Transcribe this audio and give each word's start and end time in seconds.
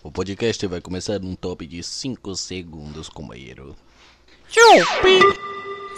O 0.00 0.12
podcast 0.12 0.64
vai 0.68 0.80
começar 0.80 1.18
num 1.18 1.34
top 1.34 1.66
de 1.66 1.82
5 1.82 2.36
segundos, 2.36 3.08
companheiro. 3.08 3.74
Chupi! 4.46 5.18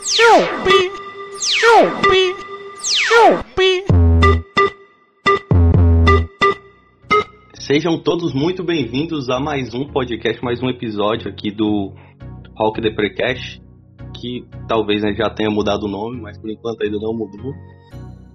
Chupi! 0.02 0.90
Chupi! 1.38 2.34
Chupi! 2.82 3.84
Sejam 7.60 8.02
todos 8.02 8.32
muito 8.32 8.64
bem-vindos 8.64 9.28
a 9.28 9.38
mais 9.38 9.74
um 9.74 9.86
podcast, 9.86 10.42
mais 10.42 10.62
um 10.62 10.70
episódio 10.70 11.30
aqui 11.30 11.50
do 11.50 11.92
Hulk 12.56 12.80
The 12.80 12.90
Precast, 12.92 13.62
que 14.18 14.46
talvez 14.66 15.02
né, 15.02 15.12
já 15.12 15.28
tenha 15.28 15.50
mudado 15.50 15.84
o 15.84 15.90
nome, 15.90 16.22
mas 16.22 16.38
por 16.38 16.48
enquanto 16.48 16.82
ainda 16.82 16.96
não 16.98 17.12
mudou. 17.12 17.52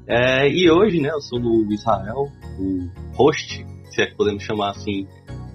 É, 0.07 0.47
e 0.47 0.70
hoje, 0.70 1.02
né, 1.02 1.09
eu 1.09 1.21
sou 1.21 1.39
o 1.39 1.73
Israel, 1.73 2.27
o 2.59 3.16
host, 3.16 3.66
se 3.89 4.02
é 4.04 4.05
que 4.05 4.16
podemos 4.16 4.43
chamar 4.43 4.70
assim, 4.70 5.07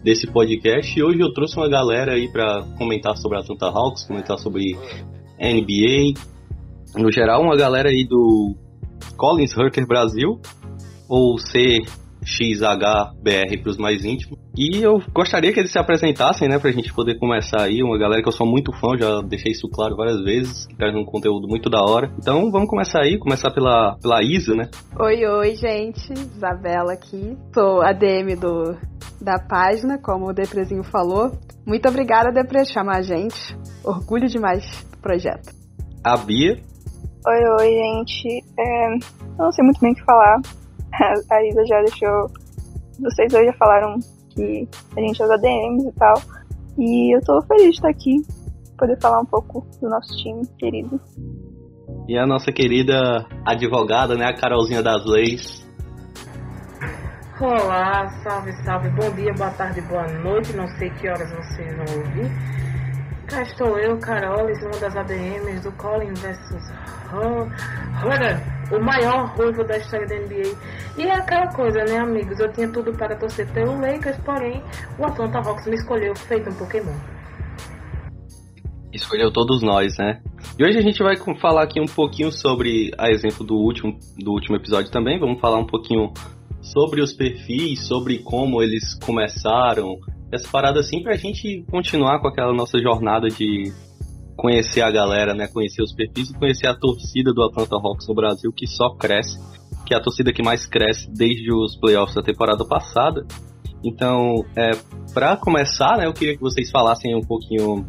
desse 0.03 0.27
podcast. 0.27 0.99
E 0.99 1.03
hoje 1.03 1.21
eu 1.21 1.33
trouxe 1.33 1.57
uma 1.57 1.69
galera 1.69 2.13
aí 2.13 2.29
para 2.31 2.63
comentar 2.79 3.17
sobre 3.17 3.39
a 3.39 3.41
Atlanta 3.41 3.67
Hawks, 3.67 4.05
comentar 4.05 4.39
sobre 4.39 4.77
NBA, 5.39 6.15
no 6.97 7.11
geral, 7.11 7.43
uma 7.43 7.57
galera 7.57 7.89
aí 7.89 8.05
do 8.05 8.55
Collins 9.17 9.57
Hurter 9.57 9.87
Brasil, 9.87 10.41
ou 11.09 11.39
CXHBR 12.23 13.63
para 13.63 13.71
os 13.71 13.77
mais 13.77 14.05
íntimos. 14.05 14.39
E 14.57 14.83
eu 14.83 15.01
gostaria 15.13 15.53
que 15.53 15.61
eles 15.61 15.73
se 15.73 15.79
apresentassem, 15.79 16.49
né, 16.49 16.59
pra 16.59 16.73
gente 16.73 16.93
poder 16.93 17.19
começar 17.19 17.63
aí. 17.63 17.83
Uma 17.83 17.99
galera 17.99 18.23
que 18.23 18.29
eu 18.29 18.33
sou 18.33 18.47
muito 18.47 18.73
fã, 18.73 18.97
já 18.99 19.21
deixei 19.23 19.53
isso 19.53 19.69
claro 19.69 19.97
várias 19.97 20.23
vezes, 20.23 20.67
que 20.67 20.77
traz 20.77 20.95
um 20.95 21.05
conteúdo 21.05 21.49
muito 21.49 21.71
da 21.71 21.83
hora. 21.83 22.13
Então 22.19 22.51
vamos 22.51 22.69
começar 22.69 23.03
aí, 23.03 23.19
começar 23.19 23.51
pela, 23.53 23.97
pela 24.03 24.23
Isa, 24.23 24.55
né? 24.55 24.69
Oi, 24.99 25.25
oi, 25.25 25.57
gente. 25.57 26.13
Isabela 26.13 26.93
aqui. 26.93 27.37
Sou 27.55 27.81
a 27.83 27.93
DM 27.93 28.37
do, 28.37 28.77
da 29.21 29.39
página, 29.39 29.99
como 29.99 30.29
o 30.29 30.33
Deprezinho 30.33 30.83
falou. 30.83 31.31
Muito 31.67 31.89
obrigada, 31.89 32.33
Depre, 32.33 32.59
por 32.59 32.67
chamar 32.67 32.99
a 32.99 33.03
gente. 33.03 33.57
Orgulho 33.85 34.27
demais 34.27 34.65
do 34.91 34.99
projeto. 34.99 35.55
A 36.05 36.17
Bia. 36.17 36.59
Oi, 37.27 37.41
oi, 37.61 37.69
gente. 37.69 38.45
É, 38.59 38.95
eu 38.95 39.45
não 39.45 39.53
sei 39.53 39.65
muito 39.65 39.81
bem 39.81 39.93
o 39.93 39.95
que 39.95 40.05
falar. 40.05 40.41
A 41.31 41.45
Isa 41.45 41.65
já 41.67 41.81
deixou. 41.83 42.27
Vocês 43.01 43.33
hoje 43.33 43.47
já 43.47 43.53
falaram 43.55 43.99
que 44.31 44.69
a 44.97 45.01
gente 45.01 45.23
usa 45.23 45.39
DMs 45.39 45.89
e 45.89 45.93
tal. 45.93 46.23
E 46.79 47.17
eu 47.17 47.21
tô 47.23 47.41
feliz 47.43 47.65
de 47.65 47.71
estar 47.71 47.91
aqui, 47.91 48.23
poder 48.79 48.99
falar 49.01 49.21
um 49.21 49.27
pouco 49.27 49.67
do 49.81 49.89
nosso 49.89 50.17
time 50.23 50.47
querido. 50.59 51.01
E 52.09 52.19
a 52.19 52.27
nossa 52.27 52.53
querida 52.53 53.27
advogada, 53.45 54.15
né, 54.17 54.27
a 54.27 54.35
Carolzinha 54.35 54.83
das 54.83 55.05
Leis. 55.05 55.67
Olá, 57.41 58.09
salve, 58.23 58.53
salve, 58.65 58.91
bom 58.91 59.11
dia, 59.15 59.33
boa 59.33 59.51
tarde, 59.51 59.81
boa 59.83 60.07
noite, 60.23 60.55
não 60.55 60.69
sei 60.77 60.91
que 60.91 61.09
horas 61.09 61.31
vocês 61.31 61.75
vão 61.75 61.99
ouvir. 61.99 62.60
Cá 63.31 63.43
estou 63.43 63.79
eu, 63.79 63.97
Carolis, 63.99 64.61
uma 64.61 64.77
das 64.81 64.97
ADMs 64.97 65.63
do 65.63 65.71
Colin 65.77 66.13
vs. 66.15 66.73
Hunter, 67.15 68.41
o 68.73 68.85
maior 68.85 69.29
ruivo 69.37 69.63
da 69.63 69.77
história 69.79 70.05
da 70.05 70.17
NBA. 70.17 70.59
E 70.99 71.03
é 71.07 71.13
aquela 71.13 71.47
coisa, 71.55 71.85
né, 71.85 71.99
amigos? 71.99 72.41
Eu 72.41 72.53
tinha 72.53 72.69
tudo 72.73 72.93
para 72.93 73.15
torcer 73.15 73.47
pelo 73.53 73.81
Lakers, 73.81 74.19
porém 74.25 74.61
o 74.99 75.05
Atlanta 75.05 75.39
Hawks 75.39 75.65
me 75.69 75.77
escolheu 75.77 76.13
feito 76.17 76.51
um 76.51 76.55
Pokémon. 76.55 76.93
Escolheu 78.93 79.33
todos 79.33 79.63
nós, 79.63 79.97
né? 79.97 80.21
E 80.59 80.65
hoje 80.65 80.79
a 80.79 80.83
gente 80.83 81.01
vai 81.01 81.17
falar 81.41 81.63
aqui 81.63 81.81
um 81.81 81.87
pouquinho 81.87 82.33
sobre, 82.33 82.91
a 82.99 83.13
exemplo 83.13 83.47
do 83.47 83.55
último, 83.55 83.97
do 84.19 84.33
último 84.33 84.57
episódio 84.57 84.91
também, 84.91 85.21
vamos 85.21 85.41
falar 85.41 85.59
um 85.59 85.67
pouquinho 85.67 86.13
sobre 86.61 87.01
os 87.01 87.13
perfis, 87.13 87.87
sobre 87.87 88.19
como 88.19 88.61
eles 88.61 88.99
começaram, 88.99 90.01
essa 90.33 90.49
parada 90.49 90.81
assim 90.81 91.03
pra 91.03 91.17
gente 91.17 91.65
continuar 91.71 92.21
com 92.21 92.29
aquela 92.29 92.53
nossa 92.53 92.79
jornada 92.79 93.29
de 93.29 93.73
conhecer 94.37 94.81
a 94.81 94.91
galera, 94.91 95.35
né, 95.35 95.47
conhecer 95.49 95.83
os 95.83 95.93
perfis 95.93 96.31
e 96.31 96.35
conhecer 96.35 96.67
a 96.67 96.75
torcida 96.75 97.33
do 97.33 97.43
Atlanta 97.43 97.77
Hawks 97.77 98.09
no 98.09 98.15
Brasil 98.15 98.51
que 98.53 98.67
só 98.67 98.95
cresce, 98.97 99.39
que 99.85 99.93
é 99.93 99.97
a 99.99 100.01
torcida 100.01 100.33
que 100.33 100.43
mais 100.43 100.65
cresce 100.65 101.11
desde 101.11 101.53
os 101.53 101.77
playoffs 101.77 102.15
da 102.15 102.23
temporada 102.23 102.65
passada. 102.65 103.27
Então, 103.85 104.45
é, 104.57 104.71
para 105.13 105.37
começar, 105.37 105.99
né, 105.99 106.07
eu 106.07 106.13
queria 106.13 106.37
que 106.37 106.41
vocês 106.41 106.71
falassem 106.71 107.15
um 107.15 107.21
pouquinho 107.21 107.85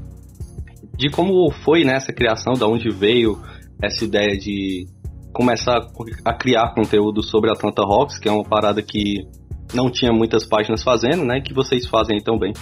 de 0.97 1.09
como 1.09 1.49
foi 1.63 1.83
né, 1.83 1.95
essa 1.95 2.11
criação, 2.11 2.53
da 2.53 2.67
onde 2.67 2.89
veio 2.89 3.39
essa 3.81 4.03
ideia 4.03 4.37
de 4.37 4.87
começar 5.33 5.79
a 6.25 6.33
criar 6.33 6.73
conteúdo 6.75 7.23
sobre 7.23 7.49
a 7.49 7.53
Atlanta 7.53 7.81
Hawks, 7.81 8.19
que 8.19 8.27
é 8.27 8.31
uma 8.31 8.43
parada 8.43 8.81
que 8.81 9.25
não 9.73 9.91
tinha 9.91 10.11
muitas 10.11 10.45
páginas 10.45 10.83
fazendo, 10.83 11.23
né? 11.23 11.41
Que 11.41 11.53
vocês 11.53 11.87
fazem 11.87 12.17
aí 12.17 12.23
também. 12.23 12.53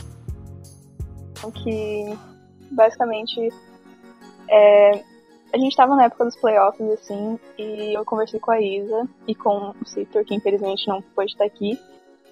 Que 1.64 2.18
basicamente 2.72 3.50
é, 4.50 4.92
a 5.54 5.58
gente 5.58 5.72
estava 5.72 5.96
na 5.96 6.06
época 6.06 6.26
dos 6.26 6.36
playoffs, 6.36 6.90
assim, 6.92 7.40
e 7.58 7.98
eu 7.98 8.06
conversei 8.06 8.40
com 8.40 8.52
a 8.52 8.62
Isa 8.62 9.08
e 9.28 9.34
com 9.34 9.74
o 9.82 9.86
Citor, 9.86 10.24
que 10.24 10.36
infelizmente 10.36 10.88
não 10.88 11.02
pôde 11.02 11.32
estar 11.32 11.46
aqui. 11.46 11.80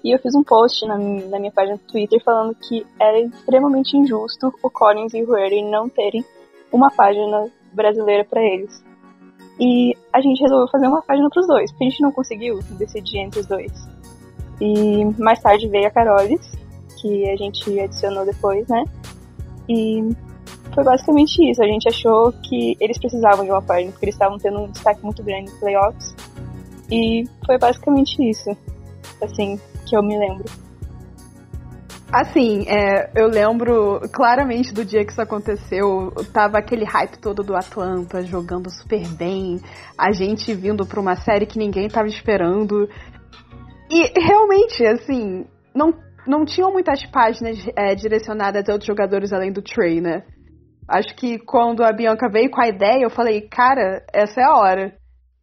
E 0.04 0.14
eu 0.14 0.20
fiz 0.20 0.36
um 0.36 0.44
post 0.44 0.86
na, 0.86 0.98
na 0.98 1.40
minha 1.40 1.52
página 1.52 1.78
do 1.78 1.84
Twitter 1.84 2.24
falando 2.24 2.56
que 2.56 2.86
era 3.00 3.20
extremamente 3.20 3.98
injusto 3.98 4.54
o 4.62 4.70
Collins 4.70 5.14
e 5.14 5.24
o 5.24 5.26
Hurley 5.26 5.64
não 5.70 5.90
terem 5.90 6.24
uma 6.72 6.92
página 6.92 7.50
brasileira 7.74 8.24
para 8.24 8.42
eles. 8.42 8.84
E 9.60 9.98
a 10.14 10.22
gente 10.22 10.42
resolveu 10.42 10.68
fazer 10.68 10.88
uma 10.88 11.02
página 11.02 11.28
para 11.30 11.40
os 11.40 11.48
dois, 11.48 11.72
porque 11.72 11.86
a 11.86 11.90
gente 11.90 12.02
não 12.02 12.12
conseguiu 12.12 12.60
decidir 12.78 13.18
entre 13.18 13.40
os 13.40 13.48
dois. 13.48 13.97
E 14.60 15.06
mais 15.20 15.40
tarde 15.40 15.68
veio 15.68 15.88
a 15.88 15.92
Carolis, 15.92 16.52
que 17.00 17.30
a 17.30 17.36
gente 17.36 17.80
adicionou 17.80 18.26
depois, 18.26 18.68
né? 18.68 18.84
E 19.70 20.10
foi 20.74 20.84
basicamente 20.84 21.50
isso. 21.50 21.62
A 21.64 21.68
gente 21.68 21.88
achou 21.88 22.32
que 22.32 22.76
eles 22.80 22.98
precisavam 22.98 23.46
de 23.46 23.52
uma 23.52 23.62
página, 23.62 23.92
porque 23.92 24.06
eles 24.06 24.16
estavam 24.16 24.38
tendo 24.38 24.60
um 24.60 24.72
destaque 24.72 25.04
muito 25.04 25.24
grande 25.24 25.52
nos 25.52 25.60
playoffs. 25.60 26.16
E 26.92 27.26
foi 27.46 27.58
basicamente 27.58 28.18
isso, 28.30 28.50
assim, 29.22 29.60
que 29.86 29.96
eu 29.96 30.02
me 30.02 30.18
lembro. 30.18 30.46
Assim, 32.12 32.66
é, 32.70 33.12
eu 33.16 33.28
lembro 33.28 34.00
claramente 34.14 34.74
do 34.74 34.86
dia 34.86 35.04
que 35.04 35.12
isso 35.12 35.22
aconteceu. 35.22 36.14
Tava 36.32 36.58
aquele 36.58 36.86
hype 36.86 37.18
todo 37.20 37.44
do 37.44 37.54
Atlanta 37.54 38.24
jogando 38.24 38.70
super 38.70 39.06
bem, 39.10 39.60
a 39.98 40.12
gente 40.14 40.54
vindo 40.54 40.86
pra 40.86 41.02
uma 41.02 41.18
série 41.18 41.46
que 41.46 41.60
ninguém 41.60 41.90
tava 41.90 42.08
esperando. 42.08 42.88
E 43.90 44.20
realmente, 44.20 44.86
assim, 44.86 45.46
não, 45.74 45.94
não 46.26 46.46
tinham 46.46 46.72
muitas 46.72 47.06
páginas 47.06 47.58
é, 47.76 47.96
direcionadas 47.96 48.68
a 48.68 48.74
outros 48.74 48.88
jogadores 48.88 49.32
além 49.32 49.52
do 49.52 49.62
Trey, 49.62 50.02
né? 50.02 50.24
Acho 50.90 51.16
que 51.16 51.38
quando 51.40 51.84
a 51.84 51.92
Bianca 51.92 52.30
veio 52.30 52.50
com 52.50 52.62
a 52.62 52.68
ideia, 52.68 53.04
eu 53.04 53.10
falei, 53.10 53.42
cara, 53.42 54.06
essa 54.14 54.40
é 54.40 54.44
a 54.44 54.58
hora. 54.58 54.94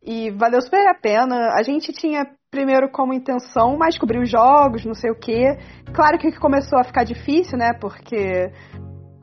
E 0.03 0.31
valeu 0.31 0.60
super 0.60 0.87
a 0.87 0.94
pena. 0.94 1.54
A 1.59 1.62
gente 1.62 1.93
tinha 1.93 2.27
primeiro 2.50 2.91
como 2.91 3.12
intenção 3.12 3.77
mais 3.77 3.99
cobrir 3.99 4.21
os 4.21 4.31
jogos, 4.31 4.84
não 4.84 4.94
sei 4.94 5.10
o 5.10 5.19
quê. 5.19 5.56
Claro 5.93 6.19
que 6.19 6.38
começou 6.38 6.78
a 6.78 6.84
ficar 6.84 7.04
difícil, 7.04 7.59
né? 7.59 7.72
Porque 7.81 8.50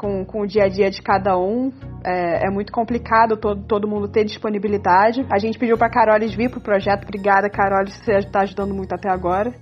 com, 0.01 0.25
com 0.25 0.41
o 0.41 0.47
dia 0.47 0.63
a 0.63 0.67
dia 0.67 0.89
de 0.89 0.99
cada 0.99 1.37
um 1.37 1.71
é, 2.03 2.47
é 2.47 2.49
muito 2.49 2.71
complicado 2.73 3.37
todo, 3.37 3.63
todo 3.67 3.87
mundo 3.87 4.07
ter 4.07 4.25
disponibilidade. 4.25 5.23
A 5.31 5.37
gente 5.37 5.59
pediu 5.59 5.77
pra 5.77 5.91
Carolis 5.91 6.33
vir 6.33 6.49
pro 6.49 6.59
projeto. 6.59 7.03
Obrigada, 7.03 7.47
Carolis, 7.51 7.95
você 7.97 8.19
tá 8.23 8.41
ajudando 8.41 8.73
muito 8.73 8.93
até 8.95 9.11
agora. 9.11 9.53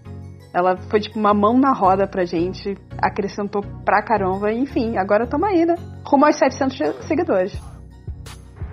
Ela 0.54 0.78
foi 0.90 1.02
tipo 1.02 1.20
uma 1.20 1.34
mão 1.34 1.60
na 1.60 1.74
roda 1.74 2.08
pra 2.08 2.24
gente, 2.24 2.78
acrescentou 2.98 3.62
pra 3.84 4.02
caramba. 4.02 4.50
Enfim, 4.52 4.98
agora 4.98 5.26
estamos 5.26 5.50
aí, 5.50 5.66
né? 5.66 5.76
Rumo 6.06 6.26
aos 6.26 6.38
700 6.38 7.06
seguidores. 7.06 7.62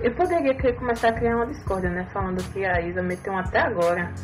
Eu 0.01 0.15
poderia 0.15 0.55
começar 0.79 1.09
a 1.09 1.13
criar 1.13 1.35
uma 1.35 1.47
discórdia, 1.47 1.91
né? 1.91 2.07
Falando 2.13 2.43
que 2.53 2.65
a 2.65 2.81
Isa 2.81 3.03
meteu 3.03 3.33
um 3.33 3.39
até 3.39 3.59
agora. 3.59 4.15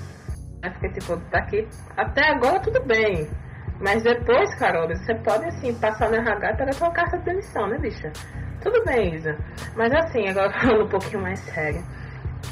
Aí 0.62 0.70
fica 0.74 0.88
tipo, 0.92 1.16
tá 1.28 1.40
aqui. 1.40 1.66
Até 1.96 2.30
agora 2.30 2.60
tudo 2.60 2.80
bem. 2.86 3.28
Mas 3.82 4.02
depois, 4.02 4.54
Carol, 4.54 4.86
você 4.88 5.14
pode 5.16 5.44
assim, 5.46 5.74
passar 5.74 6.08
no 6.08 6.16
RH 6.16 6.52
e 6.52 6.56
pegar 6.56 6.72
sua 6.72 6.90
carta 6.90 7.18
de 7.18 7.24
demissão, 7.24 7.66
né, 7.66 7.78
bicha? 7.78 8.12
Tudo 8.62 8.84
bem, 8.84 9.16
Isa. 9.16 9.36
Mas 9.74 9.92
assim, 9.92 10.28
agora 10.28 10.52
falando 10.54 10.84
um 10.84 10.88
pouquinho 10.88 11.20
mais 11.20 11.40
sério. 11.40 11.82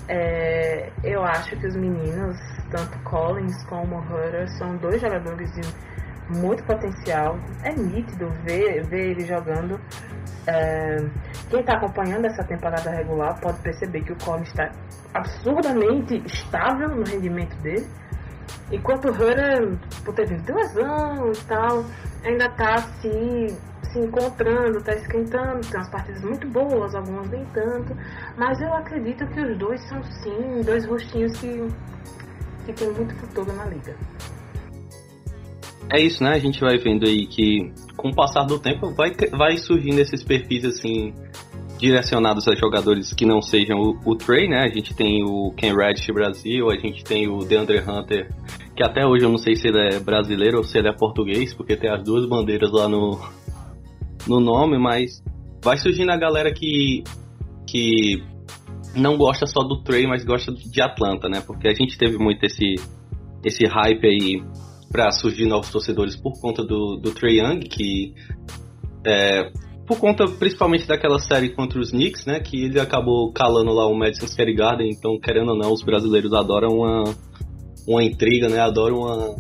É, 0.09 0.91
eu 1.05 1.23
acho 1.23 1.57
que 1.57 1.67
os 1.69 1.77
meninos, 1.77 2.37
tanto 2.71 2.99
Collins 3.05 3.65
como 3.67 3.99
Hutter, 3.99 4.49
são 4.59 4.77
dois 4.79 5.01
jogadores 5.01 5.53
de 5.53 5.63
muito 6.37 6.65
potencial. 6.65 7.39
É 7.63 7.73
nítido 7.75 8.29
ver, 8.45 8.85
ver 8.87 9.11
ele 9.11 9.25
jogando. 9.25 9.81
É, 10.49 10.97
quem 11.49 11.61
está 11.61 11.75
acompanhando 11.75 12.27
essa 12.27 12.43
temporada 12.43 12.91
regular 12.91 13.39
pode 13.41 13.61
perceber 13.61 14.03
que 14.03 14.13
o 14.13 14.17
Collins 14.25 14.49
está 14.49 14.71
absurdamente 15.15 16.23
estável 16.27 16.89
no 16.89 17.05
rendimento 17.05 17.57
dele. 17.63 17.87
Enquanto 18.73 19.07
o 19.07 19.11
Hutter, 19.11 19.79
por 20.05 20.15
ter 20.15 20.27
vindo 20.27 20.43
de 20.43 20.53
lesão 20.53 21.33
e 21.33 21.45
tal, 21.47 21.85
ainda 22.25 22.47
está 22.47 22.79
se, 22.79 23.49
se 23.93 23.99
encontrando, 23.99 24.79
está 24.79 24.95
esquentando. 24.95 25.61
Tem 25.61 25.81
umas 25.81 25.91
partidas 25.91 26.23
muito 26.23 26.47
boas, 26.49 26.95
algumas 26.95 27.29
nem 27.31 27.45
tanto. 27.47 27.97
Mas 28.37 28.61
eu 28.61 28.73
acredito 28.75 29.27
que 29.29 29.41
os 29.41 29.59
dois 29.59 29.81
são 29.89 30.03
sim 30.05 30.63
dois 30.65 30.87
rostinhos 30.87 31.37
que, 31.41 31.69
que 32.67 32.73
tem 32.73 32.93
muito 32.93 33.15
futuro 33.17 33.53
na 33.53 33.65
liga. 33.65 33.97
é 35.93 36.01
isso, 36.01 36.23
né? 36.23 36.31
A 36.31 36.39
gente 36.39 36.61
vai 36.61 36.79
vendo 36.79 37.07
aí 37.07 37.27
que 37.27 37.73
com 37.97 38.11
o 38.11 38.15
passar 38.15 38.45
do 38.45 38.59
tempo 38.59 38.95
vai, 38.95 39.13
vai 39.33 39.57
surgindo 39.57 39.99
esses 39.99 40.23
perfis 40.23 40.65
assim 40.65 41.13
direcionados 41.81 42.47
a 42.47 42.55
jogadores 42.55 43.13
que 43.15 43.25
não 43.25 43.41
sejam 43.41 43.79
o, 43.79 43.99
o 44.05 44.15
Trey, 44.15 44.49
né? 44.49 44.65
A 44.65 44.69
gente 44.69 44.95
tem 44.95 45.25
o 45.25 45.51
Ken 45.57 45.75
Reddish 45.75 46.07
Brasil, 46.13 46.71
a 46.71 46.77
gente 46.77 47.03
tem 47.03 47.27
o 47.27 47.39
DeAndre 47.39 47.79
Hunter, 47.79 48.31
que 48.81 48.85
até 48.85 49.05
hoje 49.05 49.27
eu 49.27 49.29
não 49.29 49.37
sei 49.37 49.57
se 49.57 49.69
ele 49.69 49.79
é 49.95 50.01
brasileiro 50.01 50.57
ou 50.57 50.65
se 50.65 50.79
ele 50.79 50.89
é 50.89 50.93
português, 50.97 51.53
porque 51.53 51.77
tem 51.77 51.91
as 51.91 52.03
duas 52.03 52.27
bandeiras 52.27 52.71
lá 52.73 52.89
no, 52.89 53.21
no 54.27 54.41
nome, 54.41 54.79
mas 54.79 55.23
vai 55.63 55.77
surgindo 55.77 56.11
a 56.11 56.17
galera 56.17 56.51
que, 56.51 57.05
que 57.69 58.25
não 58.97 59.19
gosta 59.19 59.45
só 59.47 59.61
do 59.61 59.83
Trey, 59.83 60.07
mas 60.07 60.25
gosta 60.25 60.51
de 60.51 60.81
Atlanta, 60.81 61.29
né? 61.29 61.43
Porque 61.47 61.69
a 61.69 61.75
gente 61.75 61.99
teve 61.99 62.17
muito 62.17 62.43
esse, 62.43 62.77
esse 63.45 63.67
hype 63.67 64.07
aí 64.07 64.43
para 64.91 65.11
surgir 65.11 65.45
novos 65.45 65.71
torcedores 65.71 66.17
por 66.17 66.41
conta 66.41 66.65
do, 66.65 66.97
do 66.97 67.13
Trey 67.13 67.39
Young, 67.39 67.61
que 67.61 68.15
é, 69.05 69.53
por 69.87 69.99
conta 69.99 70.25
principalmente 70.27 70.89
daquela 70.89 71.19
série 71.19 71.51
contra 71.51 71.79
os 71.79 71.91
Knicks, 71.91 72.25
né? 72.25 72.41
Que 72.41 72.65
ele 72.65 72.81
acabou 72.81 73.31
calando 73.31 73.75
lá 73.75 73.87
o 73.87 73.95
Madison 73.95 74.27
Square 74.27 74.55
Garden, 74.55 74.89
então 74.91 75.21
querendo 75.21 75.51
ou 75.51 75.59
não, 75.59 75.71
os 75.71 75.83
brasileiros 75.83 76.33
adoram 76.33 76.79
uma, 76.79 77.05
uma 77.87 78.03
intriga, 78.03 78.49
né? 78.49 78.59
Adoram 78.61 78.99
uma, 78.99 79.37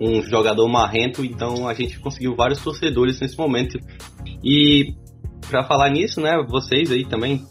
um 0.00 0.22
jogador 0.22 0.66
marrento, 0.68 1.24
então 1.24 1.68
a 1.68 1.74
gente 1.74 1.98
conseguiu 2.00 2.34
vários 2.34 2.62
torcedores 2.62 3.20
nesse 3.20 3.36
momento. 3.36 3.78
E 4.42 4.94
para 5.48 5.64
falar 5.64 5.90
nisso, 5.90 6.20
né, 6.20 6.42
vocês 6.48 6.90
aí 6.90 7.04
também, 7.04 7.44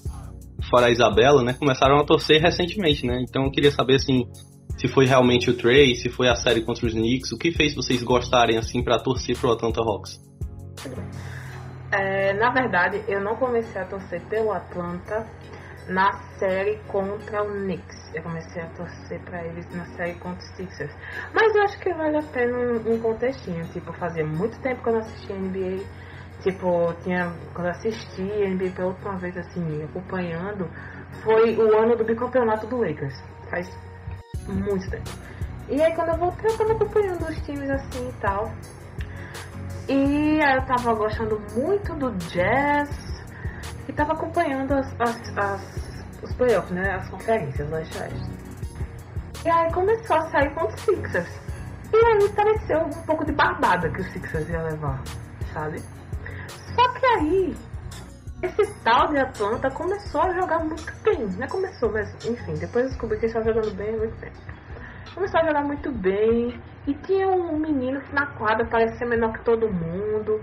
fora 0.70 0.88
a 0.88 0.92
Isabela, 0.92 1.44
né, 1.44 1.54
começaram 1.54 1.98
a 1.98 2.04
torcer 2.04 2.42
recentemente, 2.42 3.06
né? 3.06 3.24
Então 3.28 3.44
eu 3.46 3.52
queria 3.52 3.72
saber 3.72 3.96
assim, 3.96 4.24
se 4.78 4.88
foi 4.88 5.06
realmente 5.06 5.50
o 5.50 5.54
Trey, 5.54 5.96
se 5.96 6.10
foi 6.10 6.28
a 6.28 6.36
série 6.36 6.62
contra 6.62 6.88
os 6.88 6.94
Knicks, 6.94 7.32
o 7.32 7.38
que 7.38 7.52
fez 7.52 7.76
vocês 7.76 8.02
gostarem 8.02 8.58
assim 8.58 8.84
para 8.84 8.98
torcer 8.98 9.38
pro 9.38 9.52
Atlanta 9.52 9.82
Hawks? 9.82 10.20
É, 11.92 12.34
na 12.34 12.52
verdade, 12.52 13.04
eu 13.08 13.22
não 13.22 13.36
comecei 13.36 13.82
a 13.82 13.86
torcer 13.86 14.22
pelo 14.28 14.52
Atlanta 14.52 15.28
na 15.90 16.14
série 16.38 16.78
contra 16.88 17.44
o 17.44 17.48
Knicks. 17.48 18.14
Eu 18.14 18.22
comecei 18.22 18.62
a 18.62 18.68
torcer 18.68 19.20
para 19.22 19.44
eles 19.44 19.68
na 19.76 19.86
série 19.98 20.14
contra 20.16 20.40
os 20.40 20.56
Sixers. 20.56 20.94
Mas 21.34 21.54
eu 21.56 21.64
acho 21.64 21.80
que 21.80 21.94
vale 21.94 22.18
a 22.18 22.24
pena 22.24 22.58
um, 22.58 22.94
um 22.94 23.00
contextinho. 23.00 23.66
Tipo, 23.74 23.92
fazia 23.94 24.26
muito 24.26 24.60
tempo 24.62 24.84
que 24.84 24.90
eu 24.90 24.94
não 24.94 25.00
assistia 25.00 25.36
NBA. 25.36 25.84
Tipo, 26.42 26.94
tinha, 27.04 27.34
quando 27.54 27.68
eu 27.68 27.72
assisti 27.72 28.22
NBA 28.22 28.72
pela 28.76 28.90
última 28.90 29.18
vez, 29.18 29.36
assim, 29.36 29.84
acompanhando, 29.84 30.70
foi 31.24 31.58
o 31.58 31.78
ano 31.78 31.98
do 31.98 32.06
bicampeonato 32.06 32.68
do 32.68 32.78
Lakers. 32.78 33.22
Faz 33.50 33.68
muito 34.48 34.90
tempo. 34.90 35.10
E 35.68 35.82
aí 35.82 35.94
quando 35.94 36.10
eu 36.10 36.18
voltei, 36.18 36.50
eu 36.50 36.58
tava 36.58 36.72
acompanhando 36.74 37.28
os 37.28 37.42
times 37.42 37.70
assim 37.70 38.10
e 38.10 38.14
tal. 38.22 38.52
E 39.88 40.40
eu 40.40 40.66
tava 40.66 40.94
gostando 40.94 41.40
muito 41.56 41.96
do 41.96 42.12
Jazz 42.30 43.09
e 43.90 43.94
tava 43.94 44.14
acompanhando 44.14 44.72
as, 44.74 44.88
as, 45.02 45.38
as, 45.38 46.04
os 46.22 46.32
playoffs, 46.36 46.72
né? 46.72 46.94
As 46.94 47.10
conferências 47.10 47.68
lá 47.72 47.82
E 49.44 49.50
aí 49.50 49.74
começou 49.74 50.16
a 50.16 50.30
sair 50.30 50.54
com 50.54 50.68
os 50.68 50.80
Sixers. 50.82 51.42
E 51.92 51.98
aí 51.98 52.30
pareceu 52.30 52.82
um 52.82 53.06
pouco 53.08 53.26
de 53.26 53.32
barbada 53.32 53.90
que 53.90 54.02
os 54.02 54.14
Sixers 54.14 54.48
iam 54.48 54.64
levar, 54.64 55.02
sabe? 55.52 55.82
Só 56.76 56.88
que 56.94 57.06
aí, 57.08 57.58
esse 58.44 58.72
tal 58.84 59.08
de 59.08 59.18
Atlanta 59.18 59.72
começou 59.72 60.22
a 60.22 60.34
jogar 60.36 60.60
muito 60.60 60.94
bem. 61.04 61.26
Não 61.26 61.44
é 61.44 61.48
começou, 61.48 61.92
mas 61.92 62.14
enfim, 62.24 62.54
depois 62.54 62.90
descobri 62.90 63.18
que 63.18 63.26
eles 63.26 63.36
estavam 63.36 63.56
jogando 63.56 63.76
bem 63.76 63.98
muito 63.98 64.16
tempo. 64.20 64.38
Começou 65.16 65.40
a 65.40 65.46
jogar 65.48 65.64
muito 65.64 65.92
bem. 65.92 66.62
E 66.86 66.94
tinha 66.94 67.28
um 67.28 67.58
menino 67.58 68.02
na 68.14 68.28
quadra 68.28 68.66
parecia 68.66 69.06
menor 69.08 69.34
que 69.34 69.44
todo 69.44 69.68
mundo 69.68 70.40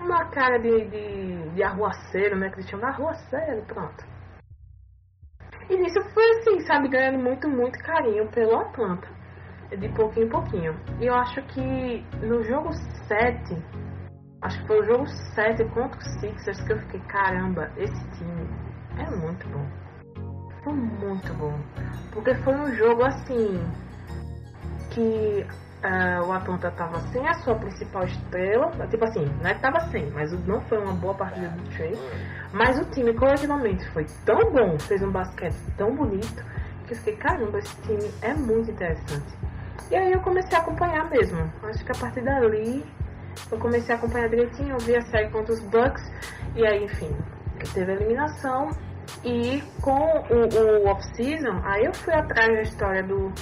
uma 0.00 0.24
cara 0.26 0.58
de, 0.58 0.84
de, 0.86 1.50
de 1.50 1.62
arruaceiro, 1.62 2.36
né? 2.36 2.50
Que 2.50 2.56
eles 2.56 2.70
chamam 2.70 2.88
arruaceiro, 2.88 3.62
pronto. 3.66 4.04
E 5.70 5.76
nisso 5.76 6.00
foi 6.14 6.24
assim, 6.38 6.60
sabe, 6.60 6.88
ganhando 6.88 7.18
muito, 7.18 7.48
muito 7.48 7.78
carinho 7.80 8.26
pelo 8.28 8.56
Atlanta. 8.56 9.08
De 9.70 9.88
pouquinho 9.90 10.26
em 10.26 10.30
pouquinho. 10.30 10.80
E 10.98 11.06
eu 11.06 11.14
acho 11.14 11.42
que 11.48 12.02
no 12.22 12.42
jogo 12.42 12.72
7, 13.06 13.54
acho 14.40 14.60
que 14.60 14.66
foi 14.66 14.80
o 14.80 14.84
jogo 14.84 15.06
7 15.34 15.62
contra 15.74 15.98
os 15.98 16.20
Sixers 16.20 16.60
que 16.62 16.72
eu 16.72 16.78
fiquei, 16.78 17.00
caramba, 17.00 17.70
esse 17.76 18.10
time 18.12 18.48
é 18.96 19.10
muito 19.14 19.46
bom. 19.48 19.66
Foi 20.64 20.72
muito 20.72 21.34
bom. 21.34 21.52
Porque 22.14 22.34
foi 22.36 22.54
um 22.54 22.74
jogo 22.74 23.04
assim 23.04 23.60
que 24.90 25.46
Uh, 25.78 26.26
o 26.26 26.32
Atlanta 26.32 26.72
tava 26.72 26.98
sem 27.12 27.26
a 27.28 27.34
sua 27.34 27.54
principal 27.54 28.04
estrela. 28.04 28.70
Tipo 28.88 29.04
assim, 29.04 29.24
não 29.40 29.48
é 29.48 29.54
que 29.54 29.60
tava 29.60 29.80
sem, 29.90 30.10
mas 30.10 30.32
não 30.44 30.60
foi 30.62 30.78
uma 30.78 30.92
boa 30.92 31.14
partida 31.14 31.48
do 31.48 31.62
Trey. 31.70 31.96
Mas 32.52 32.78
o 32.80 32.84
time 32.86 33.14
coletivamente 33.14 33.88
foi 33.90 34.04
tão 34.24 34.50
bom, 34.50 34.78
fez 34.78 35.02
um 35.02 35.12
basquete 35.12 35.54
tão 35.76 35.94
bonito, 35.94 36.44
que 36.86 36.94
eu 36.94 36.96
fiquei, 36.96 37.16
caramba, 37.16 37.58
esse 37.58 37.76
time 37.82 38.10
é 38.22 38.34
muito 38.34 38.70
interessante. 38.70 39.38
E 39.90 39.96
aí 39.96 40.12
eu 40.12 40.20
comecei 40.20 40.56
a 40.58 40.60
acompanhar 40.60 41.08
mesmo. 41.10 41.50
Acho 41.62 41.84
que 41.84 41.92
a 41.92 41.94
partir 41.94 42.22
dali 42.22 42.84
eu 43.50 43.58
comecei 43.58 43.94
a 43.94 43.98
acompanhar 43.98 44.28
direitinho, 44.28 44.70
eu 44.70 44.78
vi 44.78 44.96
a 44.96 45.02
série 45.02 45.30
contra 45.30 45.52
os 45.52 45.60
Bucks, 45.60 46.02
e 46.56 46.66
aí, 46.66 46.84
enfim, 46.84 47.14
teve 47.72 47.92
a 47.92 47.94
eliminação. 47.94 48.70
E 49.24 49.62
com 49.80 50.04
o, 50.30 50.82
o 50.82 50.88
off-season, 50.88 51.60
aí 51.64 51.84
eu 51.84 51.94
fui 51.94 52.12
atrás 52.12 52.48
da 52.48 52.62
história 52.62 53.02
do 53.02 53.32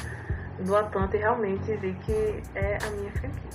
do 0.64 0.76
Atlanta 0.76 1.16
e 1.16 1.20
realmente 1.20 1.76
vi 1.76 1.94
que 2.04 2.42
é 2.54 2.78
a 2.82 2.90
minha 2.90 3.12
franquia. 3.12 3.50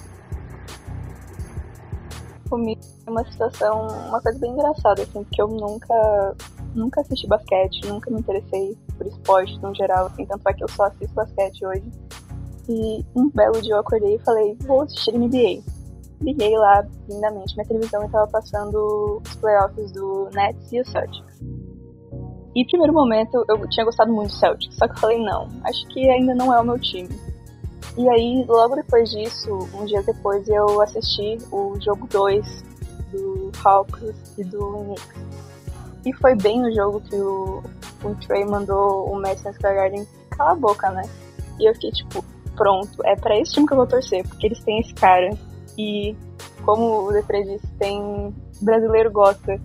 Comigo 2.50 2.82
é 3.08 3.10
uma 3.10 3.24
situação, 3.32 3.88
uma 3.88 4.22
coisa 4.22 4.38
bem 4.40 4.52
engraçada, 4.52 5.02
assim, 5.04 5.24
porque 5.24 5.42
eu 5.42 5.48
nunca, 5.48 6.36
nunca 6.76 7.02
assisti 7.02 7.28
basquete, 7.28 7.88
nunca 7.88 8.12
me 8.12 8.20
interessei 8.20 8.78
por 8.98 9.08
esporte 9.08 9.58
no 9.62 9.74
geral, 9.74 10.08
assim, 10.08 10.26
tanto 10.26 10.48
é 10.48 10.54
que 10.54 10.64
eu 10.64 10.70
só 10.70 10.84
assisto 10.84 11.14
basquete 11.16 11.66
hoje. 11.66 11.90
E 12.70 13.06
um 13.16 13.30
belo 13.30 13.62
dia 13.62 13.74
eu 13.74 13.80
acordei 13.80 14.16
e 14.16 14.20
falei, 14.20 14.58
vou 14.62 14.82
assistir 14.82 15.18
NBA. 15.18 15.64
Liguei 16.22 16.56
lá 16.56 16.86
lindamente 17.10 17.56
minha 17.56 17.68
televisão 17.68 18.06
e 18.06 18.10
tava 18.10 18.28
passando 18.28 19.22
os 19.26 19.36
playoffs 19.36 19.92
do 19.92 20.30
Nets 20.34 20.72
e 20.72 20.82
o 20.82 20.86
Celtics. 20.86 21.42
E 22.56 22.66
primeiro 22.66 22.94
momento 22.94 23.46
eu 23.48 23.68
tinha 23.70 23.86
gostado 23.86 24.12
muito 24.12 24.30
do 24.30 24.36
Celtics, 24.36 24.76
só 24.78 24.88
que 24.88 24.94
eu 24.94 25.00
falei, 25.00 25.24
não, 25.24 25.48
acho 25.64 25.88
que 25.88 26.10
ainda 26.10 26.36
não 26.36 26.54
é 26.54 26.60
o 26.60 26.66
meu 26.66 26.78
time. 26.80 27.10
E 27.98 28.10
aí, 28.10 28.46
logo 28.48 28.76
depois 28.76 29.10
disso, 29.10 29.68
um 29.74 29.86
dia 29.86 30.02
depois, 30.04 30.48
eu 30.48 30.82
assisti 30.82 31.38
o 31.52 31.76
jogo 31.82 32.08
2 32.08 32.64
do 33.12 33.52
Hawks 33.64 34.38
e 34.38 34.44
do 34.44 34.84
Knicks. 34.86 35.52
E 36.06 36.14
foi 36.14 36.36
bem 36.36 36.62
no 36.62 36.74
jogo 36.74 37.02
que 37.02 37.16
o, 37.16 37.62
o 38.04 38.16
Trey 38.26 38.46
mandou 38.46 39.12
o 39.12 39.16
Madison 39.20 39.54
Square 39.54 39.76
Garden 39.76 40.08
calar 40.32 40.54
a 40.54 40.56
boca, 40.56 40.90
né? 40.90 41.04
E 41.60 41.70
eu 41.70 41.74
fiquei 41.74 41.92
tipo, 41.92 42.24
pronto, 42.56 43.04
é 43.06 43.16
para 43.16 43.38
esse 43.38 43.54
time 43.54 43.68
que 43.68 43.74
eu 43.74 43.78
vou 43.78 43.88
torcer, 43.88 44.28
porque 44.28 44.48
eles 44.48 44.64
têm 44.64 44.80
esse 44.80 44.94
cara. 44.94 45.30
E 45.78 46.16
como 46.64 47.08
o 47.08 47.12
Depre 47.12 47.44
disse, 47.44 47.68
tem. 47.78 48.34
brasileiro 48.62 49.12
gosta 49.12 49.60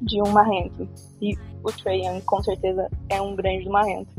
de 0.00 0.22
um 0.22 0.30
marrento. 0.30 0.88
E 1.20 1.36
o 1.62 1.72
Trae 1.72 2.04
Young 2.04 2.20
com 2.22 2.42
certeza 2.42 2.88
é 3.08 3.20
um 3.20 3.34
grande 3.34 3.68
marrento. 3.68 4.10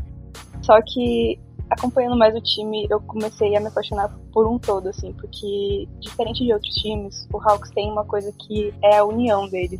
Só 0.62 0.79
que 0.81 1.39
acompanhando 1.69 2.17
mais 2.17 2.36
o 2.36 2.41
time, 2.41 2.88
eu 2.89 3.00
comecei 3.01 3.55
a 3.55 3.59
me 3.59 3.67
apaixonar 3.67 4.09
por 4.33 4.48
um 4.48 4.57
todo, 4.57 4.89
assim, 4.89 5.13
porque 5.13 5.88
diferente 6.00 6.43
de 6.43 6.51
outros 6.51 6.74
times, 6.75 7.27
o 7.31 7.38
Hawks 7.38 7.71
tem 7.71 7.91
uma 7.91 8.03
coisa 8.03 8.33
que 8.33 8.74
é 8.83 8.98
a 8.98 9.05
união 9.05 9.48
deles. 9.48 9.79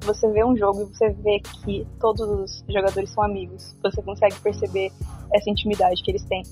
Você 0.00 0.30
vê 0.30 0.44
um 0.44 0.56
jogo 0.56 0.82
e 0.82 0.84
você 0.84 1.10
vê 1.10 1.40
que 1.40 1.86
todos 2.00 2.20
os 2.20 2.64
jogadores 2.72 3.10
são 3.10 3.24
amigos. 3.24 3.76
Você 3.82 4.00
consegue 4.02 4.38
perceber 4.40 4.92
essa 5.34 5.50
intimidade 5.50 6.02
que 6.02 6.10
eles 6.10 6.24
têm. 6.24 6.42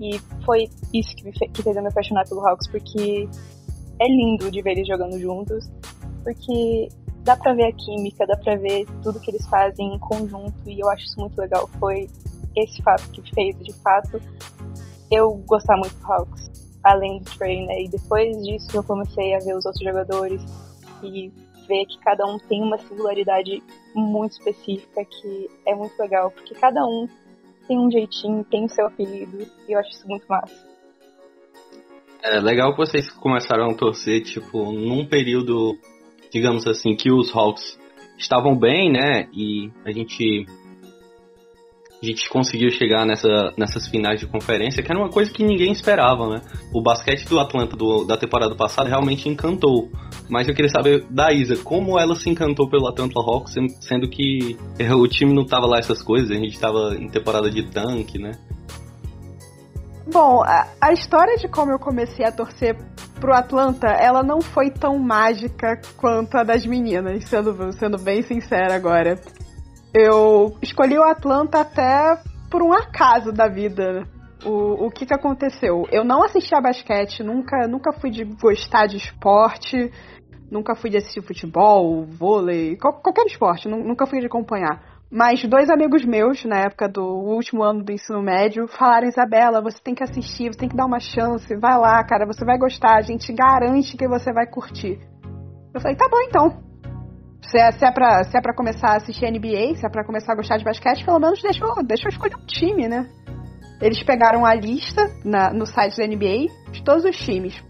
E 0.00 0.18
foi 0.44 0.68
isso 0.92 1.14
que, 1.16 1.24
me 1.24 1.36
fez, 1.36 1.50
que 1.52 1.62
fez 1.62 1.76
eu 1.76 1.82
me 1.82 1.88
apaixonar 1.88 2.26
pelo 2.28 2.46
Hawks, 2.46 2.68
porque 2.68 3.28
é 3.98 4.08
lindo 4.08 4.50
de 4.50 4.62
ver 4.62 4.72
eles 4.72 4.86
jogando 4.86 5.18
juntos, 5.18 5.70
porque 6.22 6.88
dá 7.22 7.36
pra 7.36 7.54
ver 7.54 7.66
a 7.66 7.72
química, 7.72 8.26
dá 8.26 8.36
pra 8.36 8.56
ver 8.56 8.86
tudo 9.02 9.20
que 9.20 9.30
eles 9.30 9.46
fazem 9.46 9.94
em 9.94 9.98
conjunto 9.98 10.68
e 10.68 10.80
eu 10.80 10.88
acho 10.90 11.04
isso 11.04 11.20
muito 11.20 11.38
legal. 11.38 11.68
Foi 11.78 12.08
esse 12.56 12.82
fato 12.82 13.08
que 13.10 13.22
fez, 13.34 13.58
de 13.58 13.72
fato, 13.74 14.20
eu 15.10 15.34
gostar 15.46 15.76
muito 15.76 15.94
do 15.94 16.12
Hawks, 16.12 16.50
além 16.82 17.20
do 17.20 17.30
Trey, 17.36 17.66
né? 17.66 17.82
E 17.82 17.88
depois 17.88 18.36
disso 18.42 18.76
eu 18.76 18.82
comecei 18.82 19.34
a 19.34 19.38
ver 19.38 19.56
os 19.56 19.64
outros 19.64 19.84
jogadores 19.84 20.42
e 21.02 21.30
ver 21.68 21.86
que 21.86 21.98
cada 22.00 22.26
um 22.26 22.38
tem 22.38 22.62
uma 22.62 22.78
singularidade 22.78 23.62
muito 23.94 24.32
específica 24.32 25.04
que 25.04 25.48
é 25.66 25.74
muito 25.74 25.98
legal, 25.98 26.30
porque 26.30 26.54
cada 26.54 26.84
um 26.84 27.08
tem 27.68 27.78
um 27.78 27.90
jeitinho, 27.90 28.44
tem 28.44 28.64
o 28.64 28.68
seu 28.68 28.86
apelido 28.86 29.46
e 29.68 29.72
eu 29.72 29.78
acho 29.78 29.90
isso 29.90 30.08
muito 30.08 30.26
massa. 30.26 30.72
É 32.24 32.40
legal 32.40 32.72
que 32.72 32.78
vocês 32.78 33.10
começaram 33.10 33.70
a 33.70 33.74
torcer, 33.74 34.22
tipo, 34.22 34.72
num 34.72 35.06
período 35.08 35.76
digamos 36.32 36.66
assim, 36.66 36.96
que 36.96 37.12
os 37.12 37.34
Hawks 37.34 37.78
estavam 38.18 38.56
bem, 38.56 38.90
né? 38.90 39.28
E 39.32 39.70
a 39.84 39.92
gente 39.92 40.46
a 42.02 42.06
gente 42.06 42.28
conseguiu 42.28 42.68
chegar 42.70 43.06
nessa, 43.06 43.52
nessas 43.56 43.86
finais 43.86 44.18
de 44.18 44.26
conferência, 44.26 44.82
que 44.82 44.90
era 44.90 44.98
uma 44.98 45.08
coisa 45.08 45.32
que 45.32 45.44
ninguém 45.44 45.70
esperava, 45.70 46.28
né? 46.28 46.42
O 46.74 46.82
basquete 46.82 47.28
do 47.28 47.38
Atlanta 47.38 47.76
do, 47.76 48.04
da 48.04 48.16
temporada 48.16 48.56
passada 48.56 48.88
realmente 48.88 49.28
encantou. 49.28 49.88
Mas 50.28 50.48
eu 50.48 50.54
queria 50.54 50.70
saber 50.70 51.06
da 51.08 51.32
Isa, 51.32 51.56
como 51.62 51.96
ela 51.96 52.16
se 52.16 52.28
encantou 52.28 52.68
pelo 52.68 52.88
Atlanta 52.88 53.20
Hawks, 53.20 53.54
sendo 53.80 54.08
que 54.08 54.58
o 54.92 55.06
time 55.06 55.32
não 55.32 55.46
tava 55.46 55.66
lá 55.66 55.78
essas 55.78 56.02
coisas, 56.02 56.32
a 56.32 56.34
gente 56.34 56.58
tava 56.58 56.96
em 56.98 57.08
temporada 57.08 57.48
de 57.48 57.70
tanque, 57.70 58.18
né? 58.18 58.32
Bom, 60.12 60.42
a, 60.42 60.66
a 60.80 60.92
história 60.92 61.36
de 61.36 61.46
como 61.46 61.70
eu 61.70 61.78
comecei 61.78 62.24
a 62.24 62.32
torcer 62.32 62.76
pro 63.22 63.32
Atlanta, 63.32 63.86
ela 63.86 64.24
não 64.24 64.40
foi 64.40 64.68
tão 64.68 64.98
mágica 64.98 65.80
quanto 65.96 66.36
a 66.36 66.42
das 66.42 66.66
meninas, 66.66 67.24
sendo, 67.28 67.72
sendo 67.72 67.96
bem 67.96 68.20
sincera 68.22 68.74
agora. 68.74 69.14
Eu 69.94 70.56
escolhi 70.60 70.98
o 70.98 71.04
Atlanta 71.04 71.60
até 71.60 72.18
por 72.50 72.64
um 72.64 72.72
acaso 72.72 73.30
da 73.30 73.46
vida. 73.46 74.08
O, 74.44 74.86
o 74.86 74.90
que 74.90 75.06
que 75.06 75.14
aconteceu? 75.14 75.86
Eu 75.92 76.02
não 76.04 76.24
assistia 76.24 76.60
basquete, 76.60 77.22
nunca, 77.22 77.68
nunca 77.68 77.92
fui 77.92 78.10
de 78.10 78.24
gostar 78.24 78.88
de 78.88 78.96
esporte, 78.96 79.92
nunca 80.50 80.74
fui 80.74 80.90
de 80.90 80.96
assistir 80.96 81.22
futebol, 81.22 82.04
vôlei, 82.04 82.76
qualquer 82.76 83.26
esporte, 83.26 83.68
nunca 83.68 84.04
fui 84.04 84.18
de 84.18 84.26
acompanhar. 84.26 84.82
Mas 85.14 85.44
dois 85.44 85.68
amigos 85.68 86.06
meus, 86.06 86.42
na 86.46 86.60
época 86.60 86.88
do 86.88 87.04
último 87.04 87.62
ano 87.62 87.84
do 87.84 87.92
ensino 87.92 88.22
médio, 88.22 88.66
falaram: 88.66 89.06
Isabela, 89.06 89.60
você 89.60 89.78
tem 89.78 89.94
que 89.94 90.02
assistir, 90.02 90.50
você 90.50 90.58
tem 90.58 90.70
que 90.70 90.76
dar 90.76 90.86
uma 90.86 90.98
chance, 90.98 91.54
vai 91.56 91.76
lá, 91.76 92.02
cara, 92.02 92.24
você 92.24 92.42
vai 92.46 92.56
gostar, 92.56 92.96
a 92.96 93.02
gente 93.02 93.30
garante 93.30 93.94
que 93.94 94.08
você 94.08 94.32
vai 94.32 94.46
curtir. 94.46 94.98
Eu 95.74 95.82
falei: 95.82 95.98
tá 95.98 96.08
bom 96.10 96.18
então. 96.22 96.62
Se 97.42 97.58
é, 97.58 97.70
se 97.72 97.84
é, 97.84 97.92
pra, 97.92 98.24
se 98.24 98.38
é 98.38 98.40
pra 98.40 98.54
começar 98.54 98.92
a 98.92 98.96
assistir 98.96 99.30
NBA, 99.30 99.74
se 99.76 99.84
é 99.84 99.90
pra 99.90 100.02
começar 100.02 100.32
a 100.32 100.36
gostar 100.36 100.56
de 100.56 100.64
basquete, 100.64 101.04
pelo 101.04 101.18
menos 101.18 101.42
deixa 101.42 101.62
eu, 101.62 101.84
deixa 101.84 102.04
eu 102.06 102.10
escolher 102.10 102.36
um 102.36 102.46
time, 102.46 102.88
né? 102.88 103.06
Eles 103.82 104.02
pegaram 104.02 104.46
a 104.46 104.54
lista 104.54 105.02
na, 105.22 105.52
no 105.52 105.66
site 105.66 105.98
da 105.98 106.06
NBA 106.06 106.70
de 106.70 106.82
todos 106.82 107.04
os 107.04 107.16
times. 107.18 107.62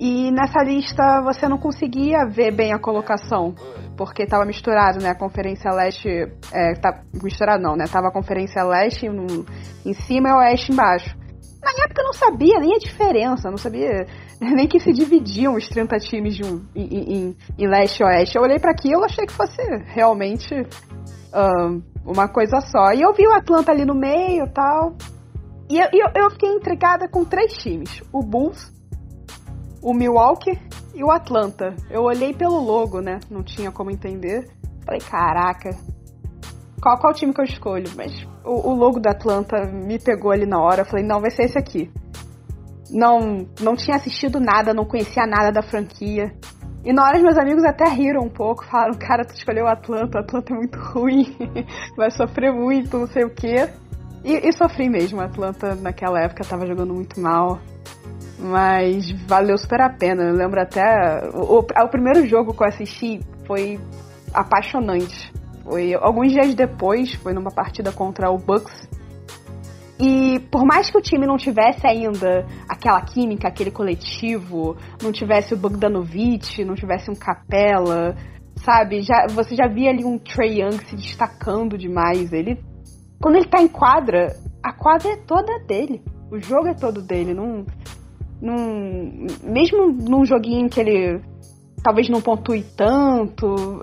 E 0.00 0.30
nessa 0.30 0.62
lista 0.62 1.20
você 1.20 1.46
não 1.46 1.58
conseguia 1.58 2.24
ver 2.24 2.56
bem 2.56 2.72
a 2.72 2.78
colocação, 2.78 3.54
porque 3.98 4.22
estava 4.22 4.46
misturado, 4.46 4.98
né? 4.98 5.10
A 5.10 5.14
Conferência 5.14 5.70
Leste. 5.70 6.08
É, 6.50 6.72
tá, 6.80 7.02
misturado 7.22 7.62
não, 7.62 7.76
né? 7.76 7.84
Tava 7.84 8.08
a 8.08 8.12
Conferência 8.12 8.64
Leste 8.64 9.04
em 9.84 9.92
cima 9.92 10.30
e 10.30 10.32
o 10.32 10.36
Oeste 10.38 10.72
embaixo. 10.72 11.14
Na 11.62 11.70
época 11.84 12.00
eu 12.00 12.06
não 12.06 12.14
sabia 12.14 12.58
nem 12.58 12.74
a 12.76 12.78
diferença, 12.78 13.50
não 13.50 13.58
sabia 13.58 14.06
nem 14.40 14.66
que 14.66 14.80
se 14.80 14.90
dividiam 14.90 15.54
os 15.54 15.68
30 15.68 15.98
times 15.98 16.34
de 16.34 16.44
um, 16.46 16.64
em, 16.74 16.86
em, 16.86 17.36
em 17.58 17.68
leste 17.68 18.00
e 18.00 18.04
oeste. 18.04 18.36
Eu 18.36 18.42
olhei 18.42 18.58
para 18.58 18.70
aquilo 18.70 19.02
e 19.02 19.04
achei 19.04 19.26
que 19.26 19.32
fosse 19.34 19.60
realmente 19.94 20.54
um, 21.34 21.82
uma 22.06 22.26
coisa 22.26 22.62
só. 22.62 22.94
E 22.94 23.02
eu 23.02 23.12
vi 23.12 23.26
o 23.26 23.34
Atlanta 23.34 23.70
ali 23.70 23.84
no 23.84 23.94
meio 23.94 24.50
tal. 24.50 24.96
E 25.68 25.78
eu, 25.78 25.88
eu, 25.92 26.08
eu 26.14 26.30
fiquei 26.30 26.48
intrigada 26.48 27.06
com 27.06 27.22
três 27.22 27.52
times: 27.58 28.02
o 28.10 28.22
Bulls, 28.22 28.72
o 29.82 29.94
Milwaukee 29.94 30.58
e 30.94 31.02
o 31.02 31.10
Atlanta. 31.10 31.74
Eu 31.90 32.02
olhei 32.02 32.34
pelo 32.34 32.60
logo, 32.60 33.00
né? 33.00 33.20
Não 33.30 33.42
tinha 33.42 33.70
como 33.70 33.90
entender. 33.90 34.48
Falei, 34.84 35.00
caraca, 35.00 35.70
qual, 36.82 36.98
qual 36.98 37.12
time 37.12 37.32
que 37.32 37.40
eu 37.40 37.44
escolho? 37.44 37.90
Mas 37.96 38.26
o, 38.44 38.70
o 38.70 38.74
logo 38.74 38.98
do 38.98 39.08
Atlanta 39.08 39.64
me 39.66 39.98
pegou 39.98 40.32
ali 40.32 40.46
na 40.46 40.60
hora. 40.60 40.84
falei, 40.84 41.04
não, 41.04 41.20
vai 41.20 41.30
ser 41.30 41.44
esse 41.44 41.58
aqui 41.58 41.90
não, 42.92 43.46
não 43.60 43.76
tinha 43.76 43.96
assistido 43.96 44.40
nada, 44.40 44.74
não 44.74 44.84
conhecia 44.84 45.26
nada 45.26 45.50
da 45.50 45.62
franquia. 45.62 46.32
E 46.84 46.92
na 46.92 47.04
hora 47.04 47.18
meus 47.18 47.38
amigos 47.38 47.64
até 47.64 47.84
riram 47.88 48.22
um 48.22 48.28
pouco, 48.28 48.64
falaram, 48.64 48.94
cara, 48.98 49.24
tu 49.24 49.34
escolheu 49.34 49.64
o 49.64 49.68
Atlanta, 49.68 50.18
o 50.18 50.20
Atlanta 50.20 50.52
é 50.52 50.56
muito 50.56 50.78
ruim, 50.92 51.36
vai 51.96 52.10
sofrer 52.10 52.52
muito, 52.52 52.98
não 52.98 53.06
sei 53.06 53.24
o 53.24 53.30
quê. 53.30 53.68
E, 54.24 54.48
e 54.48 54.52
sofri 54.52 54.88
mesmo, 54.88 55.20
a 55.20 55.24
Atlanta 55.24 55.74
naquela 55.74 56.20
época 56.20 56.44
tava 56.44 56.66
jogando 56.66 56.94
muito 56.94 57.20
mal. 57.20 57.58
Mas 58.40 59.10
valeu 59.26 59.58
super 59.58 59.80
a 59.82 59.90
pena. 59.90 60.22
Eu 60.22 60.34
lembro 60.34 60.60
até. 60.60 60.82
O, 61.34 61.58
o, 61.58 61.58
o 61.58 61.88
primeiro 61.88 62.26
jogo 62.26 62.54
que 62.54 62.62
eu 62.62 62.68
assisti 62.68 63.20
foi 63.46 63.78
apaixonante. 64.32 65.32
Foi 65.62 65.94
alguns 65.94 66.32
dias 66.32 66.54
depois, 66.54 67.14
foi 67.14 67.32
numa 67.32 67.50
partida 67.50 67.92
contra 67.92 68.30
o 68.30 68.38
Bucks 68.38 68.88
e 70.00 70.40
por 70.50 70.64
mais 70.64 70.90
que 70.90 70.96
o 70.96 71.02
time 71.02 71.26
não 71.26 71.36
tivesse 71.36 71.86
ainda 71.86 72.46
aquela 72.66 73.02
química, 73.02 73.48
aquele 73.48 73.70
coletivo, 73.70 74.74
não 75.02 75.12
tivesse 75.12 75.52
o 75.52 75.58
Bogdanovich, 75.58 76.64
não 76.64 76.74
tivesse 76.74 77.10
um 77.10 77.14
Capela, 77.14 78.16
sabe? 78.64 79.02
Já, 79.02 79.26
você 79.28 79.54
já 79.54 79.68
via 79.68 79.90
ali 79.90 80.02
um 80.02 80.16
Trey 80.16 80.62
Young 80.62 80.78
se 80.86 80.96
destacando 80.96 81.76
demais. 81.76 82.32
Ele, 82.32 82.58
quando 83.20 83.36
ele 83.36 83.48
tá 83.48 83.60
em 83.60 83.68
quadra, 83.68 84.34
a 84.64 84.72
quadra 84.72 85.12
é 85.12 85.16
toda 85.16 85.58
dele. 85.66 86.02
O 86.32 86.40
jogo 86.40 86.68
é 86.68 86.74
todo 86.74 87.02
dele. 87.02 87.34
Não, 87.34 87.66
não, 88.40 88.56
mesmo 89.42 89.92
num 89.92 90.24
joguinho 90.24 90.68
que 90.68 90.80
ele 90.80 91.20
talvez 91.82 92.08
não 92.08 92.20
pontue 92.20 92.62
tanto, 92.76 93.82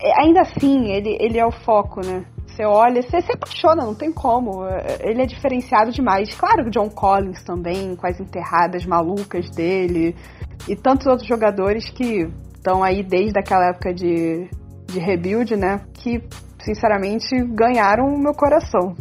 é, 0.00 0.22
ainda 0.22 0.40
assim, 0.40 0.90
ele, 0.90 1.16
ele 1.20 1.38
é 1.38 1.46
o 1.46 1.52
foco, 1.52 2.00
né? 2.04 2.24
Você 2.46 2.64
olha, 2.64 3.00
você 3.02 3.20
se 3.20 3.32
apaixona, 3.32 3.84
não 3.84 3.94
tem 3.94 4.12
como. 4.12 4.64
Ele 5.00 5.22
é 5.22 5.26
diferenciado 5.26 5.92
demais. 5.92 6.34
Claro 6.34 6.64
que 6.64 6.68
o 6.68 6.70
John 6.70 6.90
Collins 6.90 7.42
também, 7.44 7.94
com 7.94 8.06
as 8.06 8.18
enterradas 8.18 8.84
malucas 8.84 9.48
dele, 9.50 10.16
e 10.68 10.74
tantos 10.74 11.06
outros 11.06 11.28
jogadores 11.28 11.88
que 11.90 12.28
estão 12.54 12.82
aí 12.82 13.02
desde 13.02 13.38
aquela 13.38 13.68
época 13.70 13.94
de, 13.94 14.48
de 14.86 14.98
rebuild, 14.98 15.56
né? 15.56 15.80
Que, 15.94 16.22
sinceramente, 16.62 17.28
ganharam 17.54 18.06
o 18.12 18.18
meu 18.18 18.34
coração. 18.34 18.94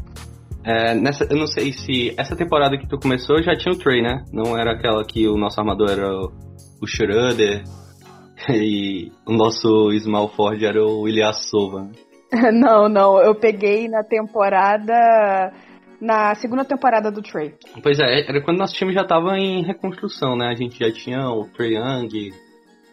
É, 0.63 0.93
nessa, 0.93 1.25
eu 1.29 1.37
não 1.37 1.47
sei 1.47 1.71
se 1.71 2.13
essa 2.17 2.35
temporada 2.35 2.77
que 2.77 2.87
tu 2.87 2.99
começou 2.99 3.41
já 3.41 3.55
tinha 3.55 3.73
o 3.73 3.77
Trey, 3.77 4.01
né? 4.01 4.23
Não 4.31 4.57
era 4.57 4.73
aquela 4.73 5.03
que 5.05 5.27
o 5.27 5.37
nosso 5.37 5.59
armador 5.59 5.89
era 5.89 6.11
o, 6.11 6.31
o 6.81 6.87
Schroeder 6.87 7.63
e 8.49 9.11
o 9.25 9.33
nosso 9.33 9.91
Small 9.99 10.27
Ford 10.29 10.61
era 10.61 10.83
o 10.83 11.07
Ilyasova. 11.07 11.83
Né? 11.83 11.91
não, 12.53 12.87
não. 12.89 13.19
Eu 13.19 13.35
peguei 13.35 13.87
na 13.87 14.03
temporada. 14.03 15.53
Na 16.01 16.33
segunda 16.35 16.63
temporada 16.63 17.11
do 17.11 17.21
Trey. 17.21 17.53
Pois 17.83 17.99
é, 17.99 18.29
era 18.29 18.41
quando 18.41 18.57
nosso 18.57 18.73
time 18.73 18.93
já 18.93 19.03
tava 19.03 19.37
em 19.37 19.65
reconstrução, 19.65 20.37
né? 20.37 20.47
A 20.47 20.55
gente 20.55 20.79
já 20.79 20.89
tinha 20.93 21.29
o 21.29 21.43
Trey 21.49 21.75
Young, 21.75 22.31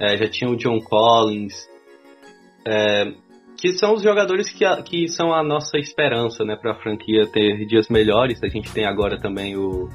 é, 0.00 0.16
já 0.16 0.28
tinha 0.28 0.50
o 0.50 0.56
John 0.56 0.80
Collins. 0.80 1.54
É, 2.66 3.04
que 3.56 3.72
são 3.74 3.94
os 3.94 4.02
jogadores 4.02 4.50
que, 4.50 4.64
que 4.82 5.08
são 5.08 5.32
a 5.32 5.42
nossa 5.42 5.78
esperança, 5.78 6.44
né? 6.44 6.56
Pra 6.56 6.74
franquia 6.74 7.26
ter 7.26 7.66
dias 7.66 7.88
melhores. 7.88 8.42
A 8.42 8.48
gente 8.48 8.70
tem 8.72 8.84
agora 8.84 9.18
também 9.18 9.56
o, 9.56 9.88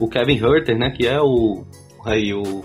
o 0.00 0.08
Kevin 0.08 0.36
Herter, 0.36 0.76
né? 0.76 0.90
Que 0.90 1.06
é 1.06 1.20
o. 1.20 1.64
Aí, 2.04 2.32
o, 2.34 2.64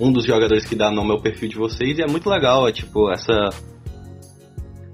um 0.00 0.12
dos 0.12 0.24
jogadores 0.24 0.64
que 0.64 0.74
dá 0.74 0.90
nome 0.90 1.12
ao 1.12 1.20
perfil 1.20 1.48
de 1.48 1.56
vocês. 1.56 1.98
E 1.98 2.02
é 2.02 2.06
muito 2.06 2.28
legal, 2.28 2.66
é, 2.68 2.72
tipo, 2.72 3.10
essa 3.10 3.50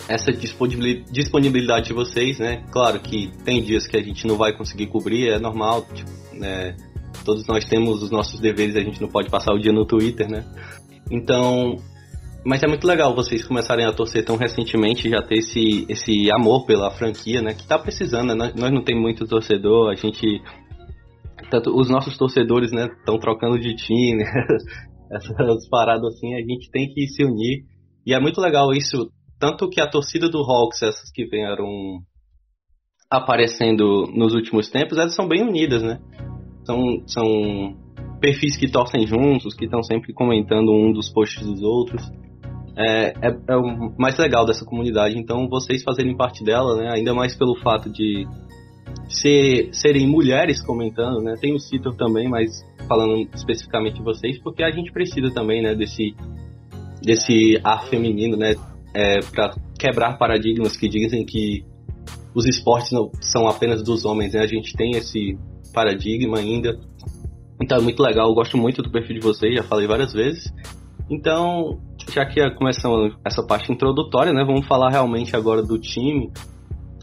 essa 0.08 0.32
disponibilidade 0.32 1.86
de 1.86 1.92
vocês, 1.92 2.38
né? 2.40 2.64
Claro 2.72 2.98
que 2.98 3.30
tem 3.44 3.62
dias 3.62 3.86
que 3.86 3.96
a 3.96 4.02
gente 4.02 4.26
não 4.26 4.36
vai 4.36 4.52
conseguir 4.52 4.88
cobrir, 4.88 5.28
é 5.28 5.38
normal, 5.38 5.86
tipo, 5.94 6.10
né? 6.32 6.76
Todos 7.24 7.46
nós 7.46 7.64
temos 7.64 8.02
os 8.02 8.10
nossos 8.10 8.40
deveres, 8.40 8.74
a 8.74 8.80
gente 8.80 9.00
não 9.00 9.08
pode 9.08 9.30
passar 9.30 9.52
o 9.52 9.58
dia 9.58 9.72
no 9.72 9.86
Twitter, 9.86 10.28
né? 10.28 10.44
Então, 11.10 11.76
mas 12.44 12.62
é 12.62 12.66
muito 12.66 12.86
legal 12.86 13.14
vocês 13.14 13.46
começarem 13.46 13.84
a 13.84 13.92
torcer 13.92 14.24
tão 14.24 14.36
recentemente, 14.36 15.10
já 15.10 15.20
ter 15.22 15.38
esse, 15.38 15.84
esse 15.88 16.30
amor 16.32 16.64
pela 16.64 16.90
franquia, 16.90 17.42
né? 17.42 17.54
Que 17.54 17.66
tá 17.66 17.78
precisando, 17.78 18.34
né? 18.34 18.52
Nós 18.56 18.70
não 18.70 18.82
temos 18.82 19.02
muito 19.02 19.26
torcedor, 19.26 19.90
a 19.90 19.94
gente. 19.94 20.40
Tanto 21.50 21.70
os 21.76 21.90
nossos 21.90 22.16
torcedores, 22.16 22.72
né? 22.72 22.86
Estão 22.86 23.18
trocando 23.18 23.58
de 23.58 23.74
time, 23.74 24.22
essas 25.12 25.68
paradas 25.68 26.14
assim, 26.14 26.34
a 26.34 26.40
gente 26.40 26.70
tem 26.70 26.88
que 26.92 27.06
se 27.08 27.24
unir. 27.24 27.64
E 28.06 28.14
é 28.14 28.20
muito 28.20 28.40
legal 28.40 28.72
isso, 28.72 29.10
tanto 29.38 29.68
que 29.68 29.80
a 29.80 29.88
torcida 29.88 30.28
do 30.28 30.38
Hawks, 30.38 30.82
essas 30.82 31.10
que 31.12 31.26
vieram 31.26 31.66
aparecendo 33.10 34.06
nos 34.14 34.34
últimos 34.34 34.70
tempos, 34.70 34.96
elas 34.96 35.14
são 35.14 35.28
bem 35.28 35.42
unidas, 35.42 35.82
né? 35.82 36.00
São, 36.64 37.02
são 37.06 37.76
perfis 38.20 38.56
que 38.56 38.70
torcem 38.70 39.06
juntos, 39.06 39.54
que 39.54 39.64
estão 39.64 39.82
sempre 39.82 40.12
comentando 40.14 40.72
um 40.72 40.92
dos 40.92 41.10
posts 41.10 41.44
dos 41.44 41.60
outros. 41.62 42.02
É, 42.80 43.12
é, 43.20 43.36
é, 43.48 43.56
o 43.56 43.92
mais 43.98 44.16
legal 44.16 44.46
dessa 44.46 44.64
comunidade. 44.64 45.18
Então, 45.18 45.48
vocês 45.48 45.82
fazerem 45.82 46.16
parte 46.16 46.42
dela, 46.42 46.76
né? 46.76 46.90
Ainda 46.94 47.12
mais 47.12 47.36
pelo 47.36 47.54
fato 47.56 47.90
de 47.90 48.26
ser, 49.08 49.68
serem 49.72 50.08
mulheres 50.08 50.62
comentando, 50.62 51.20
né? 51.22 51.34
Tem 51.40 51.54
o 51.54 51.58
Cito 51.58 51.90
também, 51.90 52.28
mas 52.28 52.64
falando 52.88 53.28
especificamente 53.34 53.96
de 53.96 54.02
vocês, 54.02 54.38
porque 54.42 54.62
a 54.62 54.70
gente 54.70 54.92
precisa 54.92 55.30
também, 55.32 55.62
né? 55.62 55.74
Desse, 55.74 56.14
desse 57.02 57.60
ar 57.62 57.84
feminino, 57.86 58.36
né? 58.36 58.54
é, 58.94 59.20
para 59.20 59.54
quebrar 59.78 60.18
paradigmas 60.18 60.76
que 60.76 60.88
dizem 60.88 61.24
que 61.24 61.64
os 62.34 62.46
esportes 62.46 62.92
não 62.92 63.10
são 63.20 63.48
apenas 63.48 63.82
dos 63.82 64.04
homens, 64.04 64.34
né? 64.34 64.40
A 64.40 64.46
gente 64.46 64.74
tem 64.74 64.92
esse 64.92 65.36
paradigma 65.72 66.38
ainda. 66.38 66.78
Então 67.62 67.78
é 67.78 67.80
muito 67.80 68.02
legal, 68.02 68.28
eu 68.28 68.34
gosto 68.34 68.56
muito 68.56 68.82
do 68.82 68.90
perfil 68.90 69.16
de 69.16 69.20
vocês, 69.20 69.54
já 69.54 69.62
falei 69.62 69.86
várias 69.86 70.12
vezes. 70.12 70.52
Então, 71.10 71.80
já 72.12 72.24
que 72.26 72.50
começamos 72.56 73.16
essa 73.24 73.42
parte 73.44 73.72
introdutória, 73.72 74.32
né? 74.32 74.44
Vamos 74.44 74.66
falar 74.66 74.90
realmente 74.90 75.34
agora 75.34 75.62
do 75.62 75.78
time. 75.78 76.32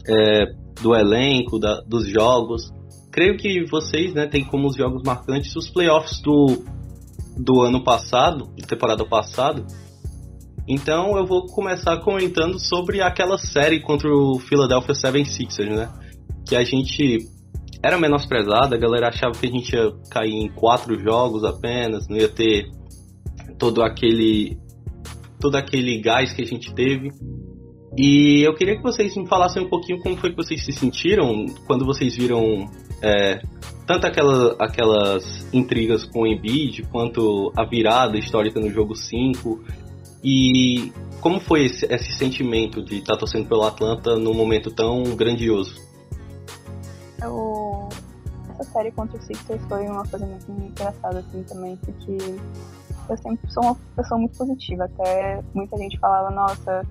É, 0.08 0.46
do 0.80 0.94
elenco, 0.94 1.58
da, 1.58 1.80
dos 1.80 2.08
jogos. 2.08 2.72
Creio 3.10 3.36
que 3.36 3.64
vocês 3.66 4.14
né, 4.14 4.26
têm 4.26 4.44
como 4.44 4.68
os 4.68 4.76
jogos 4.76 5.02
marcantes 5.02 5.54
os 5.56 5.68
playoffs 5.68 6.20
do, 6.20 6.64
do 7.36 7.62
ano 7.62 7.82
passado, 7.82 8.48
da 8.58 8.66
temporada 8.66 9.04
passada. 9.04 9.64
Então 10.66 11.16
eu 11.16 11.26
vou 11.26 11.46
começar 11.46 11.96
comentando 11.98 12.58
sobre 12.58 13.00
aquela 13.00 13.38
série 13.38 13.80
contra 13.80 14.08
o 14.08 14.38
Philadelphia 14.38 14.94
76ers, 14.94 15.74
né? 15.74 15.88
Que 16.46 16.54
a 16.54 16.62
gente 16.62 17.26
era 17.82 17.96
menosprezada, 17.96 18.76
a 18.76 18.78
galera 18.78 19.08
achava 19.08 19.32
que 19.32 19.46
a 19.46 19.50
gente 19.50 19.74
ia 19.74 19.92
cair 20.10 20.34
em 20.34 20.48
quatro 20.48 20.98
jogos 20.98 21.44
apenas, 21.44 22.06
não 22.08 22.16
ia 22.16 22.28
ter 22.28 22.66
todo 23.58 23.82
aquele 23.82 24.58
todo 25.40 25.56
aquele 25.56 26.00
gás 26.00 26.32
que 26.32 26.42
a 26.42 26.46
gente 26.46 26.74
teve. 26.74 27.10
E 27.96 28.42
eu 28.46 28.54
queria 28.54 28.76
que 28.76 28.82
vocês 28.82 29.16
me 29.16 29.26
falassem 29.26 29.62
um 29.64 29.68
pouquinho 29.68 29.98
como 30.00 30.16
foi 30.16 30.30
que 30.30 30.36
vocês 30.36 30.64
se 30.64 30.72
sentiram 30.72 31.46
quando 31.66 31.84
vocês 31.84 32.16
viram 32.16 32.70
é, 33.02 33.40
tanto 33.86 34.06
aquela, 34.06 34.54
aquelas 34.58 35.52
intrigas 35.52 36.04
com 36.04 36.20
o 36.20 36.26
Embiid, 36.26 36.82
quanto 36.92 37.52
a 37.56 37.64
virada 37.64 38.18
histórica 38.18 38.60
no 38.60 38.70
jogo 38.70 38.94
5. 38.94 39.60
E 40.22 40.92
como 41.20 41.40
foi 41.40 41.64
esse, 41.64 41.86
esse 41.86 42.12
sentimento 42.12 42.84
de 42.84 42.98
estar 42.98 43.14
tá 43.14 43.20
torcendo 43.20 43.48
pelo 43.48 43.62
Atlanta 43.64 44.16
num 44.16 44.34
momento 44.34 44.70
tão 44.70 45.02
grandioso? 45.16 45.74
Eu... 47.22 47.88
Essa 48.50 48.72
série 48.72 48.90
contra 48.90 49.16
o 49.16 49.22
Sixers 49.22 49.62
foi 49.68 49.86
uma 49.86 50.04
coisa 50.04 50.26
muito 50.26 50.50
engraçada 50.50 51.20
assim 51.20 51.42
também, 51.44 51.76
porque 51.76 52.16
eu 53.12 53.18
sempre 53.18 53.50
sou 53.50 53.62
uma 53.62 53.76
pessoa 53.96 54.18
muito 54.18 54.36
positiva. 54.36 54.84
Até 54.84 55.42
muita 55.54 55.76
gente 55.76 55.98
falava, 55.98 56.30
nossa, 56.30 56.86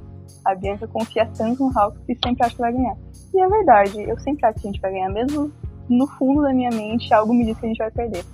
a 0.45 0.55
Bianca 0.55 0.88
confia 0.88 1.29
tanto 1.38 1.63
no 1.63 1.77
Hawks 1.77 2.01
que 2.05 2.17
sempre 2.24 2.45
acha 2.45 2.55
que 2.55 2.62
vai 2.62 2.74
ganhar. 2.74 2.97
E 3.33 3.41
é 3.41 3.47
verdade, 3.47 4.01
eu 4.01 4.19
sempre 4.19 4.45
acho 4.45 4.59
que 4.59 4.67
a 4.67 4.71
gente 4.71 4.81
vai 4.81 4.91
ganhar, 4.91 5.09
mesmo 5.09 5.51
no 5.89 6.07
fundo 6.07 6.41
da 6.41 6.53
minha 6.53 6.69
mente 6.69 7.13
algo 7.13 7.33
me 7.33 7.45
diz 7.45 7.57
que 7.57 7.65
a 7.65 7.69
gente 7.69 7.77
vai 7.77 7.91
perder. 7.91 8.25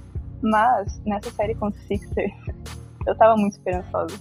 Mas 0.41 1.01
nessa 1.05 1.29
série 1.31 1.55
contra 1.55 1.79
o 1.79 1.83
Sixers, 1.83 2.33
eu 3.07 3.15
tava 3.15 3.35
muito 3.37 3.53
esperançosa. 3.53 4.15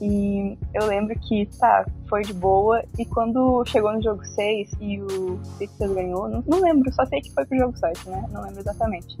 E 0.00 0.58
eu 0.74 0.86
lembro 0.86 1.16
que, 1.20 1.46
tá, 1.58 1.86
foi 2.08 2.22
de 2.22 2.34
boa. 2.34 2.82
E 2.98 3.04
quando 3.04 3.64
chegou 3.66 3.92
no 3.92 4.02
jogo 4.02 4.24
6 4.24 4.72
e 4.80 5.00
o 5.00 5.38
Sixers 5.58 5.92
ganhou, 5.92 6.28
não, 6.28 6.42
não 6.46 6.60
lembro, 6.60 6.92
só 6.92 7.06
sei 7.06 7.20
que 7.20 7.32
foi 7.32 7.46
pro 7.46 7.58
jogo 7.58 7.76
7, 7.76 8.08
né? 8.08 8.28
Não 8.32 8.42
lembro 8.42 8.60
exatamente 8.60 9.16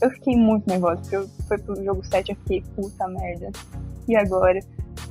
eu 0.00 0.10
fiquei 0.10 0.36
muito 0.36 0.68
nervosa, 0.68 1.00
porque 1.00 1.16
eu, 1.16 1.28
foi 1.46 1.58
pro 1.58 1.84
jogo 1.84 2.04
7 2.04 2.30
eu 2.30 2.36
fiquei, 2.36 2.62
puta 2.74 3.06
merda. 3.08 3.50
E 4.08 4.16
agora? 4.16 4.60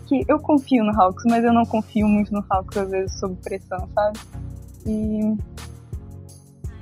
Que 0.08 0.26
eu 0.28 0.40
confio 0.40 0.84
no 0.84 1.00
Hawks, 1.00 1.24
mas 1.28 1.44
eu 1.44 1.54
não 1.54 1.66
confio 1.66 2.08
muito 2.08 2.34
no 2.34 2.44
Hawks, 2.50 2.78
às 2.78 2.90
vezes, 2.90 3.20
sob 3.20 3.36
pressão, 3.44 3.88
sabe? 3.94 4.20
E 4.86 5.38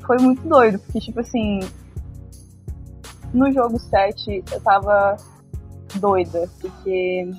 foi 0.05 0.17
muito 0.19 0.47
doido, 0.47 0.79
porque, 0.79 0.99
tipo 0.99 1.19
assim, 1.19 1.59
no 3.33 3.51
jogo 3.51 3.77
7 3.77 4.43
eu 4.51 4.61
tava 4.61 5.17
doida, 5.99 6.49
porque 6.61 7.29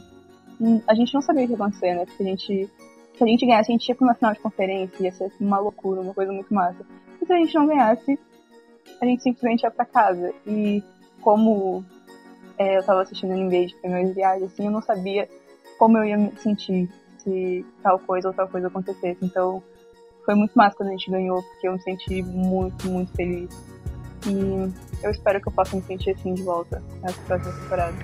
a 0.86 0.94
gente 0.94 1.14
não 1.14 1.22
sabia 1.22 1.44
o 1.44 1.46
que 1.46 1.52
ia 1.52 1.56
acontecer, 1.56 1.94
né? 1.94 2.04
Porque 2.04 2.22
a 2.22 2.26
gente, 2.26 2.70
se 3.16 3.24
a 3.24 3.26
gente 3.26 3.46
ganhasse, 3.46 3.70
a 3.70 3.72
gente 3.72 3.88
ia 3.88 3.94
pra 3.94 4.06
uma 4.06 4.14
final 4.14 4.32
de 4.32 4.40
conferência, 4.40 5.02
ia 5.02 5.12
ser 5.12 5.32
uma 5.40 5.58
loucura, 5.58 6.00
uma 6.00 6.14
coisa 6.14 6.32
muito 6.32 6.52
massa. 6.52 6.84
E 7.20 7.26
se 7.26 7.32
a 7.32 7.36
gente 7.36 7.54
não 7.54 7.66
ganhasse, 7.66 8.18
a 9.00 9.04
gente 9.04 9.22
simplesmente 9.22 9.62
ia 9.62 9.70
pra 9.70 9.84
casa. 9.84 10.32
E 10.46 10.82
como 11.20 11.84
é, 12.58 12.78
eu 12.78 12.82
tava 12.82 13.02
assistindo 13.02 13.34
NBA 13.34 13.66
de 13.66 13.74
primeiras 13.76 14.14
viagens, 14.14 14.52
assim, 14.52 14.66
eu 14.66 14.72
não 14.72 14.82
sabia 14.82 15.28
como 15.78 15.96
eu 15.98 16.04
ia 16.04 16.16
me 16.16 16.32
sentir 16.38 16.88
se 17.18 17.64
tal 17.82 17.98
coisa 17.98 18.28
ou 18.28 18.34
tal 18.34 18.48
coisa 18.48 18.66
acontecesse. 18.66 19.24
Então, 19.24 19.62
foi 20.24 20.34
muito 20.34 20.52
massa 20.54 20.76
quando 20.76 20.88
a 20.88 20.92
gente 20.92 21.10
ganhou, 21.10 21.42
porque 21.42 21.68
eu 21.68 21.72
me 21.72 21.80
senti 21.80 22.22
muito, 22.22 22.88
muito 22.88 23.12
feliz. 23.12 23.48
E 24.26 24.72
eu 25.02 25.10
espero 25.10 25.40
que 25.40 25.48
eu 25.48 25.52
possa 25.52 25.76
me 25.76 25.82
sentir 25.82 26.10
assim 26.10 26.34
de 26.34 26.42
volta 26.42 26.82
nessa 27.02 27.20
próxima 27.22 27.52
temporada. 27.62 27.96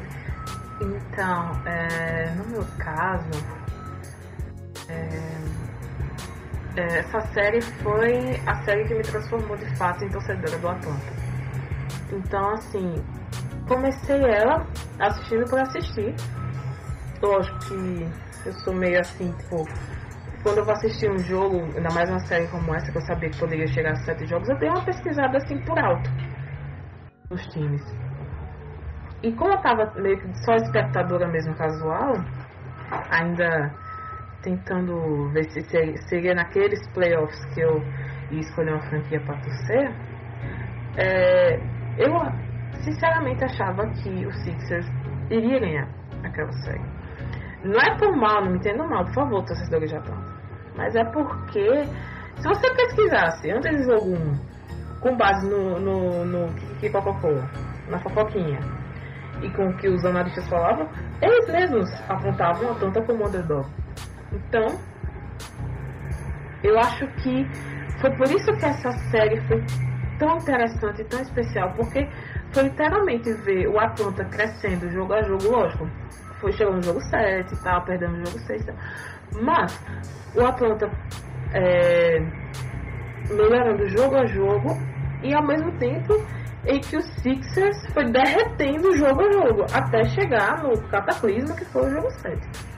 Então, 0.80 1.66
é, 1.66 2.34
no 2.36 2.44
meu 2.46 2.64
caso, 2.78 3.30
é, 4.88 5.63
essa 6.76 7.20
série 7.32 7.60
foi 7.60 8.40
a 8.46 8.54
série 8.64 8.84
que 8.84 8.94
me 8.94 9.02
transformou 9.02 9.56
de 9.56 9.76
fato 9.76 10.04
em 10.04 10.08
torcedora 10.08 10.58
do 10.58 10.68
Atlanta. 10.68 11.12
Então, 12.12 12.50
assim, 12.50 12.94
comecei 13.68 14.22
ela 14.24 14.66
assistindo 14.98 15.44
por 15.48 15.60
assistir. 15.60 16.14
Lógico 17.22 17.58
que 17.60 18.10
eu 18.46 18.52
sou 18.52 18.74
meio 18.74 19.00
assim, 19.00 19.32
tipo, 19.32 19.64
quando 20.42 20.58
eu 20.58 20.64
vou 20.64 20.74
assistir 20.74 21.10
um 21.10 21.18
jogo, 21.18 21.62
ainda 21.76 21.88
mais 21.94 22.10
uma 22.10 22.20
série 22.20 22.46
como 22.48 22.74
essa, 22.74 22.90
que 22.90 22.98
eu 22.98 23.02
sabia 23.02 23.30
que 23.30 23.38
poderia 23.38 23.66
chegar 23.68 23.92
a 23.92 23.96
sete 23.96 24.26
jogos, 24.26 24.48
eu 24.48 24.58
dei 24.58 24.68
uma 24.68 24.84
pesquisada 24.84 25.38
assim 25.38 25.58
por 25.64 25.78
alto 25.78 26.10
nos 27.30 27.46
times. 27.48 27.82
E 29.22 29.32
como 29.32 29.52
eu 29.52 29.58
tava 29.62 29.90
meio 29.96 30.20
que 30.20 30.44
só 30.44 30.54
espectadora 30.56 31.26
mesmo 31.28 31.54
casual, 31.54 32.12
ainda 33.10 33.74
tentando 34.44 35.30
ver 35.32 35.44
se 35.50 35.62
seria 36.08 36.34
naqueles 36.34 36.86
playoffs 36.92 37.44
que 37.54 37.60
eu 37.60 37.82
ia 38.30 38.40
escolher 38.40 38.74
uma 38.74 38.82
franquia 38.88 39.20
para 39.20 39.40
torcer, 39.40 39.90
é, 40.96 41.56
eu 41.98 42.12
sinceramente 42.82 43.42
achava 43.44 43.88
que 43.88 44.26
o 44.26 44.32
Sixers 44.32 44.86
iria 45.30 45.58
ganhar 45.58 45.88
aquela 46.22 46.52
série. 46.52 46.84
Não 47.64 47.80
é 47.80 47.98
por 47.98 48.14
mal, 48.14 48.44
não 48.44 48.52
me 48.52 48.58
entenda 48.58 48.86
mal, 48.86 49.04
por 49.06 49.14
favor, 49.14 49.44
torcedores 49.44 49.90
de 49.90 49.96
Atlanta. 49.96 50.34
Mas 50.76 50.94
é 50.94 51.04
porque, 51.04 51.84
se 52.36 52.48
você 52.48 52.74
pesquisasse 52.74 53.50
antes 53.50 53.86
do 53.86 53.92
jogo 53.92 54.10
1, 54.10 55.00
com 55.00 55.16
base 55.16 55.48
no, 55.48 55.80
no, 55.80 56.24
no 56.24 56.54
que 56.78 56.90
cococou, 56.90 57.42
na 57.88 57.98
fofoquinha, 57.98 58.58
e 59.42 59.50
com 59.50 59.68
o 59.68 59.76
que 59.76 59.88
os 59.88 60.04
analistas 60.04 60.46
falavam, 60.48 60.88
eles 61.22 61.46
mesmos 61.48 61.90
apontavam 62.08 62.68
a 62.68 62.72
Atlanta 62.72 63.02
como 63.02 63.26
underdog. 63.26 63.66
Então, 64.34 64.78
eu 66.62 66.78
acho 66.78 67.06
que 67.22 67.46
foi 68.00 68.10
por 68.16 68.30
isso 68.30 68.52
que 68.52 68.64
essa 68.64 68.92
série 69.10 69.40
foi 69.42 69.62
tão 70.18 70.38
interessante 70.38 71.02
e 71.02 71.04
tão 71.04 71.20
especial, 71.20 71.72
porque 71.76 72.08
foi 72.52 72.64
literalmente 72.64 73.32
ver 73.32 73.68
o 73.68 73.78
Atlanta 73.78 74.24
crescendo 74.24 74.90
jogo 74.90 75.12
a 75.12 75.22
jogo, 75.22 75.50
lógico. 75.50 75.88
Foi 76.40 76.52
chegando 76.52 76.76
no 76.76 76.82
jogo 76.82 77.00
7 77.00 77.54
e 77.54 77.56
tal, 77.62 77.82
perdendo 77.84 78.18
no 78.18 78.26
jogo 78.26 78.38
6 78.40 78.66
Mas 79.40 79.80
o 80.34 80.44
Atlanta 80.44 80.90
é, 81.52 82.18
melhorando 83.30 83.88
jogo 83.88 84.16
a 84.16 84.26
jogo 84.26 84.76
e 85.22 85.34
ao 85.34 85.46
mesmo 85.46 85.72
tempo 85.78 86.14
em 86.66 86.80
que 86.80 86.96
o 86.96 87.02
Sixers 87.02 87.86
foi 87.92 88.04
derretendo 88.10 88.96
jogo 88.96 89.22
a 89.22 89.32
jogo 89.32 89.66
até 89.72 90.04
chegar 90.04 90.62
no 90.62 90.80
cataclismo 90.88 91.54
que 91.56 91.64
foi 91.66 91.86
o 91.86 91.90
jogo 91.90 92.10
7 92.10 92.73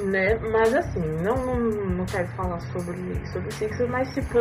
né? 0.00 0.38
Mas 0.38 0.74
assim, 0.74 1.00
não, 1.22 1.36
não, 1.36 1.60
não 1.60 2.06
quero 2.06 2.28
falar 2.28 2.60
sobre, 2.72 3.26
sobre 3.26 3.50
Sixers, 3.52 3.90
mas 3.90 4.08
tipo, 4.14 4.38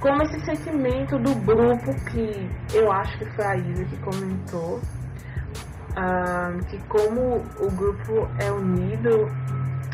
como 0.00 0.22
esse 0.22 0.40
sentimento 0.44 1.18
do 1.18 1.34
grupo 1.36 1.94
que 2.10 2.50
eu 2.74 2.90
acho 2.90 3.18
que 3.18 3.26
foi 3.36 3.44
a 3.44 3.56
Isa 3.56 3.84
que 3.84 3.96
comentou, 3.98 4.80
uh, 5.90 6.64
que 6.68 6.78
como 6.88 7.42
o 7.60 7.70
grupo 7.70 8.28
é 8.38 8.50
unido, 8.50 9.28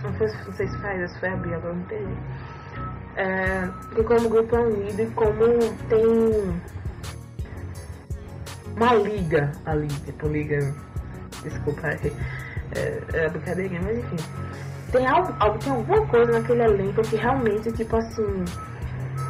não 0.02 0.12
sei, 0.16 0.26
não 0.46 0.54
sei 0.54 0.68
se 0.68 0.78
foi 0.78 0.90
a 0.90 1.04
Isa, 1.04 1.20
foi 1.20 1.28
a 1.28 1.36
Bia, 1.36 1.56
agora 1.56 1.74
não 1.74 1.82
entendi. 1.82 2.16
É, 3.16 3.68
que 3.96 4.04
como 4.04 4.26
o 4.26 4.30
grupo 4.30 4.54
é 4.54 4.60
unido 4.60 5.02
e 5.02 5.06
como 5.10 5.58
tem 5.88 6.60
uma 8.76 8.94
liga 8.94 9.50
ali, 9.66 9.88
tipo 9.88 10.28
liga, 10.28 10.72
desculpa, 11.42 11.88
é, 11.98 12.12
é, 12.76 13.24
é 13.24 13.28
brincadeirinha, 13.28 13.80
mas 13.82 13.98
enfim 13.98 14.16
tem 14.92 15.06
algo, 15.06 15.34
algo, 15.38 15.58
tem 15.58 15.72
alguma 15.72 16.06
coisa 16.06 16.32
naquele 16.32 16.62
elenco 16.62 17.02
que 17.02 17.16
realmente, 17.16 17.72
tipo 17.72 17.96
assim, 17.96 18.44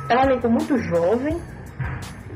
é 0.09 0.17
um 0.17 0.23
elenco 0.23 0.49
muito 0.49 0.79
jovem, 0.79 1.41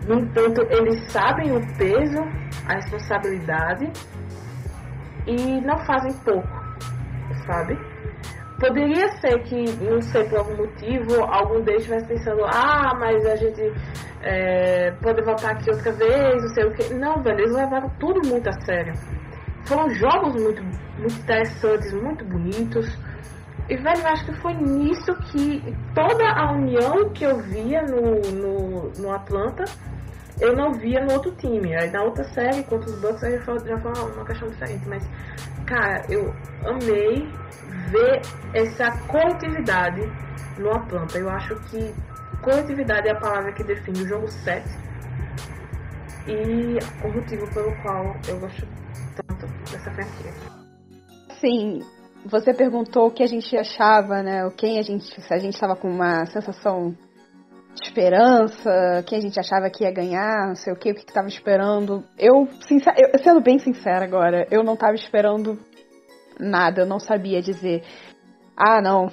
no 0.06 0.18
entanto, 0.18 0.62
eles 0.68 1.10
sabem 1.12 1.56
o 1.56 1.60
peso, 1.76 2.22
a 2.68 2.74
responsabilidade 2.74 3.90
e 5.26 5.60
não 5.60 5.78
fazem 5.84 6.12
pouco, 6.24 6.48
sabe? 7.46 7.78
Poderia 8.58 9.08
ser 9.20 9.42
que, 9.42 9.64
não 9.80 10.00
sei, 10.00 10.24
por 10.24 10.38
algum 10.38 10.56
motivo, 10.56 11.24
algum 11.24 11.60
deles 11.62 11.82
estivesse 11.82 12.06
pensando, 12.06 12.44
ah, 12.44 12.94
mas 12.98 13.24
a 13.26 13.36
gente 13.36 13.72
é, 14.22 14.92
pode 15.02 15.22
voltar 15.22 15.52
aqui 15.52 15.70
outra 15.70 15.92
vez, 15.92 16.42
não 16.42 16.48
sei 16.54 16.64
o 16.64 16.72
que. 16.72 16.94
Não, 16.94 17.22
velho, 17.22 17.40
eles 17.40 17.52
levaram 17.52 17.88
tudo 17.98 18.28
muito 18.28 18.48
a 18.48 18.52
sério. 18.64 18.92
Foram 19.64 19.88
jogos 19.90 20.40
muito, 20.40 20.62
muito 20.98 21.14
interessantes, 21.14 21.92
muito 21.92 22.24
bonitos 22.24 22.96
e, 23.72 23.76
velho, 23.76 24.00
eu 24.00 24.06
acho 24.08 24.26
que 24.26 24.34
foi 24.34 24.52
nisso 24.52 25.14
que 25.30 25.74
toda 25.94 26.28
a 26.30 26.52
união 26.52 27.08
que 27.08 27.24
eu 27.24 27.38
via 27.38 27.80
no, 27.80 28.20
no, 28.20 28.92
no 28.98 29.10
Atlanta, 29.10 29.64
eu 30.38 30.54
não 30.54 30.74
via 30.74 31.02
no 31.02 31.14
outro 31.14 31.32
time. 31.36 31.74
Aí 31.74 31.90
na 31.90 32.02
outra 32.02 32.22
série, 32.34 32.62
contra 32.64 32.90
os 32.90 33.00
Bucks, 33.00 33.24
aí 33.24 33.38
já 33.38 33.78
foi 33.78 33.92
uma 34.14 34.26
questão 34.26 34.50
diferente. 34.50 34.86
Mas, 34.86 35.02
cara, 35.64 36.04
eu 36.10 36.34
amei 36.66 37.26
ver 37.88 38.20
essa 38.52 38.90
coletividade 39.06 40.02
no 40.58 40.70
Atlanta. 40.70 41.16
Eu 41.16 41.30
acho 41.30 41.54
que 41.70 41.94
coletividade 42.42 43.08
é 43.08 43.12
a 43.12 43.20
palavra 43.20 43.52
que 43.52 43.64
define 43.64 44.02
o 44.02 44.06
jogo 44.06 44.28
7 44.28 44.68
e 46.26 46.78
o 47.02 47.08
motivo 47.10 47.46
pelo 47.54 47.74
qual 47.76 48.14
eu 48.28 48.38
gosto 48.38 48.68
tanto 49.16 49.46
dessa 49.70 49.90
franquia. 49.92 50.32
Sim, 51.40 51.80
você 52.24 52.54
perguntou 52.54 53.06
o 53.06 53.10
que 53.10 53.22
a 53.22 53.26
gente 53.26 53.56
achava, 53.56 54.22
né? 54.22 54.44
O 54.46 54.50
quem 54.50 54.78
a 54.78 54.82
gente, 54.82 55.04
se 55.04 55.34
a 55.34 55.38
gente 55.38 55.54
estava 55.54 55.74
com 55.76 55.88
uma 55.88 56.24
sensação 56.26 56.94
de 57.74 57.82
esperança, 57.84 59.02
quem 59.06 59.18
a 59.18 59.20
gente 59.20 59.40
achava 59.40 59.70
que 59.70 59.84
ia 59.84 59.90
ganhar, 59.90 60.48
não 60.48 60.54
sei 60.54 60.72
o 60.72 60.76
que, 60.76 60.92
o 60.92 60.94
que 60.94 61.00
estava 61.00 61.26
esperando. 61.26 62.04
Eu, 62.18 62.46
sincer, 62.66 62.92
eu, 62.96 63.18
sendo 63.22 63.40
bem 63.40 63.58
sincera 63.58 64.04
agora, 64.04 64.46
eu 64.50 64.62
não 64.62 64.74
estava 64.74 64.94
esperando 64.94 65.58
nada, 66.38 66.82
eu 66.82 66.86
não 66.86 66.98
sabia 66.98 67.40
dizer, 67.40 67.82
ah, 68.56 68.80
não, 68.80 69.08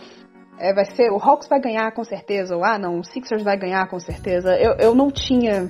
é, 0.59 0.73
vai 0.73 0.85
ser, 0.85 1.09
o 1.11 1.17
Hawks 1.17 1.47
vai 1.47 1.59
ganhar 1.59 1.91
com 1.93 2.03
certeza, 2.03 2.55
ou 2.55 2.63
ah, 2.63 2.77
não, 2.77 2.99
o 2.99 3.03
Sixers 3.03 3.43
vai 3.43 3.57
ganhar 3.57 3.87
com 3.89 3.99
certeza. 3.99 4.55
Eu, 4.55 4.75
eu 4.79 4.95
não 4.95 5.09
tinha, 5.09 5.69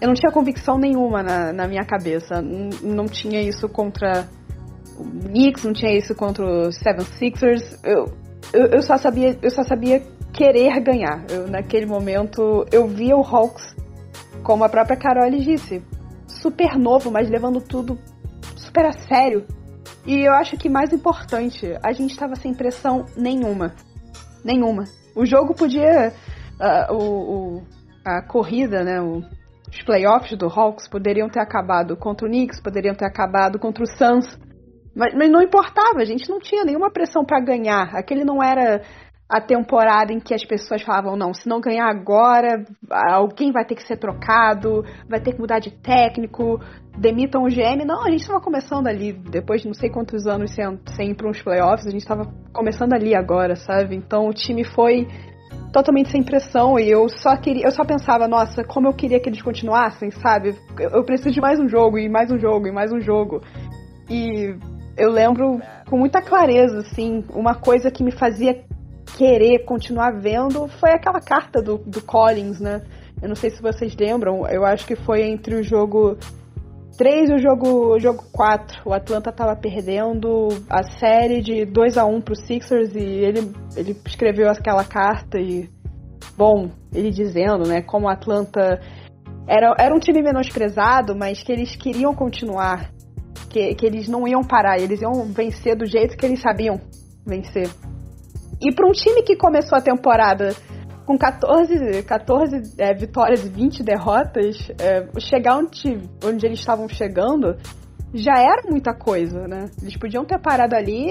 eu 0.00 0.06
não 0.06 0.14
tinha 0.14 0.32
convicção 0.32 0.78
nenhuma 0.78 1.22
na, 1.22 1.52
na 1.52 1.66
minha 1.66 1.84
cabeça, 1.84 2.40
não 2.82 3.06
tinha 3.06 3.40
isso 3.40 3.68
contra 3.68 4.28
o 5.00 5.28
Knicks, 5.28 5.64
não 5.64 5.72
tinha 5.72 5.96
isso 5.96 6.14
contra 6.14 6.44
os 6.44 6.76
Seven 6.76 7.04
Sixers. 7.04 7.78
Eu, 7.84 8.06
eu, 8.52 8.66
eu, 8.66 8.82
só 8.82 8.96
sabia, 8.96 9.38
eu 9.42 9.50
só 9.50 9.62
sabia 9.62 10.02
querer 10.32 10.80
ganhar. 10.80 11.24
Eu, 11.30 11.48
naquele 11.48 11.86
momento 11.86 12.64
eu 12.72 12.86
via 12.86 13.16
o 13.16 13.22
Hawks, 13.22 13.74
como 14.42 14.64
a 14.64 14.68
própria 14.68 14.96
Carol 14.96 15.30
disse, 15.30 15.82
super 16.26 16.78
novo, 16.78 17.10
mas 17.10 17.28
levando 17.28 17.60
tudo 17.60 17.98
super 18.56 18.86
a 18.86 18.92
sério. 18.92 19.44
E 20.06 20.26
eu 20.26 20.32
acho 20.32 20.56
que 20.56 20.68
mais 20.68 20.92
importante, 20.92 21.66
a 21.82 21.92
gente 21.92 22.12
estava 22.12 22.34
sem 22.34 22.54
pressão 22.54 23.04
nenhuma. 23.16 23.74
Nenhuma. 24.44 24.84
O 25.14 25.26
jogo 25.26 25.54
podia. 25.54 26.12
Uh, 26.58 26.94
o, 26.94 26.98
o, 26.98 27.62
a 28.04 28.22
corrida, 28.22 28.82
né? 28.82 29.00
O, 29.00 29.22
os 29.70 29.82
playoffs 29.84 30.36
do 30.36 30.46
Hawks 30.46 30.88
poderiam 30.88 31.28
ter 31.28 31.40
acabado 31.40 31.96
contra 31.96 32.26
o 32.26 32.30
Knicks, 32.30 32.60
poderiam 32.60 32.94
ter 32.94 33.04
acabado 33.04 33.58
contra 33.58 33.84
o 33.84 33.86
Suns. 33.86 34.38
Mas, 34.94 35.14
mas 35.14 35.30
não 35.30 35.42
importava, 35.42 36.00
a 36.00 36.04
gente 36.04 36.28
não 36.28 36.38
tinha 36.38 36.64
nenhuma 36.64 36.90
pressão 36.90 37.24
para 37.24 37.40
ganhar. 37.40 37.94
Aquele 37.94 38.24
não 38.24 38.42
era 38.42 38.82
a 39.30 39.40
temporada 39.40 40.12
em 40.12 40.18
que 40.18 40.34
as 40.34 40.44
pessoas 40.44 40.82
falavam, 40.82 41.16
não, 41.16 41.32
se 41.32 41.48
não 41.48 41.60
ganhar 41.60 41.88
agora, 41.88 42.64
alguém 42.90 43.52
vai 43.52 43.64
ter 43.64 43.76
que 43.76 43.86
ser 43.86 43.96
trocado, 43.96 44.84
vai 45.08 45.20
ter 45.20 45.34
que 45.34 45.40
mudar 45.40 45.60
de 45.60 45.70
técnico, 45.70 46.58
demitam 46.98 47.44
o 47.44 47.48
GM. 47.48 47.84
Não, 47.86 48.04
a 48.04 48.10
gente 48.10 48.22
estava 48.22 48.40
começando 48.40 48.88
ali, 48.88 49.12
depois 49.12 49.62
de 49.62 49.68
não 49.68 49.74
sei 49.74 49.88
quantos 49.88 50.26
anos 50.26 50.52
sem, 50.52 50.64
sem 50.96 51.10
ir 51.10 51.14
para 51.14 51.28
uns 51.28 51.40
playoffs, 51.40 51.86
a 51.86 51.90
gente 51.90 52.02
estava 52.02 52.24
começando 52.52 52.92
ali 52.92 53.14
agora, 53.14 53.54
sabe? 53.54 53.94
Então 53.94 54.26
o 54.26 54.34
time 54.34 54.64
foi 54.64 55.06
totalmente 55.72 56.10
sem 56.10 56.24
pressão 56.24 56.76
e 56.76 56.90
eu 56.90 57.08
só 57.08 57.36
queria, 57.36 57.64
eu 57.66 57.70
só 57.70 57.84
pensava, 57.84 58.26
nossa, 58.26 58.64
como 58.64 58.88
eu 58.88 58.92
queria 58.92 59.20
que 59.20 59.28
eles 59.28 59.42
continuassem, 59.42 60.10
sabe? 60.10 60.56
Eu, 60.76 60.90
eu 60.90 61.04
preciso 61.04 61.30
de 61.30 61.40
mais 61.40 61.60
um 61.60 61.68
jogo 61.68 61.98
e 61.98 62.08
mais 62.08 62.32
um 62.32 62.38
jogo 62.38 62.66
e 62.66 62.72
mais 62.72 62.92
um 62.92 63.00
jogo. 63.00 63.40
E 64.10 64.56
eu 65.00 65.10
lembro 65.10 65.60
com 65.88 65.96
muita 65.96 66.20
clareza, 66.20 66.78
assim, 66.78 67.24
uma 67.34 67.54
coisa 67.54 67.90
que 67.90 68.04
me 68.04 68.12
fazia 68.12 68.62
querer 69.16 69.64
continuar 69.64 70.12
vendo 70.12 70.68
foi 70.68 70.90
aquela 70.90 71.20
carta 71.20 71.62
do, 71.62 71.78
do 71.78 72.02
Collins, 72.02 72.60
né? 72.60 72.82
Eu 73.20 73.28
não 73.28 73.34
sei 73.34 73.50
se 73.50 73.60
vocês 73.60 73.96
lembram, 73.96 74.46
eu 74.46 74.64
acho 74.64 74.86
que 74.86 74.94
foi 74.94 75.22
entre 75.22 75.54
o 75.56 75.62
jogo 75.62 76.16
3 76.96 77.30
e 77.30 77.34
o 77.34 77.38
jogo, 77.38 77.94
o 77.94 77.98
jogo 77.98 78.24
4. 78.30 78.82
O 78.84 78.92
Atlanta 78.92 79.32
tava 79.32 79.56
perdendo 79.56 80.48
a 80.68 80.82
série 80.82 81.40
de 81.40 81.64
2 81.64 81.96
a 81.96 82.04
1 82.04 82.20
pro 82.20 82.36
Sixers 82.36 82.94
e 82.94 82.98
ele, 82.98 83.52
ele 83.74 83.96
escreveu 84.06 84.50
aquela 84.50 84.84
carta 84.84 85.38
e. 85.38 85.68
Bom, 86.36 86.70
ele 86.94 87.10
dizendo, 87.10 87.66
né, 87.66 87.82
como 87.82 88.06
o 88.06 88.10
Atlanta 88.10 88.80
era, 89.46 89.74
era 89.78 89.94
um 89.94 89.98
time 89.98 90.22
menosprezado, 90.22 91.14
mas 91.16 91.42
que 91.42 91.50
eles 91.52 91.74
queriam 91.74 92.14
continuar 92.14 92.90
que, 93.48 93.74
que 93.74 93.86
eles 93.86 94.08
não 94.08 94.26
iam 94.26 94.42
parar, 94.42 94.78
eles 94.78 95.00
iam 95.02 95.24
vencer 95.32 95.76
do 95.76 95.86
jeito 95.86 96.16
que 96.16 96.24
eles 96.24 96.40
sabiam 96.40 96.80
vencer. 97.26 97.68
E 98.60 98.74
para 98.74 98.86
um 98.86 98.92
time 98.92 99.22
que 99.22 99.36
começou 99.36 99.76
a 99.76 99.80
temporada 99.80 100.54
com 101.06 101.18
14, 101.18 102.02
14 102.04 102.74
é, 102.78 102.94
vitórias 102.94 103.44
e 103.44 103.48
20 103.48 103.82
derrotas, 103.82 104.70
é, 104.78 105.08
chegar 105.18 105.56
onde, 105.56 105.98
onde 106.24 106.46
eles 106.46 106.60
estavam 106.60 106.88
chegando 106.88 107.56
já 108.12 108.38
era 108.38 108.62
muita 108.68 108.92
coisa, 108.92 109.46
né? 109.46 109.66
Eles 109.80 109.96
podiam 109.96 110.24
ter 110.24 110.38
parado 110.40 110.74
ali 110.74 111.08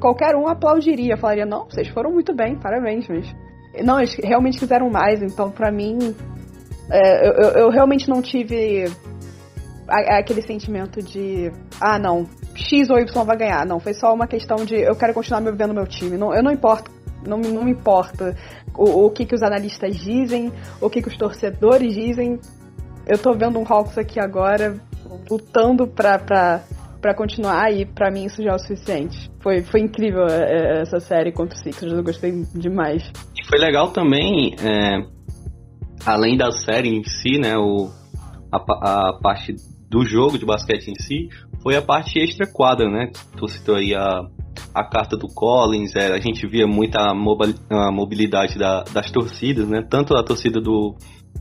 qualquer 0.00 0.34
um 0.36 0.48
aplaudiria, 0.48 1.16
falaria, 1.16 1.44
não, 1.44 1.64
vocês 1.64 1.88
foram 1.88 2.10
muito 2.12 2.34
bem, 2.34 2.58
parabéns, 2.58 3.06
mas... 3.08 3.34
Não, 3.84 3.98
eles 3.98 4.16
realmente 4.22 4.58
fizeram 4.58 4.88
mais, 4.88 5.22
então 5.22 5.50
para 5.50 5.70
mim, 5.70 5.98
é, 6.90 7.28
eu, 7.28 7.64
eu 7.64 7.70
realmente 7.70 8.08
não 8.08 8.22
tive 8.22 8.84
aquele 9.88 10.42
sentimento 10.42 11.00
de 11.02 11.50
ah 11.80 11.98
não, 11.98 12.26
X 12.54 12.90
ou 12.90 12.98
Y 12.98 13.24
vai 13.24 13.36
ganhar. 13.36 13.66
Não, 13.66 13.78
foi 13.78 13.94
só 13.94 14.12
uma 14.12 14.26
questão 14.26 14.64
de 14.64 14.74
eu 14.74 14.96
quero 14.96 15.14
continuar 15.14 15.40
me 15.40 15.52
vendo 15.52 15.74
meu 15.74 15.86
time. 15.86 16.16
Não, 16.16 16.34
eu 16.34 16.42
não 16.42 16.50
importo, 16.50 16.90
não, 17.26 17.38
não 17.38 17.64
me 17.64 17.70
importa 17.70 18.36
o, 18.74 19.06
o 19.06 19.10
que, 19.10 19.24
que 19.24 19.34
os 19.34 19.42
analistas 19.42 19.96
dizem, 19.96 20.52
o 20.80 20.90
que, 20.90 21.02
que 21.02 21.08
os 21.08 21.16
torcedores 21.16 21.94
dizem. 21.94 22.38
Eu 23.06 23.18
tô 23.18 23.32
vendo 23.34 23.58
um 23.58 23.64
Hawks 23.66 23.96
aqui 23.96 24.18
agora 24.18 24.80
lutando 25.30 25.86
pra, 25.86 26.18
pra, 26.18 26.62
pra 27.00 27.14
continuar 27.14 27.72
e 27.72 27.86
pra 27.86 28.10
mim 28.10 28.24
isso 28.24 28.42
já 28.42 28.52
é 28.52 28.54
o 28.54 28.58
suficiente. 28.58 29.30
Foi, 29.40 29.62
foi 29.62 29.80
incrível 29.80 30.26
é, 30.26 30.78
é, 30.78 30.82
essa 30.82 30.98
série 30.98 31.30
contra 31.30 31.56
o 31.56 31.60
Sixers, 31.60 31.92
eu 31.92 32.02
gostei 32.02 32.32
demais. 32.54 33.08
E 33.38 33.46
foi 33.46 33.58
legal 33.60 33.92
também, 33.92 34.56
é, 34.60 35.06
além 36.04 36.36
da 36.36 36.50
série 36.50 36.88
em 36.88 37.04
si, 37.04 37.38
né, 37.38 37.56
o, 37.56 37.90
a, 38.52 38.58
a 38.58 39.20
parte 39.20 39.54
do 39.88 40.04
jogo 40.04 40.38
de 40.38 40.44
basquete 40.44 40.88
em 40.88 40.94
si 40.96 41.28
foi 41.62 41.76
a 41.76 41.82
parte 41.82 42.18
extra 42.18 42.46
quadra, 42.46 42.88
né? 42.90 43.10
Tu 43.36 43.48
citou 43.48 43.76
aí 43.76 43.94
a, 43.94 44.20
a 44.74 44.84
carta 44.84 45.16
do 45.16 45.28
Collins, 45.28 45.94
é, 45.96 46.12
a 46.12 46.18
gente 46.18 46.46
via 46.46 46.66
muita 46.66 47.12
mobilidade 47.14 48.58
da, 48.58 48.82
das 48.82 49.10
torcidas, 49.10 49.68
né? 49.68 49.82
Tanto 49.82 50.16
a 50.16 50.22
torcida 50.22 50.60
do, 50.60 50.94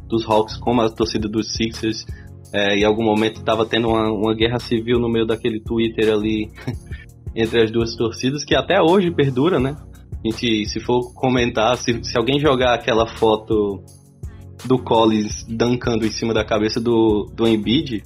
dos 0.07 0.27
Hawks 0.27 0.57
como 0.57 0.81
a 0.81 0.89
torcida 0.89 1.27
dos 1.27 1.53
Sixers. 1.53 2.05
É, 2.53 2.77
em 2.77 2.83
algum 2.83 3.03
momento 3.03 3.37
estava 3.37 3.65
tendo 3.65 3.89
uma, 3.89 4.09
uma 4.11 4.33
guerra 4.33 4.59
civil 4.59 4.99
no 4.99 5.09
meio 5.09 5.25
daquele 5.25 5.59
Twitter 5.59 6.13
ali 6.13 6.49
entre 7.35 7.63
as 7.63 7.71
duas 7.71 7.95
torcidas, 7.95 8.45
que 8.45 8.55
até 8.55 8.81
hoje 8.81 9.11
perdura, 9.11 9.59
né? 9.59 9.75
A 10.23 10.27
gente, 10.27 10.65
se 10.65 10.79
for 10.79 11.13
comentar, 11.13 11.75
se, 11.77 12.03
se 12.03 12.17
alguém 12.17 12.39
jogar 12.39 12.73
aquela 12.73 13.05
foto 13.05 13.83
do 14.65 14.77
Collins 14.79 15.45
dancando 15.47 16.05
em 16.05 16.11
cima 16.11 16.33
da 16.33 16.43
cabeça 16.43 16.79
do, 16.81 17.29
do 17.33 17.47
Embiid, 17.47 18.03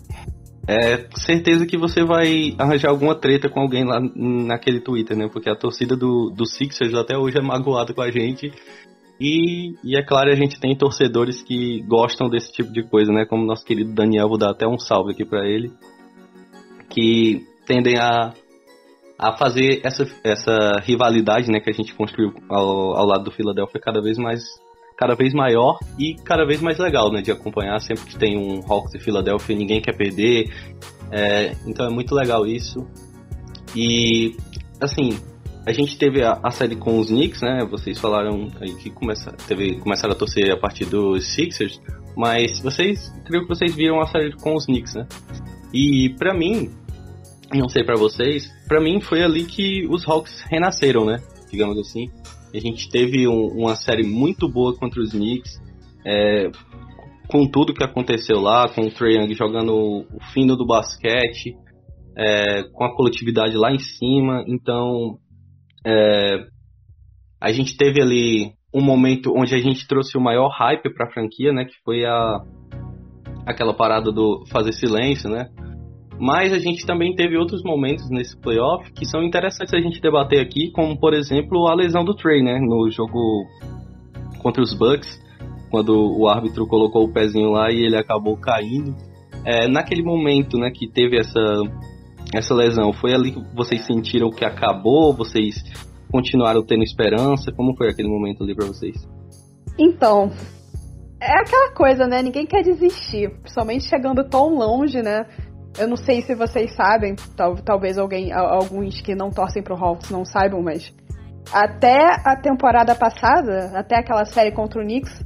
é 0.67 1.07
certeza 1.15 1.65
que 1.65 1.77
você 1.77 2.03
vai 2.03 2.53
arranjar 2.59 2.91
alguma 2.91 3.15
treta 3.15 3.49
com 3.49 3.59
alguém 3.59 3.83
lá 3.83 3.99
naquele 4.15 4.79
Twitter, 4.79 5.17
né? 5.17 5.27
Porque 5.27 5.49
a 5.49 5.55
torcida 5.55 5.95
do, 5.95 6.29
do 6.29 6.45
Sixers 6.45 6.93
até 6.93 7.17
hoje 7.17 7.39
é 7.39 7.41
magoada 7.41 7.91
com 7.91 8.01
a 8.01 8.11
gente. 8.11 8.53
E, 9.19 9.73
e 9.83 9.97
é 9.97 10.03
claro, 10.03 10.29
a 10.29 10.35
gente 10.35 10.59
tem 10.59 10.77
torcedores 10.77 11.41
que 11.41 11.81
gostam 11.87 12.29
desse 12.29 12.51
tipo 12.51 12.71
de 12.71 12.83
coisa, 12.83 13.11
né? 13.11 13.25
Como 13.25 13.45
nosso 13.45 13.65
querido 13.65 13.93
Daniel, 13.93 14.29
vou 14.29 14.37
dar 14.37 14.51
até 14.51 14.67
um 14.67 14.77
salve 14.77 15.13
aqui 15.13 15.25
para 15.25 15.43
ele. 15.47 15.71
Que 16.87 17.41
tendem 17.65 17.97
a, 17.97 18.31
a 19.17 19.37
fazer 19.37 19.81
essa, 19.83 20.05
essa 20.23 20.79
rivalidade, 20.83 21.51
né? 21.51 21.59
Que 21.59 21.71
a 21.71 21.73
gente 21.73 21.95
construiu 21.95 22.31
ao, 22.47 22.95
ao 22.95 23.05
lado 23.07 23.23
do 23.23 23.31
Philadelphia 23.31 23.81
cada 23.81 24.01
vez 24.01 24.19
mais 24.19 24.43
cada 24.99 25.15
vez 25.15 25.33
maior 25.33 25.79
e 25.97 26.13
cada 26.25 26.45
vez 26.45 26.59
mais 26.59 26.77
legal, 26.77 27.09
né, 27.09 27.21
de 27.21 27.31
acompanhar. 27.31 27.79
Sempre 27.79 28.03
que 28.03 28.17
tem 28.17 28.37
um 28.37 28.59
Hawks 28.67 28.93
e 28.95 28.99
Philadelphia, 28.99 29.55
ninguém 29.55 29.81
quer 29.81 29.95
perder. 29.95 30.53
É, 31.09 31.55
então 31.65 31.85
é 31.85 31.89
muito 31.89 32.13
legal 32.13 32.45
isso. 32.45 32.85
E, 33.73 34.35
assim, 34.81 35.17
a 35.65 35.71
gente 35.71 35.97
teve 35.97 36.21
a, 36.21 36.37
a, 36.43 36.51
série 36.51 36.75
com 36.75 36.99
os 36.99 37.07
Knicks, 37.07 37.41
né? 37.41 37.65
Vocês 37.71 37.97
falaram 37.97 38.49
aí 38.59 38.75
que 38.75 38.89
começa, 38.89 39.31
teve, 39.47 39.79
começaram 39.79 40.13
a 40.13 40.17
torcer 40.17 40.51
a 40.51 40.57
partir 40.57 40.83
dos 40.83 41.33
Sixers, 41.33 41.79
mas 42.17 42.59
vocês, 42.59 43.09
creio 43.25 43.43
que 43.43 43.49
vocês 43.49 43.73
viram 43.73 44.01
a 44.01 44.07
série 44.07 44.35
com 44.35 44.53
os 44.53 44.65
Knicks, 44.65 44.95
né? 44.95 45.07
E 45.73 46.09
para 46.17 46.33
mim, 46.33 46.71
não 47.53 47.69
sei 47.69 47.85
para 47.85 47.95
vocês, 47.95 48.51
para 48.67 48.81
mim 48.81 48.99
foi 48.99 49.23
ali 49.23 49.45
que 49.45 49.87
os 49.87 50.05
Hawks 50.05 50.41
renasceram, 50.51 51.05
né? 51.05 51.21
Digamos 51.49 51.77
assim. 51.77 52.09
A 52.53 52.59
gente 52.59 52.89
teve 52.89 53.27
um, 53.27 53.47
uma 53.47 53.75
série 53.75 54.03
muito 54.03 54.49
boa 54.49 54.75
contra 54.75 55.01
os 55.01 55.11
Knicks. 55.11 55.61
É, 56.05 56.49
com 57.29 57.45
tudo 57.47 57.73
que 57.73 57.83
aconteceu 57.83 58.39
lá, 58.39 58.67
com 58.67 58.81
o 58.81 58.91
Trae 58.91 59.15
Young 59.15 59.33
jogando 59.35 59.71
o 59.71 60.19
fino 60.33 60.55
do 60.55 60.65
basquete, 60.65 61.55
é, 62.17 62.63
com 62.73 62.83
a 62.83 62.95
coletividade 62.95 63.55
lá 63.55 63.71
em 63.71 63.77
cima. 63.77 64.43
Então, 64.47 65.19
é, 65.85 66.47
a 67.39 67.51
gente 67.51 67.77
teve 67.77 68.01
ali 68.01 68.51
um 68.73 68.81
momento 68.81 69.31
onde 69.35 69.53
a 69.53 69.59
gente 69.59 69.87
trouxe 69.87 70.17
o 70.17 70.21
maior 70.21 70.49
hype 70.49 70.91
para 70.93 71.07
a 71.07 71.11
franquia, 71.11 71.53
né? 71.53 71.65
Que 71.65 71.75
foi 71.85 72.03
a 72.05 72.43
aquela 73.45 73.73
parada 73.73 74.11
do 74.11 74.43
fazer 74.51 74.73
silêncio, 74.73 75.29
né? 75.29 75.49
Mas 76.19 76.51
a 76.51 76.59
gente 76.59 76.85
também 76.85 77.15
teve 77.15 77.37
outros 77.37 77.63
momentos 77.63 78.09
nesse 78.09 78.37
playoff 78.37 78.91
que 78.91 79.05
são 79.05 79.23
interessantes 79.23 79.73
a 79.73 79.79
gente 79.79 80.01
debater 80.01 80.41
aqui, 80.41 80.69
como 80.71 80.99
por 80.99 81.13
exemplo 81.13 81.67
a 81.67 81.73
lesão 81.73 82.03
do 82.03 82.13
Trey, 82.13 82.43
né, 82.43 82.59
no 82.59 82.89
jogo 82.91 83.45
contra 84.39 84.61
os 84.61 84.73
Bucks. 84.73 85.19
quando 85.71 85.93
o 85.93 86.27
árbitro 86.27 86.65
colocou 86.67 87.05
o 87.05 87.13
pezinho 87.13 87.51
lá 87.51 87.71
e 87.71 87.85
ele 87.85 87.95
acabou 87.95 88.35
caindo. 88.35 88.95
É, 89.45 89.67
naquele 89.67 90.03
momento, 90.03 90.57
né, 90.57 90.71
que 90.71 90.87
teve 90.87 91.17
essa 91.17 91.39
essa 92.33 92.53
lesão, 92.53 92.93
foi 92.93 93.13
ali 93.13 93.31
que 93.31 93.41
vocês 93.55 93.85
sentiram 93.85 94.29
que 94.29 94.45
acabou? 94.45 95.13
Vocês 95.13 95.63
continuaram 96.11 96.63
tendo 96.63 96.83
esperança? 96.83 97.51
Como 97.51 97.75
foi 97.75 97.89
aquele 97.89 98.07
momento 98.07 98.43
ali 98.43 98.55
para 98.55 98.67
vocês? 98.67 98.95
Então, 99.77 100.31
é 101.21 101.39
aquela 101.39 101.71
coisa, 101.73 102.05
né? 102.05 102.21
Ninguém 102.21 102.45
quer 102.45 102.61
desistir, 102.63 103.29
principalmente 103.41 103.85
chegando 103.85 104.23
tão 104.23 104.55
longe, 104.55 105.01
né? 105.01 105.25
Eu 105.77 105.87
não 105.87 105.95
sei 105.95 106.21
se 106.21 106.35
vocês 106.35 106.75
sabem, 106.75 107.15
tal, 107.35 107.55
talvez 107.55 107.97
alguém, 107.97 108.31
alguns 108.33 109.01
que 109.01 109.15
não 109.15 109.29
torcem 109.29 109.63
pro 109.63 109.75
Hawks 109.75 110.09
não 110.09 110.25
saibam, 110.25 110.61
mas 110.61 110.93
até 111.53 112.15
a 112.25 112.35
temporada 112.35 112.95
passada, 112.95 113.71
até 113.75 113.97
aquela 113.97 114.25
série 114.25 114.51
contra 114.51 114.81
o 114.81 114.83
Knicks, 114.83 115.23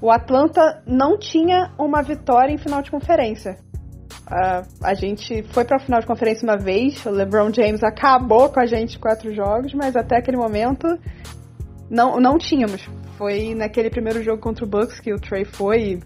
o 0.00 0.10
Atlanta 0.10 0.82
não 0.86 1.18
tinha 1.18 1.72
uma 1.78 2.02
vitória 2.02 2.52
em 2.52 2.58
final 2.58 2.82
de 2.82 2.90
conferência. 2.90 3.56
Uh, 4.26 4.66
a 4.82 4.92
gente 4.94 5.44
foi 5.52 5.64
para 5.64 5.76
a 5.76 5.80
final 5.80 6.00
de 6.00 6.06
conferência 6.06 6.44
uma 6.44 6.58
vez, 6.58 7.04
o 7.06 7.10
LeBron 7.10 7.52
James 7.52 7.82
acabou 7.84 8.48
com 8.48 8.58
a 8.58 8.66
gente 8.66 8.98
quatro 8.98 9.32
jogos, 9.32 9.72
mas 9.72 9.94
até 9.94 10.16
aquele 10.18 10.36
momento 10.36 10.86
não, 11.88 12.18
não 12.18 12.36
tínhamos. 12.36 12.88
Foi 13.16 13.54
naquele 13.54 13.88
primeiro 13.88 14.22
jogo 14.22 14.42
contra 14.42 14.64
o 14.64 14.68
Bucks 14.68 15.00
que 15.00 15.12
o 15.12 15.16
Trey 15.16 15.44
foi 15.44 16.00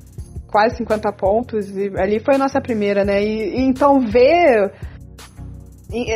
quase 0.51 0.77
50 0.77 1.13
pontos 1.13 1.69
e 1.77 1.91
ali 1.97 2.21
foi 2.21 2.35
a 2.35 2.39
nossa 2.39 2.61
primeira, 2.61 3.05
né? 3.05 3.23
E, 3.23 3.59
e 3.59 3.63
então 3.63 4.01
ver 4.01 4.73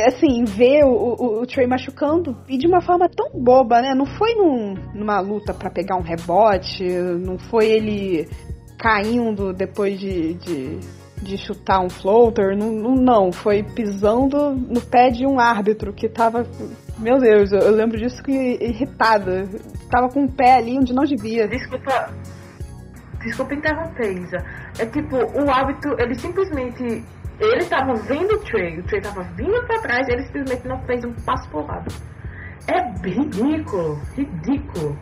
assim, 0.07 0.45
ver 0.45 0.85
o, 0.85 0.89
o, 0.89 1.41
o, 1.41 1.45
Trey 1.45 1.67
machucando 1.67 2.37
e 2.47 2.57
de 2.57 2.65
uma 2.65 2.81
forma 2.81 3.09
tão 3.09 3.29
boba, 3.41 3.81
né? 3.81 3.93
Não 3.93 4.05
foi 4.05 4.33
num, 4.35 4.73
numa 4.93 5.19
luta 5.19 5.53
para 5.53 5.69
pegar 5.69 5.97
um 5.97 6.01
rebote, 6.01 6.83
não 7.19 7.37
foi 7.37 7.71
ele 7.71 8.25
caindo 8.79 9.51
depois 9.51 9.99
de, 9.99 10.35
de, 10.35 10.79
de 11.21 11.37
chutar 11.37 11.81
um 11.81 11.89
floater, 11.89 12.57
não, 12.57 12.95
não, 12.95 13.31
foi 13.31 13.63
pisando 13.63 14.51
no 14.51 14.79
pé 14.79 15.09
de 15.09 15.25
um 15.25 15.39
árbitro 15.39 15.93
que 15.93 16.07
tava. 16.07 16.45
Meu 16.97 17.17
Deus, 17.17 17.51
eu, 17.51 17.59
eu 17.59 17.75
lembro 17.75 17.97
disso 17.97 18.21
que 18.23 18.31
irritada. 18.31 19.43
Tava 19.91 20.07
com 20.07 20.23
o 20.23 20.31
pé 20.31 20.55
ali 20.55 20.77
onde 20.77 20.93
não 20.93 21.03
devia. 21.03 21.47
Desculpa. 21.47 22.13
Desculpa 23.25 23.55
interromper, 23.55 24.11
Isa. 24.11 24.37
É 24.79 24.85
tipo, 24.85 25.17
o 25.17 25.49
árbitro, 25.49 25.95
ele 25.99 26.13
simplesmente 26.13 27.03
ele 27.39 27.57
estava 27.63 27.93
vendo 27.95 28.35
o 28.35 28.39
Trey, 28.39 28.79
o 28.79 28.83
Trey 28.83 29.01
estava 29.01 29.23
vindo 29.35 29.65
para 29.65 29.81
trás, 29.81 30.07
ele 30.07 30.23
simplesmente 30.23 30.67
não 30.67 30.79
fez 30.85 31.03
um 31.03 31.13
passo 31.25 31.49
pro 31.49 31.65
lado. 31.65 31.91
É 32.67 33.09
ridículo, 33.09 33.99
ridículo. 34.15 34.97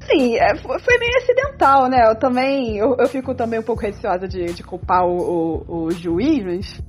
Sim, 0.00 0.36
é, 0.36 0.56
foi 0.56 0.98
meio 0.98 1.16
acidental, 1.16 1.88
né? 1.88 2.08
Eu 2.08 2.16
também, 2.16 2.78
eu, 2.78 2.96
eu 2.96 3.08
fico 3.08 3.34
também 3.34 3.58
um 3.58 3.64
pouco 3.64 3.82
receosa 3.82 4.26
de, 4.28 4.46
de 4.46 4.62
culpar 4.62 5.04
o, 5.04 5.64
o, 5.66 5.84
o 5.84 5.90
juiz, 5.90 6.44
mas... 6.44 6.82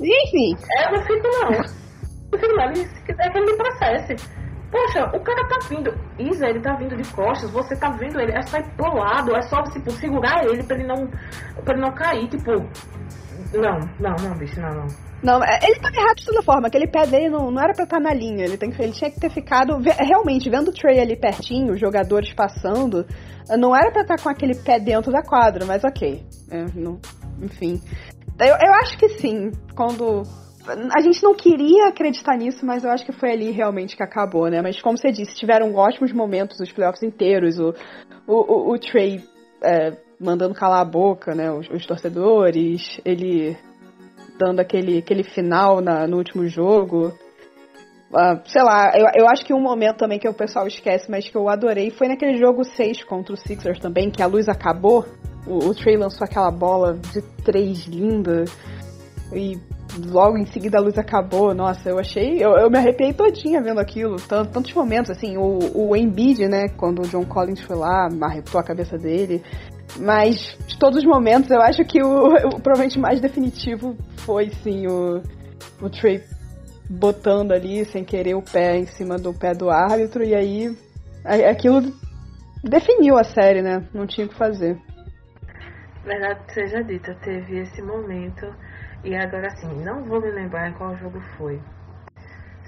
Enfim. 0.00 0.56
É, 0.78 0.86
eu 0.86 0.92
não 0.92 1.02
fico 1.04 1.28
não. 1.28 1.50
Não 1.50 2.38
fico 2.38 2.56
não, 2.56 2.74
se 2.74 3.02
quiser 3.04 3.30
que 3.30 3.38
ele 3.38 3.50
me 3.50 3.56
processe. 3.56 4.41
Poxa, 4.72 5.04
o 5.14 5.20
cara 5.20 5.46
tá 5.48 5.58
vindo. 5.68 5.94
Isa, 6.18 6.46
ele 6.48 6.60
tá 6.60 6.74
vindo 6.76 6.96
de 6.96 7.06
costas, 7.12 7.50
você 7.50 7.76
tá 7.76 7.90
vendo 7.90 8.18
ele, 8.18 8.32
é 8.32 8.40
só 8.40 8.56
ir 8.56 8.66
pro 8.74 8.96
lado, 8.96 9.36
é 9.36 9.42
só 9.42 9.62
tipo, 9.64 9.90
segurar 9.90 10.46
ele 10.46 10.62
pra 10.62 10.76
ele 10.76 10.86
não. 10.86 11.06
pra 11.62 11.74
ele 11.74 11.82
não 11.82 11.92
cair, 11.92 12.26
tipo. 12.28 12.52
Não, 13.52 13.78
não, 14.00 14.16
não, 14.16 14.38
bicho, 14.38 14.58
não, 14.58 14.74
não. 14.74 14.86
Não, 15.22 15.44
é, 15.44 15.60
ele 15.62 15.78
tava 15.78 15.94
errado 15.94 16.16
de 16.16 16.24
toda 16.24 16.42
forma. 16.42 16.68
Aquele 16.68 16.88
pé 16.88 17.06
dele 17.06 17.28
não, 17.28 17.50
não 17.50 17.62
era 17.62 17.74
pra 17.74 17.84
estar 17.84 18.00
na 18.00 18.14
linha. 18.14 18.44
Ele, 18.44 18.56
tem, 18.56 18.72
ele 18.78 18.92
tinha 18.92 19.10
que 19.10 19.20
ter 19.20 19.30
ficado. 19.30 19.78
Realmente, 19.78 20.48
vendo 20.48 20.68
o 20.68 20.72
Trey 20.72 20.98
ali 20.98 21.16
pertinho, 21.16 21.74
os 21.74 21.80
jogadores 21.80 22.32
passando, 22.32 23.06
não 23.58 23.76
era 23.76 23.92
pra 23.92 24.02
estar 24.02 24.18
com 24.20 24.30
aquele 24.30 24.54
pé 24.54 24.80
dentro 24.80 25.12
da 25.12 25.22
quadra, 25.22 25.66
mas 25.66 25.84
ok. 25.84 26.24
É, 26.50 26.64
não, 26.74 26.98
enfim. 27.42 27.80
Eu, 28.40 28.56
eu 28.56 28.74
acho 28.82 28.96
que 28.96 29.08
sim, 29.10 29.52
quando. 29.76 30.22
A 30.66 31.00
gente 31.00 31.22
não 31.22 31.34
queria 31.34 31.88
acreditar 31.88 32.36
nisso, 32.36 32.64
mas 32.64 32.84
eu 32.84 32.90
acho 32.90 33.04
que 33.04 33.12
foi 33.12 33.32
ali 33.32 33.50
realmente 33.50 33.96
que 33.96 34.02
acabou, 34.02 34.48
né? 34.48 34.62
Mas 34.62 34.80
como 34.80 34.96
você 34.96 35.10
disse, 35.10 35.34
tiveram 35.34 35.74
ótimos 35.74 36.12
momentos 36.12 36.60
os 36.60 36.70
playoffs 36.70 37.02
inteiros. 37.02 37.58
O, 37.58 37.74
o, 38.26 38.34
o, 38.34 38.74
o 38.74 38.78
Trey. 38.78 39.20
É, 39.64 39.96
mandando 40.22 40.54
calar 40.54 40.80
a 40.80 40.84
boca, 40.84 41.34
né, 41.34 41.50
os, 41.50 41.68
os 41.68 41.84
torcedores, 41.84 43.00
ele 43.04 43.56
dando 44.38 44.60
aquele, 44.60 44.98
aquele 44.98 45.24
final 45.24 45.80
na, 45.80 46.06
no 46.06 46.16
último 46.16 46.46
jogo. 46.46 47.12
Uh, 48.10 48.40
sei 48.46 48.62
lá, 48.62 48.92
eu, 48.94 49.06
eu 49.14 49.28
acho 49.28 49.44
que 49.44 49.54
um 49.54 49.60
momento 49.60 49.98
também 49.98 50.18
que 50.18 50.28
o 50.28 50.34
pessoal 50.34 50.66
esquece, 50.66 51.10
mas 51.10 51.28
que 51.28 51.36
eu 51.36 51.48
adorei, 51.48 51.90
foi 51.90 52.08
naquele 52.08 52.38
jogo 52.38 52.62
6 52.64 53.04
contra 53.04 53.34
o 53.34 53.36
Sixers 53.36 53.80
também, 53.80 54.10
que 54.10 54.22
a 54.22 54.26
luz 54.26 54.48
acabou. 54.48 55.04
O, 55.46 55.68
o 55.68 55.74
Trey 55.74 55.96
lançou 55.96 56.24
aquela 56.24 56.50
bola 56.50 56.94
de 56.94 57.22
três 57.42 57.86
linda. 57.86 58.44
E 59.32 59.58
logo 59.98 60.38
em 60.38 60.46
seguida 60.46 60.78
a 60.78 60.80
luz 60.80 60.98
acabou. 60.98 61.54
Nossa, 61.54 61.88
eu 61.88 61.98
achei. 61.98 62.42
Eu, 62.42 62.52
eu 62.52 62.70
me 62.70 62.78
arrepiei 62.78 63.12
todinha 63.12 63.62
vendo 63.62 63.80
aquilo. 63.80 64.16
Tantos, 64.16 64.52
tantos 64.52 64.72
momentos, 64.72 65.10
assim. 65.10 65.36
O, 65.36 65.88
o 65.88 65.96
Embiid, 65.96 66.48
né? 66.48 66.68
Quando 66.76 67.02
o 67.02 67.08
John 67.08 67.24
Collins 67.24 67.60
foi 67.60 67.76
lá, 67.76 68.08
arretou 68.22 68.60
a 68.60 68.64
cabeça 68.64 68.96
dele. 68.96 69.42
Mas, 69.98 70.56
de 70.66 70.78
todos 70.78 70.98
os 70.98 71.04
momentos, 71.04 71.50
eu 71.50 71.60
acho 71.60 71.84
que 71.84 72.02
o, 72.02 72.26
o 72.48 72.60
provavelmente 72.60 72.98
mais 72.98 73.20
definitivo 73.20 73.96
foi, 74.18 74.50
sim, 74.62 74.86
o, 74.86 75.22
o 75.80 75.90
Trey 75.90 76.22
botando 76.88 77.52
ali, 77.52 77.84
sem 77.84 78.04
querer, 78.04 78.34
o 78.34 78.42
pé 78.42 78.78
em 78.78 78.86
cima 78.86 79.16
do 79.16 79.32
pé 79.32 79.52
do 79.52 79.70
árbitro. 79.70 80.24
E 80.24 80.34
aí, 80.34 80.76
aquilo 81.24 81.82
definiu 82.64 83.16
a 83.16 83.24
série, 83.24 83.62
né? 83.62 83.86
Não 83.92 84.06
tinha 84.06 84.26
o 84.26 84.30
que 84.30 84.36
fazer. 84.36 84.78
Verdade 86.04 86.40
seja 86.52 86.82
dita, 86.82 87.14
teve 87.22 87.60
esse 87.60 87.80
momento 87.80 88.46
e 89.04 89.16
agora 89.16 89.48
assim, 89.48 89.82
não 89.84 90.04
vou 90.04 90.20
me 90.20 90.30
lembrar 90.30 90.68
em 90.68 90.74
qual 90.74 90.96
jogo 90.96 91.20
foi. 91.36 91.60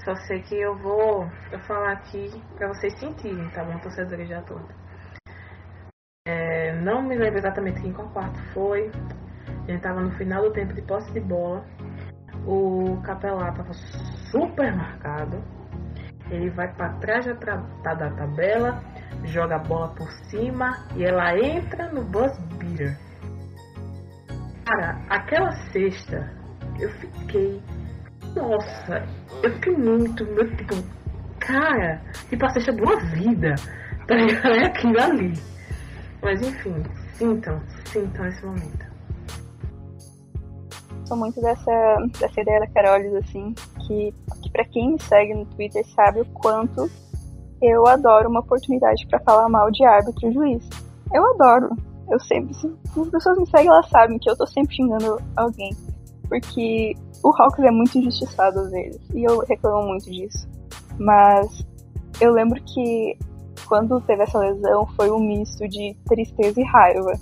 Só 0.04 0.14
sei 0.26 0.42
que 0.42 0.54
eu 0.54 0.76
vou 0.76 1.30
eu 1.50 1.58
falar 1.60 1.92
aqui 1.92 2.30
para 2.56 2.68
vocês 2.68 2.98
sentirem, 2.98 3.48
tá 3.50 3.64
bom, 3.64 3.78
torcedores 3.78 4.28
de 4.28 4.34
Atlanta. 4.34 4.74
É, 6.26 6.72
não 6.80 7.02
me 7.02 7.16
lembro 7.16 7.38
exatamente 7.38 7.86
em 7.86 7.92
qual 7.92 8.08
quarto 8.08 8.38
foi. 8.52 8.90
A 9.46 9.70
gente 9.70 9.82
tava 9.82 10.00
no 10.00 10.10
final 10.12 10.42
do 10.42 10.52
tempo 10.52 10.74
de 10.74 10.82
posse 10.82 11.12
de 11.12 11.20
bola. 11.20 11.64
O 12.46 13.00
capelá 13.02 13.52
tava 13.52 13.72
super 14.30 14.74
marcado. 14.76 15.42
Ele 16.30 16.50
vai 16.50 16.72
para 16.74 16.94
trás 16.94 17.26
da, 17.26 17.34
da 17.94 18.10
tabela, 18.10 18.82
joga 19.24 19.56
a 19.56 19.58
bola 19.58 19.94
por 19.94 20.10
cima 20.28 20.86
e 20.96 21.04
ela 21.04 21.38
entra 21.38 21.90
no 21.92 22.02
buzz 22.02 22.36
beater. 22.58 22.98
Cara, 24.64 24.98
aquela 25.10 25.52
sexta, 25.70 26.30
eu 26.80 26.90
fiquei. 26.90 27.62
Nossa, 28.34 29.06
eu 29.42 29.52
fiquei 29.54 29.76
muito, 29.76 30.24
muito 30.24 30.56
tipo, 30.56 30.74
cara, 31.38 32.00
tipo 32.28 32.44
a 32.46 32.48
cesta 32.50 32.72
de 32.72 32.82
uma 32.82 32.96
vida. 32.96 33.54
Tá 34.06 34.14
ligado? 34.14 34.54
É 34.56 34.66
aquilo 34.66 35.00
ali. 35.00 35.32
Mas 36.22 36.40
enfim, 36.40 36.82
sintam, 37.12 37.60
sintam 37.84 38.26
esse 38.26 38.44
momento. 38.44 38.94
Sou 41.06 41.16
muito 41.18 41.40
dessa, 41.42 41.96
dessa 42.18 42.40
ideia 42.40 42.60
da 42.60 42.66
Carolis, 42.68 43.14
assim, 43.14 43.54
que, 43.86 44.14
que 44.42 44.50
pra 44.50 44.64
quem 44.64 44.92
me 44.92 45.02
segue 45.02 45.34
no 45.34 45.44
Twitter 45.46 45.84
sabe 45.88 46.22
o 46.22 46.24
quanto 46.26 46.90
eu 47.60 47.86
adoro 47.86 48.28
uma 48.30 48.40
oportunidade 48.40 49.06
para 49.08 49.20
falar 49.20 49.48
mal 49.48 49.70
de 49.70 49.84
árbitro 49.84 50.28
e 50.28 50.32
juiz. 50.32 50.68
Eu 51.12 51.22
adoro. 51.34 51.76
Eu 52.14 52.20
sempre, 52.20 52.54
se 52.54 52.72
as 52.96 53.08
pessoas 53.08 53.38
me 53.38 53.46
seguem, 53.46 53.66
elas 53.66 53.88
sabem 53.88 54.18
que 54.20 54.30
eu 54.30 54.36
tô 54.36 54.46
sempre 54.46 54.76
xingando 54.76 55.20
alguém. 55.36 55.72
Porque 56.28 56.94
o 57.24 57.30
Hawks 57.30 57.58
é 57.58 57.72
muito 57.72 57.98
injustiçado 57.98 58.60
às 58.60 58.70
vezes. 58.70 59.00
E 59.12 59.24
eu 59.24 59.40
reclamo 59.40 59.88
muito 59.88 60.08
disso. 60.08 60.48
Mas 60.96 61.66
eu 62.20 62.32
lembro 62.32 62.62
que 62.62 63.18
quando 63.66 64.00
teve 64.02 64.22
essa 64.22 64.38
lesão 64.38 64.86
foi 64.94 65.10
um 65.10 65.18
misto 65.18 65.66
de 65.68 65.96
tristeza 66.06 66.60
e 66.60 66.64
raiva. 66.64 67.14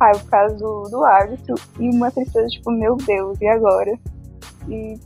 Raiva 0.00 0.18
por 0.18 0.30
causa 0.30 0.56
do, 0.56 0.82
do 0.90 1.04
árbitro 1.04 1.54
e 1.78 1.88
uma 1.90 2.10
tristeza 2.10 2.48
tipo, 2.48 2.72
meu 2.72 2.96
Deus, 2.96 3.40
e 3.40 3.46
agora? 3.46 3.96
E, 4.68 4.98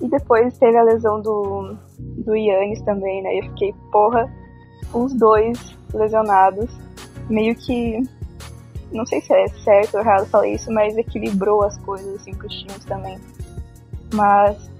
e 0.00 0.08
depois 0.08 0.56
teve 0.56 0.78
a 0.78 0.82
lesão 0.82 1.20
do, 1.20 1.76
do 2.24 2.34
Yannis 2.34 2.80
também, 2.84 3.22
né? 3.22 3.38
Eu 3.38 3.50
fiquei, 3.50 3.74
porra, 3.92 4.32
os 4.94 5.12
dois 5.12 5.76
lesionados. 5.92 6.70
Meio 7.28 7.54
que 7.54 8.02
não 8.92 9.06
sei 9.06 9.20
se 9.20 9.32
é 9.32 9.48
certo 9.48 9.94
ou 9.94 10.00
errado 10.00 10.26
falar 10.26 10.48
isso, 10.48 10.70
mas 10.72 10.96
equilibrou 10.96 11.62
as 11.62 11.76
coisas 11.78 12.14
assim 12.16 12.34
pros 12.34 12.52
times 12.54 12.84
também. 12.84 13.18
Mas 14.12 14.70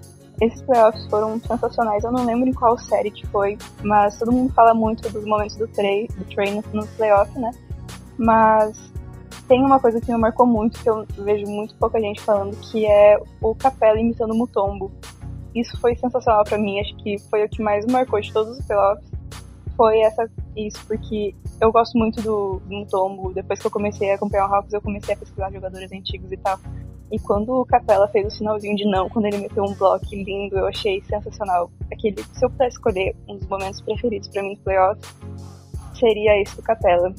esses 0.40 0.62
playoffs 0.62 1.07
foram 1.09 1.38
sensacionais. 1.40 2.03
Eu 2.03 2.12
não 2.12 2.25
lembro 2.25 2.49
em 2.49 2.53
qual 2.53 2.79
série 2.79 3.11
que 3.11 3.27
foi, 3.27 3.59
mas 3.83 4.18
todo 4.18 4.33
mundo 4.33 4.53
fala 4.53 4.75
muito 4.75 5.09
dos 5.11 5.25
momentos 5.25 5.57
do 5.57 5.68
Trey, 5.68 6.09
do 6.16 6.25
Trey 6.25 6.61
no 6.73 6.87
playoff, 6.87 7.38
né? 7.38 7.51
Mas 8.16 8.90
tem 9.46 9.64
uma 9.64 9.79
coisa 9.79 10.01
que 10.01 10.11
me 10.12 10.18
marcou 10.18 10.46
muito, 10.46 10.81
que 10.81 10.88
eu 10.88 11.05
vejo 11.18 11.44
muito 11.51 11.75
pouca 11.75 12.01
gente 12.01 12.20
falando, 12.20 12.57
que 12.57 12.87
é 12.87 13.20
o 13.40 13.55
Capela 13.55 13.99
imitando 13.99 14.33
o 14.33 14.37
Mutombo. 14.37 14.90
Isso 15.55 15.79
foi 15.81 15.96
sensacional 15.96 16.44
para 16.44 16.57
mim, 16.57 16.81
acho 16.81 16.96
que 16.99 17.18
foi 17.29 17.44
o 17.44 17.49
que 17.49 17.62
mais 17.62 17.85
marcou 17.87 18.20
de 18.20 18.33
todos 18.33 18.59
os 18.59 18.64
playoffs. 18.64 19.10
Foi 19.81 19.99
essa 20.01 20.29
isso 20.55 20.87
porque 20.87 21.35
eu 21.59 21.73
gosto 21.73 21.97
muito 21.97 22.21
do, 22.21 22.61
do 22.66 22.85
Tombo. 22.85 23.33
Depois 23.33 23.59
que 23.59 23.66
eu 23.66 23.71
comecei 23.71 24.12
a 24.12 24.16
acompanhar 24.16 24.47
o 24.47 24.55
Hawks, 24.55 24.75
eu 24.75 24.83
comecei 24.83 25.14
a 25.14 25.16
pesquisar 25.16 25.51
jogadores 25.51 25.90
antigos 25.90 26.31
e 26.31 26.37
tal. 26.37 26.59
E 27.11 27.19
quando 27.19 27.49
o 27.55 27.64
Capela 27.64 28.07
fez 28.09 28.27
o 28.27 28.31
sinalzinho 28.31 28.77
de 28.77 28.85
não, 28.90 29.09
quando 29.09 29.25
ele 29.25 29.38
meteu 29.38 29.64
um 29.64 29.73
bloco 29.73 30.05
lindo, 30.12 30.59
eu 30.59 30.66
achei 30.66 31.01
sensacional. 31.05 31.71
Aquele, 31.90 32.23
se 32.23 32.45
eu 32.45 32.51
pudesse 32.51 32.77
escolher 32.77 33.16
um 33.27 33.38
dos 33.38 33.49
momentos 33.49 33.81
preferidos 33.81 34.29
para 34.29 34.43
mim 34.43 34.51
no 34.51 34.61
playoff, 34.61 35.01
seria 35.99 36.43
esse 36.43 36.55
do 36.57 36.62
Capela. 36.62 37.14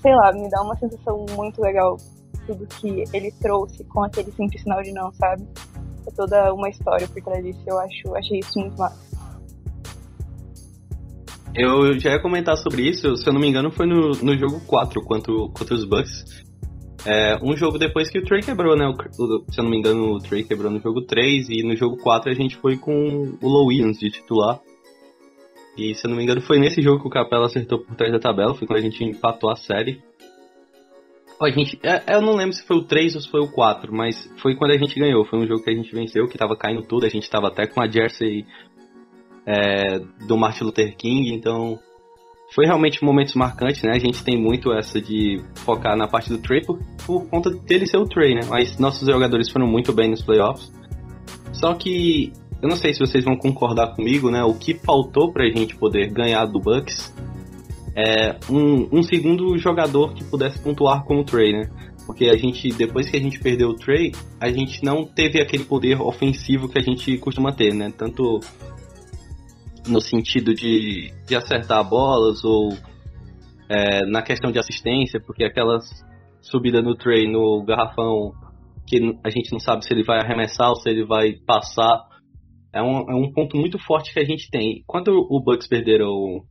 Sei 0.00 0.14
lá, 0.14 0.32
me 0.32 0.48
dá 0.48 0.62
uma 0.62 0.76
sensação 0.78 1.26
muito 1.36 1.60
legal 1.60 1.98
tudo 2.46 2.66
que 2.68 3.04
ele 3.12 3.30
trouxe 3.32 3.84
com 3.84 4.02
aquele 4.02 4.32
simples 4.32 4.62
sinal 4.62 4.82
de 4.82 4.92
não, 4.92 5.12
sabe? 5.12 5.46
É 6.06 6.10
toda 6.12 6.54
uma 6.54 6.70
história 6.70 7.06
por 7.06 7.22
trás 7.22 7.44
disso, 7.44 7.60
eu 7.66 7.78
acho, 7.78 8.16
achei 8.16 8.38
isso 8.38 8.58
muito 8.58 8.78
massa. 8.78 9.15
Eu 11.58 11.98
já 11.98 12.10
ia 12.10 12.20
comentar 12.20 12.56
sobre 12.58 12.82
isso, 12.82 13.16
se 13.16 13.26
eu 13.26 13.32
não 13.32 13.40
me 13.40 13.48
engano, 13.48 13.70
foi 13.70 13.86
no, 13.86 14.10
no 14.10 14.36
jogo 14.36 14.60
4 14.66 15.02
contra, 15.02 15.32
contra 15.32 15.74
os 15.74 15.84
Bucks. 15.84 16.44
É, 17.06 17.38
um 17.42 17.56
jogo 17.56 17.78
depois 17.78 18.10
que 18.10 18.18
o 18.18 18.24
Trey 18.24 18.42
quebrou, 18.42 18.76
né? 18.76 18.86
O, 18.86 18.94
se 19.50 19.58
eu 19.58 19.64
não 19.64 19.70
me 19.70 19.78
engano, 19.78 20.14
o 20.14 20.18
Trey 20.18 20.42
quebrou 20.42 20.70
no 20.70 20.80
jogo 20.80 21.02
3 21.02 21.48
e 21.48 21.62
no 21.62 21.74
jogo 21.74 21.96
4 21.96 22.30
a 22.30 22.34
gente 22.34 22.56
foi 22.56 22.76
com 22.76 23.38
o 23.40 23.48
Low 23.48 23.68
Williams 23.68 23.98
de 23.98 24.10
titular. 24.10 24.60
E 25.78 25.94
se 25.94 26.06
eu 26.06 26.10
não 26.10 26.16
me 26.16 26.24
engano, 26.24 26.42
foi 26.42 26.58
nesse 26.58 26.82
jogo 26.82 27.00
que 27.00 27.08
o 27.08 27.10
Capela 27.10 27.46
acertou 27.46 27.78
por 27.78 27.94
trás 27.94 28.12
da 28.12 28.18
tabela, 28.18 28.54
foi 28.54 28.66
quando 28.66 28.80
a 28.80 28.82
gente 28.82 29.04
empatou 29.04 29.50
a 29.50 29.56
série. 29.56 30.02
a 31.40 31.50
gente, 31.50 31.78
é, 31.82 32.16
eu 32.16 32.20
não 32.20 32.34
lembro 32.34 32.54
se 32.54 32.66
foi 32.66 32.76
o 32.76 32.84
3 32.84 33.14
ou 33.14 33.20
se 33.20 33.30
foi 33.30 33.40
o 33.40 33.50
4, 33.50 33.94
mas 33.94 34.30
foi 34.42 34.56
quando 34.56 34.72
a 34.72 34.78
gente 34.78 34.98
ganhou. 34.98 35.24
Foi 35.24 35.38
um 35.38 35.46
jogo 35.46 35.62
que 35.62 35.70
a 35.70 35.74
gente 35.74 35.94
venceu, 35.94 36.26
que 36.26 36.36
tava 36.36 36.56
caindo 36.56 36.82
tudo, 36.82 37.06
a 37.06 37.10
gente 37.10 37.30
tava 37.30 37.48
até 37.48 37.66
com 37.66 37.80
a 37.80 37.88
jersey 37.88 38.44
é, 39.46 40.00
do 40.26 40.36
Martin 40.36 40.64
Luther 40.64 40.96
King, 40.96 41.32
então 41.32 41.78
foi 42.54 42.64
realmente 42.64 43.04
momentos 43.04 43.34
marcantes, 43.34 43.82
né? 43.82 43.92
A 43.94 43.98
gente 43.98 44.22
tem 44.22 44.40
muito 44.40 44.72
essa 44.72 45.00
de 45.00 45.42
focar 45.56 45.96
na 45.96 46.06
parte 46.06 46.30
do 46.30 46.38
Trey 46.38 46.64
por, 46.64 46.78
por 47.04 47.28
conta 47.28 47.50
dele 47.50 47.86
ser 47.86 47.98
o 47.98 48.04
Trey, 48.04 48.34
né? 48.34 48.42
Mas 48.48 48.78
nossos 48.78 49.08
jogadores 49.08 49.50
foram 49.50 49.66
muito 49.66 49.92
bem 49.92 50.10
nos 50.10 50.22
playoffs. 50.22 50.72
Só 51.52 51.74
que 51.74 52.32
eu 52.62 52.68
não 52.68 52.76
sei 52.76 52.92
se 52.92 53.00
vocês 53.00 53.24
vão 53.24 53.36
concordar 53.36 53.94
comigo, 53.94 54.30
né? 54.30 54.42
O 54.44 54.54
que 54.54 54.74
faltou 54.74 55.32
pra 55.32 55.46
gente 55.46 55.76
poder 55.76 56.10
ganhar 56.10 56.46
do 56.46 56.60
Bucks 56.60 57.14
é 57.94 58.36
um, 58.50 58.98
um 58.98 59.02
segundo 59.02 59.56
jogador 59.58 60.14
que 60.14 60.22
pudesse 60.24 60.58
pontuar 60.58 61.04
como 61.04 61.20
o 61.20 61.24
Trey, 61.24 61.52
né? 61.52 61.70
Porque 62.06 62.26
a 62.26 62.36
gente, 62.36 62.68
depois 62.68 63.10
que 63.10 63.16
a 63.16 63.20
gente 63.20 63.40
perdeu 63.40 63.70
o 63.70 63.74
Trey, 63.74 64.12
a 64.40 64.48
gente 64.48 64.84
não 64.84 65.04
teve 65.04 65.40
aquele 65.40 65.64
poder 65.64 66.00
ofensivo 66.00 66.68
que 66.68 66.78
a 66.78 66.82
gente 66.82 67.18
costuma 67.18 67.52
ter, 67.52 67.74
né? 67.74 67.92
Tanto 67.96 68.40
no 69.88 70.00
sentido 70.00 70.54
de, 70.54 71.12
de 71.26 71.36
acertar 71.36 71.88
bolas 71.88 72.44
ou 72.44 72.70
é, 73.68 74.06
na 74.06 74.22
questão 74.22 74.50
de 74.50 74.58
assistência, 74.58 75.20
porque 75.20 75.44
aquelas 75.44 75.84
subida 76.40 76.80
no 76.80 76.96
Trey, 76.96 77.30
no 77.30 77.64
garrafão, 77.64 78.32
que 78.86 78.98
a 79.24 79.30
gente 79.30 79.50
não 79.52 79.58
sabe 79.58 79.84
se 79.84 79.92
ele 79.92 80.04
vai 80.04 80.20
arremessar 80.20 80.68
ou 80.68 80.76
se 80.76 80.88
ele 80.88 81.04
vai 81.04 81.32
passar, 81.46 82.04
é 82.72 82.82
um, 82.82 83.10
é 83.10 83.14
um 83.14 83.32
ponto 83.32 83.56
muito 83.56 83.78
forte 83.78 84.12
que 84.12 84.20
a 84.20 84.24
gente 84.24 84.50
tem. 84.50 84.82
Quando 84.86 85.08
o 85.08 85.42
Bucks 85.42 85.66
perderam 85.66 86.08
o, 86.08 86.44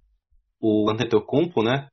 o 0.62 0.89
Antetokounmpo, 0.89 1.63
né? 1.63 1.88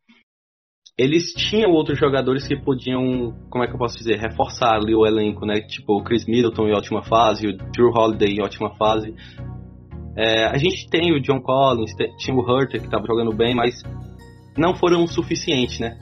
Eles 0.99 1.33
tinham 1.33 1.71
outros 1.71 1.99
jogadores 1.99 2.47
que 2.47 2.57
podiam, 2.57 3.33
como 3.51 3.65
é 3.65 3.67
que 3.67 3.73
eu 3.73 3.79
posso 3.79 3.97
dizer, 3.97 4.19
reforçar 4.19 4.75
ali 4.75 4.95
o 4.95 5.07
elenco, 5.07 5.47
né? 5.47 5.61
Tipo 5.61 5.99
o 5.99 6.05
Chris 6.05 6.27
Middleton 6.27 6.69
em 6.69 6.75
ótima 6.75 7.03
fase, 7.03 7.47
o 7.47 7.57
Drew 7.57 7.91
Holiday 7.91 8.35
em 8.35 8.43
ótima 8.43 8.77
fase. 8.77 9.15
É, 10.17 10.45
a 10.45 10.59
gente 10.59 10.89
tem 10.89 11.13
o 11.13 11.21
John 11.21 11.41
Collins, 11.41 11.93
tinha 12.19 12.37
o 12.37 12.41
Hurter 12.41 12.81
que 12.81 12.87
estava 12.87 13.07
jogando 13.07 13.33
bem, 13.33 13.55
mas 13.55 13.83
não 14.57 14.75
foram 14.75 15.05
o 15.05 15.09
suficiente, 15.09 15.81
né? 15.81 15.99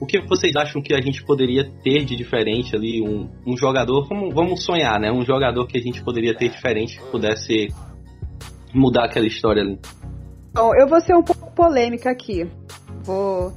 O 0.00 0.06
que 0.06 0.20
vocês 0.20 0.56
acham 0.56 0.82
que 0.82 0.92
a 0.92 1.00
gente 1.00 1.24
poderia 1.24 1.70
ter 1.84 2.04
de 2.04 2.16
diferente 2.16 2.74
ali? 2.74 3.00
Um, 3.00 3.28
um 3.46 3.56
jogador, 3.56 4.08
vamos, 4.08 4.34
vamos 4.34 4.64
sonhar, 4.64 4.98
né? 4.98 5.12
Um 5.12 5.24
jogador 5.24 5.64
que 5.68 5.78
a 5.78 5.80
gente 5.80 6.02
poderia 6.02 6.34
ter 6.34 6.48
diferente, 6.48 6.98
que 6.98 7.06
pudesse 7.06 7.68
mudar 8.74 9.04
aquela 9.04 9.26
história 9.26 9.62
ali. 9.62 9.78
Bom, 10.52 10.74
eu 10.74 10.88
vou 10.88 11.00
ser 11.00 11.14
um 11.14 11.22
pouco 11.22 11.54
polêmica 11.54 12.10
aqui. 12.10 12.50
Vou, 13.04 13.52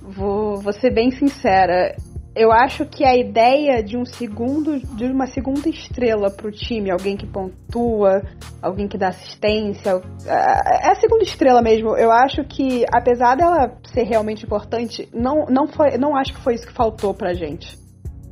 vou, 0.00 0.56
vou 0.58 0.72
ser 0.72 0.94
bem 0.94 1.10
sincera. 1.10 1.96
Eu 2.36 2.50
acho 2.50 2.84
que 2.84 3.04
a 3.04 3.16
ideia 3.16 3.80
de 3.80 3.96
um 3.96 4.04
segundo, 4.04 4.80
de 4.96 5.04
uma 5.04 5.26
segunda 5.28 5.68
estrela 5.68 6.30
pro 6.30 6.50
time, 6.50 6.90
alguém 6.90 7.16
que 7.16 7.26
pontua, 7.26 8.22
alguém 8.60 8.88
que 8.88 8.98
dá 8.98 9.08
assistência, 9.08 10.02
é 10.26 10.90
a 10.90 10.94
segunda 10.96 11.22
estrela 11.22 11.62
mesmo. 11.62 11.96
Eu 11.96 12.10
acho 12.10 12.42
que, 12.42 12.84
apesar 12.92 13.36
dela 13.36 13.78
ser 13.92 14.02
realmente 14.02 14.44
importante, 14.44 15.08
não, 15.14 15.46
não, 15.46 15.68
foi, 15.68 15.96
não 15.96 16.16
acho 16.16 16.34
que 16.34 16.40
foi 16.40 16.54
isso 16.54 16.66
que 16.66 16.72
faltou 16.72 17.14
pra 17.14 17.34
gente 17.34 17.78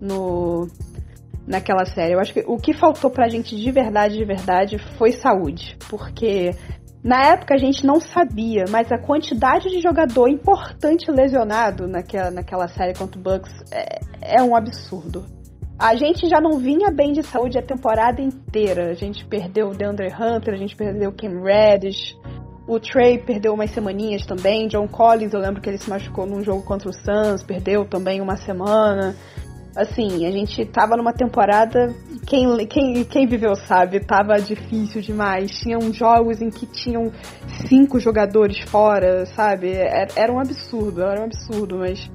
no, 0.00 0.66
naquela 1.46 1.84
série. 1.84 2.14
Eu 2.14 2.20
acho 2.20 2.32
que 2.32 2.44
o 2.46 2.56
que 2.56 2.72
faltou 2.72 3.08
pra 3.08 3.28
gente 3.28 3.54
de 3.54 3.70
verdade, 3.70 4.16
de 4.16 4.24
verdade, 4.24 4.78
foi 4.98 5.12
saúde. 5.12 5.76
Porque 5.88 6.50
na 7.02 7.32
época 7.32 7.54
a 7.54 7.58
gente 7.58 7.84
não 7.84 8.00
sabia, 8.00 8.64
mas 8.70 8.92
a 8.92 8.98
quantidade 8.98 9.68
de 9.68 9.80
jogador 9.80 10.28
importante 10.28 11.10
lesionado 11.10 11.88
naquela, 11.88 12.30
naquela 12.30 12.68
série 12.68 12.94
contra 12.94 13.18
o 13.18 13.22
Bucks 13.22 13.52
é, 13.72 14.00
é 14.38 14.42
um 14.42 14.54
absurdo. 14.54 15.24
A 15.76 15.96
gente 15.96 16.28
já 16.28 16.40
não 16.40 16.58
vinha 16.58 16.92
bem 16.92 17.12
de 17.12 17.24
saúde 17.24 17.58
a 17.58 17.62
temporada 17.62 18.22
inteira. 18.22 18.90
A 18.90 18.94
gente 18.94 19.24
perdeu 19.24 19.70
o 19.70 19.74
DeAndre 19.74 20.12
Hunter, 20.14 20.54
a 20.54 20.56
gente 20.56 20.76
perdeu 20.76 21.10
o 21.10 21.12
Cam 21.12 21.42
Reddish, 21.42 22.16
o 22.68 22.78
Trey 22.78 23.18
perdeu 23.18 23.52
umas 23.52 23.72
semaninhas 23.72 24.24
também. 24.24 24.68
John 24.68 24.86
Collins, 24.86 25.32
eu 25.32 25.40
lembro 25.40 25.60
que 25.60 25.68
ele 25.68 25.78
se 25.78 25.90
machucou 25.90 26.24
num 26.24 26.44
jogo 26.44 26.62
contra 26.62 26.88
o 26.88 26.92
Suns, 26.92 27.42
perdeu 27.42 27.84
também 27.84 28.20
uma 28.20 28.36
semana 28.36 29.16
assim, 29.76 30.26
a 30.26 30.30
gente 30.30 30.64
tava 30.66 30.96
numa 30.96 31.12
temporada, 31.12 31.94
quem, 32.26 32.66
quem, 32.66 33.04
quem 33.04 33.26
viveu 33.26 33.54
sabe, 33.54 34.00
tava 34.00 34.40
difícil 34.40 35.00
demais. 35.00 35.50
Tinham 35.50 35.92
jogos 35.92 36.40
em 36.40 36.50
que 36.50 36.66
tinham 36.66 37.10
cinco 37.66 37.98
jogadores 37.98 38.60
fora, 38.60 39.26
sabe? 39.26 39.72
Era, 39.72 40.08
era 40.16 40.32
um 40.32 40.38
absurdo, 40.38 41.02
era 41.02 41.20
um 41.20 41.24
absurdo, 41.24 41.78
mas 41.78 42.10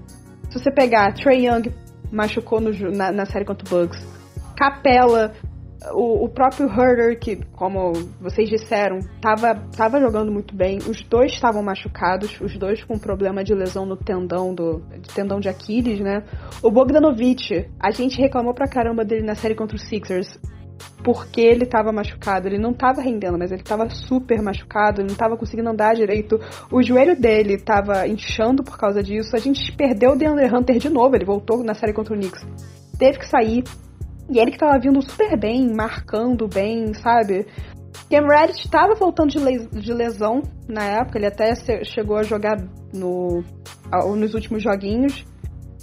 se 0.50 0.60
você 0.60 0.72
pegar 0.72 1.14
Trey 1.14 1.48
Young 1.48 1.74
machucou 2.12 2.62
no, 2.62 2.72
na, 2.92 3.12
na 3.12 3.26
série 3.26 3.46
contra 3.46 3.68
o 3.76 3.90
Capela 4.56 5.34
o, 5.94 6.26
o, 6.26 6.30
próprio 6.30 6.68
Herder, 6.68 7.20
que, 7.20 7.38
como 7.54 7.94
vocês 8.20 8.50
disseram, 8.50 9.00
tava, 9.22 9.56
tava 9.76 10.00
jogando 10.00 10.32
muito 10.32 10.56
bem. 10.56 10.78
Os 10.78 11.04
dois 11.04 11.34
estavam 11.34 11.62
machucados, 11.64 12.40
os 12.42 12.58
dois 12.58 12.84
com 12.84 12.98
problema 12.98 13.44
de 13.44 13.54
lesão 13.54 13.86
no 13.86 13.96
tendão 13.96 14.54
do 14.54 14.82
tendão 15.14 15.40
de 15.40 15.50
Aquiles, 15.50 16.00
né? 16.00 16.24
O 16.64 16.72
Bogdanovich, 16.72 17.70
a 17.80 17.92
gente 17.92 18.20
reclamou 18.20 18.54
pra 18.54 18.68
caramba 18.68 19.04
dele 19.04 19.26
na 19.26 19.36
série 19.36 19.56
contra 19.56 19.76
os 19.76 19.88
Sixers. 19.88 20.40
Porque 21.04 21.42
ele 21.42 21.66
tava 21.66 21.92
machucado, 21.92 22.48
ele 22.48 22.58
não 22.58 22.74
tava 22.74 23.02
rendendo, 23.02 23.38
mas 23.38 23.52
ele 23.52 23.64
tava 23.64 23.90
super 23.90 24.42
machucado, 24.42 25.02
ele 25.02 25.10
não 25.10 25.16
tava 25.16 25.38
conseguindo 25.38 25.70
andar 25.70 25.96
direito. 25.96 26.40
O 26.72 26.84
joelho 26.84 27.20
dele 27.20 27.58
tava 27.58 28.08
inchando 28.08 28.64
por 28.64 28.78
causa 28.78 29.02
disso. 29.02 29.36
A 29.36 29.40
gente 29.40 29.76
perdeu 29.76 30.12
o 30.12 30.16
DeAndre 30.16 30.54
Hunter 30.54 30.78
de 30.78 30.90
novo, 30.90 31.16
ele 31.16 31.26
voltou 31.26 31.64
na 31.64 31.74
série 31.74 31.94
contra 31.94 32.14
o 32.14 32.18
Knicks. 32.18 32.46
Teve 33.00 33.20
que 33.20 33.28
sair, 33.28 33.64
e 34.30 34.40
ele 34.40 34.52
que 34.52 34.58
tava 34.58 34.78
vindo 34.80 35.02
super 35.02 35.38
bem, 35.38 35.74
marcando 35.74 36.48
bem, 36.48 36.94
sabe? 36.94 37.46
Cam 38.10 38.28
Reddish 38.28 38.66
estava 38.66 38.94
voltando 38.94 39.32
de, 39.32 39.40
les 39.40 39.70
de, 39.70 39.94
lesão 39.94 40.42
na 40.68 40.84
época, 40.84 41.18
ele 41.18 41.28
até 41.28 41.54
chegou 41.84 42.18
a 42.18 42.24
jogar 42.24 42.58
no, 42.94 43.44
nos 44.16 44.34
últimos 44.34 44.64
joguinhos, 44.64 45.26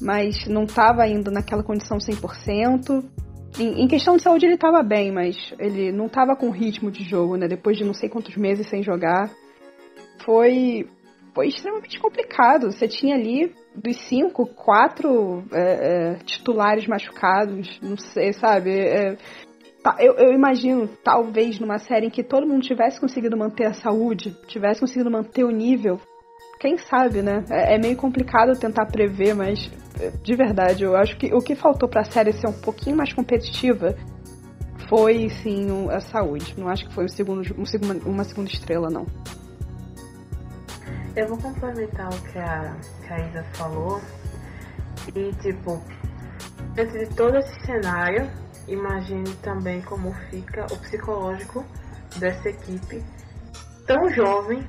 mas 0.01 0.47
não 0.47 0.65
estava 0.65 1.03
ainda 1.03 1.31
naquela 1.31 1.63
condição 1.63 1.99
100%. 1.99 3.05
Em, 3.59 3.85
em 3.85 3.89
questão 3.89 4.17
de 4.17 4.23
saúde 4.23 4.47
ele 4.47 4.55
estava 4.55 4.83
bem, 4.83 5.13
mas 5.13 5.37
ele 5.59 5.93
não 5.93 6.07
estava 6.07 6.37
com 6.37 6.51
ritmo 6.51 6.91
de 6.91 7.05
jogo, 7.05 7.37
né? 7.37 7.47
Depois 7.47 7.77
de 7.77 7.85
não 7.85 7.95
sei 7.95 8.09
quantos 8.09 8.37
meses 8.37 8.69
sem 8.69 8.83
jogar. 8.83 9.31
Foi, 10.25 10.89
foi 11.35 11.49
extremamente 11.49 11.99
complicado. 12.01 12.73
Você 12.73 12.89
tinha 12.89 13.15
ali 13.15 13.53
dos 13.75 13.97
cinco, 14.09 14.47
quatro 14.47 15.45
é, 15.53 15.63
é, 15.63 16.15
titulares 16.25 16.87
machucados, 16.87 17.79
não 17.83 17.97
sei, 17.97 18.33
sabe? 18.33 18.71
É, 18.71 19.17
tá, 19.83 19.97
eu, 19.99 20.15
eu, 20.15 20.33
imagino, 20.33 20.89
talvez, 21.03 21.59
numa 21.59 21.79
série 21.79 22.07
em 22.07 22.11
que 22.11 22.23
todo 22.23 22.47
mundo 22.47 22.63
tivesse 22.63 23.01
conseguido 23.01 23.37
manter 23.37 23.67
a 23.67 23.75
saúde, 23.75 24.37
tivesse 24.47 24.81
conseguido 24.81 25.11
manter 25.11 25.45
o 25.45 25.51
nível. 25.51 25.99
Quem 26.61 26.79
sabe, 26.79 27.21
né? 27.21 27.45
É, 27.51 27.75
é 27.75 27.79
meio 27.79 27.97
complicado 27.97 28.59
tentar 28.59 28.87
prever, 28.87 29.35
mas 29.35 29.71
é, 30.01 30.11
de 30.11 30.35
verdade, 30.35 30.85
eu 30.85 30.97
acho 30.97 31.17
que 31.17 31.35
o 31.35 31.39
que 31.39 31.55
faltou 31.55 31.89
para 31.89 32.03
a 32.03 32.11
série 32.11 32.33
ser 32.33 32.49
um 32.49 32.61
pouquinho 32.61 32.97
mais 32.97 33.13
competitiva 33.13 33.97
foi, 34.89 35.29
sim, 35.43 35.67
a 35.91 36.01
saúde. 36.01 36.55
Não 36.57 36.69
acho 36.69 36.87
que 36.87 36.95
foi 36.95 37.05
um 37.05 37.09
segundo, 37.09 37.43
um 37.59 38.11
uma 38.11 38.25
segunda 38.25 38.51
estrela, 38.51 38.89
não. 38.89 39.07
Eu 41.17 41.29
vou 41.29 41.39
complementar 41.39 42.09
o 42.09 42.23
que 42.23 42.39
a, 42.39 42.77
que 43.07 43.13
a 43.13 43.19
Isa 43.29 43.45
falou. 43.55 44.01
E, 45.15 45.33
tipo, 45.35 45.81
dentro 46.75 46.99
de 46.99 47.15
todo 47.15 47.37
esse 47.37 47.67
cenário, 47.67 48.29
imagine 48.67 49.33
também 49.37 49.81
como 49.83 50.13
fica 50.31 50.65
o 50.65 50.79
psicológico 50.79 51.65
dessa 52.19 52.49
equipe 52.49 53.05
tão 53.87 54.09
jovem, 54.11 54.67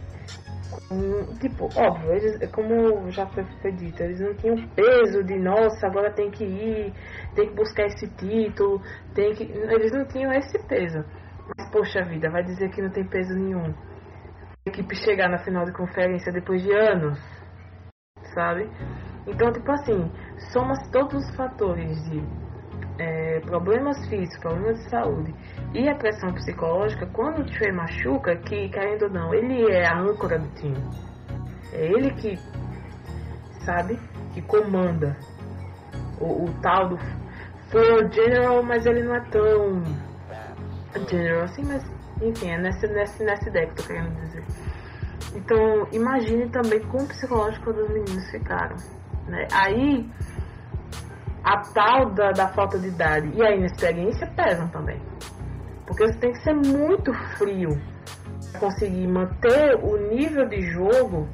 Hum, 0.92 1.26
tipo, 1.40 1.70
óbvio, 1.76 2.12
eles, 2.12 2.52
como 2.52 3.10
já 3.12 3.26
foi, 3.28 3.44
foi 3.62 3.72
dito, 3.72 4.02
eles 4.04 4.20
não 4.20 4.34
tinham 4.36 4.68
peso 4.70 5.24
de 5.24 5.38
nossa, 5.38 5.88
agora 5.88 6.12
tem 6.12 6.30
que 6.30 6.44
ir, 6.44 6.94
tem 7.36 7.48
que 7.50 7.56
buscar 7.56 7.86
esse 7.86 8.08
título, 8.08 8.82
tem 9.14 9.34
que. 9.34 9.44
Eles 9.44 9.92
não 9.92 10.06
tinham 10.06 10.32
esse 10.34 10.58
peso. 10.68 11.04
Mas, 11.58 11.70
poxa 11.72 12.04
vida, 12.04 12.30
vai 12.30 12.44
dizer 12.44 12.70
que 12.70 12.82
não 12.82 12.90
tem 12.90 13.06
peso 13.06 13.34
nenhum. 13.34 13.74
Equipe 14.68 14.96
chegar 14.96 15.30
na 15.30 15.38
final 15.38 15.64
de 15.64 15.72
conferência 15.72 16.32
depois 16.32 16.64
de 16.64 16.74
anos, 16.74 17.20
sabe? 18.34 18.68
Então, 19.28 19.54
tipo 19.54 19.72
assim, 19.72 20.12
soma 20.52 20.74
todos 20.92 21.24
os 21.24 21.36
fatores 21.36 22.04
de 22.10 22.20
é, 22.98 23.42
problemas 23.42 23.96
físicos, 24.10 24.40
problemas 24.40 24.80
de 24.80 24.90
saúde 24.90 25.36
e 25.72 25.88
a 25.88 25.94
pressão 25.94 26.34
psicológica, 26.34 27.06
quando 27.14 27.42
o 27.42 27.46
Trey 27.46 27.72
machuca, 27.72 28.36
que 28.38 28.68
querendo 28.70 29.04
ou 29.04 29.10
não, 29.12 29.34
ele 29.36 29.72
é 29.72 29.86
a 29.86 30.00
âncora 30.00 30.40
do 30.40 30.48
time. 30.56 30.82
É 31.72 31.86
ele 31.86 32.10
que, 32.16 32.36
sabe, 33.66 34.00
que 34.34 34.42
comanda 34.42 35.16
o, 36.20 36.46
o 36.46 36.62
tal 36.64 36.90
do 36.90 36.98
Floor 37.70 38.12
General, 38.12 38.64
mas 38.64 38.84
ele 38.88 39.04
não 39.04 39.16
é 39.16 39.22
tão 39.30 39.84
general 41.08 41.44
assim, 41.44 41.64
mas 41.66 41.95
enfim, 42.22 42.50
é 42.50 42.58
nessa, 42.58 42.88
nessa, 42.88 43.24
nessa 43.24 43.50
ideia 43.50 43.68
que 43.68 43.72
eu 43.74 43.76
tô 43.76 43.84
querendo 43.84 44.16
dizer. 44.22 44.44
Então, 45.36 45.88
imagine 45.92 46.50
também 46.50 46.80
como 46.88 47.08
psicológico 47.08 47.74
dos 47.74 47.90
meninos 47.90 48.30
ficaram. 48.32 48.76
Né? 49.28 49.48
Aí, 49.52 50.10
a 51.44 51.58
tal 51.74 52.12
da, 52.12 52.32
da 52.32 52.48
falta 52.50 52.80
de 52.80 52.88
idade 52.88 53.30
e 53.36 53.44
a 53.44 53.56
inexperiência 53.56 54.28
pesam 54.36 54.68
também. 54.70 55.00
Porque 55.86 56.08
você 56.08 56.18
tem 56.20 56.32
que 56.32 56.40
ser 56.42 56.56
muito 56.56 57.14
frio 57.38 57.80
para 58.52 58.60
conseguir 58.60 59.08
manter 59.08 59.76
o 59.84 59.98
nível 60.10 60.48
de 60.48 60.62
jogo 60.72 61.28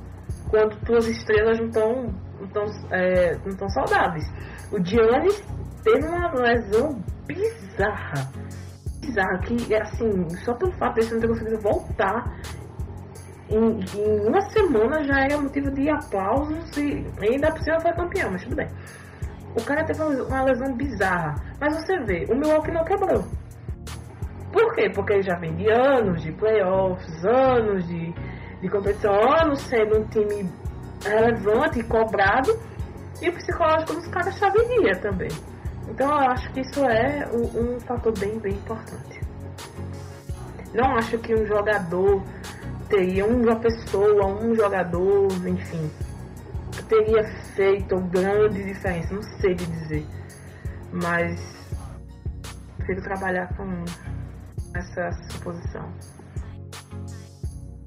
quando 0.49 0.75
tuas 0.85 1.07
estrelas 1.07 1.59
não 1.59 1.67
estão 1.67 2.13
não 2.53 2.65
é, 2.91 3.37
não 3.45 3.69
saudáveis. 3.69 4.25
O 4.71 4.83
Giannis 4.83 5.41
teve 5.83 6.05
uma 6.07 6.33
lesão 6.33 7.01
bizarra. 7.25 8.29
Bizarra, 9.01 9.39
que 9.39 9.75
assim, 9.75 10.29
só 10.45 10.53
pelo 10.53 10.71
fato 10.73 10.95
de 10.95 11.01
ele 11.01 11.13
não 11.13 11.19
ter 11.19 11.27
conseguido 11.27 11.59
voltar 11.59 12.31
em, 13.51 13.79
em, 13.99 14.27
uma 14.27 14.41
semana 14.49 15.03
já 15.03 15.25
era 15.25 15.37
motivo 15.37 15.69
de 15.71 15.89
aplausos 15.89 16.77
e 16.77 17.05
ainda 17.19 17.51
por 17.51 17.61
cima 17.61 17.79
foi 17.81 17.91
campeão, 17.91 18.31
mas 18.31 18.43
tudo 18.43 18.55
bem. 18.55 18.67
O 19.55 19.63
cara 19.65 19.83
teve 19.83 20.01
uma 20.01 20.43
lesão 20.43 20.73
bizarra. 20.73 21.35
Mas 21.59 21.75
você 21.75 21.99
vê, 22.05 22.25
o 22.29 22.35
Milwaukee 22.35 22.71
não 22.71 22.85
quebrou. 22.85 23.25
Por 24.53 24.73
quê? 24.75 24.89
Porque 24.89 25.13
ele 25.13 25.23
já 25.23 25.35
vem 25.35 25.53
de 25.55 25.69
anos 25.69 26.21
de 26.21 26.31
playoffs, 26.31 27.25
anos 27.25 27.85
de, 27.87 28.13
de 28.61 28.69
competição, 28.69 29.13
anos 29.41 29.59
sendo 29.63 29.99
um 29.99 30.07
time 30.07 30.49
relevante 31.03 31.79
e 31.79 31.83
cobrado. 31.83 32.57
E 33.21 33.29
o 33.29 33.33
psicológico 33.33 33.93
dos 33.93 34.07
caras 34.07 34.37
já 34.37 34.49
venia 34.49 34.95
também. 35.01 35.29
Então 35.91 36.07
eu 36.07 36.31
acho 36.31 36.49
que 36.53 36.61
isso 36.61 36.79
é 36.85 37.29
um, 37.33 37.75
um 37.75 37.79
fator 37.81 38.17
bem, 38.17 38.39
bem 38.39 38.53
importante. 38.53 39.19
Não 40.73 40.95
acho 40.95 41.17
que 41.17 41.35
um 41.35 41.45
jogador 41.45 42.23
teria, 42.87 43.25
uma 43.25 43.57
pessoa, 43.57 44.25
um 44.25 44.55
jogador, 44.55 45.27
enfim, 45.45 45.91
teria 46.87 47.25
feito 47.55 47.99
grande 48.09 48.63
diferença, 48.63 49.13
não 49.13 49.21
sei 49.21 49.53
de 49.53 49.65
dizer. 49.65 50.07
Mas 50.93 51.41
prefiro 52.77 53.01
trabalhar 53.01 53.53
com 53.57 53.67
essa 54.73 55.11
suposição. 55.29 55.89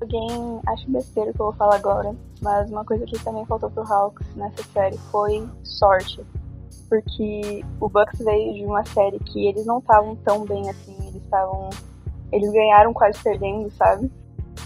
Alguém 0.03 0.61
acha 0.67 0.85
besteira 0.89 1.33
que 1.33 1.41
eu 1.41 1.47
vou 1.47 1.55
falar 1.55 1.77
agora, 1.77 2.15
mas 2.43 2.71
uma 2.71 2.85
coisa 2.85 3.07
que 3.07 3.19
também 3.25 3.47
faltou 3.47 3.71
pro 3.71 3.83
Hawks 3.91 4.27
nessa 4.37 4.63
série 4.75 4.99
foi 5.11 5.49
sorte. 5.63 6.23
Porque 6.89 7.65
o 7.81 7.89
Bucks 7.89 8.19
veio 8.19 8.55
de 8.55 8.65
uma 8.65 8.85
série 8.85 9.19
que 9.19 9.47
eles 9.47 9.65
não 9.67 9.79
estavam 9.79 10.17
tão 10.17 10.45
bem 10.45 10.69
assim, 10.69 10.97
eles 11.01 11.23
estavam. 11.23 11.71
Eles 12.33 12.51
ganharam 12.53 12.93
quase 12.93 13.23
perdendo, 13.23 13.71
sabe? 13.73 14.11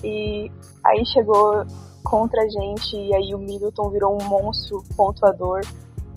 E 0.02 0.50
aí 0.84 1.04
chegou 1.06 1.64
contra 2.04 2.42
a 2.42 2.48
gente 2.48 2.96
e 2.96 3.14
aí 3.14 3.34
o 3.34 3.38
Middleton 3.38 3.90
virou 3.90 4.18
um 4.20 4.24
monstro 4.26 4.82
pontuador. 4.96 5.60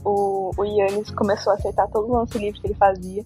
O, 0.03 0.51
o 0.57 0.65
Yannis 0.65 1.11
começou 1.11 1.53
a 1.53 1.55
acertar 1.55 1.89
todo 1.89 2.07
o 2.07 2.13
lance 2.13 2.37
livre 2.37 2.59
que 2.59 2.67
ele 2.67 2.75
fazia. 2.75 3.25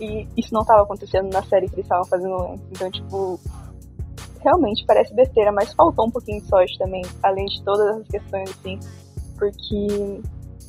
E 0.00 0.28
isso 0.36 0.52
não 0.52 0.62
estava 0.62 0.82
acontecendo 0.82 1.32
na 1.32 1.42
série 1.42 1.68
que 1.68 1.74
eles 1.74 1.86
estavam 1.86 2.04
fazendo 2.04 2.34
antes. 2.42 2.66
Então, 2.70 2.90
tipo, 2.90 3.40
realmente 4.40 4.84
parece 4.86 5.14
besteira, 5.14 5.50
mas 5.50 5.72
faltou 5.72 6.06
um 6.06 6.10
pouquinho 6.10 6.40
de 6.40 6.48
sorte 6.48 6.78
também, 6.78 7.02
além 7.22 7.46
de 7.46 7.62
todas 7.64 8.00
as 8.00 8.08
questões, 8.08 8.50
assim, 8.50 8.78
porque 9.38 10.22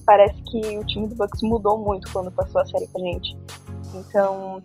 parece 0.08 0.41
que 0.43 0.78
o 0.78 0.86
time 0.86 1.05
do 1.05 1.16
Bucks 1.16 1.41
mudou 1.43 1.78
muito 1.78 2.10
quando 2.14 2.32
passou 2.32 2.62
a 2.62 2.66
série 2.66 2.88
com 2.88 2.97
a 2.97 3.01
gente. 3.01 3.38
Então, 3.93 4.64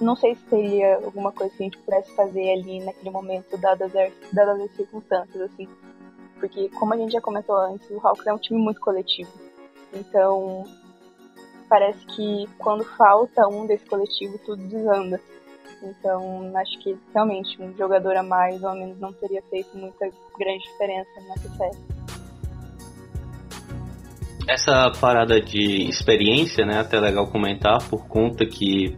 não 0.00 0.14
sei 0.14 0.36
se 0.36 0.44
teria 0.44 0.94
alguma 1.04 1.32
coisa 1.32 1.52
que 1.56 1.62
a 1.62 1.64
gente 1.64 1.78
pudesse 1.78 2.14
fazer 2.14 2.52
ali 2.52 2.78
naquele 2.84 3.10
momento, 3.10 3.58
dadas 3.58 3.94
as, 3.96 4.12
dadas 4.32 4.60
as 4.60 4.70
circunstâncias, 4.76 5.42
assim. 5.42 5.68
Porque, 6.38 6.68
como 6.68 6.94
a 6.94 6.96
gente 6.96 7.12
já 7.12 7.20
comentou 7.20 7.56
antes, 7.56 7.90
o 7.90 7.98
Hawks 7.98 8.26
é 8.28 8.32
um 8.32 8.38
time 8.38 8.60
muito 8.60 8.80
coletivo. 8.80 9.30
Então, 9.92 10.62
parece 11.68 12.06
que 12.06 12.48
quando 12.58 12.84
falta 12.84 13.48
um 13.48 13.66
desse 13.66 13.86
coletivo, 13.86 14.38
tudo 14.46 14.62
desanda. 14.68 15.20
Então, 15.82 16.52
acho 16.56 16.78
que 16.78 16.96
realmente 17.12 17.60
um 17.60 17.76
jogador 17.76 18.16
a 18.16 18.22
mais 18.22 18.62
ou 18.62 18.72
menos 18.74 19.00
não 19.00 19.12
teria 19.12 19.42
feito 19.50 19.76
muita 19.76 20.08
grande 20.38 20.62
diferença 20.62 21.10
nessa 21.28 21.48
série. 21.56 21.98
Essa 24.48 24.90
parada 24.98 25.40
de 25.40 25.88
experiência, 25.88 26.64
né, 26.64 26.78
até 26.78 26.98
legal 26.98 27.26
comentar, 27.26 27.86
por 27.88 28.08
conta 28.08 28.46
que 28.46 28.96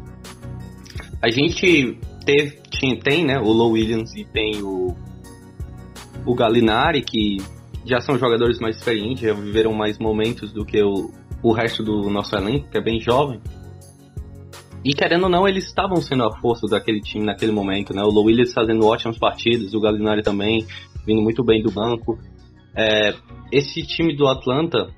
a 1.20 1.28
gente 1.28 1.98
teve, 2.24 2.60
tinha, 2.70 2.98
tem, 3.00 3.24
né, 3.24 3.38
o 3.38 3.50
Low 3.52 3.72
Williams 3.72 4.14
e 4.14 4.24
tem 4.24 4.62
o, 4.62 4.94
o 6.24 6.34
Galinari, 6.34 7.02
que 7.02 7.38
já 7.84 8.00
são 8.00 8.16
jogadores 8.16 8.60
mais 8.60 8.76
experientes, 8.76 9.22
já 9.22 9.34
viveram 9.34 9.72
mais 9.72 9.98
momentos 9.98 10.52
do 10.52 10.64
que 10.64 10.80
o, 10.82 11.10
o 11.42 11.52
resto 11.52 11.82
do 11.82 12.08
nosso 12.08 12.36
elenco, 12.36 12.70
que 12.70 12.78
é 12.78 12.80
bem 12.80 13.00
jovem. 13.00 13.40
E 14.84 14.94
querendo 14.94 15.24
ou 15.24 15.28
não, 15.28 15.46
eles 15.46 15.64
estavam 15.66 15.96
sendo 15.96 16.24
a 16.24 16.38
força 16.38 16.66
daquele 16.66 17.00
time 17.00 17.24
naquele 17.24 17.52
momento, 17.52 17.94
né? 17.94 18.02
O 18.02 18.10
Low 18.10 18.24
Williams 18.24 18.52
fazendo 18.52 18.86
ótimas 18.86 19.18
partidas, 19.18 19.74
o 19.74 19.80
Galinari 19.80 20.22
também, 20.22 20.64
vindo 21.04 21.20
muito 21.20 21.44
bem 21.44 21.62
do 21.62 21.70
banco. 21.70 22.18
É, 22.74 23.14
esse 23.52 23.82
time 23.82 24.16
do 24.16 24.26
Atlanta, 24.26 24.88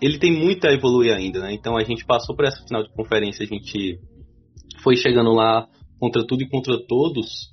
ele 0.00 0.18
tem 0.18 0.32
muito 0.32 0.66
a 0.66 0.72
evoluir 0.72 1.14
ainda, 1.14 1.40
né? 1.40 1.52
Então 1.52 1.76
a 1.76 1.84
gente 1.84 2.04
passou 2.04 2.34
por 2.34 2.44
essa 2.44 2.62
final 2.66 2.82
de 2.82 2.92
conferência, 2.92 3.44
a 3.44 3.46
gente 3.46 3.98
foi 4.82 4.96
chegando 4.96 5.32
lá 5.32 5.66
contra 5.98 6.26
tudo 6.26 6.42
e 6.42 6.48
contra 6.48 6.78
todos 6.86 7.50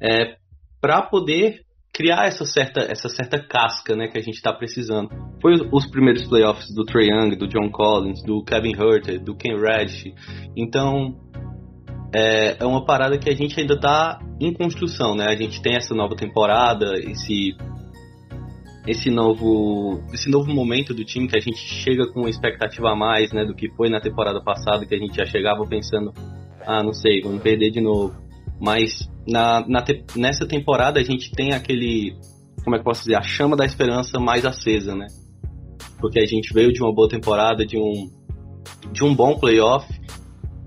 é, 0.00 0.36
para 0.80 1.02
poder 1.02 1.64
criar 1.92 2.26
essa 2.26 2.44
certa, 2.44 2.80
essa 2.80 3.08
certa 3.08 3.38
casca 3.38 3.94
né, 3.94 4.08
que 4.08 4.18
a 4.18 4.22
gente 4.22 4.34
está 4.34 4.52
precisando. 4.52 5.08
Foi 5.40 5.54
os 5.72 5.86
primeiros 5.86 6.26
playoffs 6.26 6.74
do 6.74 6.84
Trae 6.84 7.08
Young, 7.08 7.36
do 7.36 7.46
John 7.46 7.70
Collins, 7.70 8.22
do 8.24 8.42
Kevin 8.42 8.72
Herter, 8.72 9.22
do 9.22 9.36
Ken 9.36 9.56
Reddish. 9.56 10.12
Então 10.56 11.14
é, 12.12 12.56
é 12.60 12.66
uma 12.66 12.84
parada 12.84 13.16
que 13.16 13.30
a 13.30 13.34
gente 13.34 13.58
ainda 13.60 13.74
está 13.74 14.18
em 14.40 14.52
construção, 14.52 15.14
né? 15.14 15.26
A 15.28 15.36
gente 15.36 15.62
tem 15.62 15.76
essa 15.76 15.94
nova 15.94 16.16
temporada, 16.16 16.98
esse 16.98 17.56
esse 18.86 19.10
novo 19.10 20.02
esse 20.12 20.30
novo 20.30 20.52
momento 20.52 20.92
do 20.92 21.04
time 21.04 21.26
que 21.26 21.36
a 21.36 21.40
gente 21.40 21.58
chega 21.58 22.06
com 22.12 22.20
uma 22.20 22.30
expectativa 22.30 22.90
a 22.90 22.96
mais, 22.96 23.32
né, 23.32 23.44
do 23.44 23.54
que 23.54 23.70
foi 23.70 23.88
na 23.88 24.00
temporada 24.00 24.42
passada 24.42 24.84
que 24.84 24.94
a 24.94 24.98
gente 24.98 25.16
já 25.16 25.24
chegava 25.24 25.64
pensando 25.66 26.12
ah, 26.66 26.82
não 26.82 26.92
sei, 26.92 27.20
vamos 27.20 27.42
perder 27.42 27.70
de 27.70 27.80
novo. 27.80 28.14
Mas 28.60 29.08
na, 29.26 29.66
na 29.66 29.82
te, 29.82 30.04
nessa 30.16 30.46
temporada 30.46 31.00
a 31.00 31.02
gente 31.02 31.30
tem 31.32 31.52
aquele, 31.52 32.16
como 32.62 32.74
é 32.74 32.78
que 32.78 32.80
eu 32.80 32.84
posso 32.84 33.02
dizer, 33.02 33.16
a 33.16 33.22
chama 33.22 33.56
da 33.56 33.64
esperança 33.64 34.18
mais 34.18 34.44
acesa, 34.44 34.94
né? 34.94 35.06
Porque 35.98 36.18
a 36.18 36.26
gente 36.26 36.52
veio 36.52 36.72
de 36.72 36.82
uma 36.82 36.92
boa 36.92 37.08
temporada, 37.08 37.64
de 37.66 37.76
um, 37.78 38.10
de 38.92 39.04
um 39.04 39.14
bom 39.14 39.38
playoff. 39.38 39.86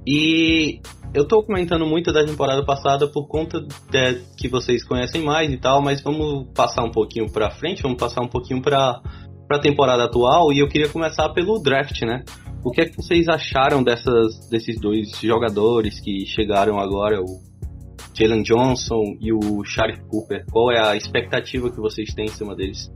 E 0.05 0.79
eu 1.13 1.27
tô 1.27 1.43
comentando 1.43 1.85
muito 1.85 2.11
da 2.11 2.25
temporada 2.25 2.63
passada 2.65 3.07
por 3.07 3.27
conta 3.27 3.59
de, 3.61 4.21
que 4.37 4.47
vocês 4.47 4.83
conhecem 4.83 5.23
mais 5.23 5.51
e 5.51 5.57
tal, 5.57 5.81
mas 5.81 6.01
vamos 6.01 6.47
passar 6.53 6.83
um 6.83 6.91
pouquinho 6.91 7.31
pra 7.31 7.49
frente, 7.51 7.81
vamos 7.81 7.97
passar 7.97 8.21
um 8.21 8.27
pouquinho 8.27 8.61
pra, 8.61 9.01
pra 9.47 9.59
temporada 9.59 10.03
atual. 10.03 10.51
E 10.51 10.59
eu 10.59 10.67
queria 10.67 10.89
começar 10.89 11.29
pelo 11.29 11.59
draft, 11.61 12.01
né? 12.01 12.23
O 12.63 12.71
que 12.71 12.81
é 12.81 12.85
que 12.85 12.95
vocês 12.95 13.27
acharam 13.29 13.83
dessas, 13.83 14.49
desses 14.49 14.79
dois 14.79 15.11
jogadores 15.21 15.99
que 15.99 16.25
chegaram 16.25 16.79
agora, 16.79 17.21
o 17.21 17.41
Jalen 18.13 18.43
Johnson 18.43 19.15
e 19.21 19.31
o 19.31 19.63
Sharif 19.63 20.01
Cooper? 20.09 20.45
Qual 20.51 20.71
é 20.71 20.79
a 20.79 20.95
expectativa 20.95 21.71
que 21.71 21.77
vocês 21.77 22.13
têm 22.13 22.25
em 22.25 22.29
cima 22.29 22.55
deles? 22.55 22.91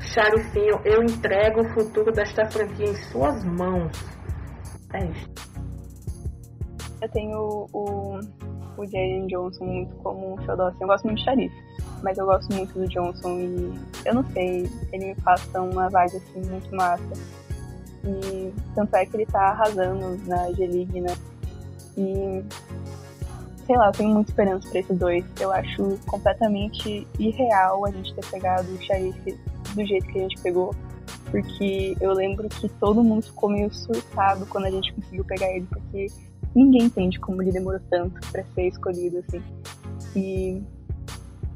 Sharifinho, 0.00 0.80
eu 0.84 1.02
entrego 1.02 1.62
o 1.62 1.74
futuro 1.74 2.12
desta 2.12 2.44
franquia 2.50 2.86
em 2.86 2.94
suas 3.10 3.44
mãos. 3.44 3.92
É 4.94 5.06
isso. 5.06 5.51
Eu 7.02 7.08
tenho 7.10 7.68
o 7.72 8.20
o 8.76 8.86
Jalen 8.86 9.26
Johnson 9.26 9.64
muito 9.64 9.94
como 9.96 10.34
um 10.34 10.42
xodó, 10.44 10.68
assim, 10.68 10.78
eu 10.80 10.86
gosto 10.86 11.04
muito 11.04 11.18
de 11.18 11.24
Sharif, 11.24 11.54
mas 12.02 12.18
eu 12.18 12.26
gosto 12.26 12.52
muito 12.54 12.72
do 12.78 12.88
Johnson 12.88 13.38
e 13.38 13.74
eu 14.04 14.14
não 14.14 14.24
sei, 14.30 14.68
ele 14.92 15.06
me 15.06 15.14
passa 15.16 15.60
uma 15.60 15.88
vibe 15.88 16.16
assim 16.16 16.50
muito 16.50 16.74
massa. 16.74 17.12
E 18.04 18.52
tanto 18.74 18.96
é 18.96 19.06
que 19.06 19.16
ele 19.16 19.26
tá 19.26 19.50
arrasando 19.50 20.18
na 20.26 20.50
G-League, 20.52 21.00
né? 21.00 21.14
E 21.96 22.44
sei 23.64 23.76
lá, 23.76 23.88
eu 23.88 23.92
tenho 23.92 24.10
muita 24.10 24.32
esperança 24.32 24.68
pra 24.68 24.80
esses 24.80 24.98
dois. 24.98 25.24
Eu 25.38 25.52
acho 25.52 25.98
completamente 26.08 27.06
irreal 27.18 27.86
a 27.86 27.90
gente 27.92 28.12
ter 28.14 28.26
pegado 28.26 28.68
o 28.72 28.82
Sharif 28.82 29.38
do 29.74 29.86
jeito 29.86 30.06
que 30.06 30.18
a 30.18 30.22
gente 30.22 30.42
pegou. 30.42 30.74
Porque 31.30 31.96
eu 32.00 32.12
lembro 32.12 32.48
que 32.48 32.68
todo 32.68 33.04
mundo 33.04 33.22
ficou 33.22 33.48
meio 33.48 33.72
surtado 33.72 34.44
quando 34.46 34.64
a 34.64 34.70
gente 34.70 34.92
conseguiu 34.92 35.24
pegar 35.24 35.48
ele, 35.50 35.66
porque 35.66 36.08
ninguém 36.54 36.84
entende 36.84 37.18
como 37.20 37.42
ele 37.42 37.52
demorou 37.52 37.80
tanto 37.90 38.20
para 38.30 38.44
ser 38.54 38.68
escolhido, 38.68 39.18
assim. 39.18 39.42
E 40.14 40.62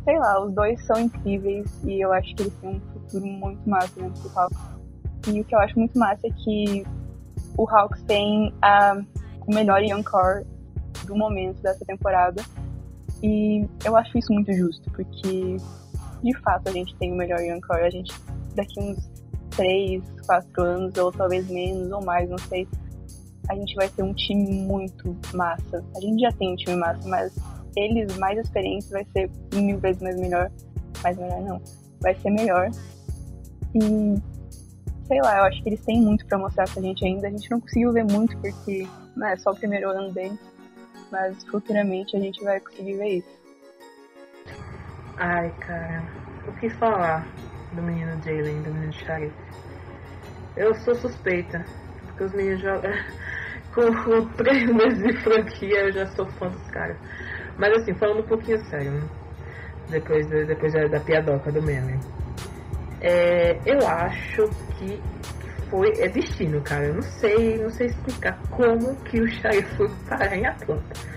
sei 0.05 0.18
lá, 0.18 0.40
os 0.44 0.55
dois 0.55 0.84
são 0.86 1.01
incríveis 1.01 1.68
e 1.84 2.01
eu 2.01 2.12
acho 2.12 2.34
que 2.36 2.44
eles 2.44 2.55
têm 2.61 2.76
um 2.76 2.80
futuro 2.92 3.26
muito 3.26 3.68
massa 3.68 4.01
dentro 4.01 4.22
do 4.22 4.38
Hawks. 4.38 4.59
E 5.26 5.40
o 5.40 5.44
que 5.44 5.55
eu 5.55 5.59
acho 5.59 5.78
muito 5.78 5.99
massa 5.99 6.26
é 6.28 6.30
que 6.30 6.86
o 7.59 7.68
Hawks 7.68 8.03
tem 8.05 8.55
a, 8.62 8.97
o 9.47 9.55
melhor 9.55 9.82
young 9.82 10.05
core 10.05 10.47
do 11.05 11.16
momento 11.16 11.61
dessa 11.61 11.84
temporada. 11.84 12.42
E 13.22 13.66
eu 13.84 13.97
acho 13.97 14.16
isso 14.16 14.32
muito 14.32 14.53
justo, 14.53 14.88
porque 14.92 15.57
de 16.22 16.38
fato 16.38 16.68
a 16.68 16.72
gente 16.72 16.94
tem 16.97 17.12
o 17.12 17.16
melhor 17.16 17.40
young 17.40 17.61
core. 17.61 17.82
A 17.82 17.90
gente, 17.90 18.14
daqui 18.55 18.78
uns 18.78 19.11
3, 19.51 20.05
4 20.26 20.62
anos, 20.62 20.99
ou 20.99 21.11
talvez 21.11 21.49
menos, 21.51 21.90
ou 21.90 22.05
mais, 22.05 22.30
não 22.30 22.38
sei, 22.38 22.68
a 23.49 23.55
gente 23.55 23.74
vai 23.74 23.88
ter 23.88 24.03
um 24.03 24.12
time 24.14 24.51
muito 24.62 25.16
massa. 25.34 25.84
A 25.97 26.01
gente 26.01 26.20
já 26.20 26.32
tem 26.32 26.53
um 26.53 26.57
time 26.57 26.76
massa, 26.76 27.09
mas 27.09 27.34
eles 27.76 28.16
mais 28.18 28.38
experientes 28.38 28.88
vai 28.90 29.05
ser 29.12 29.30
mil 29.55 29.78
vezes 29.78 30.03
mais 30.03 30.18
melhor. 30.18 30.51
Mais 31.03 31.16
melhor 31.16 31.40
não. 31.42 31.62
Vai 32.01 32.14
ser 32.16 32.30
melhor. 32.30 32.70
E 33.74 34.14
sei 35.07 35.20
lá, 35.20 35.38
eu 35.38 35.44
acho 35.44 35.62
que 35.62 35.68
eles 35.68 35.84
têm 35.84 36.01
muito 36.01 36.26
para 36.26 36.38
mostrar 36.38 36.68
pra 36.68 36.82
gente 36.82 37.05
ainda. 37.05 37.28
A 37.28 37.30
gente 37.30 37.51
não 37.51 37.61
conseguiu 37.61 37.92
ver 37.92 38.05
muito 38.05 38.36
porque 38.38 38.86
né, 39.16 39.34
é 39.34 39.36
só 39.36 39.51
o 39.51 39.57
primeiro 39.57 39.90
ano 39.90 40.12
deles. 40.12 40.38
Mas 41.11 41.44
futuramente 41.44 42.16
a 42.16 42.20
gente 42.20 42.42
vai 42.42 42.59
conseguir 42.61 42.94
ver 42.94 43.18
isso. 43.18 43.36
Ai, 45.18 45.51
cara, 45.61 46.03
o 46.49 46.53
que 46.53 46.68
falar 46.68 47.26
do 47.72 47.82
menino 47.82 48.20
Jalen, 48.22 48.62
do 48.62 48.70
menino 48.70 48.92
Sharif? 48.92 49.34
Eu 50.57 50.74
sou 50.74 50.94
suspeita, 50.94 51.64
porque 52.07 52.24
os 52.24 52.32
meninos 52.32 52.61
jogam 52.61 52.90
com 53.77 54.27
três 54.37 54.64
meses 54.72 55.03
de 55.03 55.22
franquia, 55.22 55.87
eu 55.87 55.93
já 55.93 56.07
sou 56.07 56.27
fã 56.33 56.49
dos 56.49 56.70
caras. 56.70 56.97
Mas 57.59 57.72
assim, 57.74 57.95
falando 57.95 58.20
um 58.20 58.27
pouquinho 58.27 58.59
sério, 58.66 58.91
né? 58.91 59.09
depois, 59.89 60.27
depois 60.27 60.72
da, 60.72 60.87
da 60.87 61.01
piadoca 61.01 61.53
do 61.53 61.62
meme. 61.62 61.99
É, 63.01 63.59
eu 63.64 63.87
acho 63.87 64.49
que 64.79 65.01
foi 65.70 65.93
é 66.01 66.09
destino, 66.09 66.61
cara. 66.62 66.87
Eu 66.87 66.95
não 66.95 67.03
sei, 67.03 67.59
não 67.59 67.70
sei 67.70 67.89
explicar 67.89 68.39
como 68.51 68.97
que 69.05 69.20
o 69.20 69.29
Shai 69.29 69.62
foi 69.77 69.89
parar 70.09 70.37
em 70.37 70.47
Atlanta. 70.47 71.16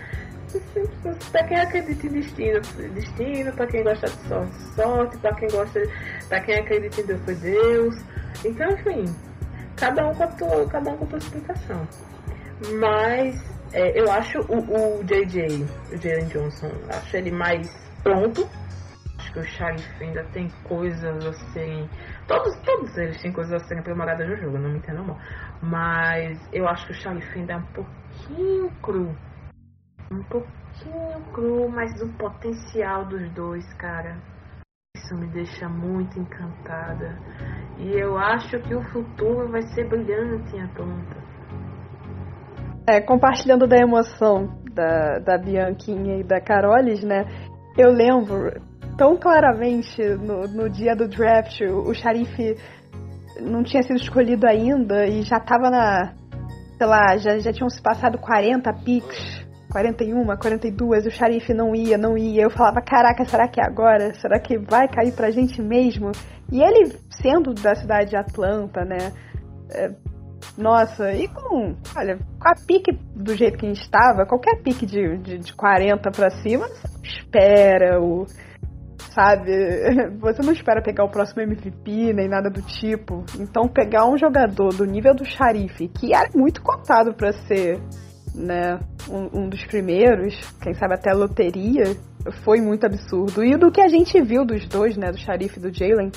Pra 1.32 1.44
quem 1.44 1.60
acredita 1.60 2.08
em 2.08 2.10
destino, 2.10 2.60
destino, 2.94 3.52
pra 3.54 3.68
quem 3.68 3.84
gosta 3.84 4.08
de 4.08 4.28
sorte, 4.28 4.62
sorte, 4.76 5.18
pra 5.18 5.36
quem 5.36 5.48
gosta, 5.50 5.82
pra 6.28 6.42
quem 6.42 6.56
acredita 6.56 7.02
em 7.02 7.06
Deus 7.06 7.22
foi 7.24 7.36
Deus. 7.36 7.96
Então, 8.44 8.72
enfim, 8.72 9.06
cada 9.76 10.08
um 10.08 10.16
com 10.16 10.24
a 10.24 10.28
tua, 10.28 10.68
cada 10.68 10.92
um 10.92 10.98
com 10.98 11.06
a 11.06 11.08
tua 11.08 11.20
explicação. 11.20 11.88
Mas 12.80 13.36
é, 13.72 14.00
eu 14.00 14.12
acho 14.12 14.40
o, 14.50 15.00
o 15.00 15.04
JJ, 15.04 15.64
o 15.94 15.98
Jalen 15.98 16.28
Johnson, 16.28 16.72
acho 16.90 17.16
ele 17.16 17.32
mais 17.32 17.70
pronto. 18.04 18.48
Acho 19.18 19.34
que 19.34 19.40
o 19.40 19.44
Sharif 19.44 20.04
ainda 20.04 20.24
tem 20.34 20.50
coisas 20.64 21.26
a 21.26 21.34
serem. 21.54 21.90
Todos, 22.28 22.56
todos 22.62 22.98
eles 22.98 23.22
têm 23.22 23.32
coisas 23.32 23.54
a 23.54 23.66
serem 23.66 23.80
aprimoradas 23.80 24.28
no 24.28 24.36
jogo, 24.38 24.58
não 24.58 24.72
me 24.72 24.80
entendam 24.80 25.06
mal. 25.06 25.20
Mas 25.62 26.40
eu 26.52 26.68
acho 26.68 26.86
que 26.88 26.92
o 26.94 26.96
Sharif 26.96 27.38
ainda 27.38 27.54
é 27.54 27.58
um 27.58 27.66
pouquinho 27.74 28.72
cru. 28.82 29.16
Um 30.12 30.24
pouquinho 30.24 31.22
cru, 31.34 31.70
mas 31.70 32.02
o 32.02 32.10
potencial 32.18 33.06
dos 33.06 33.30
dois, 33.32 33.74
cara. 33.76 34.18
Isso 34.98 35.16
me 35.16 35.28
deixa 35.28 35.70
muito 35.70 36.20
encantada. 36.20 37.20
E 37.78 37.92
eu 37.92 38.18
acho 38.18 38.60
que 38.62 38.74
o 38.74 38.82
futuro 38.92 39.50
vai 39.50 39.62
ser 39.62 39.88
brilhante 39.88 40.56
em 40.56 40.64
Atlanta. 40.64 41.29
É, 42.90 43.00
compartilhando 43.00 43.68
da 43.68 43.78
emoção 43.78 44.50
da, 44.74 45.20
da 45.20 45.38
Bianquinha 45.38 46.18
e 46.18 46.24
da 46.24 46.42
Carolis, 46.42 47.04
né? 47.04 47.24
Eu 47.78 47.92
lembro 47.92 48.52
tão 48.98 49.16
claramente 49.16 50.02
no, 50.02 50.48
no 50.48 50.68
dia 50.68 50.96
do 50.96 51.08
draft, 51.08 51.62
o, 51.62 51.90
o 51.90 51.94
xerife 51.94 52.56
não 53.40 53.62
tinha 53.62 53.84
sido 53.84 53.98
escolhido 53.98 54.48
ainda 54.48 55.06
e 55.06 55.22
já 55.22 55.40
tava 55.40 55.70
na. 55.70 56.16
Sei 56.80 56.88
lá, 56.88 57.16
já, 57.18 57.38
já 57.38 57.54
tinham 57.54 57.70
se 57.70 57.80
passado 57.80 58.18
40 58.18 58.74
picks, 58.84 59.46
41, 59.72 60.26
42, 60.26 61.06
o 61.06 61.12
xerife 61.12 61.54
não 61.54 61.76
ia, 61.76 61.96
não 61.96 62.18
ia. 62.18 62.42
Eu 62.42 62.50
falava, 62.50 62.82
caraca, 62.82 63.24
será 63.24 63.48
que 63.48 63.62
é 63.62 63.66
agora? 63.68 64.16
Será 64.16 64.40
que 64.40 64.58
vai 64.58 64.88
cair 64.88 65.14
pra 65.14 65.30
gente 65.30 65.62
mesmo? 65.62 66.12
E 66.52 66.60
ele, 66.60 66.96
sendo 67.22 67.54
da 67.54 67.76
cidade 67.76 68.10
de 68.10 68.18
Atlanta, 68.18 68.84
né? 68.84 69.12
Nossa, 70.58 71.14
e 71.14 71.28
com, 71.28 71.76
olha, 71.96 72.18
com 72.18 72.48
a 72.48 72.54
pique 72.56 72.92
do 73.16 73.36
jeito 73.36 73.58
que 73.58 73.66
a 73.66 73.70
gente 73.70 73.82
estava, 73.82 74.26
qualquer 74.26 74.62
pique 74.62 74.86
de, 74.86 75.18
de, 75.18 75.38
de 75.38 75.54
40 75.54 76.12
para 76.12 76.30
cima, 76.42 76.68
você 76.68 76.88
não 76.88 77.02
espera 77.04 78.02
o. 78.02 78.26
Sabe? 79.14 79.52
Você 80.22 80.42
não 80.44 80.54
espera 80.54 80.84
pegar 80.84 81.04
o 81.04 81.10
próximo 81.10 81.42
MVP 81.42 82.14
nem 82.14 82.30
nada 82.30 82.50
do 82.50 82.62
tipo. 82.62 83.26
Então, 83.40 83.68
pegar 83.68 84.06
um 84.06 84.18
jogador 84.18 84.70
do 84.74 84.86
nível 84.86 85.16
do 85.16 85.26
Xarife, 85.26 85.88
que 85.88 86.14
era 86.14 86.30
muito 86.36 86.62
cotado 86.62 87.14
para 87.14 87.32
ser 87.32 87.82
né, 88.36 88.80
um, 89.10 89.42
um, 89.42 89.50
dos 89.50 89.66
primeiros, 89.66 90.36
quem 90.62 90.74
sabe 90.76 90.94
até 90.94 91.12
loteria, 91.12 91.96
foi 92.44 92.62
muito 92.62 92.86
absurdo. 92.86 93.44
E 93.44 93.58
do 93.58 93.72
que 93.72 93.82
a 93.82 93.88
gente 93.88 94.22
viu 94.22 94.46
dos 94.46 94.66
dois, 94.68 94.96
né, 94.96 95.12
do 95.12 95.18
Xarife 95.18 95.58
e 95.58 95.62
do 95.62 95.74
Jalen, 95.74 96.12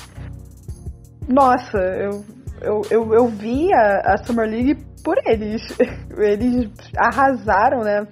nossa, 1.27 1.77
eu 1.77 2.23
eu, 2.61 2.81
eu, 2.89 3.13
eu 3.13 3.27
vi 3.27 3.73
a, 3.73 4.13
a 4.13 4.17
Summer 4.17 4.49
League 4.49 4.77
por 5.03 5.17
eles. 5.25 5.61
Eles 6.17 6.69
arrasaram, 6.97 7.81
né? 7.81 8.07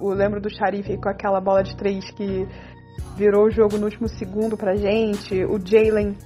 Eu, 0.00 0.08
lembro 0.10 0.40
do 0.40 0.50
Sharif 0.50 0.96
com 0.98 1.08
aquela 1.08 1.40
bola 1.40 1.62
de 1.62 1.76
três 1.76 2.10
que 2.12 2.46
virou 3.16 3.46
o 3.46 3.50
jogo 3.50 3.76
no 3.76 3.84
último 3.84 4.08
segundo 4.08 4.56
pra 4.56 4.76
gente. 4.76 5.44
O 5.44 5.58
Jalen, 5.58 6.16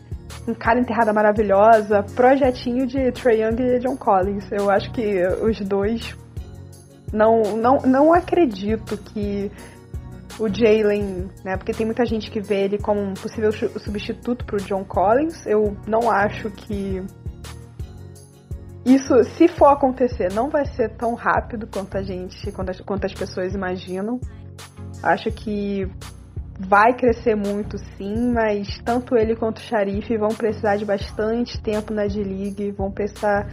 um 0.46 0.54
cara 0.54 0.80
enterrada 0.80 1.12
maravilhosa. 1.12 2.04
Projetinho 2.14 2.86
de 2.86 3.10
Trae 3.12 3.42
Young 3.42 3.60
e 3.60 3.78
John 3.78 3.96
Collins. 3.96 4.50
Eu 4.52 4.70
acho 4.70 4.92
que 4.92 5.22
os 5.42 5.60
dois. 5.60 6.16
Não, 7.12 7.56
não, 7.56 7.78
não 7.86 8.12
acredito 8.12 8.96
que 8.98 9.50
o 10.38 10.48
Jalen, 10.48 11.28
né? 11.44 11.56
Porque 11.56 11.72
tem 11.72 11.86
muita 11.86 12.04
gente 12.04 12.30
que 12.30 12.40
vê 12.40 12.64
ele 12.64 12.78
como 12.78 13.00
um 13.00 13.14
possível 13.14 13.52
substituto 13.52 14.44
pro 14.44 14.58
John 14.58 14.84
Collins. 14.84 15.46
Eu 15.46 15.76
não 15.86 16.10
acho 16.10 16.50
que 16.50 17.02
isso, 18.84 19.24
se 19.36 19.48
for 19.48 19.68
acontecer, 19.68 20.30
não 20.32 20.50
vai 20.50 20.66
ser 20.66 20.90
tão 20.90 21.14
rápido 21.14 21.66
quanto 21.66 21.96
a 21.96 22.02
gente, 22.02 22.52
quanto 22.52 22.70
as, 22.70 22.80
quanto 22.80 23.06
as 23.06 23.14
pessoas 23.14 23.54
imaginam. 23.54 24.20
Acho 25.02 25.30
que 25.30 25.88
vai 26.58 26.94
crescer 26.94 27.34
muito 27.34 27.78
sim, 27.96 28.32
mas 28.32 28.78
tanto 28.84 29.16
ele 29.16 29.34
quanto 29.34 29.58
o 29.58 29.60
Sharif 29.60 30.16
vão 30.16 30.28
precisar 30.28 30.76
de 30.76 30.84
bastante 30.84 31.60
tempo 31.62 31.92
na 31.92 32.06
D-League, 32.06 32.72
vão 32.72 32.90
precisar 32.90 33.48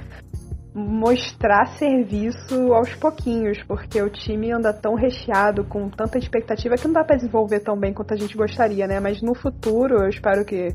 mostrar 0.74 1.65
serviço 1.78 2.74
aos 2.74 2.93
pouquinhos, 2.95 3.61
porque 3.67 4.01
o 4.01 4.09
time 4.09 4.51
anda 4.51 4.74
tão 4.74 4.95
recheado 4.95 5.65
com 5.65 5.89
tanta 5.89 6.17
expectativa 6.17 6.76
que 6.76 6.88
não 6.88 6.93
dá 6.93 7.03
para 7.03 7.17
desenvolver 7.17 7.59
tão 7.59 7.78
bem 7.78 7.93
quanto 7.93 8.13
a 8.13 8.17
gente 8.17 8.38
gostaria, 8.38 8.88
né? 8.88 8.99
Mas 8.99 9.22
no 9.22 9.36
futuro, 9.36 10.03
eu 10.03 10.09
espero 10.09 10.45
que 10.45 10.74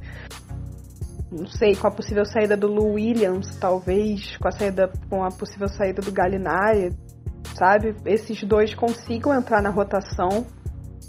não 1.30 1.46
sei, 1.46 1.74
com 1.74 1.86
a 1.86 1.90
possível 1.90 2.24
saída 2.24 2.56
do 2.56 2.68
Lou 2.68 2.92
Williams, 2.92 3.56
talvez, 3.58 4.36
com 4.36 4.48
a 4.48 4.52
saída 4.52 4.90
com 5.08 5.24
a 5.24 5.28
possível 5.28 5.68
saída 5.68 6.00
do 6.00 6.12
Gallinari, 6.12 6.94
sabe? 7.54 7.94
Esses 8.04 8.42
dois 8.44 8.74
consigam 8.74 9.34
entrar 9.34 9.62
na 9.62 9.70
rotação 9.70 10.46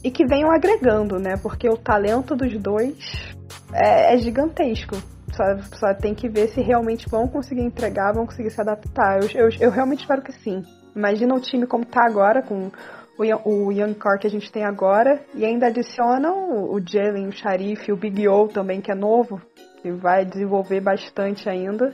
e 0.04 0.10
que 0.10 0.26
venham 0.26 0.52
agregando, 0.52 1.20
né? 1.20 1.36
Porque 1.42 1.70
o 1.70 1.78
talento 1.78 2.36
dos 2.36 2.58
dois 2.60 3.36
é, 3.74 4.16
é 4.16 4.18
gigantesco. 4.18 4.96
Só, 5.38 5.78
só, 5.78 5.94
tem 5.94 6.16
que 6.16 6.28
ver 6.28 6.48
se 6.48 6.62
realmente 6.62 7.08
vão 7.08 7.28
conseguir 7.28 7.62
entregar, 7.62 8.12
vão 8.12 8.26
conseguir 8.26 8.50
se 8.50 8.60
adaptar. 8.60 9.20
Eu, 9.22 9.30
eu, 9.46 9.50
eu 9.60 9.72
realmente 9.72 10.00
espero 10.00 10.24
que 10.24 10.32
sim. 10.32 10.64
Imagina 10.96 11.36
o 11.36 11.40
time 11.40 11.68
como 11.68 11.86
tá 11.86 12.04
agora, 12.04 12.42
com 12.42 12.72
o, 13.20 13.68
o 13.68 13.72
Young 13.72 13.94
Core 13.94 14.20
que 14.20 14.28
a 14.28 14.32
gente 14.32 14.52
tem 14.52 14.66
agora, 14.66 15.22
e 15.36 15.46
ainda 15.46 15.68
adicionam 15.68 16.50
o, 16.50 16.74
o 16.74 16.82
Jalen, 16.84 17.28
o 17.28 17.32
Sharif, 17.32 17.92
o 17.92 17.96
Big 17.96 18.28
O 18.28 18.48
também, 18.48 18.82
que 18.82 18.92
é 18.92 18.96
novo, 18.96 19.40
que 19.82 19.92
vai 19.92 20.26
desenvolver 20.26 20.82
bastante 20.82 21.48
ainda. 21.48 21.94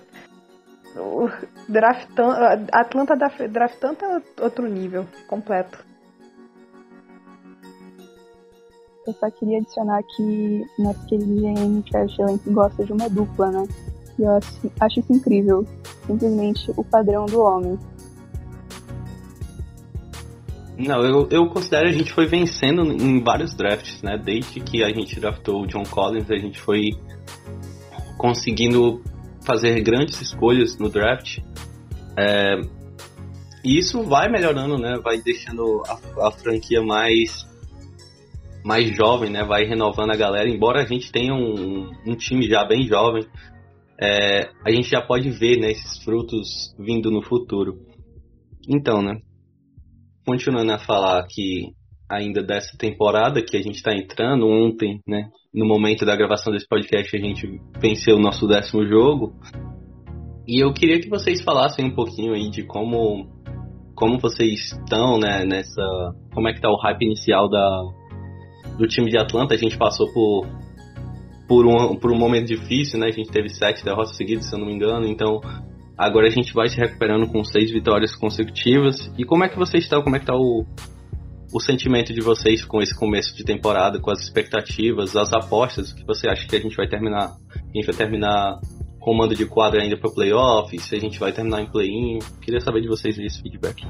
O 0.96 1.28
Atlanta 2.72 3.16
draftando 3.50 3.98
é 4.06 4.42
outro 4.42 4.68
nível, 4.68 5.06
completo. 5.28 5.84
Eu 9.06 9.14
só 9.14 9.30
queria 9.32 9.58
adicionar 9.58 10.02
que 10.04 10.66
nosso 10.80 11.06
querido 11.08 11.36
GM 11.36 11.82
Trash 11.90 12.18
Link 12.20 12.50
gosta 12.50 12.84
de 12.86 12.94
uma 12.94 13.10
dupla, 13.10 13.52
né? 13.52 13.68
E 14.18 14.24
eu 14.24 14.32
acho, 14.32 14.72
acho 14.80 15.00
isso 15.00 15.14
incrível. 15.14 15.66
Simplesmente 16.06 16.72
o 16.76 16.84
padrão 16.84 17.26
do 17.26 17.42
homem. 17.42 17.78
Não, 20.78 21.02
eu, 21.02 21.28
eu 21.30 21.48
considero 21.50 21.88
a 21.88 21.92
gente 21.92 22.12
foi 22.12 22.26
vencendo 22.26 22.82
em 22.92 23.22
vários 23.24 23.54
drafts, 23.56 24.02
né? 24.02 24.18
Desde 24.18 24.60
que 24.60 24.84
a 24.84 24.90
gente 24.90 25.20
draftou 25.20 25.64
o 25.64 25.68
John 25.68 25.84
Collins, 25.84 26.30
a 26.32 26.38
gente 26.38 26.60
foi 26.60 26.92
conseguindo 28.18 29.02
fazer 29.46 29.82
grandes 29.82 30.20
escolhas 30.22 30.78
no 30.78 30.90
draft. 30.90 31.40
É, 32.18 32.60
e 33.64 33.78
isso 33.78 34.04
vai 34.04 34.30
melhorando, 34.30 34.78
né? 34.78 35.00
Vai 35.04 35.20
deixando 35.20 35.82
a, 35.88 36.28
a, 36.28 36.32
franquia 36.32 36.82
mais 36.82 37.48
mais 38.64 38.96
jovem, 38.96 39.30
né? 39.30 39.44
Vai 39.44 39.66
renovando 39.66 40.12
a 40.12 40.18
galera. 40.18 40.50
Embora 40.50 40.82
a 40.82 40.86
gente 40.86 41.12
tenha 41.12 41.34
um, 41.34 41.92
um 42.08 42.16
time 42.16 42.48
já 42.48 42.64
bem 42.66 42.88
jovem, 42.88 43.26
é, 44.02 44.50
a 44.66 44.72
gente 44.72 44.90
já 44.90 45.02
pode 45.02 45.30
ver 45.30 45.60
né, 45.60 45.72
esses 45.72 46.04
frutos 46.04 46.74
vindo 46.80 47.12
no 47.12 47.22
futuro. 47.22 47.76
Então, 48.68 49.02
né? 49.02 49.18
Continuando 50.26 50.72
a 50.72 50.80
falar 50.80 51.20
aqui 51.20 51.74
ainda 52.10 52.44
dessa 52.44 52.78
temporada 52.78 53.42
que 53.42 53.58
a 53.58 53.62
gente 53.62 53.76
está 53.76 53.94
entrando 53.94 54.48
ontem, 54.48 55.02
né? 55.08 55.30
No 55.54 55.66
momento 55.66 56.06
da 56.06 56.16
gravação 56.16 56.54
desse 56.54 56.68
podcast 56.68 57.16
a 57.16 57.20
gente 57.20 57.60
venceu 57.80 58.16
o 58.16 58.22
nosso 58.22 58.48
décimo 58.48 58.86
jogo. 58.88 59.34
E 60.48 60.64
eu 60.64 60.74
queria 60.74 61.00
que 61.00 61.10
vocês 61.10 61.42
falassem 61.42 61.86
um 61.86 61.96
pouquinho 61.96 62.34
aí 62.34 62.50
de 62.50 62.64
como 62.66 63.32
como 63.96 64.20
vocês 64.20 64.72
estão, 64.72 65.20
né, 65.20 65.46
nessa 65.46 65.84
como 66.34 66.50
é 66.50 66.54
que 66.54 66.60
tá 66.60 66.68
o 66.70 66.82
hype 66.82 67.06
inicial 67.06 67.48
da 67.48 67.84
do 68.78 68.88
time 68.88 69.10
de 69.10 69.18
Atlanta. 69.18 69.54
A 69.54 69.58
gente 69.58 69.78
passou 69.78 70.12
por 70.14 70.48
por 71.48 71.66
um, 71.66 71.96
por 71.96 72.12
um 72.12 72.18
momento 72.18 72.48
difícil, 72.48 73.00
né? 73.00 73.08
A 73.08 73.12
gente 73.12 73.30
teve 73.30 73.50
sete 73.50 73.84
derrotas 73.84 74.16
seguidas, 74.16 74.46
se 74.46 74.56
eu 74.56 74.60
não 74.60 74.66
me 74.66 74.74
engano. 74.74 75.06
Então, 75.06 75.42
agora 75.98 76.28
a 76.28 76.30
gente 76.30 76.54
vai 76.54 76.68
se 76.68 76.78
recuperando 76.78 77.28
com 77.28 77.44
seis 77.44 77.72
vitórias 77.72 78.16
consecutivas. 78.16 79.12
E 79.18 79.26
como 79.26 79.44
é 79.44 79.50
que 79.50 79.58
vocês 79.58 79.84
estão? 79.84 80.02
Como 80.02 80.16
é 80.16 80.20
que 80.20 80.26
tá 80.26 80.36
o, 80.36 80.66
o 81.54 81.60
sentimento 81.60 82.14
de 82.14 82.22
vocês 82.22 82.64
com 82.66 82.82
esse 82.82 82.98
começo 82.98 83.36
de 83.36 83.44
temporada, 83.44 84.00
com 84.00 84.10
as 84.10 84.22
expectativas, 84.22 85.16
as 85.16 85.34
apostas? 85.34 85.92
O 85.92 85.96
que 85.96 86.06
você 86.06 86.28
acha 86.28 86.48
que 86.48 86.56
a 86.56 86.60
gente 86.60 86.76
vai 86.76 86.88
terminar? 86.88 87.36
A 87.56 87.76
gente 87.76 87.86
vai 87.86 87.96
terminar 87.96 88.60
com 89.00 89.14
mando 89.14 89.36
de 89.36 89.46
quadra 89.46 89.82
ainda 89.82 89.98
para 89.98 90.10
playoff? 90.12 90.78
Se 90.80 90.96
a 90.96 91.00
gente 91.00 91.20
vai 91.20 91.34
terminar 91.34 91.62
em 91.62 91.70
play-in? 91.70 92.20
Queria 92.42 92.62
saber 92.62 92.82
de 92.82 92.88
vocês 92.88 93.18
esse 93.20 93.42
feedback. 93.42 93.86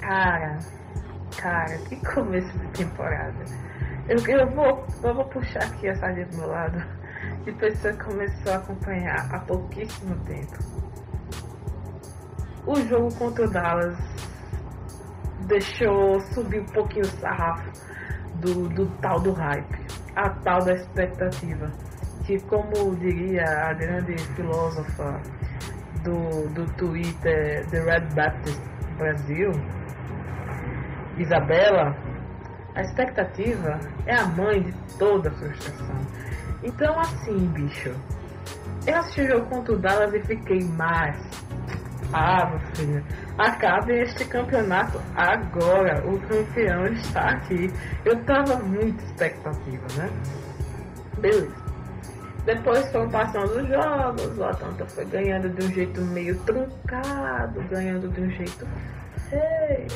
Cara, 0.00 0.58
cara, 1.36 1.78
que 1.88 1.96
começo 1.96 2.58
de 2.58 2.66
temporada. 2.68 3.44
Eu, 4.08 4.18
eu, 4.26 4.50
vou, 4.50 4.86
eu 5.02 5.14
vou 5.14 5.24
puxar 5.26 5.64
aqui 5.64 5.88
a 5.88 5.94
sardinha 5.96 6.26
do 6.26 6.36
meu 6.38 6.48
lado. 6.48 6.78
De 7.44 7.52
pessoa 7.52 7.92
que 7.94 8.04
começou 8.04 8.52
a 8.52 8.56
acompanhar 8.56 9.34
há 9.34 9.38
pouquíssimo 9.40 10.16
tempo. 10.24 10.58
O 12.66 12.74
jogo 12.88 13.14
contra 13.14 13.44
o 13.44 13.50
Dallas 13.50 13.96
deixou 15.46 16.20
subir 16.32 16.60
um 16.60 16.66
pouquinho 16.66 17.04
o 17.04 17.20
sarrafo 17.20 17.70
do, 18.40 18.68
do 18.68 18.86
tal 19.00 19.20
do 19.20 19.32
hype, 19.32 19.86
a 20.16 20.30
tal 20.30 20.64
da 20.64 20.74
expectativa. 20.74 21.70
Que 22.24 22.40
como 22.40 22.96
diria 22.96 23.44
a 23.44 23.72
grande 23.72 24.18
filósofa 24.34 25.20
do, 26.02 26.48
do 26.48 26.66
Twitter 26.74 27.64
The 27.70 27.80
Red 27.80 28.14
Baptist 28.14 28.60
Brasil, 28.98 29.52
Isabela, 31.16 31.96
a 32.74 32.82
expectativa 32.82 33.80
é 34.06 34.14
a 34.14 34.26
mãe 34.26 34.62
de 34.62 34.72
toda 34.98 35.30
frustração. 35.30 35.96
Então, 36.62 36.98
assim, 37.00 37.46
bicho, 37.48 37.94
eu 38.86 38.96
assisti 38.96 39.22
o 39.22 39.28
jogo 39.28 39.46
contra 39.46 39.74
o 39.74 39.78
Dallas 39.78 40.14
e 40.14 40.22
fiquei 40.22 40.62
mais. 40.64 41.16
Ah, 42.12 42.50
meu 42.50 42.60
filho, 42.74 43.04
acabe 43.38 43.92
este 44.00 44.24
campeonato 44.26 45.00
agora. 45.16 46.06
O 46.06 46.20
campeão 46.20 46.86
está 46.86 47.30
aqui. 47.30 47.70
Eu 48.04 48.22
tava 48.24 48.56
muito 48.60 49.02
expectativa, 49.04 49.86
né? 49.96 50.10
Beleza. 51.18 51.66
Depois 52.44 52.88
foram 52.92 53.10
passando 53.10 53.60
os 53.60 53.68
jogos, 53.68 54.38
o 54.38 54.44
Atlanta 54.44 54.86
foi 54.86 55.04
ganhando 55.06 55.48
de 55.48 55.66
um 55.66 55.72
jeito 55.72 56.00
meio 56.00 56.38
truncado, 56.42 57.60
ganhando 57.68 58.08
de 58.08 58.20
um 58.20 58.30
jeito 58.30 58.64
feio. 59.28 59.88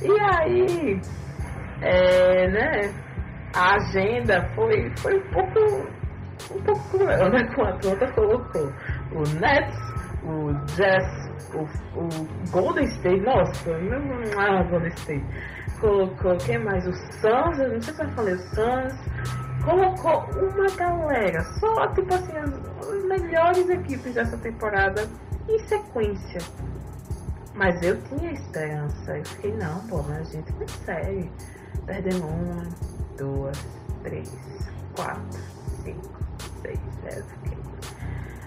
E 0.00 0.20
aí, 0.20 1.00
é, 1.82 2.48
né, 2.48 2.94
a 3.54 3.74
agenda 3.74 4.48
foi, 4.54 4.90
foi 4.96 5.18
um 5.18 5.30
pouco 5.32 6.02
um 6.50 6.62
pouco 6.62 6.88
cruel, 6.90 7.30
né? 7.30 7.44
Com 7.54 7.62
a 7.62 7.70
Atlanta 7.70 8.12
colocou 8.12 8.72
o 9.12 9.22
Nets, 9.40 9.78
o 10.24 10.52
Jazz, 10.76 11.30
o, 11.54 11.62
o 11.98 12.08
Golden 12.50 12.84
State, 12.84 13.20
nossa, 13.20 13.70
ah, 14.38 14.62
Golden 14.64 14.88
State. 14.88 15.24
Colocou 15.80 16.36
quem 16.38 16.58
mais? 16.58 16.86
O 16.86 16.92
Suns, 16.92 17.58
eu 17.58 17.72
não 17.72 17.80
sei 17.80 17.94
se 17.94 18.02
eu 18.02 18.08
falei 18.10 18.34
o 18.34 18.38
Suns. 18.38 18.94
Colocou 19.64 20.24
uma 20.40 20.66
galera, 20.76 21.40
só 21.60 21.86
tipo 21.94 22.14
assim, 22.14 22.36
as, 22.36 22.52
as 22.52 23.04
melhores 23.04 23.68
equipes 23.68 24.14
dessa 24.14 24.36
temporada 24.38 25.08
em 25.48 25.58
sequência. 25.60 26.40
Mas 27.54 27.82
eu 27.82 28.00
tinha 28.02 28.32
esperança. 28.32 29.16
Eu 29.16 29.24
fiquei, 29.24 29.52
não, 29.52 29.86
pô, 29.86 30.02
mas 30.02 30.28
a 30.28 30.32
gente 30.32 30.52
consegue. 30.52 31.30
Perdemos 31.86 32.22
uma, 32.22 32.68
duas, 33.18 33.58
três, 34.02 34.30
quatro, 34.94 35.40
cinco, 35.82 36.18
seis, 36.62 36.78
sete, 37.02 37.26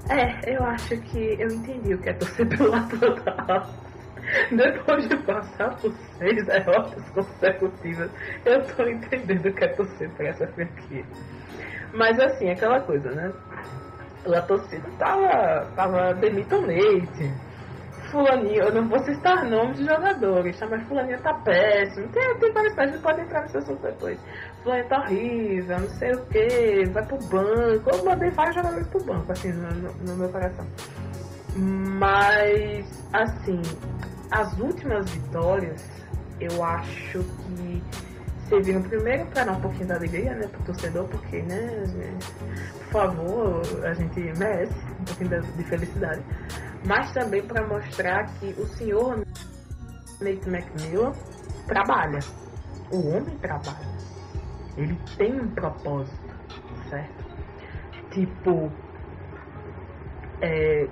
É, 0.09 0.55
eu 0.55 0.63
acho 0.63 0.97
que 1.01 1.35
eu 1.39 1.49
entendi 1.49 1.93
o 1.93 1.97
que 1.97 2.09
é 2.09 2.13
torcer 2.13 2.47
pelo 2.47 2.73
Atlanta 2.73 3.67
Depois 4.51 5.07
de 5.07 5.17
passar 5.17 5.75
por 5.77 5.93
seis 6.17 6.45
derrotas 6.45 7.03
consecutivas, 7.09 8.09
eu 8.45 8.61
tô 8.75 8.83
entendendo 8.87 9.47
o 9.47 9.53
que 9.53 9.63
é 9.63 9.67
torcer 9.67 10.09
por 10.11 10.25
essa 10.25 10.47
franquia. 10.47 11.05
Mas 11.93 12.19
assim, 12.19 12.49
aquela 12.49 12.81
coisa, 12.81 13.11
né? 13.11 13.31
A 14.25 14.41
torcida 14.41 14.89
tava, 14.97 15.65
tava 15.75 16.13
demitonate 16.15 17.31
fulaninho, 18.11 18.63
eu 18.63 18.73
não 18.73 18.87
vou 18.87 18.99
citar 18.99 19.45
nomes 19.45 19.77
de 19.77 19.85
jogadores, 19.85 20.57
tá? 20.57 20.67
mas 20.69 20.83
fulaninho 20.87 21.19
tá 21.21 21.33
péssimo. 21.33 22.07
Tem, 22.09 22.35
tem 22.39 22.51
várias 22.51 22.75
coisas, 22.75 23.01
pode 23.01 23.21
entrar 23.21 23.41
nesse 23.41 23.57
assunto 23.57 23.81
depois. 23.81 24.19
Fulaninho 24.63 24.89
tá 24.89 24.99
horrível, 25.01 25.79
não 25.79 25.89
sei 25.89 26.13
o 26.13 26.25
que, 26.25 26.89
vai 26.91 27.05
pro 27.05 27.17
banco. 27.27 27.89
Eu 27.89 28.05
mandei 28.05 28.29
vários 28.31 28.55
jogadores 28.55 28.87
pro 28.87 29.03
banco, 29.03 29.31
assim, 29.31 29.51
no, 29.51 29.93
no, 29.93 30.15
meu 30.17 30.29
coração. 30.29 30.65
Mas, 31.55 33.03
assim, 33.13 33.61
as 34.31 34.57
últimas 34.59 35.09
vitórias, 35.09 35.85
eu 36.39 36.63
acho 36.63 37.19
que 37.19 37.83
serviram 38.49 38.81
primeiro 38.83 39.25
para 39.27 39.45
dar 39.45 39.53
um 39.53 39.61
pouquinho 39.61 39.87
da 39.87 39.95
alegria, 39.95 40.35
né, 40.35 40.47
pro 40.47 40.63
torcedor, 40.63 41.05
porque, 41.05 41.41
né, 41.41 41.83
por 42.83 42.91
favor, 42.91 43.61
a 43.83 43.93
gente 43.93 44.19
merece 44.37 44.73
um 44.99 45.03
pouquinho 45.05 45.41
de 45.41 45.63
felicidade 45.63 46.21
mas 46.85 47.11
também 47.13 47.45
para 47.45 47.67
mostrar 47.67 48.25
que 48.39 48.47
o 48.59 48.65
senhor 48.67 49.17
Nate 50.21 50.47
McMillan 50.47 51.11
trabalha. 51.67 52.19
O 52.91 53.09
homem 53.09 53.37
trabalha. 53.39 53.95
Ele 54.77 54.95
tem 55.17 55.39
um 55.39 55.49
propósito, 55.49 56.35
certo? 56.89 57.25
Tipo, 58.11 58.71
é, 60.41 60.87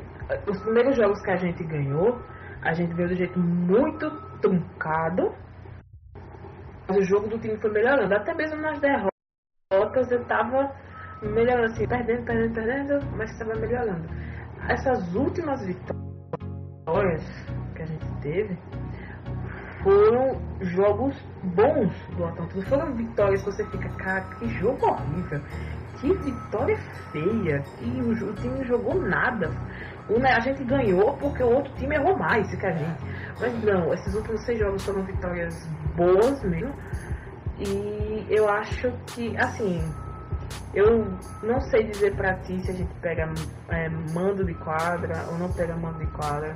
os 0.47 0.59
primeiros 0.61 0.97
jogos 0.97 1.21
que 1.21 1.31
a 1.31 1.35
gente 1.35 1.63
ganhou, 1.63 2.19
a 2.63 2.73
gente 2.73 2.93
veio 2.95 3.09
do 3.09 3.15
jeito 3.15 3.39
muito 3.39 4.09
truncado. 4.41 5.33
Mas 6.87 6.97
o 6.97 7.03
jogo 7.03 7.27
do 7.27 7.37
time 7.37 7.57
foi 7.57 7.71
melhorando. 7.71 8.13
Até 8.15 8.33
mesmo 8.33 8.59
nas 8.59 8.79
derrotas 8.79 10.11
eu 10.11 10.25
tava 10.25 10.75
melhorando 11.21 11.73
assim, 11.73 11.87
perdendo, 11.87 12.25
perdendo, 12.25 12.53
perdendo, 12.53 13.05
mas 13.15 13.31
estava 13.31 13.55
melhorando 13.55 14.32
essas 14.70 15.14
últimas 15.14 15.61
vitórias 15.66 17.24
que 17.76 17.82
a 17.82 17.86
gente 17.86 18.05
teve 18.22 18.57
foram 19.84 20.41
jogos 20.61 21.16
bons 21.43 21.91
do 22.16 22.26
Atlanta. 22.26 22.55
Não 22.55 22.64
foram 22.64 22.93
vitórias 22.93 23.41
que 23.43 23.51
você 23.51 23.66
fica, 23.66 23.89
cara, 23.89 24.22
que 24.39 24.47
jogo 24.59 24.86
horrível. 24.86 25.41
Que 25.99 26.14
vitória 26.14 26.78
feia. 27.11 27.59
Que 27.78 28.01
o, 28.01 28.30
o 28.30 28.34
time 28.36 28.59
não 28.59 28.66
jogou 28.66 28.95
nada. 29.01 29.51
O, 30.09 30.18
a 30.26 30.39
gente 30.39 30.64
ganhou 30.64 31.16
porque 31.18 31.43
o 31.43 31.49
outro 31.49 31.74
time 31.76 31.95
errou 31.95 32.18
mais 32.18 32.47
que 32.55 32.66
a 32.66 32.72
gente. 32.72 33.03
Mas 33.39 33.64
não, 33.64 33.93
esses 33.93 34.14
últimos 34.16 34.41
seis 34.41 34.59
jogos 34.59 34.84
foram 34.84 35.03
vitórias 35.03 35.68
boas 35.95 36.41
mesmo. 36.43 36.74
E 37.59 38.26
eu 38.30 38.49
acho 38.49 38.91
que, 39.07 39.38
assim, 39.38 39.82
eu 40.74 41.06
não 41.43 41.62
sei 41.62 41.84
dizer 41.84 42.16
pra 42.16 42.34
ti 42.39 42.60
se 42.62 42.72
a 42.72 42.74
gente 42.74 42.93
pega 42.95 43.32
é, 43.70 43.89
mando 43.89 44.43
de 44.43 44.54
quadra 44.56 45.26
ou 45.32 45.38
não 45.38 45.51
pega 45.51 45.76
mando 45.76 45.99
de 45.99 46.08
quadra. 46.08 46.56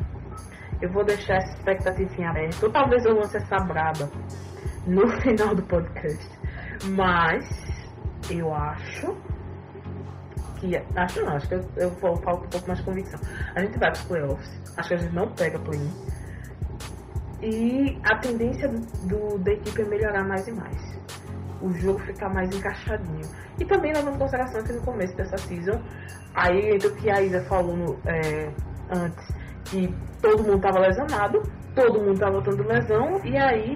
Eu 0.82 0.92
vou 0.92 1.04
deixar 1.04 1.36
essa 1.36 1.58
expectativa 1.58 2.22
em 2.22 2.26
aberto. 2.26 2.64
Ou 2.64 2.72
talvez 2.72 3.06
eu 3.06 3.16
lance 3.16 3.38
essa 3.38 3.58
braba 3.58 4.10
no 4.86 5.08
final 5.22 5.54
do 5.56 5.64
podcast. 5.64 6.30
Mas 6.96 7.46
eu 8.30 8.54
acho 8.54 9.16
que. 10.60 10.76
Acho 10.96 11.22
não, 11.22 11.36
acho 11.36 11.48
que 11.48 11.56
eu, 11.56 11.66
eu 11.78 11.92
falar 11.92 12.18
com 12.38 12.46
um 12.46 12.50
pouco 12.50 12.68
mais 12.68 12.80
de 12.80 12.86
convicção. 12.86 13.20
A 13.56 13.62
gente 13.62 13.78
vai 13.78 13.92
para 13.92 14.00
os 14.00 14.04
playoffs. 14.04 14.62
Acho 14.78 14.90
que 14.90 14.94
a 14.96 14.98
gente 14.98 15.14
não 15.16 15.32
pega 15.32 15.60
play 15.60 15.80
E 17.42 18.00
a 18.04 18.16
tendência 18.18 18.70
do, 18.70 19.38
da 19.40 19.52
equipe 19.52 19.82
é 19.82 19.86
melhorar 19.86 20.24
mais 20.24 20.48
e 20.48 20.52
mais. 20.52 20.97
O 21.62 21.72
jogo 21.74 22.00
ficar 22.00 22.30
mais 22.30 22.54
encaixadinho. 22.56 23.28
E 23.60 23.66
também 23.66 23.94
levando 23.94 24.16
em 24.16 24.20
consideração 24.20 24.64
que 24.64 24.74
no 24.74 24.82
começo 24.82 25.16
dessa 25.16 25.38
season, 25.38 25.82
aí 26.36 26.76
entra 26.76 26.90
o 26.90 26.96
que 26.96 27.10
a 27.10 27.22
Isa 27.22 27.42
falou 27.46 27.76
no, 27.76 28.00
é, 28.06 28.52
antes, 28.92 29.28
que 29.66 29.94
todo 30.22 30.44
mundo 30.44 30.58
estava 30.58 30.80
lesionado, 30.80 31.42
todo 31.74 32.00
mundo 32.00 32.14
estava 32.14 32.34
voltando 32.34 32.68
lesão, 32.68 33.20
e 33.24 33.36
aí 33.38 33.76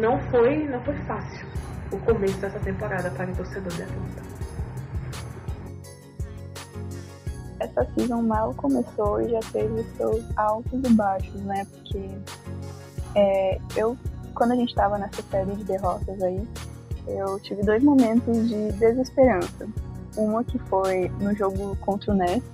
não 0.00 0.18
foi, 0.30 0.66
não 0.66 0.80
foi 0.82 0.94
fácil 1.04 1.46
o 1.92 1.98
começo 1.98 2.38
dessa 2.38 2.58
temporada 2.60 3.10
para 3.10 3.30
o 3.30 3.36
torcedor 3.36 3.72
de 3.72 3.82
Atlanta. 3.82 4.22
Essa 7.60 7.84
season 7.94 8.22
mal 8.22 8.52
começou 8.54 9.20
e 9.20 9.30
já 9.30 9.40
teve 9.52 9.82
seus 9.96 10.24
altos 10.36 10.80
e 10.84 10.92
baixos, 10.92 11.40
né? 11.42 11.64
Porque 11.70 12.10
é, 13.14 13.58
eu, 13.76 13.96
quando 14.34 14.52
a 14.52 14.56
gente 14.56 14.70
estava 14.70 14.98
nessa 14.98 15.22
série 15.22 15.52
de 15.52 15.64
derrotas 15.64 16.20
aí, 16.22 16.46
eu 17.06 17.38
tive 17.40 17.62
dois 17.62 17.82
momentos 17.82 18.48
de 18.48 18.72
desesperança. 18.72 19.68
Uma 20.16 20.44
que 20.44 20.58
foi 20.58 21.08
no 21.20 21.34
jogo 21.34 21.76
contra 21.76 22.12
o 22.12 22.16
Nets, 22.16 22.44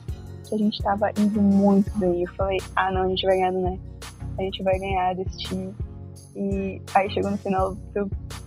que 0.49 0.55
a 0.55 0.59
gente 0.59 0.75
estava 0.75 1.11
indo 1.19 1.41
muito 1.41 1.91
bem. 1.99 2.23
Eu 2.23 2.33
falei, 2.35 2.59
ah 2.75 2.91
não, 2.91 3.03
a 3.03 3.09
gente 3.09 3.27
vai 3.27 3.37
ganhar 3.37 3.53
do 3.53 3.61
Nets. 3.61 3.83
A 4.39 4.43
gente 4.43 4.63
vai 4.63 4.79
ganhar 4.79 5.15
desse 5.15 5.39
time. 5.39 5.75
E 6.35 6.81
aí 6.95 7.11
chegou 7.11 7.31
no 7.31 7.39
final, 7.39 7.77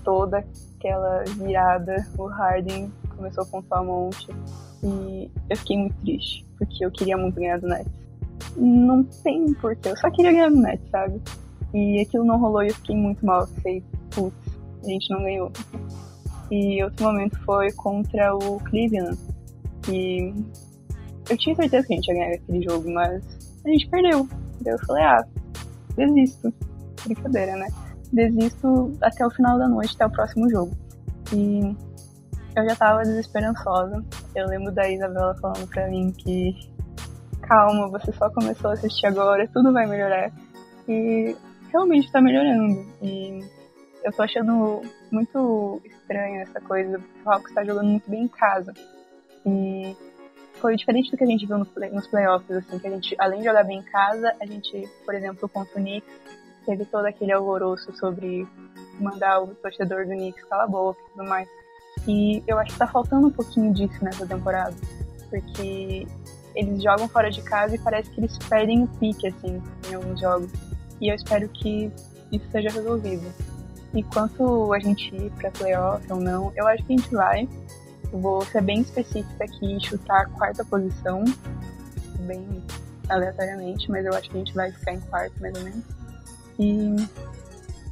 toda 0.03 0.45
aquela 0.77 1.23
virada, 1.37 2.07
o 2.17 2.25
Harden 2.25 2.91
começou 3.15 3.43
a 3.43 3.47
pontuar 3.47 3.83
um 3.83 3.85
monte. 3.85 4.27
E 4.83 5.31
eu 5.49 5.57
fiquei 5.57 5.77
muito 5.77 5.95
triste, 6.01 6.45
porque 6.57 6.85
eu 6.85 6.91
queria 6.91 7.17
muito 7.17 7.35
ganhar 7.35 7.59
do 7.59 7.67
Nets. 7.67 7.91
Não 8.55 9.03
tem 9.03 9.53
porquê, 9.53 9.89
eu 9.89 9.97
só 9.97 10.09
queria 10.11 10.31
ganhar 10.31 10.49
do 10.49 10.57
Nets, 10.57 10.89
sabe? 10.89 11.21
E 11.73 12.01
aquilo 12.01 12.23
não 12.23 12.39
rolou 12.39 12.63
e 12.63 12.67
eu 12.67 12.75
fiquei 12.75 12.95
muito 12.95 13.25
mal. 13.25 13.41
Eu 13.41 13.47
fiquei, 13.47 13.83
putz, 14.11 14.35
a 14.83 14.87
gente 14.87 15.09
não 15.09 15.23
ganhou. 15.23 15.51
E 16.53 16.83
outro 16.83 17.05
momento 17.05 17.35
foi 17.45 17.71
contra 17.71 18.35
o 18.35 18.59
Cleveland, 18.59 19.17
que 19.81 20.31
eu 21.27 21.35
tinha 21.35 21.55
certeza 21.55 21.87
que 21.87 21.93
a 21.93 21.95
gente 21.95 22.07
ia 22.09 22.13
ganhar 22.13 22.35
aquele 22.35 22.61
jogo, 22.61 22.93
mas 22.93 23.23
a 23.65 23.69
gente 23.69 23.89
perdeu. 23.89 24.29
Daí 24.61 24.73
eu 24.75 24.85
falei, 24.85 25.03
ah, 25.03 25.25
desisto. 25.97 26.53
Brincadeira, 27.05 27.55
né? 27.55 27.67
Desisto 28.11 28.95
até 29.01 29.25
o 29.25 29.31
final 29.31 29.57
da 29.57 29.67
noite, 29.67 29.95
até 29.95 30.05
o 30.05 30.11
próximo 30.11 30.47
jogo. 30.47 30.77
E 31.33 31.75
eu 32.55 32.69
já 32.69 32.75
tava 32.75 33.01
desesperançosa. 33.01 34.05
Eu 34.35 34.45
lembro 34.45 34.71
da 34.71 34.87
Isabela 34.87 35.35
falando 35.41 35.67
pra 35.69 35.87
mim 35.87 36.13
que 36.15 36.55
calma, 37.41 37.89
você 37.89 38.13
só 38.13 38.29
começou 38.29 38.69
a 38.69 38.73
assistir 38.73 39.07
agora, 39.07 39.49
tudo 39.51 39.73
vai 39.73 39.87
melhorar. 39.87 40.31
E 40.87 41.35
realmente 41.71 42.11
tá 42.11 42.21
melhorando. 42.21 42.85
E 43.01 43.39
eu 44.03 44.11
tô 44.11 44.21
achando 44.21 44.83
muito 45.13 45.81
estranho 45.85 46.41
essa 46.41 46.59
coisa. 46.59 46.99
O 47.23 47.29
Hawks 47.29 47.49
está 47.49 47.63
jogando 47.63 47.87
muito 47.87 48.09
bem 48.09 48.23
em 48.23 48.27
casa. 48.27 48.73
E 49.45 49.95
foi 50.55 50.75
diferente 50.75 51.11
do 51.11 51.17
que 51.17 51.23
a 51.23 51.27
gente 51.27 51.45
viu 51.45 51.57
nos 51.57 52.07
playoffs, 52.07 52.57
assim, 52.57 52.79
que 52.79 52.87
a 52.87 52.89
gente, 52.89 53.15
além 53.19 53.39
de 53.39 53.45
jogar 53.45 53.63
bem 53.63 53.79
em 53.79 53.83
casa, 53.83 54.33
a 54.41 54.45
gente, 54.45 54.89
por 55.05 55.13
exemplo, 55.13 55.47
contra 55.47 55.79
o 55.79 55.83
Knicks, 55.83 56.11
teve 56.65 56.85
todo 56.85 57.05
aquele 57.05 57.31
alvoroço 57.31 57.95
sobre 57.97 58.47
mandar 58.99 59.41
o 59.41 59.47
torcedor 59.55 60.05
do 60.05 60.11
Knicks 60.11 60.43
calar 60.45 60.65
a 60.65 60.67
boca 60.67 60.99
e 60.99 61.11
tudo 61.11 61.29
mais. 61.29 61.47
E 62.07 62.43
eu 62.47 62.57
acho 62.57 62.73
que 62.73 62.79
tá 62.79 62.87
faltando 62.87 63.27
um 63.27 63.31
pouquinho 63.31 63.73
disso 63.73 64.03
nessa 64.03 64.25
temporada. 64.25 64.75
Porque 65.29 66.07
eles 66.55 66.81
jogam 66.81 67.07
fora 67.07 67.29
de 67.29 67.41
casa 67.41 67.75
e 67.75 67.79
parece 67.79 68.09
que 68.09 68.19
eles 68.19 68.37
perdem 68.49 68.83
o 68.83 68.87
pique, 68.87 69.27
assim, 69.27 69.61
em 69.89 69.93
alguns 69.93 70.19
jogos. 70.19 70.51
E 71.01 71.09
eu 71.09 71.15
espero 71.15 71.47
que 71.49 71.91
isso 72.31 72.49
seja 72.51 72.69
resolvido. 72.69 73.52
E 73.93 74.03
quanto 74.03 74.73
a 74.73 74.79
gente 74.79 75.15
ir 75.15 75.31
pra 75.31 75.51
playoff 75.51 76.11
ou 76.11 76.19
não, 76.19 76.51
eu 76.55 76.67
acho 76.67 76.83
que 76.83 76.93
a 76.93 76.97
gente 76.97 77.13
vai. 77.13 77.47
Vou 78.11 78.41
ser 78.45 78.61
bem 78.61 78.81
específica 78.81 79.43
aqui 79.43 79.77
e 79.77 79.79
chutar 79.79 80.21
a 80.21 80.25
quarta 80.25 80.65
posição, 80.65 81.23
bem 82.21 82.63
aleatoriamente, 83.09 83.89
mas 83.89 84.05
eu 84.05 84.13
acho 84.13 84.29
que 84.29 84.35
a 84.35 84.39
gente 84.39 84.53
vai 84.53 84.71
ficar 84.71 84.93
em 84.93 84.99
quarto, 85.01 85.39
mais 85.41 85.55
ou 85.57 85.63
menos. 85.63 85.83
E 86.59 86.95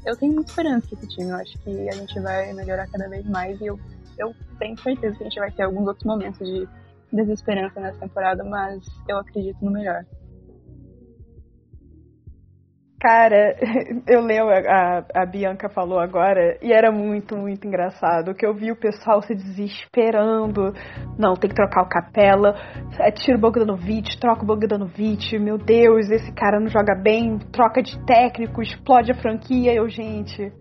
eu 0.05 0.15
tenho 0.15 0.33
muita 0.33 0.51
esperança 0.51 0.87
esse 0.91 1.07
time, 1.07 1.29
eu 1.29 1.35
acho 1.35 1.57
que 1.59 1.89
a 1.89 1.93
gente 1.93 2.19
vai 2.19 2.53
melhorar 2.53 2.87
cada 2.87 3.07
vez 3.07 3.25
mais 3.27 3.59
e 3.61 3.65
eu, 3.65 3.79
eu 4.17 4.33
tenho 4.57 4.77
certeza 4.79 5.15
que 5.15 5.23
a 5.23 5.27
gente 5.27 5.39
vai 5.39 5.51
ter 5.51 5.63
alguns 5.63 5.87
outros 5.87 6.05
momentos 6.05 6.47
de 6.47 6.67
desesperança 7.11 7.79
nessa 7.79 7.99
temporada, 7.99 8.43
mas 8.43 8.83
eu 9.07 9.17
acredito 9.17 9.63
no 9.63 9.71
melhor. 9.71 10.05
Cara, 13.01 13.57
eu 14.07 14.21
leio 14.21 14.47
a, 14.47 15.03
a, 15.15 15.25
Bianca 15.25 15.67
falou 15.69 15.97
agora 15.99 16.59
e 16.61 16.71
era 16.71 16.91
muito, 16.91 17.35
muito 17.35 17.67
engraçado. 17.67 18.35
Que 18.35 18.45
eu 18.45 18.53
vi 18.53 18.71
o 18.71 18.75
pessoal 18.75 19.23
se 19.23 19.33
desesperando. 19.33 20.71
Não, 21.17 21.33
tem 21.33 21.49
que 21.49 21.55
trocar 21.55 21.81
o 21.81 21.89
Capela. 21.89 22.55
É, 22.99 23.09
tira 23.09 23.39
o 23.39 23.41
Bogdanovic, 23.41 24.19
troca 24.19 24.43
o 24.43 24.45
Bogdanovic. 24.45 25.39
Meu 25.39 25.57
Deus, 25.57 26.11
esse 26.11 26.31
cara 26.33 26.59
não 26.59 26.67
joga 26.67 26.93
bem. 26.93 27.39
Troca 27.51 27.81
de 27.81 27.97
técnico, 28.05 28.61
explode 28.61 29.11
a 29.11 29.15
franquia. 29.15 29.73
Eu, 29.73 29.89
gente, 29.89 30.53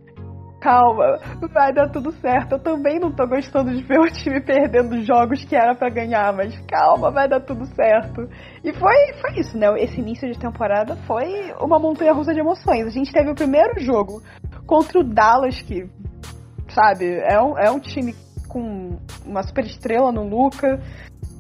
calma, 0.61 1.19
vai 1.53 1.73
dar 1.73 1.89
tudo 1.89 2.13
certo. 2.13 2.53
Eu 2.53 2.59
também 2.59 3.01
não 3.01 3.11
tô 3.11 3.27
gostando 3.27 3.75
de 3.75 3.83
ver 3.83 3.99
o 3.99 4.11
time 4.11 4.41
perdendo 4.41 5.03
jogos 5.05 5.45
que 5.45 5.57
era 5.57 5.75
para 5.75 5.89
ganhar, 5.89 6.33
mas 6.33 6.57
calma, 6.69 7.11
vai 7.11 7.29
dar 7.29 7.41
tudo 7.41 7.65
certo. 7.75 8.29
E 8.63 8.73
foi, 8.73 9.13
foi 9.21 9.41
isso, 9.41 9.57
né? 9.57 9.67
Esse 9.79 9.99
início 10.01 10.31
de 10.31 10.39
temporada 10.39 10.97
foi 11.07 11.53
uma 11.61 11.79
montanha 11.79 12.13
russa 12.13 12.35
de 12.35 12.41
emoções. 12.41 12.87
A 12.87 12.91
gente 12.91 13.13
teve 13.13 13.31
o 13.31 13.35
primeiro 13.35 13.81
jogo 13.81 14.23
contra 14.67 15.01
o 15.01 15.05
Dallas, 15.05 15.61
que, 15.63 15.89
sabe, 16.69 17.07
é 17.07 17.41
um, 17.41 17.59
é 17.59 17.71
um 17.71 17.81
time 17.81 18.15
com 18.47 18.99
uma 19.25 19.43
super 19.43 19.65
estrela 19.65 20.13
no 20.13 20.25
Luca, 20.29 20.81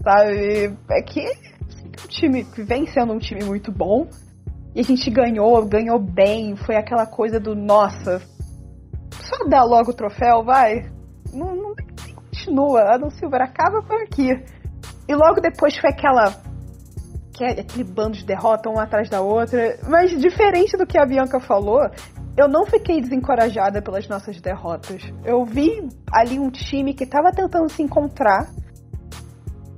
sabe? 0.02 0.74
É 0.90 1.02
que 1.02 1.26
um 2.04 2.08
time 2.08 2.44
que 2.44 2.62
vem 2.62 2.86
sendo 2.86 3.12
um 3.12 3.18
time 3.18 3.44
muito 3.44 3.70
bom. 3.70 4.06
E 4.74 4.80
a 4.80 4.84
gente 4.84 5.10
ganhou, 5.10 5.66
ganhou 5.66 5.98
bem. 5.98 6.54
Foi 6.56 6.76
aquela 6.76 7.04
coisa 7.04 7.40
do 7.40 7.56
nossa, 7.56 8.22
dá 9.48 9.62
logo 9.62 9.90
o 9.90 9.94
troféu, 9.94 10.44
vai. 10.44 10.90
Não, 11.32 11.54
não 11.54 11.74
continua. 12.14 12.94
Adam 12.94 13.10
Silver 13.10 13.42
acaba 13.42 13.82
por 13.82 14.00
aqui. 14.02 14.30
E 15.08 15.14
logo 15.14 15.40
depois 15.40 15.76
foi 15.76 15.90
aquela. 15.90 16.34
É 17.40 17.60
aquele 17.60 17.84
bando 17.84 18.18
de 18.18 18.26
derrota 18.26 18.68
uma 18.68 18.82
atrás 18.82 19.08
da 19.08 19.22
outra. 19.22 19.78
Mas 19.88 20.10
diferente 20.10 20.76
do 20.76 20.86
que 20.86 20.98
a 20.98 21.06
Bianca 21.06 21.40
falou, 21.40 21.80
eu 22.36 22.48
não 22.48 22.66
fiquei 22.66 23.00
desencorajada 23.00 23.80
pelas 23.80 24.06
nossas 24.08 24.40
derrotas. 24.40 25.02
Eu 25.24 25.44
vi 25.44 25.88
ali 26.12 26.38
um 26.38 26.50
time 26.50 26.92
que 26.92 27.04
estava 27.04 27.32
tentando 27.32 27.70
se 27.70 27.82
encontrar. 27.82 28.46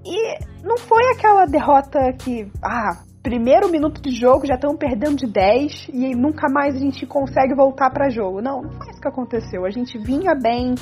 E 0.04 0.38
não 0.64 0.76
foi 0.76 1.04
aquela 1.12 1.46
derrota 1.46 2.12
que, 2.18 2.50
ah, 2.64 3.04
primeiro 3.23 3.70
minuto 3.70 4.03
de 4.03 4.11
jogo 4.11 4.47
já 4.47 4.55
estão 4.55 4.77
perdendo 4.77 5.16
de 5.16 5.27
10 5.27 5.89
e 5.93 6.14
nunca 6.14 6.49
mais 6.49 6.75
a 6.75 6.79
gente 6.79 7.07
consegue 7.07 7.55
voltar 7.55 7.91
para 7.91 8.11
jogo. 8.11 8.43
Não, 8.43 8.62
não 8.62 8.73
foi 8.73 8.91
isso 8.91 9.01
que 9.01 9.09
aconteceu. 9.09 9.64
A 9.64 9.70
gente 9.70 9.97
vinha 9.99 10.35
bem, 10.35 10.75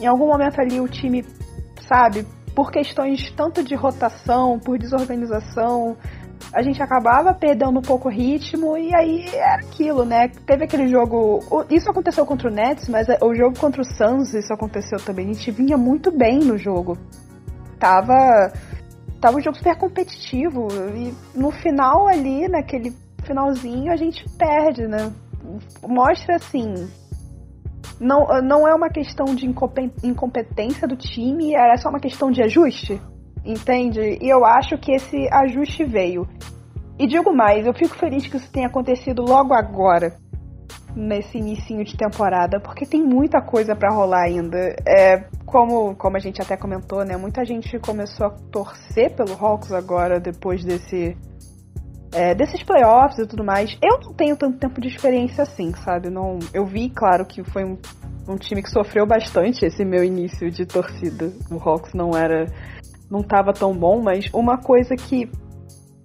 em 0.00 0.06
algum 0.06 0.26
momento 0.26 0.60
ali 0.60 0.80
o 0.80 0.88
time, 0.88 1.24
sabe, 1.88 2.26
por 2.54 2.70
questões 2.70 3.30
tanto 3.32 3.62
de 3.62 3.74
rotação, 3.74 4.58
por 4.58 4.78
desorganização, 4.78 5.96
a 6.52 6.60
gente 6.60 6.82
acabava 6.82 7.32
perdendo 7.32 7.78
um 7.78 7.82
pouco 7.82 8.08
o 8.08 8.12
ritmo 8.12 8.76
e 8.76 8.94
aí 8.94 9.26
era 9.28 9.60
aquilo, 9.62 10.04
né? 10.04 10.28
Teve 10.46 10.64
aquele 10.64 10.88
jogo. 10.88 11.40
Isso 11.70 11.90
aconteceu 11.90 12.26
contra 12.26 12.50
o 12.50 12.52
Nets, 12.52 12.88
mas 12.88 13.06
o 13.22 13.34
jogo 13.34 13.58
contra 13.58 13.80
o 13.80 13.84
Suns, 13.84 14.34
isso 14.34 14.52
aconteceu 14.52 14.98
também. 14.98 15.30
A 15.30 15.32
gente 15.32 15.50
vinha 15.50 15.78
muito 15.78 16.10
bem 16.10 16.40
no 16.40 16.58
jogo. 16.58 16.98
Tava 17.78 18.52
tava 19.22 19.38
um 19.38 19.40
jogo 19.40 19.56
super 19.56 19.78
competitivo. 19.78 20.66
E 20.94 21.14
no 21.38 21.52
final 21.52 22.08
ali, 22.08 22.48
naquele 22.48 22.92
finalzinho, 23.24 23.90
a 23.92 23.96
gente 23.96 24.28
perde, 24.36 24.86
né? 24.86 25.10
Mostra 25.86 26.36
assim. 26.36 26.90
Não, 28.00 28.26
não 28.42 28.66
é 28.66 28.74
uma 28.74 28.90
questão 28.90 29.32
de 29.34 29.46
incompetência 29.46 30.88
do 30.88 30.96
time, 30.96 31.54
é 31.54 31.76
só 31.76 31.88
uma 31.88 32.00
questão 32.00 32.30
de 32.32 32.42
ajuste. 32.42 33.00
Entende? 33.44 34.18
E 34.20 34.28
eu 34.28 34.44
acho 34.44 34.76
que 34.76 34.92
esse 34.92 35.28
ajuste 35.32 35.84
veio. 35.84 36.28
E 36.98 37.06
digo 37.06 37.32
mais, 37.32 37.64
eu 37.64 37.72
fico 37.72 37.96
feliz 37.96 38.26
que 38.26 38.36
isso 38.36 38.50
tenha 38.50 38.66
acontecido 38.66 39.22
logo 39.22 39.54
agora 39.54 40.21
nesse 40.94 41.38
início 41.38 41.82
de 41.84 41.96
temporada, 41.96 42.60
porque 42.60 42.84
tem 42.84 43.02
muita 43.02 43.40
coisa 43.40 43.74
para 43.74 43.94
rolar 43.94 44.24
ainda. 44.24 44.58
É, 44.86 45.24
como, 45.46 45.94
como 45.96 46.16
a 46.16 46.20
gente 46.20 46.40
até 46.40 46.56
comentou, 46.56 47.04
né? 47.04 47.16
Muita 47.16 47.44
gente 47.44 47.78
começou 47.78 48.26
a 48.26 48.30
torcer 48.30 49.14
pelo 49.14 49.32
Hawks 49.32 49.72
agora, 49.72 50.20
depois 50.20 50.64
desse. 50.64 51.16
É, 52.14 52.34
desses 52.34 52.62
playoffs 52.62 53.18
e 53.18 53.26
tudo 53.26 53.42
mais. 53.42 53.76
Eu 53.82 53.98
não 54.00 54.12
tenho 54.12 54.36
tanto 54.36 54.58
tempo 54.58 54.80
de 54.82 54.88
experiência 54.88 55.44
assim, 55.44 55.72
sabe? 55.76 56.10
Não, 56.10 56.38
eu 56.52 56.66
vi, 56.66 56.90
claro, 56.90 57.24
que 57.24 57.42
foi 57.42 57.64
um, 57.64 57.78
um 58.28 58.36
time 58.36 58.62
que 58.62 58.68
sofreu 58.68 59.06
bastante 59.06 59.64
esse 59.64 59.82
meu 59.82 60.04
início 60.04 60.50
de 60.50 60.66
torcida. 60.66 61.32
O 61.50 61.56
Hawks 61.56 61.94
não 61.94 62.10
era. 62.10 62.46
não 63.10 63.20
estava 63.20 63.54
tão 63.54 63.72
bom, 63.72 64.02
mas 64.02 64.28
uma 64.34 64.58
coisa 64.58 64.94
que 64.94 65.30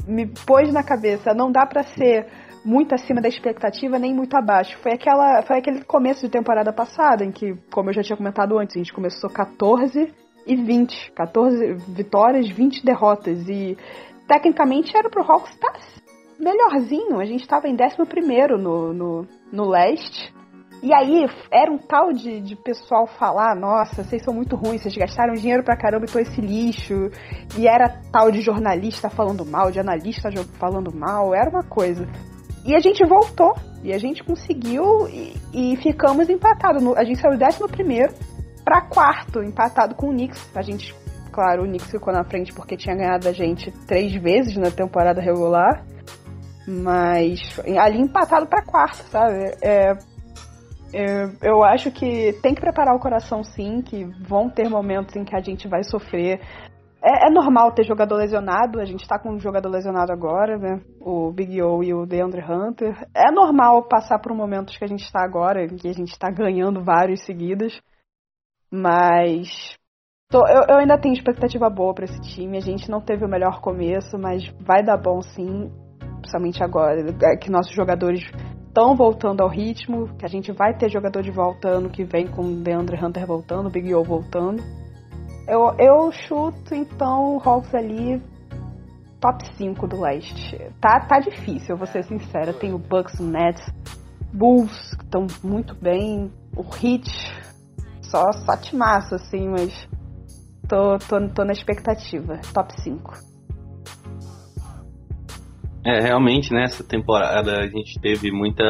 me 0.07 0.25
pôs 0.25 0.71
na 0.71 0.81
cabeça, 0.81 1.33
não 1.33 1.51
dá 1.51 1.65
para 1.65 1.83
ser 1.83 2.25
muito 2.67 2.93
acima 2.93 3.21
da 3.21 3.29
expectativa 3.29 3.97
nem 3.97 4.13
muito 4.13 4.35
abaixo. 4.35 4.77
Foi 4.79 4.91
aquela 4.91 5.41
foi 5.41 5.57
aquele 5.57 5.85
começo 5.85 6.25
de 6.25 6.29
temporada 6.29 6.73
passada 6.73 7.23
em 7.23 7.31
que, 7.31 7.55
como 7.71 7.89
eu 7.89 7.93
já 7.93 8.03
tinha 8.03 8.17
comentado 8.17 8.59
antes, 8.59 8.75
a 8.75 8.79
gente 8.79 8.93
começou 8.93 9.29
14 9.29 10.13
e 10.45 10.55
20, 10.55 11.13
14 11.13 11.73
vitórias, 11.87 12.49
20 12.49 12.83
derrotas 12.83 13.47
e 13.47 13.77
tecnicamente 14.27 14.95
era 14.97 15.09
pro 15.09 15.23
Hawks 15.23 15.53
estar 15.53 15.71
tá 15.71 15.79
melhorzinho. 16.37 17.21
A 17.21 17.25
gente 17.25 17.41
estava 17.41 17.69
em 17.69 17.73
11 17.73 18.61
no, 18.61 18.93
no, 18.93 19.27
no 19.51 19.69
leste. 19.69 20.35
E 20.83 20.93
aí, 20.93 21.25
era 21.49 21.71
um 21.71 21.77
tal 21.77 22.11
de, 22.13 22.41
de 22.41 22.55
pessoal 22.57 23.07
falar: 23.07 23.55
nossa, 23.55 24.03
vocês 24.03 24.21
são 24.23 24.33
muito 24.33 24.57
ruins, 24.57 24.81
vocês 24.81 24.95
gastaram 24.95 25.33
dinheiro 25.33 25.63
pra 25.63 25.77
caramba 25.77 26.05
e 26.05 26.11
tô 26.11 26.19
esse 26.19 26.39
lixo. 26.41 27.09
E 27.57 27.65
era 27.65 28.01
tal 28.11 28.29
de 28.29 28.41
jornalista 28.41 29.09
falando 29.09 29.45
mal, 29.45 29.71
de 29.71 29.79
analista 29.79 30.29
falando 30.59 30.93
mal, 30.93 31.33
era 31.33 31.49
uma 31.49 31.63
coisa. 31.63 32.05
E 32.67 32.75
a 32.75 32.79
gente 32.79 33.03
voltou, 33.05 33.55
e 33.81 33.93
a 33.93 33.97
gente 33.97 34.21
conseguiu, 34.25 35.07
e, 35.07 35.33
e 35.53 35.77
ficamos 35.77 36.29
empatados. 36.29 36.85
A 36.97 37.03
gente 37.05 37.21
saiu 37.21 37.37
do 37.37 37.45
11 37.45 38.13
para 38.65 38.81
quarto, 38.81 39.41
empatado 39.41 39.95
com 39.95 40.09
o 40.09 40.11
Knicks. 40.11 40.51
A 40.53 40.61
gente, 40.61 40.93
claro, 41.31 41.63
o 41.63 41.65
Knicks 41.65 41.89
ficou 41.89 42.13
na 42.13 42.25
frente 42.25 42.53
porque 42.53 42.75
tinha 42.75 42.93
ganhado 42.93 43.29
a 43.29 43.31
gente 43.31 43.71
três 43.87 44.13
vezes 44.21 44.57
na 44.57 44.69
temporada 44.69 45.21
regular. 45.21 45.85
Mas 46.67 47.39
ali 47.79 48.01
empatado 48.01 48.45
para 48.47 48.61
quarto, 48.61 49.03
sabe? 49.09 49.55
É, 49.61 49.93
é, 50.93 51.29
eu 51.41 51.63
acho 51.63 51.89
que 51.91 52.33
tem 52.41 52.53
que 52.53 52.59
preparar 52.59 52.93
o 52.93 52.99
coração 52.99 53.41
sim, 53.43 53.81
que 53.81 54.03
vão 54.27 54.49
ter 54.49 54.69
momentos 54.69 55.15
em 55.15 55.23
que 55.23 55.33
a 55.33 55.39
gente 55.39 55.69
vai 55.69 55.85
sofrer. 55.85 56.41
É, 57.01 57.27
é 57.27 57.29
normal 57.29 57.71
ter 57.73 57.83
jogador 57.83 58.15
lesionado, 58.15 58.79
a 58.79 58.85
gente 58.85 59.07
tá 59.07 59.19
com 59.19 59.31
um 59.31 59.39
jogador 59.39 59.69
lesionado 59.69 60.11
agora, 60.11 60.57
né? 60.57 60.81
O 60.99 61.31
Big 61.31 61.61
O 61.61 61.83
e 61.83 61.93
o 61.93 62.05
DeAndre 62.05 62.43
Hunter. 62.43 63.07
É 63.15 63.31
normal 63.31 63.87
passar 63.87 64.19
por 64.19 64.33
momentos 64.33 64.77
que 64.77 64.83
a 64.83 64.87
gente 64.87 65.03
está 65.03 65.23
agora, 65.23 65.63
em 65.63 65.75
que 65.75 65.87
a 65.87 65.93
gente 65.93 66.11
está 66.11 66.29
ganhando 66.29 66.83
vários 66.83 67.23
seguidas. 67.25 67.79
Mas 68.71 69.77
Tô, 70.29 70.45
eu, 70.45 70.63
eu, 70.67 70.77
ainda 70.79 70.99
tenho 70.99 71.13
expectativa 71.13 71.69
boa 71.69 71.93
para 71.93 72.03
esse 72.03 72.19
time. 72.19 72.57
A 72.57 72.61
gente 72.61 72.91
não 72.91 72.99
teve 72.99 73.23
o 73.23 73.29
melhor 73.29 73.61
começo, 73.61 74.17
mas 74.17 74.45
vai 74.59 74.83
dar 74.83 74.97
bom 74.97 75.21
sim 75.21 75.71
principalmente 76.27 76.63
agora, 76.63 76.99
é 77.23 77.37
que 77.37 77.49
nossos 77.49 77.73
jogadores 77.73 78.21
estão 78.67 78.95
voltando 78.95 79.41
ao 79.41 79.49
ritmo, 79.49 80.15
que 80.17 80.25
a 80.25 80.29
gente 80.29 80.51
vai 80.51 80.75
ter 80.77 80.89
jogador 80.89 81.21
de 81.21 81.31
volta 81.31 81.69
ano 81.69 81.89
que 81.89 82.03
vem 82.03 82.27
com 82.27 82.41
o 82.41 82.55
DeAndre 82.61 83.03
Hunter 83.03 83.25
voltando, 83.25 83.67
o 83.67 83.71
Big 83.71 83.93
O 83.93 84.03
voltando. 84.03 84.61
Eu, 85.47 85.73
eu 85.79 86.11
chuto 86.11 86.75
então 86.75 87.37
o 87.37 87.41
Hawks 87.41 87.73
ali 87.73 88.21
top 89.19 89.45
5 89.55 89.87
do 89.87 90.01
leste. 90.01 90.57
Tá, 90.81 90.99
tá 90.99 91.19
difícil, 91.19 91.69
eu 91.69 91.77
vou 91.77 91.87
ser 91.87 92.03
sincera. 92.03 92.53
Tem 92.53 92.73
o 92.73 92.77
Bucks, 92.77 93.19
o 93.19 93.23
Nets, 93.23 93.65
Bulls, 94.33 94.95
que 94.95 95.03
estão 95.03 95.25
muito 95.43 95.73
bem, 95.75 96.31
o 96.55 96.61
Heat, 96.61 97.09
só, 98.01 98.31
só 98.31 98.75
massa 98.75 99.15
assim, 99.15 99.47
mas 99.49 99.87
tô, 100.67 100.97
tô, 100.97 101.27
tô 101.29 101.45
na 101.45 101.53
expectativa. 101.53 102.39
Top 102.53 102.73
5. 102.81 103.13
É, 105.85 106.01
realmente, 106.01 106.53
nessa 106.53 106.83
né, 106.83 106.89
temporada 106.89 107.59
a 107.61 107.67
gente 107.67 107.99
teve 108.01 108.31
muita 108.31 108.65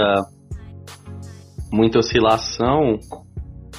muita 1.72 2.00
oscilação 2.00 3.00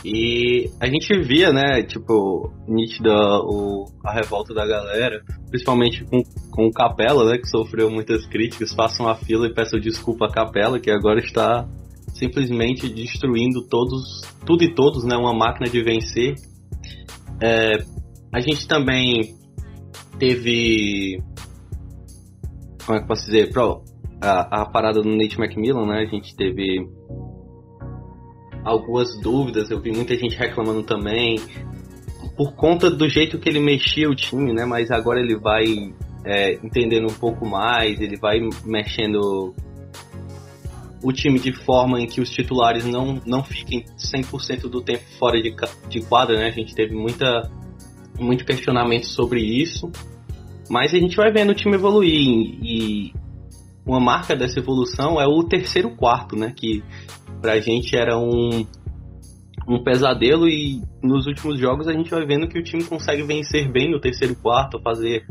e 0.04 0.70
a 0.80 0.86
gente 0.86 1.18
via, 1.20 1.52
né, 1.52 1.82
tipo, 1.82 2.52
nítida 2.66 3.12
o, 3.42 3.86
a 4.04 4.12
revolta 4.12 4.54
da 4.54 4.66
galera, 4.66 5.22
principalmente 5.50 6.04
com, 6.04 6.22
com 6.50 6.66
o 6.66 6.72
Capela, 6.72 7.30
né, 7.30 7.38
que 7.38 7.48
sofreu 7.48 7.90
muitas 7.90 8.26
críticas, 8.26 8.74
façam 8.74 9.08
a 9.08 9.14
fila 9.14 9.46
e 9.46 9.54
peçam 9.54 9.80
desculpa 9.80 10.26
a 10.26 10.32
Capela, 10.32 10.78
que 10.78 10.90
agora 10.90 11.20
está 11.20 11.68
simplesmente 12.14 12.88
destruindo 12.88 13.66
todos, 13.68 14.22
tudo 14.46 14.64
e 14.64 14.74
todos, 14.74 15.04
né, 15.04 15.16
uma 15.16 15.34
máquina 15.34 15.68
de 15.68 15.82
vencer. 15.82 16.34
É, 17.42 17.78
a 18.32 18.40
gente 18.40 18.66
também 18.66 19.36
teve 20.18 21.22
como 22.88 22.96
é 22.96 23.00
que 23.00 23.04
eu 23.04 23.08
posso 23.08 23.26
dizer? 23.26 23.52
Pro, 23.52 23.82
a, 24.18 24.62
a 24.62 24.66
parada 24.66 25.02
do 25.02 25.14
Nate 25.14 25.38
McMillan, 25.38 25.84
né? 25.84 26.00
A 26.00 26.06
gente 26.06 26.34
teve 26.34 26.88
algumas 28.68 29.18
dúvidas, 29.20 29.70
eu 29.70 29.80
vi 29.80 29.90
muita 29.90 30.14
gente 30.16 30.36
reclamando 30.36 30.82
também, 30.82 31.36
por 32.36 32.54
conta 32.54 32.90
do 32.90 33.08
jeito 33.08 33.38
que 33.38 33.48
ele 33.48 33.60
mexia 33.60 34.08
o 34.08 34.14
time, 34.14 34.52
né? 34.52 34.64
Mas 34.64 34.90
agora 34.90 35.20
ele 35.20 35.36
vai 35.36 35.92
é, 36.24 36.54
entendendo 36.62 37.06
um 37.10 37.14
pouco 37.14 37.46
mais, 37.46 38.00
ele 38.00 38.16
vai 38.16 38.38
mexendo 38.64 39.54
o 41.02 41.12
time 41.12 41.38
de 41.38 41.52
forma 41.52 42.00
em 42.00 42.06
que 42.06 42.20
os 42.20 42.30
titulares 42.30 42.84
não, 42.84 43.20
não 43.24 43.42
fiquem 43.42 43.84
100% 43.96 44.68
do 44.68 44.80
tempo 44.80 45.04
fora 45.18 45.40
de, 45.40 45.54
de 45.88 46.00
quadra, 46.02 46.36
né? 46.38 46.46
A 46.46 46.52
gente 46.52 46.74
teve 46.74 46.94
muita, 46.94 47.50
muito 48.18 48.44
questionamento 48.44 49.06
sobre 49.06 49.40
isso. 49.40 49.90
Mas 50.68 50.92
a 50.92 50.98
gente 50.98 51.16
vai 51.16 51.32
vendo 51.32 51.50
o 51.50 51.54
time 51.54 51.76
evoluir 51.76 52.12
e 52.62 53.12
uma 53.86 53.98
marca 53.98 54.36
dessa 54.36 54.58
evolução 54.58 55.18
é 55.20 55.26
o 55.26 55.42
terceiro 55.42 55.90
quarto, 55.96 56.36
né? 56.36 56.52
Que 56.54 56.84
pra 57.40 57.60
gente 57.60 57.96
era 57.96 58.18
um, 58.18 58.66
um 59.68 59.82
pesadelo 59.82 60.48
e 60.48 60.82
nos 61.02 61.26
últimos 61.26 61.58
jogos 61.58 61.88
a 61.88 61.92
gente 61.92 62.10
vai 62.10 62.24
vendo 62.26 62.48
que 62.48 62.58
o 62.58 62.62
time 62.62 62.84
consegue 62.84 63.22
vencer 63.22 63.70
bem 63.70 63.90
no 63.90 64.00
terceiro 64.00 64.34
quarto, 64.36 64.80
fazer 64.80 65.24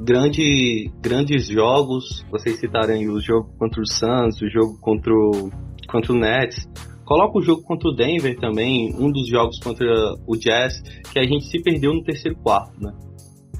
grande, 0.00 0.90
grandes 1.00 1.46
jogos. 1.46 2.24
Vocês 2.30 2.58
citarem 2.58 3.08
o 3.08 3.20
jogo 3.20 3.52
contra 3.58 3.80
o 3.80 3.86
Suns, 3.86 4.40
o 4.42 4.48
jogo 4.48 4.78
contra 4.80 5.12
o, 5.12 5.50
contra 5.88 6.12
o 6.12 6.16
Nets. 6.16 6.68
Coloca 7.04 7.38
o 7.38 7.42
jogo 7.42 7.62
contra 7.62 7.88
o 7.88 7.94
Denver 7.94 8.38
também, 8.38 8.94
um 8.98 9.12
dos 9.12 9.28
jogos 9.28 9.58
contra 9.58 9.86
o 10.26 10.36
Jazz, 10.36 10.80
que 11.12 11.18
a 11.18 11.24
gente 11.24 11.44
se 11.44 11.62
perdeu 11.62 11.92
no 11.92 12.02
terceiro 12.02 12.36
quarto, 12.38 12.80
né? 12.80 12.92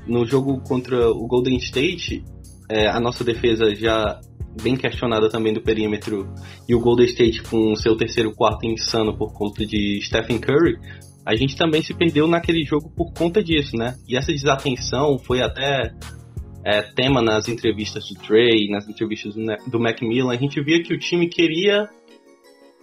no 0.07 0.25
jogo 0.27 0.61
contra 0.61 1.11
o 1.11 1.27
Golden 1.27 1.57
State, 1.57 2.25
é, 2.71 2.89
a 2.89 3.01
nossa 3.01 3.25
defesa 3.25 3.75
já 3.75 4.21
bem 4.63 4.77
questionada 4.77 5.29
também 5.29 5.53
do 5.53 5.61
perímetro 5.61 6.33
e 6.69 6.75
o 6.75 6.81
Golden 6.81 7.07
State 7.07 7.43
com 7.43 7.75
seu 7.77 7.97
terceiro 7.97 8.35
quarto 8.35 8.67
insano 8.67 9.17
por 9.17 9.33
conta 9.33 9.65
de 9.65 10.01
Stephen 10.03 10.39
Curry, 10.39 10.79
a 11.27 11.35
gente 11.35 11.57
também 11.57 11.83
se 11.83 11.95
perdeu 11.95 12.27
naquele 12.27 12.65
jogo 12.65 12.91
por 12.95 13.13
conta 13.13 13.43
disso, 13.43 13.77
né? 13.77 13.97
E 14.07 14.17
essa 14.17 14.31
desatenção 14.31 15.19
foi 15.19 15.41
até 15.41 15.95
é, 16.65 16.83
tema 16.83 17.23
nas 17.23 17.49
entrevistas 17.49 18.09
do 18.09 18.21
Trey, 18.21 18.69
nas 18.69 18.87
entrevistas 18.89 19.35
do, 19.35 19.43
do 19.71 19.81
Macmillan. 19.81 20.33
A 20.33 20.37
gente 20.37 20.63
via 20.63 20.83
que 20.83 20.93
o 20.93 20.99
time 20.99 21.29
queria 21.29 21.89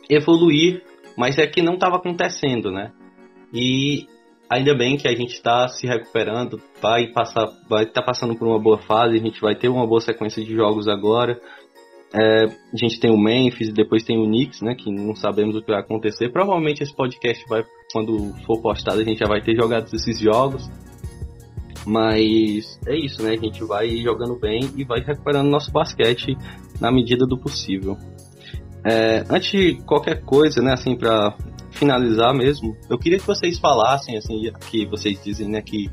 evoluir, 0.09 0.83
mas 1.15 1.37
é 1.37 1.45
que 1.45 1.61
não 1.61 1.75
estava 1.75 1.97
acontecendo, 1.97 2.71
né? 2.71 2.91
E 3.53 4.07
Ainda 4.51 4.75
bem 4.75 4.97
que 4.97 5.07
a 5.07 5.15
gente 5.15 5.31
está 5.31 5.65
se 5.69 5.87
recuperando, 5.87 6.61
vai 6.81 7.07
passar, 7.07 7.47
vai 7.69 7.83
estar 7.83 8.01
tá 8.01 8.05
passando 8.05 8.35
por 8.35 8.45
uma 8.45 8.59
boa 8.59 8.77
fase, 8.79 9.15
a 9.15 9.19
gente 9.19 9.39
vai 9.39 9.55
ter 9.55 9.69
uma 9.69 9.87
boa 9.87 10.01
sequência 10.01 10.43
de 10.43 10.53
jogos 10.53 10.89
agora. 10.89 11.39
É, 12.13 12.43
a 12.47 12.75
gente 12.75 12.99
tem 12.99 13.09
o 13.09 13.17
Memphis 13.17 13.69
e 13.69 13.71
depois 13.71 14.03
tem 14.03 14.19
o 14.19 14.25
Knicks, 14.25 14.61
né? 14.61 14.75
Que 14.75 14.91
não 14.91 15.15
sabemos 15.15 15.55
o 15.55 15.61
que 15.61 15.71
vai 15.71 15.79
acontecer. 15.79 16.29
Provavelmente 16.33 16.83
esse 16.83 16.93
podcast 16.93 17.45
vai, 17.47 17.63
quando 17.93 18.33
for 18.45 18.61
postado, 18.61 18.99
a 18.99 19.05
gente 19.05 19.19
já 19.19 19.25
vai 19.25 19.39
ter 19.39 19.55
jogado 19.55 19.85
esses 19.85 20.19
jogos. 20.19 20.69
Mas 21.87 22.77
é 22.85 22.97
isso, 22.97 23.23
né? 23.23 23.31
A 23.31 23.37
gente 23.37 23.63
vai 23.63 23.87
jogando 23.99 24.37
bem 24.37 24.69
e 24.75 24.83
vai 24.83 24.99
recuperando 24.99 25.47
nosso 25.47 25.71
basquete 25.71 26.35
na 26.81 26.91
medida 26.91 27.25
do 27.25 27.37
possível. 27.37 27.95
É, 28.85 29.23
antes 29.29 29.49
de 29.49 29.75
qualquer 29.85 30.25
coisa, 30.25 30.61
né, 30.61 30.73
assim, 30.73 30.97
para 30.97 31.37
finalizar 31.81 32.31
mesmo, 32.31 32.77
eu 32.87 32.97
queria 32.99 33.17
que 33.17 33.25
vocês 33.25 33.57
falassem, 33.57 34.15
assim, 34.15 34.51
que 34.69 34.85
vocês 34.85 35.19
dizem, 35.23 35.49
né, 35.49 35.63
que 35.63 35.89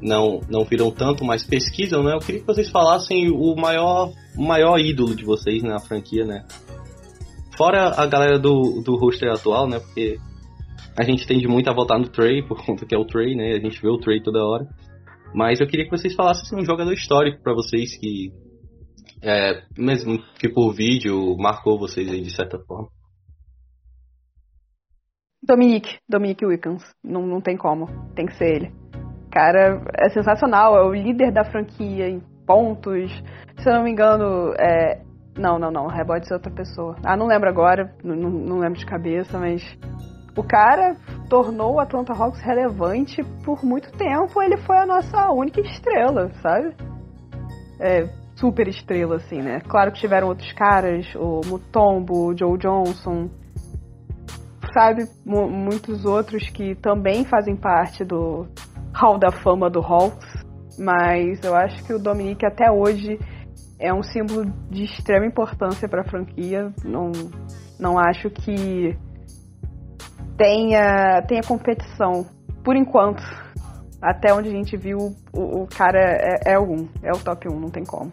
não, 0.00 0.40
não 0.48 0.64
viram 0.64 0.90
tanto, 0.90 1.22
mas 1.22 1.44
pesquisam, 1.44 2.02
né? 2.02 2.14
Eu 2.14 2.18
queria 2.18 2.40
que 2.40 2.46
vocês 2.46 2.70
falassem 2.70 3.30
o 3.30 3.54
maior, 3.54 4.10
o 4.36 4.42
maior 4.42 4.80
ídolo 4.80 5.14
de 5.14 5.22
vocês 5.22 5.62
na 5.62 5.78
franquia, 5.78 6.24
né? 6.24 6.44
Fora 7.56 7.90
a 7.90 8.06
galera 8.06 8.38
do, 8.38 8.82
do 8.82 8.96
roster 8.96 9.30
atual, 9.30 9.68
né? 9.68 9.78
Porque 9.78 10.18
a 10.98 11.04
gente 11.04 11.26
tende 11.26 11.46
muito 11.46 11.68
a 11.68 11.74
votar 11.74 12.00
no 12.00 12.08
Trey, 12.08 12.42
por 12.42 12.58
conta 12.66 12.86
que 12.86 12.94
é 12.94 12.98
o 12.98 13.04
Trey, 13.04 13.36
né? 13.36 13.52
A 13.52 13.60
gente 13.60 13.80
vê 13.80 13.88
o 13.88 13.98
Trey 13.98 14.20
toda 14.20 14.44
hora. 14.44 14.66
Mas 15.34 15.60
eu 15.60 15.66
queria 15.66 15.84
que 15.84 15.96
vocês 15.96 16.14
falassem 16.14 16.42
assim, 16.44 16.56
um 16.56 16.64
jogador 16.64 16.92
histórico 16.92 17.42
para 17.42 17.54
vocês 17.54 17.96
que, 17.96 18.32
é, 19.22 19.62
mesmo 19.78 20.18
que 20.38 20.48
por 20.48 20.72
vídeo, 20.72 21.36
marcou 21.38 21.78
vocês 21.78 22.10
aí 22.10 22.22
de 22.22 22.34
certa 22.34 22.58
forma. 22.58 22.88
Dominique, 25.44 25.98
Dominique 26.08 26.46
Wickens. 26.46 26.82
Não, 27.02 27.26
não 27.26 27.40
tem 27.40 27.56
como. 27.56 27.88
Tem 28.14 28.26
que 28.26 28.36
ser 28.36 28.54
ele. 28.54 28.72
Cara, 29.30 29.82
é 29.98 30.08
sensacional. 30.10 30.76
É 30.76 30.84
o 30.84 30.94
líder 30.94 31.32
da 31.32 31.44
franquia 31.44 32.08
em 32.08 32.20
pontos. 32.46 33.10
Se 33.58 33.68
eu 33.68 33.74
não 33.74 33.82
me 33.82 33.90
engano, 33.90 34.54
é... 34.58 35.02
Não, 35.36 35.58
não, 35.58 35.70
não. 35.70 35.86
Rebote 35.88 36.30
é 36.30 36.34
outra 36.34 36.52
pessoa. 36.52 36.94
Ah, 37.04 37.16
não 37.16 37.26
lembro 37.26 37.48
agora. 37.48 37.92
Não, 38.04 38.14
não, 38.14 38.58
lembro 38.58 38.78
de 38.78 38.86
cabeça, 38.86 39.38
mas... 39.38 39.62
O 40.36 40.42
cara 40.42 40.96
tornou 41.28 41.74
o 41.74 41.80
Atlanta 41.80 42.12
Hawks 42.12 42.40
relevante 42.40 43.22
por 43.44 43.64
muito 43.64 43.90
tempo. 43.92 44.40
Ele 44.40 44.56
foi 44.58 44.78
a 44.78 44.86
nossa 44.86 45.30
única 45.30 45.60
estrela, 45.60 46.30
sabe? 46.40 46.74
É, 47.80 48.08
super 48.36 48.68
estrela, 48.68 49.16
assim, 49.16 49.42
né? 49.42 49.60
Claro 49.60 49.92
que 49.92 50.00
tiveram 50.00 50.28
outros 50.28 50.50
caras, 50.52 51.12
o 51.16 51.40
Mutombo, 51.46 52.28
o 52.28 52.38
Joe 52.38 52.56
Johnson, 52.56 53.28
sabe? 54.72 55.08
Muitos 55.24 56.04
outros 56.04 56.48
que 56.50 56.74
também 56.76 57.24
fazem 57.24 57.56
parte 57.56 58.04
do 58.04 58.46
Hall 58.94 59.18
da 59.18 59.30
Fama 59.30 59.70
do 59.70 59.80
Hawks. 59.80 60.42
Mas 60.78 61.42
eu 61.44 61.54
acho 61.54 61.84
que 61.84 61.92
o 61.92 61.98
Dominique 61.98 62.46
até 62.46 62.70
hoje 62.70 63.18
é 63.78 63.92
um 63.92 64.02
símbolo 64.02 64.46
de 64.70 64.84
extrema 64.84 65.26
importância 65.26 65.88
para 65.88 66.02
a 66.02 66.04
franquia. 66.04 66.72
Não, 66.84 67.12
não 67.78 67.98
acho 67.98 68.30
que 68.30 68.96
tenha, 70.36 71.22
tenha 71.28 71.42
competição, 71.42 72.24
por 72.64 72.76
enquanto. 72.76 73.22
Até 74.00 74.34
onde 74.34 74.48
a 74.48 74.52
gente 74.52 74.76
viu, 74.76 74.98
o, 75.32 75.62
o 75.62 75.66
cara 75.68 76.00
é, 76.00 76.54
é 76.54 76.58
o 76.58 76.64
1, 76.64 76.88
é 77.04 77.12
o 77.12 77.18
top 77.18 77.48
1, 77.48 77.60
não 77.60 77.70
tem 77.70 77.84
como. 77.84 78.10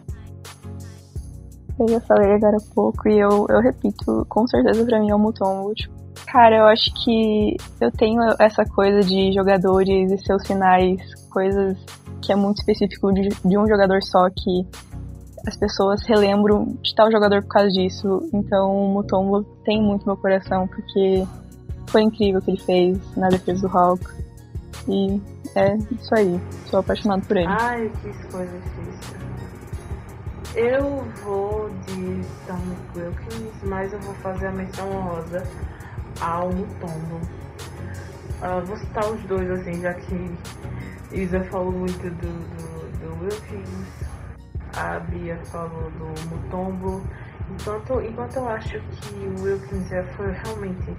Eu 1.80 1.88
já 1.88 2.00
falei 2.02 2.34
agora 2.34 2.56
há 2.56 2.74
pouco 2.74 3.08
e 3.08 3.18
eu, 3.18 3.46
eu 3.48 3.60
repito, 3.60 4.24
com 4.28 4.46
certeza 4.46 4.84
pra 4.84 5.00
mim 5.00 5.10
é 5.10 5.14
o 5.14 5.18
Mutombo. 5.18 5.74
Tipo, 5.74 5.99
cara, 6.30 6.58
eu 6.58 6.66
acho 6.66 6.92
que 6.94 7.56
eu 7.80 7.90
tenho 7.90 8.20
essa 8.38 8.64
coisa 8.64 9.00
de 9.00 9.32
jogadores 9.32 10.12
e 10.12 10.18
seus 10.18 10.46
finais, 10.46 11.00
coisas 11.28 11.76
que 12.22 12.32
é 12.32 12.36
muito 12.36 12.58
específico 12.58 13.12
de, 13.12 13.28
de 13.44 13.58
um 13.58 13.66
jogador 13.66 14.02
só 14.02 14.28
que 14.30 14.66
as 15.46 15.56
pessoas 15.56 16.02
relembram 16.06 16.76
de 16.82 16.94
tal 16.94 17.10
jogador 17.10 17.42
por 17.42 17.48
causa 17.48 17.68
disso. 17.70 18.28
Então 18.32 18.70
o 18.76 18.92
Mutombo 18.92 19.42
tem 19.64 19.82
muito 19.82 20.06
meu 20.06 20.16
coração, 20.16 20.68
porque 20.68 21.26
foi 21.88 22.02
incrível 22.02 22.40
o 22.40 22.42
que 22.42 22.50
ele 22.52 22.60
fez 22.60 23.16
na 23.16 23.28
defesa 23.28 23.66
do 23.66 23.68
Hulk. 23.68 24.04
E 24.86 25.20
é 25.56 25.76
isso 25.76 26.14
aí. 26.14 26.40
Sou 26.66 26.80
apaixonado 26.80 27.26
por 27.26 27.36
ele. 27.36 27.48
Ai, 27.48 27.90
que 28.02 28.30
coisa 28.30 28.52
difícil. 28.58 29.16
Eu 30.54 31.04
vou 31.24 31.70
de 31.86 32.20
Tommy 32.46 32.76
Wilkins, 32.96 33.62
mas 33.64 33.92
eu 33.92 34.00
vou 34.00 34.14
fazer 34.16 34.48
a 34.48 34.52
menção 34.52 34.90
honrosa 34.90 35.42
ao 36.20 36.50
Mutombo. 36.52 37.20
Uh, 38.42 38.64
vou 38.64 38.76
citar 38.76 39.10
os 39.10 39.20
dois, 39.24 39.50
assim, 39.50 39.80
já 39.80 39.94
que 39.94 40.30
Isa 41.12 41.42
falou 41.44 41.72
muito 41.72 41.98
do, 41.98 42.32
do, 42.56 42.98
do 42.98 43.24
Wilkins 43.24 44.10
a 44.76 45.00
Bia 45.00 45.38
falou 45.44 45.90
do 45.92 46.28
Mutombo. 46.28 47.02
Enquanto, 47.50 48.00
enquanto 48.00 48.36
eu 48.36 48.48
acho 48.48 48.80
que 48.80 49.14
o 49.14 49.42
Wilkins 49.42 49.88
foi 50.16 50.30
realmente 50.30 50.96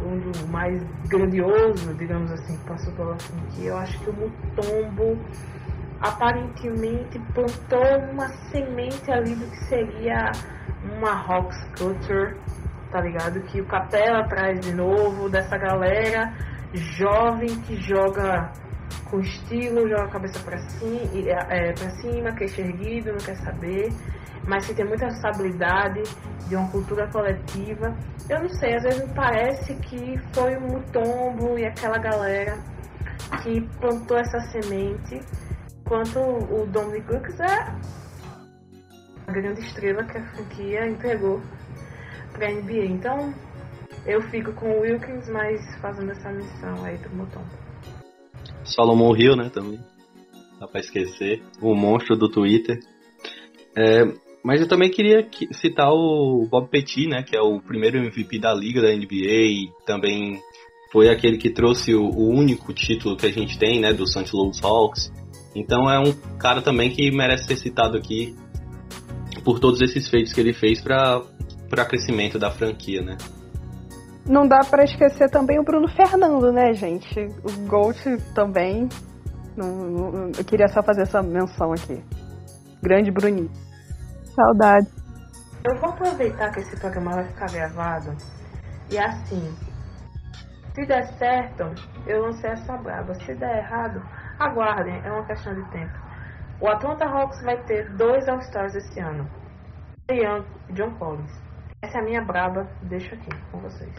um 0.00 0.18
do 0.18 0.48
mais 0.48 0.82
grandioso, 1.08 1.94
digamos 1.94 2.30
assim, 2.32 2.56
que 2.56 2.64
passou 2.64 2.92
pela 2.92 3.18
franquia, 3.18 3.70
eu 3.70 3.76
acho 3.78 3.98
que 4.00 4.10
o 4.10 4.12
Mutombo 4.12 5.18
aparentemente 6.00 7.18
plantou 7.32 8.10
uma 8.12 8.28
semente 8.50 9.10
ali 9.10 9.34
do 9.34 9.46
que 9.46 9.64
seria 9.64 10.32
uma 10.98 11.12
Hawks 11.12 11.58
Culture, 11.78 12.36
tá 12.96 13.02
ligado? 13.02 13.42
Que 13.42 13.60
o 13.60 13.66
Capela 13.66 14.26
traz 14.26 14.58
de 14.60 14.74
novo 14.74 15.28
dessa 15.28 15.58
galera 15.58 16.32
jovem 16.72 17.48
que 17.60 17.76
joga 17.76 18.50
com 19.10 19.20
estilo, 19.20 19.86
joga 19.86 20.04
a 20.04 20.08
cabeça 20.08 20.40
para 20.40 20.58
cima, 20.58 21.30
é, 21.50 21.72
pra 21.74 21.90
cima, 21.90 22.32
queixo 22.32 22.62
erguido, 22.62 23.12
não 23.12 23.18
quer 23.18 23.36
saber, 23.36 23.92
mas 24.48 24.66
que 24.66 24.74
tem 24.74 24.86
muita 24.86 25.06
estabilidade 25.08 26.02
de 26.48 26.56
uma 26.56 26.68
cultura 26.70 27.06
coletiva. 27.08 27.94
Eu 28.30 28.40
não 28.40 28.48
sei, 28.48 28.74
às 28.76 28.82
vezes 28.82 29.06
me 29.06 29.14
parece 29.14 29.74
que 29.74 30.18
foi 30.32 30.56
o 30.56 30.60
Mutombo 30.62 31.58
e 31.58 31.66
aquela 31.66 31.98
galera 31.98 32.56
que 33.42 33.60
plantou 33.78 34.16
essa 34.16 34.40
semente, 34.50 35.20
enquanto 35.80 36.18
o 36.18 36.66
Dominic 36.66 37.06
Cooks 37.08 37.40
é 37.40 37.74
a 39.26 39.32
grande 39.32 39.60
estrela 39.60 40.02
que 40.04 40.16
a 40.16 40.26
franquia 40.32 40.88
entregou 40.88 41.42
para 42.36 42.48
a 42.48 42.52
NBA. 42.52 42.84
Então, 42.84 43.34
eu 44.04 44.22
fico 44.30 44.52
com 44.52 44.70
o 44.70 44.80
Wilkins, 44.80 45.28
mas 45.28 45.60
fazendo 45.80 46.12
essa 46.12 46.30
missão 46.30 46.84
aí 46.84 46.98
pro 46.98 47.14
Mutombo. 47.14 47.48
Solomon 48.64 49.16
Hill, 49.16 49.36
né, 49.36 49.50
também. 49.52 49.80
Dá 50.60 50.66
pra 50.66 50.80
esquecer. 50.80 51.42
O 51.60 51.74
monstro 51.74 52.16
do 52.16 52.28
Twitter. 52.28 52.78
É, 53.76 54.04
mas 54.42 54.60
eu 54.60 54.68
também 54.68 54.90
queria 54.90 55.28
citar 55.52 55.90
o 55.90 56.46
Bob 56.50 56.68
Petit, 56.68 57.08
né, 57.08 57.22
que 57.22 57.36
é 57.36 57.40
o 57.40 57.60
primeiro 57.60 57.98
MVP 57.98 58.38
da 58.38 58.54
liga 58.54 58.80
da 58.80 58.94
NBA 58.94 59.26
e 59.26 59.70
também 59.84 60.40
foi 60.92 61.08
aquele 61.08 61.36
que 61.36 61.50
trouxe 61.50 61.94
o, 61.94 62.04
o 62.04 62.28
único 62.28 62.72
título 62.72 63.16
que 63.16 63.26
a 63.26 63.32
gente 63.32 63.58
tem, 63.58 63.80
né, 63.80 63.92
do 63.92 64.06
St. 64.06 64.30
Louis 64.32 64.62
Hawks. 64.62 65.12
Então 65.54 65.90
é 65.90 65.98
um 65.98 66.12
cara 66.38 66.62
também 66.62 66.90
que 66.90 67.10
merece 67.10 67.46
ser 67.46 67.56
citado 67.56 67.96
aqui 67.96 68.36
por 69.42 69.58
todos 69.58 69.80
esses 69.80 70.08
feitos 70.08 70.32
que 70.32 70.40
ele 70.40 70.52
fez 70.52 70.80
para 70.80 71.22
para 71.68 71.84
crescimento 71.84 72.38
da 72.38 72.50
franquia, 72.50 73.02
né? 73.02 73.16
Não 74.28 74.46
dá 74.46 74.60
para 74.68 74.84
esquecer 74.84 75.30
também 75.30 75.58
o 75.58 75.62
Bruno 75.62 75.88
Fernando, 75.88 76.52
né, 76.52 76.72
gente? 76.72 77.20
O 77.44 77.66
Gold 77.68 77.98
também. 78.34 78.88
Eu 79.56 80.44
queria 80.44 80.68
só 80.68 80.82
fazer 80.82 81.02
essa 81.02 81.22
menção 81.22 81.72
aqui. 81.72 82.02
Grande 82.82 83.10
Bruninho. 83.10 83.50
Saudade. 84.34 84.86
Eu 85.64 85.80
vou 85.80 85.90
aproveitar 85.90 86.50
que 86.50 86.60
esse 86.60 86.78
programa 86.78 87.12
vai 87.12 87.24
ficar 87.24 87.50
gravado. 87.50 88.16
E 88.90 88.98
assim, 88.98 89.54
se 90.74 90.86
der 90.86 91.06
certo, 91.18 91.64
eu 92.06 92.22
lancei 92.22 92.50
essa 92.50 92.76
braba. 92.76 93.14
Se 93.14 93.34
der 93.34 93.58
errado, 93.58 94.02
aguardem, 94.38 95.00
é 95.04 95.10
uma 95.10 95.24
questão 95.24 95.54
de 95.54 95.70
tempo. 95.70 95.94
O 96.60 96.68
Atlanta 96.68 97.04
Hawks 97.06 97.42
vai 97.42 97.56
ter 97.64 97.90
dois 97.96 98.28
All-Stars 98.28 98.74
esse 98.74 99.00
ano. 99.00 99.28
Young 100.10 100.44
e 100.68 100.72
John 100.74 100.90
Collins. 100.98 101.45
Essa 101.82 101.98
é 101.98 102.00
a 102.00 102.04
minha 102.04 102.24
braba, 102.24 102.68
deixo 102.82 103.14
aqui 103.14 103.28
com 103.50 103.60
vocês. 103.60 103.94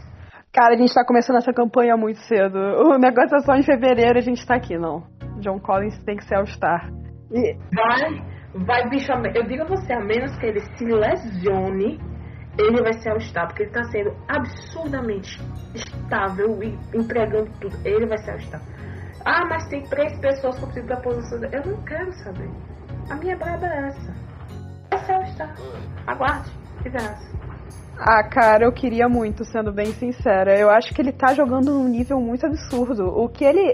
Cara, 0.54 0.74
a 0.74 0.78
gente 0.78 0.94
tá 0.94 1.06
começando 1.06 1.38
essa 1.38 1.54
campanha 1.54 1.96
muito 1.96 2.20
cedo. 2.22 2.58
O 2.58 2.98
negócio 2.98 3.36
é 3.36 3.40
só 3.42 3.54
em 3.54 3.64
fevereiro 3.64 4.18
a 4.18 4.22
gente 4.22 4.46
tá 4.46 4.56
aqui, 4.56 4.78
não. 4.78 5.04
John 5.40 5.60
Collins 5.60 6.04
tem 6.04 6.18
que 6.18 6.26
ser 6.26 6.36
All-Star. 6.36 6.90
E... 7.32 7.54
Vai, 7.76 8.66
vai, 8.66 8.90
bicho. 8.90 9.12
Eu 9.36 9.44
digo 9.44 9.64
a 9.64 9.68
você, 9.68 9.94
a 9.94 10.00
menos 10.00 10.36
que 10.38 10.46
ele 10.48 10.60
se 10.62 10.86
lesione, 10.86 12.00
ele 12.58 12.82
vai 12.82 12.94
ser 12.94 13.12
All-Star, 13.12 13.48
porque 13.48 13.64
ele 13.64 13.72
tá 13.72 13.84
sendo 13.84 14.16
absurdamente 14.28 15.40
estável 15.76 16.58
e 16.64 16.80
entregando 16.98 17.52
tudo. 17.60 17.76
Ele 17.86 18.08
vai 18.08 18.18
ser 18.18 18.32
All-Star. 18.32 18.62
Ah, 19.26 19.46
mas 19.46 19.68
tem 19.68 19.84
três 19.84 20.18
pessoas 20.20 20.60
competindo 20.60 20.88
pra 20.88 21.02
posição. 21.02 21.40
Eu 21.52 21.72
não 21.72 21.84
quero 21.84 22.12
saber. 22.24 22.50
A 23.12 23.16
minha 23.16 23.38
braba 23.38 23.68
é 23.68 23.88
essa. 23.88 24.14
Vai 24.90 25.00
ser 25.06 25.14
All-Star. 25.14 25.54
Aguarde, 26.08 26.50
que 26.82 26.90
graça. 26.90 27.47
Ah, 28.00 28.24
cara, 28.24 28.66
eu 28.66 28.72
queria 28.72 29.10
muito, 29.10 29.44
sendo 29.44 29.74
bem 29.74 29.88
sincera. 29.88 30.58
Eu 30.58 30.70
acho 30.70 30.94
que 30.94 31.02
ele 31.02 31.12
tá 31.12 31.34
jogando 31.34 31.74
num 31.74 31.88
nível 31.88 32.20
muito 32.20 32.46
absurdo. 32.46 33.08
O 33.08 33.28
que 33.28 33.44
ele. 33.44 33.74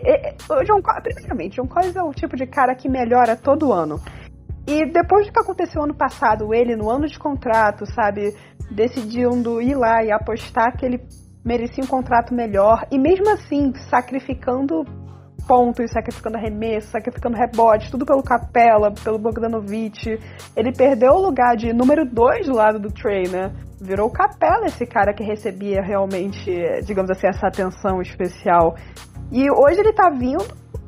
O 0.49 0.63
John 0.63 0.81
primeiramente, 1.03 1.57
John 1.57 1.67
Collins 1.67 1.95
é 1.95 2.01
o 2.01 2.13
tipo 2.13 2.35
de 2.35 2.47
cara 2.47 2.73
que 2.73 2.87
melhora 2.87 3.35
todo 3.35 3.73
ano. 3.73 3.99
E 4.65 4.85
depois 4.85 5.27
do 5.27 5.33
que 5.33 5.39
aconteceu 5.39 5.83
ano 5.83 5.93
passado, 5.93 6.53
ele 6.53 6.75
no 6.75 6.89
ano 6.89 7.05
de 7.05 7.19
contrato, 7.19 7.85
sabe, 7.85 8.33
decidindo 8.71 9.61
ir 9.61 9.75
lá 9.75 10.01
e 10.03 10.09
apostar 10.09 10.77
que 10.77 10.85
ele 10.85 11.01
merecia 11.43 11.83
um 11.83 11.87
contrato 11.87 12.33
melhor, 12.33 12.87
e 12.89 12.97
mesmo 12.97 13.29
assim 13.29 13.73
sacrificando 13.89 14.85
pontos, 15.47 15.91
sacrificando 15.91 16.37
arremesso, 16.37 16.87
sacrificando 16.87 17.37
rebote, 17.37 17.91
tudo 17.91 18.05
pelo 18.05 18.23
Capela, 18.23 18.91
pelo 19.03 19.17
Bogdanovic. 19.19 20.19
Ele 20.55 20.71
perdeu 20.71 21.13
o 21.13 21.21
lugar 21.21 21.55
de 21.55 21.73
número 21.73 22.05
2 22.05 22.47
do 22.47 22.55
lado 22.55 22.79
do 22.79 22.91
Trey, 22.91 23.27
né? 23.29 23.51
Virou 23.79 24.09
Capela 24.09 24.65
esse 24.65 24.85
cara 24.85 25.13
que 25.13 25.23
recebia 25.23 25.81
realmente, 25.81 26.51
digamos 26.85 27.11
assim, 27.11 27.27
essa 27.27 27.47
atenção 27.47 28.01
especial. 28.01 28.75
E 29.31 29.49
hoje 29.51 29.79
ele 29.79 29.93
tá 29.93 30.09
vindo 30.09 30.45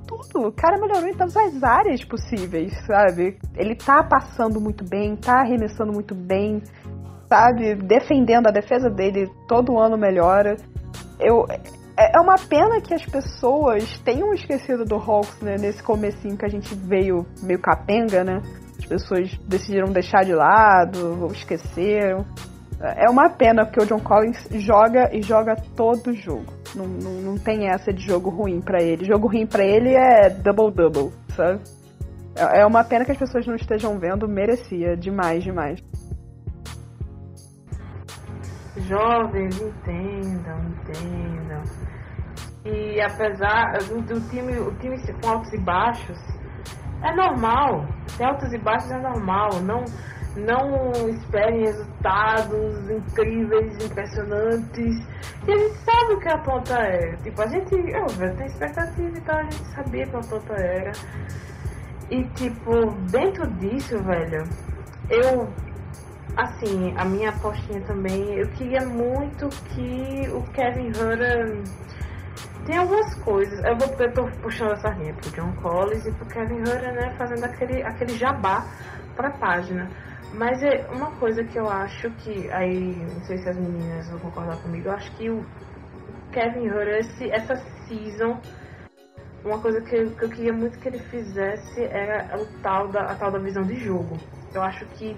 tudo. 0.08 0.48
O 0.48 0.52
cara 0.52 0.80
melhorou 0.80 1.08
em 1.08 1.14
todas 1.14 1.36
as 1.36 1.64
áreas 1.64 2.04
possíveis, 2.06 2.74
sabe? 2.86 3.38
Ele 3.56 3.76
tá 3.76 4.04
passando 4.04 4.62
muito 4.62 4.84
bem, 4.88 5.16
tá 5.16 5.42
arremessando 5.42 5.92
muito 5.92 6.16
bem, 6.16 6.62
sabe? 7.28 7.76
Defendendo 7.76 8.48
a 8.48 8.52
defesa 8.52 8.90
dele, 8.90 9.30
todo 9.48 9.78
ano 9.80 9.98
melhora. 9.98 10.56
Eu, 11.20 11.46
é, 11.98 12.18
é 12.18 12.20
uma 12.20 12.36
pena 12.36 12.82
que 12.82 12.94
as 12.94 13.06
pessoas 13.06 13.98
tenham 14.00 14.34
esquecido 14.34 14.86
do 14.86 14.96
Hawks, 14.96 15.40
né? 15.42 15.56
Nesse 15.60 15.82
comecinho 15.82 16.38
que 16.38 16.46
a 16.46 16.50
gente 16.50 16.74
veio 16.76 17.26
meio 17.42 17.60
capenga, 17.60 18.24
né? 18.24 18.42
As 18.78 18.86
pessoas 18.86 19.38
decidiram 19.48 19.92
deixar 19.92 20.24
de 20.24 20.34
lado, 20.34 21.24
ou 21.24 21.32
esqueceram. 21.32 22.26
É 22.82 23.10
uma 23.10 23.30
pena, 23.30 23.66
porque 23.66 23.82
o 23.82 23.86
John 23.86 24.02
Collins 24.04 24.48
joga 24.52 25.10
e 25.14 25.22
joga 25.22 25.56
todo 25.76 26.14
jogo. 26.14 26.54
Não, 26.76 26.86
não, 26.86 27.12
não 27.22 27.38
tem 27.38 27.70
essa 27.70 27.94
de 27.94 28.06
jogo 28.06 28.30
ruim 28.30 28.60
para 28.60 28.84
ele. 28.84 29.06
Jogo 29.06 29.28
ruim 29.28 29.48
para 29.48 29.64
ele 29.64 29.96
é 29.96 30.30
double-double, 30.30 31.12
sabe? 31.36 31.62
É, 32.36 32.62
é 32.62 32.66
uma 32.66 32.84
pena 32.84 33.06
que 33.06 33.12
as 33.14 33.18
pessoas 33.18 33.48
não 33.48 33.56
estejam 33.56 33.98
vendo, 33.98 34.28
merecia 34.28 34.96
demais, 34.98 35.44
demais. 35.44 35.80
Jovens, 38.78 39.62
entendam, 39.62 40.60
entendam 40.60 41.64
E 42.66 43.00
apesar 43.02 43.78
do, 43.88 44.02
do 44.02 44.20
time, 44.30 44.58
o 44.60 44.72
time 44.76 44.98
com 45.22 45.30
altos 45.30 45.54
e 45.54 45.58
baixos, 45.60 46.18
é 47.02 47.16
normal. 47.16 47.86
Ter 48.18 48.26
altos 48.26 48.52
e 48.52 48.58
baixos 48.58 48.92
é 48.92 49.00
normal. 49.00 49.50
Não, 49.62 49.86
não 50.36 51.10
esperem 51.10 51.66
resultados 51.66 52.90
incríveis, 52.90 53.86
impressionantes. 53.86 55.08
E 55.48 55.52
a 55.52 55.58
gente 55.58 55.78
sabe 55.78 56.14
o 56.14 56.20
que 56.20 56.28
a 56.28 56.36
Atlanta 56.36 56.74
é. 56.76 57.16
Tipo, 57.18 57.42
a 57.42 57.48
gente, 57.48 57.76
eu, 57.76 58.36
tem 58.36 58.48
expectativa 58.48 59.18
e 59.18 59.22
tal, 59.22 59.38
a 59.38 59.44
gente 59.44 59.66
sabia 59.74 60.08
que 60.08 60.16
a 60.16 60.20
Atlanta 60.20 60.54
era. 60.54 60.92
E 62.10 62.24
tipo, 62.30 62.92
dentro 63.12 63.48
disso, 63.54 63.98
velho, 64.04 64.44
eu 65.10 65.48
assim, 66.36 66.94
a 66.98 67.06
minha 67.06 67.30
apostinha 67.30 67.82
também, 67.82 68.36
eu 68.36 68.48
queria 68.50 68.82
muito 68.82 69.50
que 69.74 70.30
o 70.30 70.44
Kevin 70.52 70.90
Hutter 70.90 71.64
tem 72.66 72.78
algumas 72.78 73.16
coisas. 73.16 73.64
Eu, 73.64 73.78
vou, 73.78 73.88
eu 74.00 74.14
tô 74.14 74.26
puxando 74.42 74.74
essa 74.74 74.90
linha 74.90 75.14
pro 75.14 75.30
John 75.32 75.52
Collins 75.62 76.06
e 76.06 76.12
pro 76.12 76.26
Kevin 76.26 76.62
Hutter, 76.62 76.94
né, 76.94 77.14
fazendo 77.18 77.44
aquele, 77.44 77.84
aquele 77.84 78.18
jabá 78.18 78.66
pra 79.16 79.32
página. 79.32 79.90
Mas 80.34 80.62
é 80.64 80.86
uma 80.92 81.12
coisa 81.12 81.44
que 81.44 81.58
eu 81.58 81.70
acho 81.70 82.10
que. 82.12 82.52
Aí, 82.52 82.96
não 82.96 83.24
sei 83.24 83.38
se 83.38 83.48
as 83.48 83.56
meninas 83.56 84.10
vão 84.10 84.20
concordar 84.20 84.58
comigo, 84.58 84.90
eu 84.90 84.94
acho 84.94 85.10
que 85.16 85.30
o 85.30 85.46
Kevin 86.32 86.68
Hutter, 86.68 87.00
esse, 87.00 87.32
essa 87.32 87.56
season, 87.88 88.42
uma 89.46 89.62
coisa 89.62 89.80
que 89.82 89.96
eu, 89.96 90.12
que 90.12 90.26
eu 90.26 90.30
queria 90.30 90.52
muito 90.52 90.78
que 90.80 90.90
ele 90.90 91.00
fizesse 91.00 91.84
era 91.84 92.38
o 92.38 92.46
tal 92.62 92.90
da, 92.90 93.04
a 93.04 93.16
tal 93.16 93.32
da 93.32 93.40
visão 93.40 93.64
de 93.64 93.76
jogo. 93.76 94.18
Eu 94.54 94.62
acho 94.62 94.86
que 94.88 95.16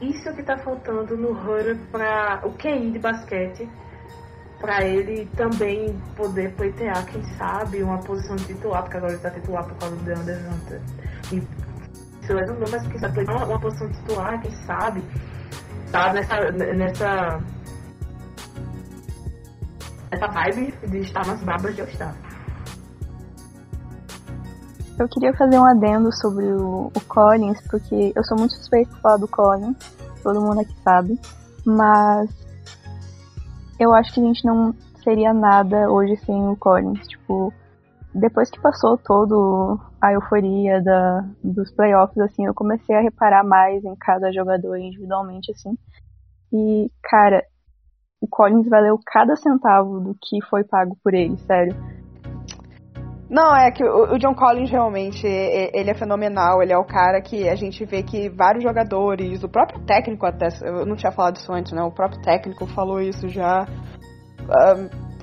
isso 0.00 0.32
que 0.34 0.42
tá 0.42 0.56
faltando 0.58 1.16
no 1.16 1.32
Hutter 1.32 1.76
para 1.90 2.40
o 2.44 2.52
QI 2.52 2.90
de 2.90 2.98
basquete 2.98 3.68
para 4.60 4.84
ele 4.84 5.26
também 5.36 5.98
poder 6.14 6.52
pleitear, 6.54 7.04
quem 7.06 7.22
sabe, 7.36 7.82
uma 7.82 7.98
posição 7.98 8.36
de 8.36 8.44
titular, 8.44 8.82
porque 8.82 8.98
agora 8.98 9.12
ele 9.12 9.18
está 9.18 9.30
titular 9.30 9.64
por 9.64 9.74
causa 9.76 9.96
do 9.96 10.04
DeAndre 10.04 10.34
Hunter. 10.34 10.80
E 11.32 11.40
se 12.26 12.34
não, 12.34 12.58
mas 12.70 12.86
quem 12.86 12.98
sabe 12.98 13.24
uma, 13.24 13.58
posição 13.58 13.88
de 13.88 13.96
titular, 13.98 14.40
quem 14.42 14.50
sabe, 14.66 15.02
tá 15.90 16.12
nessa, 16.12 16.50
nessa, 16.52 17.40
nessa 20.12 20.26
vibe 20.26 20.74
de 20.88 20.98
estar 20.98 21.26
nas 21.26 21.42
babas 21.42 21.74
de 21.74 21.80
All-Star. 21.80 22.14
Eu 25.00 25.08
queria 25.08 25.32
fazer 25.32 25.58
um 25.58 25.64
adendo 25.64 26.12
sobre 26.12 26.44
o, 26.52 26.88
o 26.94 27.00
Collins, 27.08 27.58
porque 27.70 28.12
eu 28.14 28.22
sou 28.22 28.36
muito 28.36 28.54
suspeito 28.54 28.94
de 28.94 29.00
falar 29.00 29.16
do 29.16 29.26
Collins, 29.26 29.78
todo 30.22 30.42
mundo 30.42 30.60
aqui 30.60 30.76
sabe, 30.84 31.18
mas 31.64 32.28
eu 33.78 33.94
acho 33.94 34.12
que 34.12 34.20
a 34.20 34.24
gente 34.24 34.44
não 34.44 34.74
seria 35.02 35.32
nada 35.32 35.90
hoje 35.90 36.18
sem 36.18 36.46
o 36.46 36.54
Collins. 36.54 37.08
Tipo, 37.08 37.50
depois 38.14 38.50
que 38.50 38.60
passou 38.60 38.98
todo 38.98 39.80
a 40.02 40.12
euforia 40.12 40.82
da, 40.82 41.24
dos 41.42 41.70
playoffs, 41.72 42.18
assim, 42.18 42.44
eu 42.44 42.52
comecei 42.52 42.94
a 42.94 43.00
reparar 43.00 43.42
mais 43.42 43.82
em 43.82 43.96
cada 43.96 44.30
jogador 44.30 44.76
individualmente, 44.76 45.50
assim. 45.50 45.78
E, 46.52 46.92
cara, 47.02 47.42
o 48.20 48.28
Collins 48.28 48.68
valeu 48.68 49.00
cada 49.06 49.34
centavo 49.34 49.98
do 49.98 50.14
que 50.20 50.44
foi 50.50 50.62
pago 50.62 50.94
por 51.02 51.14
ele, 51.14 51.38
sério. 51.38 51.74
Não, 53.30 53.54
é 53.54 53.70
que 53.70 53.84
o 53.84 54.18
John 54.18 54.34
Collins 54.34 54.70
realmente, 54.70 55.24
ele 55.24 55.88
é 55.88 55.94
fenomenal, 55.94 56.60
ele 56.60 56.72
é 56.72 56.76
o 56.76 56.84
cara 56.84 57.20
que 57.22 57.48
a 57.48 57.54
gente 57.54 57.84
vê 57.84 58.02
que 58.02 58.28
vários 58.28 58.64
jogadores, 58.64 59.44
o 59.44 59.48
próprio 59.48 59.80
técnico 59.84 60.26
até, 60.26 60.48
eu 60.62 60.84
não 60.84 60.96
tinha 60.96 61.12
falado 61.12 61.36
isso 61.36 61.52
antes, 61.52 61.70
né, 61.70 61.80
o 61.80 61.92
próprio 61.92 62.20
técnico 62.22 62.66
falou 62.66 63.00
isso 63.00 63.28
já, 63.28 63.68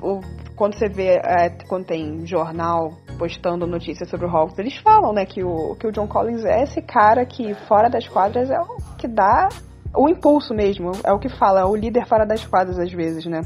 um, 0.01 0.21
quando 0.55 0.75
você 0.75 0.87
vê, 0.87 1.17
é, 1.17 1.49
quando 1.67 1.85
tem 1.85 2.25
jornal 2.25 2.93
postando 3.19 3.67
notícias 3.67 4.09
sobre 4.09 4.25
o 4.25 4.29
Hawks, 4.29 4.57
eles 4.57 4.77
falam, 4.77 5.11
né, 5.11 5.25
que 5.25 5.43
o, 5.43 5.75
que 5.75 5.85
o 5.85 5.91
John 5.91 6.07
Collins 6.07 6.45
é 6.45 6.63
esse 6.63 6.81
cara 6.81 7.25
que 7.25 7.53
fora 7.67 7.89
das 7.89 8.07
quadras 8.07 8.49
é 8.49 8.57
o 8.57 8.95
que 8.97 9.07
dá 9.09 9.49
o 9.93 10.07
impulso 10.07 10.53
mesmo, 10.53 10.91
é 11.03 11.11
o 11.11 11.19
que 11.19 11.27
fala, 11.27 11.59
é 11.59 11.65
o 11.65 11.75
líder 11.75 12.07
fora 12.07 12.25
das 12.25 12.45
quadras 12.45 12.79
às 12.79 12.91
vezes, 12.93 13.25
né. 13.25 13.41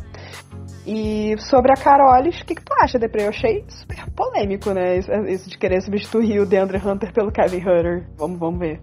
E 0.86 1.36
sobre 1.38 1.72
a 1.72 1.76
Carolis, 1.76 2.42
o 2.42 2.46
que, 2.46 2.56
que 2.56 2.66
tu 2.66 2.74
acha, 2.82 2.98
Depre? 2.98 3.24
Eu 3.24 3.30
achei 3.30 3.64
super 3.68 4.10
polêmico, 4.16 4.72
né? 4.72 4.98
Isso 4.98 5.50
de 5.50 5.58
querer 5.58 5.82
substituir 5.82 6.40
o 6.40 6.46
DeAndre 6.46 6.78
Hunter 6.78 7.14
pelo 7.14 7.32
Kevin 7.32 7.60
Hunter. 7.60 8.08
Vamos, 8.18 8.40
vamos 8.40 8.60
ver. 8.60 8.82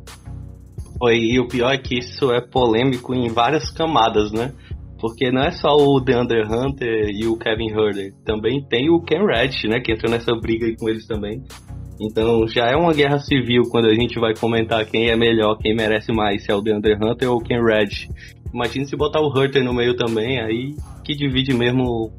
Foi, 0.99 1.17
e 1.17 1.41
o 1.41 1.49
pior 1.49 1.73
é 1.73 1.79
que 1.79 1.99
isso 1.99 2.33
é 2.33 2.41
polêmico 2.41 3.15
em 3.15 3.29
várias 3.29 3.71
camadas, 3.71 4.33
né? 4.33 4.53
Porque 5.01 5.31
não 5.31 5.43
é 5.43 5.51
só 5.51 5.77
o 5.77 6.01
DeAndre 6.01 6.43
Hunter 6.43 7.09
e 7.11 7.27
o 7.27 7.37
Kevin 7.37 7.73
Hunter, 7.73 8.13
também 8.25 8.65
tem 8.69 8.91
o 8.91 9.01
Ken 9.01 9.25
Reddish, 9.25 9.65
né? 9.69 9.81
Que 9.81 9.93
entrou 9.93 10.11
nessa 10.11 10.33
briga 10.35 10.67
aí 10.67 10.77
com 10.77 10.89
eles 10.89 11.07
também. 11.07 11.43
Então 12.01 12.47
já 12.47 12.67
é 12.67 12.77
uma 12.77 12.93
guerra 12.93 13.19
civil 13.19 13.63
quando 13.71 13.87
a 13.87 13.95
gente 13.95 14.21
vai 14.21 14.35
comentar 14.35 14.85
quem 14.87 15.11
é 15.11 15.17
melhor, 15.17 15.57
quem 15.59 15.75
merece 15.75 16.13
mais, 16.13 16.45
se 16.45 16.51
é 16.51 16.55
o 16.55 16.61
DeAndre 16.61 16.95
Hunter 16.95 17.31
ou 17.31 17.39
o 17.39 17.43
Ken 17.43 17.61
Reddish. 17.61 18.09
Imagina 18.53 18.85
se 18.85 18.97
botar 18.97 19.21
o 19.21 19.29
Hunter 19.29 19.63
no 19.63 19.75
meio 19.75 19.95
também, 19.97 20.41
aí 20.41 20.75
que 21.09 21.15
divide 21.15 21.55
mesmo 21.55 22.13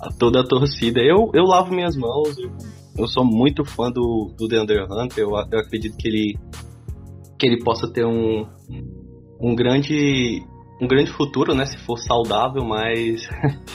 a 0.00 0.10
toda 0.10 0.40
a 0.40 0.44
torcida. 0.44 1.00
Eu, 1.00 1.30
eu 1.32 1.44
lavo 1.44 1.72
minhas 1.72 1.96
mãos, 1.96 2.36
eu, 2.36 2.50
eu 2.98 3.06
sou 3.06 3.24
muito 3.24 3.64
fã 3.64 3.92
do, 3.92 4.34
do 4.36 4.48
DeAndre 4.48 4.82
Hunter, 4.82 5.22
eu, 5.22 5.30
eu 5.52 5.60
acredito 5.60 5.96
que 5.96 6.08
ele, 6.08 6.38
que 7.38 7.46
ele 7.46 7.62
possa 7.62 7.88
ter 7.88 8.04
um, 8.04 8.44
um 9.40 9.54
grande 9.54 10.42
um 10.80 10.88
grande 10.88 11.12
futuro, 11.12 11.54
né, 11.54 11.64
se 11.64 11.78
for 11.78 11.96
saudável, 11.96 12.64
mas 12.64 13.28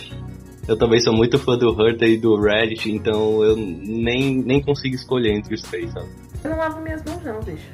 eu 0.67 0.77
também 0.77 0.99
sou 0.99 1.13
muito 1.13 1.39
fã 1.39 1.57
do 1.57 1.71
Hunter 1.71 2.09
e 2.09 2.17
do 2.17 2.35
Reddit, 2.35 2.91
então 2.91 3.41
eu 3.41 3.55
nem, 3.55 4.43
nem 4.43 4.61
consigo 4.61 4.95
escolher 4.95 5.37
entre 5.37 5.55
os 5.55 5.61
três, 5.61 5.89
sabe? 5.93 6.09
Eu 6.43 6.49
não 6.49 6.57
lavo 6.57 6.81
minhas 6.81 7.01
mãos 7.05 7.23
não, 7.23 7.39
bicho. 7.39 7.71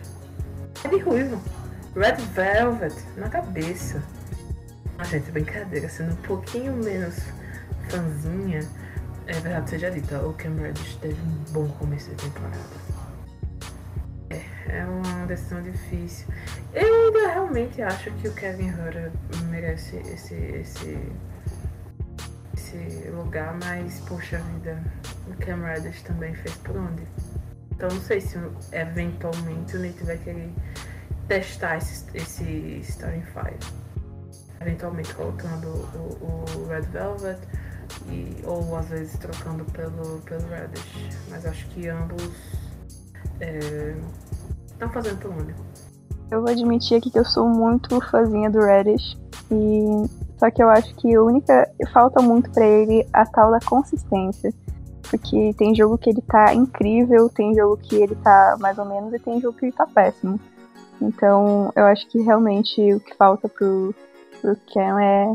É 0.83 0.87
de 0.87 0.99
ruivo. 0.99 1.41
Red 1.95 2.17
Velvet 2.35 2.93
na 3.17 3.27
cabeça. 3.27 4.03
Ah, 4.97 5.03
gente, 5.03 5.29
brincadeira, 5.29 5.89
sendo 5.89 6.13
um 6.13 6.21
pouquinho 6.21 6.73
menos 6.73 7.15
fãzinha, 7.89 8.61
é 9.27 9.33
verdade 9.33 9.69
seja 9.69 9.91
dita, 9.91 10.25
o 10.25 10.33
Cam 10.33 10.55
Reddish 10.55 10.95
teve 11.01 11.19
um 11.21 11.51
bom 11.51 11.67
começo 11.67 12.09
de 12.11 12.15
temporada. 12.15 12.57
É, 14.29 14.77
é 14.77 14.85
uma 14.85 15.25
decisão 15.25 15.61
difícil. 15.61 16.27
Eu 16.73 17.07
ainda 17.07 17.27
realmente 17.27 17.81
acho 17.81 18.09
que 18.11 18.29
o 18.29 18.33
Kevin 18.35 18.69
Hutter 18.69 19.11
merece 19.49 19.97
esse, 19.97 20.33
esse, 20.33 20.97
esse 22.55 23.09
lugar, 23.09 23.57
mas, 23.61 23.99
poxa 24.07 24.37
vida, 24.37 24.81
o 25.27 25.35
Cam 25.43 25.57
Reddish 25.57 26.03
também 26.03 26.33
fez 26.35 26.55
por 26.57 26.77
onde? 26.77 27.03
Então 27.71 27.89
não 27.89 28.01
sei 28.01 28.21
se 28.21 28.37
eventualmente 28.71 29.75
o 29.75 29.79
Nate 29.79 30.05
vai 30.05 30.17
querer 30.17 30.53
testar 31.27 31.77
esse, 31.77 32.05
esse 32.15 32.79
Starting 32.81 33.23
Five 33.23 33.84
eventualmente 34.65 35.13
colocando 35.13 35.67
o, 35.67 36.45
o 36.57 36.67
Red 36.67 36.81
Velvet 36.81 37.37
e, 38.09 38.35
ou 38.45 38.75
às 38.75 38.87
vezes 38.87 39.17
trocando 39.19 39.63
pelo, 39.65 40.19
pelo 40.21 40.47
Reddish. 40.47 41.09
Mas 41.29 41.45
acho 41.45 41.67
que 41.67 41.87
ambos 41.87 42.23
estão 44.71 44.89
é, 44.89 44.91
fazendo 44.91 45.19
por 45.19 45.31
onde. 45.31 45.53
Eu 46.31 46.41
vou 46.41 46.49
admitir 46.49 46.97
aqui 46.97 47.11
que 47.11 47.19
eu 47.19 47.25
sou 47.25 47.47
muito 47.47 48.01
fãzinha 48.09 48.49
do 48.49 48.59
Reddish 48.59 49.15
e 49.51 50.09
só 50.39 50.49
que 50.49 50.61
eu 50.61 50.69
acho 50.69 50.93
que 50.95 51.15
a 51.15 51.21
única 51.21 51.69
falta 51.93 52.21
muito 52.21 52.49
para 52.49 52.65
ele 52.65 53.07
a 53.13 53.25
tal 53.25 53.51
da 53.51 53.59
consistência. 53.59 54.51
Porque 55.03 55.53
tem 55.53 55.75
jogo 55.75 55.99
que 55.99 56.09
ele 56.09 56.21
tá 56.21 56.51
incrível, 56.53 57.29
tem 57.29 57.53
jogo 57.53 57.77
que 57.77 57.95
ele 57.95 58.15
tá 58.15 58.57
mais 58.59 58.79
ou 58.79 58.85
menos 58.85 59.13
e 59.13 59.19
tem 59.19 59.39
jogo 59.39 59.55
que 59.57 59.67
ele 59.67 59.71
tá 59.71 59.85
péssimo. 59.85 60.39
Então, 60.99 61.71
eu 61.75 61.85
acho 61.85 62.07
que 62.09 62.19
realmente 62.21 62.81
o 62.93 62.99
que 62.99 63.15
falta 63.15 63.47
pro, 63.47 63.93
pro 64.45 64.55
Cam 64.71 65.01
é, 65.01 65.33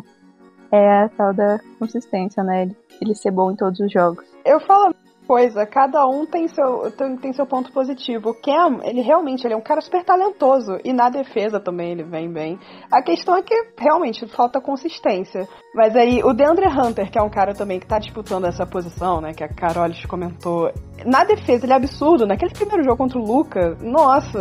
é 0.73 1.05
a 1.05 1.09
tal 1.09 1.35
da 1.35 1.59
consistência, 1.79 2.43
né? 2.45 2.63
Ele, 2.63 2.77
ele 3.01 3.15
ser 3.15 3.33
bom 3.33 3.51
em 3.51 3.57
todos 3.57 3.81
os 3.81 3.93
jogos. 3.93 4.25
Eu 4.45 4.61
falo 4.61 4.95
coisa, 5.27 5.65
cada 5.65 6.05
um 6.09 6.27
tem 6.27 6.49
seu, 6.49 6.91
tem, 6.91 7.17
tem, 7.17 7.33
seu 7.33 7.47
ponto 7.47 7.73
positivo. 7.73 8.31
O 8.31 8.35
Cam, 8.35 8.81
ele 8.83 9.01
realmente 9.01 9.47
ele 9.47 9.55
é 9.55 9.57
um 9.57 9.63
cara 9.63 9.81
super 9.81 10.05
talentoso. 10.05 10.79
E 10.85 10.93
na 10.93 11.09
defesa 11.09 11.61
também 11.61 11.93
ele 11.93 12.03
vem 12.03 12.33
bem. 12.33 12.59
A 12.91 13.01
questão 13.01 13.37
é 13.37 13.43
que 13.43 13.55
realmente 13.79 14.27
falta 14.27 14.61
consistência. 14.61 15.49
Mas 15.75 15.95
aí, 15.95 16.21
o 16.25 16.33
DeAndre 16.33 16.67
Hunter, 16.67 17.09
que 17.11 17.19
é 17.19 17.23
um 17.23 17.31
cara 17.31 17.55
também 17.55 17.79
que 17.79 17.87
tá 17.87 18.01
disputando 18.01 18.45
essa 18.45 18.67
posição, 18.67 19.21
né? 19.21 19.33
Que 19.33 19.45
a 19.45 19.49
Carolis 19.49 20.05
comentou. 20.07 20.73
Na 21.07 21.23
defesa, 21.23 21.65
ele 21.65 21.73
é 21.73 21.77
absurdo. 21.77 22.27
Naquele 22.27 22.53
primeiro 22.53 22.83
jogo 22.83 22.97
contra 22.97 23.19
o 23.19 23.25
Luca, 23.25 23.77
nossa. 23.81 24.41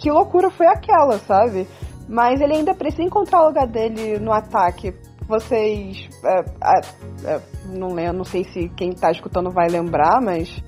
Que 0.00 0.08
loucura 0.08 0.50
foi 0.50 0.68
aquela, 0.68 1.18
sabe? 1.18 1.66
Mas 2.08 2.40
ele 2.40 2.54
ainda 2.54 2.74
precisa 2.74 3.02
encontrar 3.02 3.42
o 3.42 3.48
lugar 3.48 3.66
dele 3.66 4.18
no 4.18 4.32
ataque. 4.32 4.94
Vocês. 5.28 6.08
É, 6.24 6.40
é, 7.30 7.40
não 7.66 7.88
lembro, 7.88 8.18
não 8.18 8.24
sei 8.24 8.44
se 8.44 8.68
quem 8.70 8.92
tá 8.92 9.10
escutando 9.10 9.50
vai 9.50 9.68
lembrar, 9.68 10.20
mas. 10.22 10.62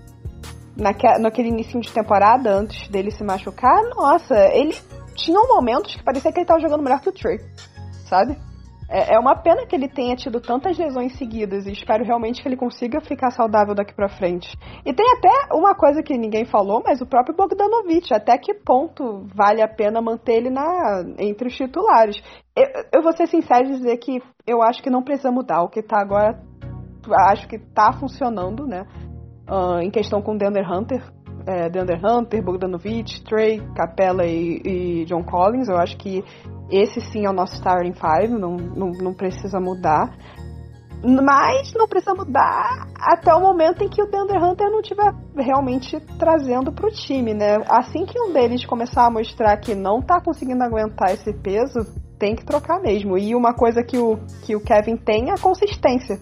Naque, 0.77 1.07
naquele 1.19 1.49
início 1.49 1.81
de 1.81 1.91
temporada, 1.93 2.51
antes 2.51 2.89
dele 2.89 3.11
se 3.11 3.25
machucar, 3.25 3.83
nossa, 3.97 4.35
ele 4.53 4.75
tinha 5.15 5.39
momentos 5.49 5.95
que 5.95 6.03
parecia 6.03 6.33
que 6.33 6.39
ele 6.39 6.47
tava 6.47 6.61
jogando 6.61 6.83
melhor 6.83 7.01
que 7.01 7.09
o 7.09 7.13
Trey, 7.13 7.39
sabe? 8.09 8.37
É, 8.91 9.15
é 9.15 9.19
uma 9.21 9.37
pena 9.37 9.65
que 9.65 9.77
ele 9.77 9.89
tenha 9.89 10.17
tido 10.17 10.41
tantas 10.41 10.77
lesões 10.77 11.17
seguidas 11.17 11.65
e 11.65 11.71
espero 11.71 12.05
realmente 12.05 12.43
que 12.43 12.49
ele 12.49 12.57
consiga 12.57 13.01
ficar 13.01 13.31
saudável 13.31 13.73
daqui 13.73 13.95
para 13.95 14.09
frente. 14.09 14.49
E 14.85 14.93
tem 14.93 15.07
até 15.17 15.55
uma 15.55 15.77
coisa 15.77 16.03
que 16.03 16.19
ninguém 16.19 16.45
falou, 16.45 16.83
mas 16.85 17.01
o 17.01 17.07
próprio 17.07 17.37
Bogdanovich, 17.37 18.13
até 18.13 18.37
que 18.37 18.53
ponto 18.53 19.29
vale 19.33 19.63
a 19.63 19.69
pena 19.69 20.03
manter 20.03 20.39
ele 20.39 20.51
na, 20.51 21.05
entre 21.19 21.47
os 21.47 21.57
titulares? 21.57 22.21
Eu, 22.57 22.67
eu 22.95 23.03
vou 23.03 23.13
ser 23.13 23.29
sincero 23.29 23.69
e 23.69 23.77
dizer 23.77 23.97
que 23.99 24.21
eu 24.45 24.61
acho 24.61 24.83
que 24.83 24.91
não 24.91 25.05
precisa 25.05 25.31
mudar. 25.31 25.63
O 25.63 25.69
que 25.69 25.83
tá 25.83 26.01
agora, 26.01 26.43
acho 27.31 27.47
que 27.47 27.59
tá 27.59 27.93
funcionando, 27.93 28.67
né? 28.67 28.85
Uh, 29.49 29.81
em 29.81 29.91
questão 29.91 30.21
com 30.21 30.35
o 30.35 30.39
Deandre 30.39 30.63
Hunter, 30.63 31.03
é, 31.47 31.69
Deandre 31.69 32.01
Hunter, 32.05 32.43
Bogdanovich, 32.43 33.23
Trey, 33.25 33.61
Capella 33.75 34.25
e, 34.27 34.61
e, 34.65 35.05
John 35.07 35.23
Collins. 35.23 35.69
Eu 35.69 35.77
acho 35.77 35.97
que 35.97 36.25
esse 36.71 37.01
sim 37.01 37.27
é 37.27 37.31
o 37.31 37.33
nosso 37.33 37.55
starting 37.55 37.93
five, 37.93 38.33
não, 38.33 38.57
não, 38.57 38.91
não 38.91 39.15
precisa 39.15 39.61
mudar. 39.61 40.17
Mas 41.03 41.73
não 41.75 41.89
precisa 41.89 42.15
mudar 42.15 42.87
até 43.01 43.35
o 43.35 43.41
momento 43.41 43.83
em 43.83 43.89
que 43.89 44.03
o 44.03 44.07
Deandre 44.07 44.37
Hunter 44.37 44.71
não 44.71 44.81
estiver 44.81 45.15
realmente 45.35 45.99
trazendo 46.19 46.71
para 46.73 46.87
o 46.87 46.91
time, 46.91 47.33
né? 47.33 47.57
Assim 47.67 48.05
que 48.05 48.21
um 48.21 48.33
deles 48.33 48.67
começar 48.67 49.07
a 49.07 49.11
mostrar 49.11 49.57
que 49.57 49.75
não 49.75 50.01
está 50.01 50.21
conseguindo 50.21 50.63
aguentar 50.63 51.15
esse 51.15 51.33
peso, 51.33 51.87
tem 52.19 52.37
que 52.37 52.45
trocar 52.45 52.81
mesmo. 52.83 53.17
E 53.17 53.35
uma 53.35 53.55
coisa 53.55 53.83
que 53.83 53.97
o, 53.97 54.19
que 54.45 54.55
o 54.55 54.61
Kevin 54.61 54.99
tem 54.99 55.31
é 55.31 55.33
a 55.33 55.41
consistência, 55.41 56.19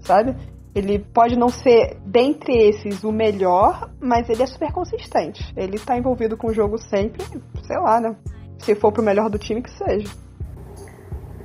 sabe? 0.00 0.34
Ele 0.76 0.98
pode 0.98 1.38
não 1.38 1.48
ser, 1.48 1.96
dentre 2.04 2.52
esses, 2.52 3.02
o 3.02 3.10
melhor, 3.10 3.90
mas 3.98 4.28
ele 4.28 4.42
é 4.42 4.46
super 4.46 4.70
consistente. 4.70 5.50
Ele 5.56 5.78
tá 5.78 5.96
envolvido 5.96 6.36
com 6.36 6.48
o 6.48 6.52
jogo 6.52 6.76
sempre, 6.76 7.24
sei 7.66 7.78
lá, 7.78 7.98
né? 7.98 8.14
Se 8.58 8.74
for 8.74 8.92
pro 8.92 9.02
melhor 9.02 9.30
do 9.30 9.38
time, 9.38 9.62
que 9.62 9.70
seja. 9.70 10.06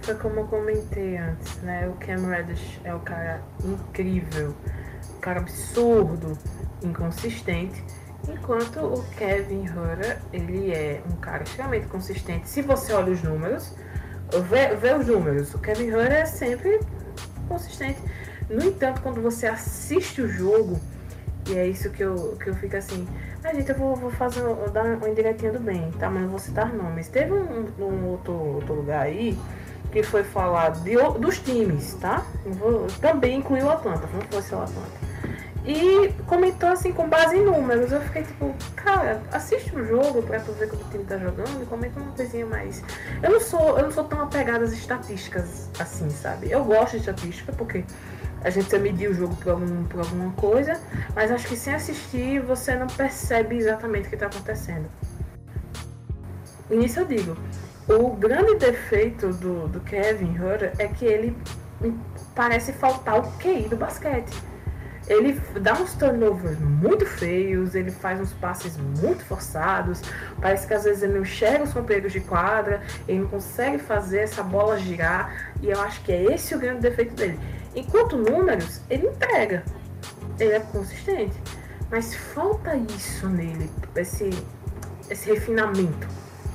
Foi 0.01 0.15
como 0.15 0.41
eu 0.41 0.47
comentei 0.47 1.15
antes, 1.15 1.61
né? 1.61 1.87
O 1.87 1.93
Cam 1.93 2.27
Reddish 2.27 2.81
é 2.83 2.93
o 2.93 2.99
cara 2.99 3.41
incrível, 3.63 4.53
um 5.15 5.19
cara 5.21 5.39
absurdo, 5.39 6.37
inconsistente. 6.83 7.81
Enquanto 8.27 8.79
o 8.81 9.01
Kevin 9.15 9.63
Hutter, 9.63 10.19
ele 10.33 10.73
é 10.73 11.01
um 11.09 11.15
cara 11.15 11.43
extremamente 11.43 11.87
consistente. 11.87 12.49
Se 12.49 12.61
você 12.61 12.91
olha 12.91 13.13
os 13.13 13.23
números, 13.23 13.73
vê, 14.49 14.75
vê 14.75 14.93
os 14.93 15.07
números, 15.07 15.53
o 15.55 15.59
Kevin 15.59 15.87
Hutter 15.87 16.11
é 16.11 16.25
sempre 16.25 16.81
consistente. 17.47 18.01
No 18.51 18.65
entanto, 18.65 19.01
quando 19.01 19.21
você 19.21 19.47
assiste 19.47 20.21
o 20.21 20.27
jogo, 20.27 20.79
e 21.49 21.57
é 21.57 21.67
isso 21.67 21.89
que 21.89 22.03
eu, 22.03 22.37
que 22.41 22.49
eu 22.49 22.55
fico 22.55 22.75
assim, 22.75 23.07
ah, 23.43 23.53
gente, 23.53 23.69
eu 23.69 23.75
vou, 23.75 23.95
vou 23.95 24.11
fazer, 24.11 24.41
vou 24.41 24.69
dar 24.69 24.83
uma 24.85 25.09
indiretinha 25.09 25.51
do 25.51 25.59
bem, 25.59 25.91
tá? 25.99 26.09
Mas 26.09 26.23
não 26.23 26.29
vou 26.29 26.39
citar 26.39 26.71
nomes. 26.73 27.07
Teve 27.07 27.33
um, 27.33 27.67
um 27.79 28.07
outro, 28.09 28.33
outro 28.33 28.75
lugar 28.75 29.01
aí 29.01 29.37
que 29.91 30.03
foi 30.03 30.23
falar 30.23 30.69
de, 30.69 30.95
dos 31.19 31.39
times, 31.39 31.95
tá? 31.95 32.25
Vou, 32.45 32.87
também 33.01 33.39
incluiu 33.39 33.65
o 33.65 33.69
Atlanta, 33.69 34.07
não 34.13 34.21
fosse 34.21 34.53
o 34.53 34.61
Atlanta. 34.61 35.11
E 35.65 36.11
comentou 36.25 36.69
assim 36.69 36.91
com 36.91 37.07
base 37.07 37.35
em 37.37 37.45
números. 37.45 37.91
Eu 37.91 38.01
fiquei 38.01 38.23
tipo, 38.23 38.53
cara, 38.75 39.21
assiste 39.31 39.75
o 39.75 39.85
jogo 39.85 40.23
pra 40.23 40.39
tu 40.39 40.51
ver 40.53 40.69
como 40.69 40.83
o 40.83 40.89
time 40.89 41.03
tá 41.03 41.17
jogando 41.17 41.61
e 41.61 41.65
comenta 41.65 41.99
uma 41.99 42.11
coisinha 42.13 42.45
mais. 42.45 42.83
Eu 43.21 43.31
não 43.31 43.39
sou, 43.39 43.77
eu 43.77 43.83
não 43.83 43.91
sou 43.91 44.03
tão 44.05 44.21
apegada 44.21 44.63
às 44.63 44.71
estatísticas 44.71 45.69
assim, 45.79 46.09
sabe? 46.09 46.49
Eu 46.51 46.63
gosto 46.63 46.93
de 46.93 46.97
estatística 46.97 47.51
porque 47.51 47.83
a 48.43 48.49
gente 48.49 48.65
precisa 48.65 48.81
medir 48.81 49.09
o 49.09 49.13
jogo 49.13 49.35
por, 49.35 49.51
algum, 49.51 49.84
por 49.85 49.99
alguma 49.99 50.31
coisa, 50.34 50.80
mas 51.15 51.31
acho 51.31 51.47
que 51.47 51.55
sem 51.55 51.73
assistir 51.73 52.39
você 52.41 52.76
não 52.76 52.88
percebe 52.88 53.57
exatamente 53.57 54.07
o 54.07 54.09
que 54.09 54.15
está 54.15 54.27
acontecendo. 54.27 54.89
E 56.69 56.76
nisso 56.76 56.99
eu 56.99 57.05
digo, 57.05 57.38
o 57.88 58.15
grande 58.15 58.55
defeito 58.55 59.34
do, 59.34 59.68
do 59.68 59.80
Kevin 59.81 60.35
Hutter 60.38 60.73
é 60.80 60.88
que 60.88 61.05
ele 61.05 61.35
parece 62.34 62.72
faltar 62.72 63.19
o 63.19 63.31
QI 63.38 63.68
do 63.68 63.76
basquete. 63.76 64.31
Ele 65.07 65.34
dá 65.59 65.73
uns 65.73 65.93
turnovers 65.95 66.59
muito 66.59 67.05
feios, 67.05 67.76
ele 67.76 67.91
faz 67.91 68.22
uns 68.22 68.31
passes 68.34 68.77
muito 68.77 69.26
forçados, 69.26 69.99
parece 70.39 70.65
que 70.65 70.73
às 70.73 70.84
vezes 70.85 71.03
ele 71.03 71.13
não 71.13 71.22
enxerga 71.22 71.63
os 71.63 71.73
companheiros 71.73 72.13
de 72.13 72.22
quadra, 72.22 72.81
ele 73.07 73.19
não 73.19 73.27
consegue 73.27 73.77
fazer 73.80 74.19
essa 74.19 74.41
bola 74.41 74.80
girar, 74.80 75.51
e 75.61 75.69
eu 75.69 75.81
acho 75.81 76.01
que 76.03 76.11
é 76.11 76.34
esse 76.34 76.55
o 76.55 76.59
grande 76.59 76.81
defeito 76.81 77.13
dele 77.15 77.38
Enquanto 77.76 78.18
números, 78.18 78.81
ele 78.89 79.07
entrega. 79.07 79.64
Ele 80.39 80.53
é 80.53 80.60
consistente. 80.60 81.35
Mas 81.91 82.15
falta 82.15 82.77
isso 82.77 83.27
nele, 83.27 83.69
esse, 83.98 84.30
esse 85.10 85.30
refinamento, 85.30 86.07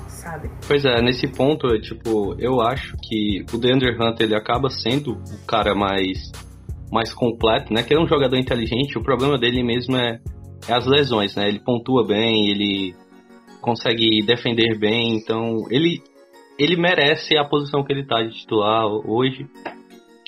sabe? 0.08 0.50
Pois 0.66 0.82
é, 0.86 1.02
nesse 1.02 1.28
ponto, 1.28 1.68
tipo, 1.80 2.34
eu 2.38 2.62
acho 2.62 2.96
que 3.02 3.44
o 3.52 3.58
Deandre 3.58 3.94
Hunter 3.94 4.26
ele 4.26 4.34
acaba 4.34 4.70
sendo 4.70 5.12
o 5.12 5.46
cara 5.46 5.74
mais, 5.74 6.32
mais 6.90 7.12
completo, 7.12 7.70
né? 7.70 7.82
Que 7.82 7.92
ele 7.92 8.00
é 8.00 8.04
um 8.04 8.08
jogador 8.08 8.36
inteligente, 8.36 8.96
o 8.96 9.02
problema 9.02 9.36
dele 9.36 9.62
mesmo 9.62 9.94
é, 9.96 10.18
é 10.66 10.72
as 10.72 10.86
lesões, 10.86 11.36
né? 11.36 11.48
Ele 11.48 11.60
pontua 11.60 12.06
bem, 12.06 12.48
ele 12.50 12.94
consegue 13.60 14.22
defender 14.24 14.78
bem, 14.78 15.16
então 15.16 15.66
ele, 15.70 16.02
ele 16.58 16.76
merece 16.76 17.36
a 17.36 17.44
posição 17.44 17.84
que 17.84 17.92
ele 17.92 18.06
tá 18.06 18.22
de 18.22 18.30
titular 18.30 18.86
hoje. 18.86 19.46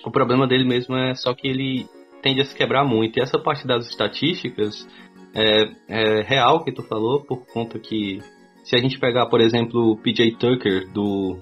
O 0.04 0.10
problema 0.10 0.46
dele 0.46 0.64
mesmo 0.64 0.96
é 0.96 1.14
só 1.14 1.34
que 1.34 1.48
ele 1.48 1.86
tende 2.22 2.40
a 2.40 2.44
se 2.44 2.54
quebrar 2.54 2.84
muito. 2.84 3.18
E 3.18 3.22
essa 3.22 3.38
parte 3.38 3.66
das 3.66 3.88
estatísticas 3.88 4.86
é, 5.34 5.70
é 5.88 6.22
real 6.22 6.64
que 6.64 6.72
tu 6.72 6.82
falou, 6.82 7.22
por 7.22 7.46
conta 7.46 7.78
que 7.78 8.20
se 8.64 8.76
a 8.76 8.78
gente 8.78 8.98
pegar, 8.98 9.26
por 9.26 9.40
exemplo, 9.40 9.92
o 9.92 9.96
PJ 9.96 10.32
Tucker 10.32 10.88
do 10.92 11.38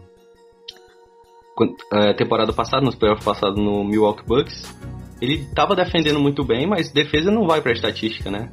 é, 1.92 2.12
temporada 2.12 2.52
passada, 2.52 2.84
nos 2.84 2.94
playoffs 2.94 3.24
passados 3.24 3.58
no 3.58 3.84
Milwaukee 3.84 4.26
Bucks, 4.26 4.76
ele 5.20 5.34
estava 5.34 5.74
defendendo 5.74 6.20
muito 6.20 6.44
bem, 6.44 6.66
mas 6.66 6.92
defesa 6.92 7.30
não 7.30 7.46
vai 7.46 7.62
para 7.62 7.72
estatística, 7.72 8.30
né? 8.30 8.50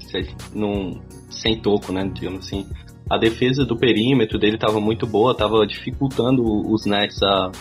Não, 0.53 1.01
sem 1.29 1.59
toco, 1.59 1.91
né? 1.91 2.09
Digamos 2.13 2.45
assim. 2.45 2.65
A 3.09 3.17
defesa 3.17 3.65
do 3.65 3.77
perímetro 3.77 4.39
dele 4.39 4.55
estava 4.55 4.79
muito 4.79 5.05
boa, 5.05 5.33
estava 5.33 5.67
dificultando 5.67 6.41
os 6.41 6.85
Nets 6.85 7.21
a, 7.21 7.51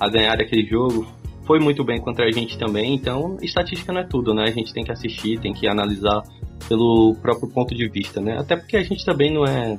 a 0.00 0.08
ganhar 0.08 0.40
aquele 0.40 0.66
jogo 0.66 1.06
foi 1.46 1.60
muito 1.60 1.84
bem 1.84 2.00
contra 2.00 2.26
a 2.26 2.32
gente 2.32 2.58
também, 2.58 2.94
então 2.94 3.36
estatística 3.40 3.92
não 3.92 4.00
é 4.00 4.04
tudo, 4.04 4.34
né? 4.34 4.44
A 4.44 4.50
gente 4.50 4.72
tem 4.72 4.84
que 4.84 4.92
assistir, 4.92 5.38
tem 5.38 5.52
que 5.52 5.68
analisar 5.68 6.22
pelo 6.68 7.14
próprio 7.22 7.48
ponto 7.48 7.74
de 7.74 7.88
vista, 7.88 8.20
né? 8.20 8.38
Até 8.38 8.56
porque 8.56 8.76
a 8.76 8.82
gente 8.82 9.04
também 9.04 9.32
não 9.32 9.44
é 9.44 9.78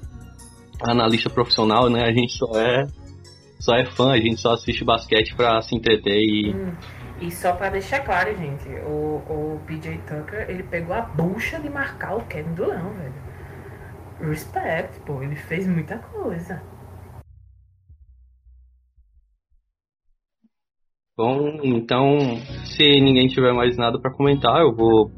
analista 0.81 1.29
profissional, 1.29 1.89
né? 1.89 2.03
A 2.03 2.11
gente 2.11 2.33
só 2.33 2.51
é 2.55 2.87
só 3.59 3.75
é 3.75 3.85
fã, 3.85 4.11
a 4.11 4.17
gente 4.17 4.39
só 4.39 4.53
assiste 4.53 4.83
basquete 4.85 5.35
pra 5.35 5.61
se 5.61 5.75
entreter 5.75 6.17
e. 6.17 6.53
Hum, 6.53 6.71
e 7.19 7.31
só 7.31 7.53
pra 7.53 7.69
deixar 7.69 8.01
claro, 8.01 8.35
gente, 8.35 8.69
o, 8.85 9.21
o 9.27 9.61
PJ 9.65 9.97
Tucker, 9.99 10.45
ele 10.49 10.63
pegou 10.63 10.95
a 10.95 11.01
bucha 11.01 11.59
de 11.59 11.69
marcar 11.69 12.15
o 12.15 12.21
Kevin 12.25 12.53
Durant, 12.53 12.93
velho. 12.93 14.29
Respect, 14.29 14.99
pô, 15.01 15.21
ele 15.21 15.35
fez 15.35 15.67
muita 15.67 15.97
coisa. 15.97 16.61
Bom, 21.17 21.61
então, 21.63 22.19
se 22.63 22.83
ninguém 23.01 23.27
tiver 23.27 23.51
mais 23.51 23.75
nada 23.75 23.99
para 23.99 24.13
comentar, 24.13 24.61
eu 24.61 24.71
vou 24.71 25.09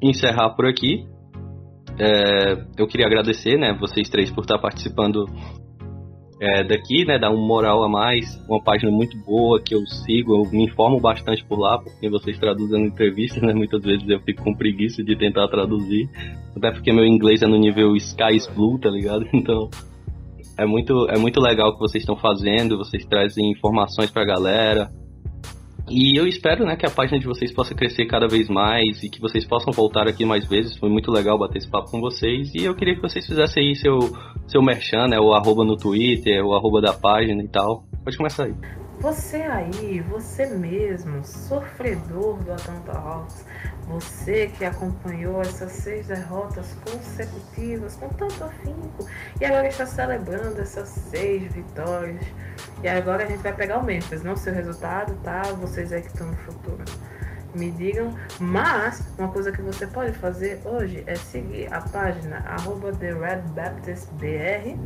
encerrar 0.00 0.50
por 0.50 0.64
aqui. 0.64 1.04
É, 1.98 2.52
eu 2.78 2.86
queria 2.86 3.06
agradecer, 3.06 3.58
né, 3.58 3.76
vocês 3.80 4.08
três 4.08 4.30
por 4.30 4.42
estar 4.42 4.58
participando 4.58 5.24
é, 6.40 6.62
daqui, 6.62 7.04
né, 7.04 7.18
dar 7.18 7.30
um 7.30 7.46
moral 7.48 7.82
a 7.82 7.88
mais, 7.88 8.26
uma 8.48 8.62
página 8.62 8.92
muito 8.92 9.18
boa 9.24 9.60
que 9.60 9.74
eu 9.74 9.80
sigo, 9.86 10.36
eu 10.36 10.50
me 10.52 10.66
informo 10.66 11.00
bastante 11.00 11.44
por 11.46 11.58
lá, 11.58 11.78
porque 11.78 12.08
vocês 12.08 12.38
traduzem 12.38 12.84
entrevistas, 12.84 13.42
né, 13.42 13.54
muitas 13.54 13.82
vezes 13.82 14.08
eu 14.08 14.20
fico 14.20 14.44
com 14.44 14.54
preguiça 14.54 15.02
de 15.02 15.16
tentar 15.16 15.48
traduzir, 15.48 16.08
até 16.56 16.70
porque 16.70 16.92
meu 16.92 17.04
inglês 17.04 17.42
é 17.42 17.46
no 17.48 17.56
nível 17.56 17.96
Sky 17.96 18.38
Blue, 18.54 18.78
tá 18.78 18.90
ligado? 18.90 19.26
Então, 19.34 19.68
é 20.58 20.64
muito, 20.64 21.06
é 21.08 21.18
muito 21.18 21.40
legal 21.40 21.68
o 21.68 21.72
que 21.74 21.80
vocês 21.80 22.02
estão 22.02 22.16
fazendo, 22.16 22.78
vocês 22.78 23.04
trazem 23.04 23.50
informações 23.50 24.10
pra 24.10 24.24
galera. 24.24 24.90
E 25.88 26.18
eu 26.18 26.26
espero 26.26 26.64
né, 26.64 26.74
que 26.74 26.84
a 26.84 26.90
página 26.90 27.18
de 27.18 27.26
vocês 27.26 27.52
possa 27.52 27.72
crescer 27.72 28.06
cada 28.06 28.26
vez 28.26 28.48
mais 28.48 29.04
e 29.04 29.08
que 29.08 29.20
vocês 29.20 29.46
possam 29.46 29.72
voltar 29.72 30.08
aqui 30.08 30.24
mais 30.24 30.44
vezes. 30.44 30.76
Foi 30.76 30.88
muito 30.88 31.12
legal 31.12 31.38
bater 31.38 31.58
esse 31.58 31.70
papo 31.70 31.90
com 31.92 32.00
vocês. 32.00 32.52
E 32.54 32.64
eu 32.64 32.74
queria 32.74 32.96
que 32.96 33.02
vocês 33.02 33.24
fizessem 33.24 33.68
aí 33.68 33.76
seu, 33.76 34.00
seu 34.48 34.60
merchan, 34.62 35.06
né? 35.06 35.20
O 35.20 35.32
arroba 35.32 35.64
no 35.64 35.76
Twitter, 35.76 36.44
o 36.44 36.54
arroba 36.54 36.80
da 36.80 36.92
página 36.92 37.40
e 37.40 37.48
tal. 37.48 37.84
Pode 38.02 38.16
começar 38.16 38.44
aí. 38.44 38.54
Você 39.00 39.36
aí, 39.36 40.00
você 40.00 40.46
mesmo, 40.56 41.22
sofredor 41.22 42.42
do 42.42 42.52
Atlanta 42.52 42.92
Hawks, 42.92 43.46
você 43.86 44.48
que 44.48 44.64
acompanhou 44.64 45.40
essas 45.40 45.72
seis 45.72 46.06
derrotas 46.06 46.76
consecutivas 46.84 47.94
com 47.96 48.08
tanto 48.08 48.44
afinco 48.44 49.06
e 49.40 49.44
agora 49.44 49.68
está 49.68 49.86
celebrando 49.86 50.60
essas 50.60 50.88
seis 50.88 51.52
vitórias. 51.52 52.24
E 52.82 52.88
agora 52.88 53.24
a 53.24 53.26
gente 53.26 53.42
vai 53.42 53.54
pegar 53.54 53.78
o 53.78 53.84
Memphis, 53.84 54.22
não 54.22 54.36
seu 54.36 54.52
resultado, 54.52 55.14
tá? 55.22 55.42
Vocês 55.60 55.92
aí 55.92 56.02
que 56.02 56.08
estão 56.08 56.26
no 56.26 56.36
futuro. 56.36 56.84
Me 57.54 57.70
digam, 57.70 58.14
mas 58.38 59.02
uma 59.16 59.28
coisa 59.28 59.50
que 59.50 59.62
você 59.62 59.86
pode 59.86 60.12
fazer 60.12 60.60
hoje 60.64 61.02
é 61.06 61.14
seguir 61.14 61.72
a 61.72 61.80
página 61.80 62.38
arroba 62.46 62.92
The 62.92 63.12
Red 63.12 63.42
Baptist 63.54 64.08
BR 64.14 64.76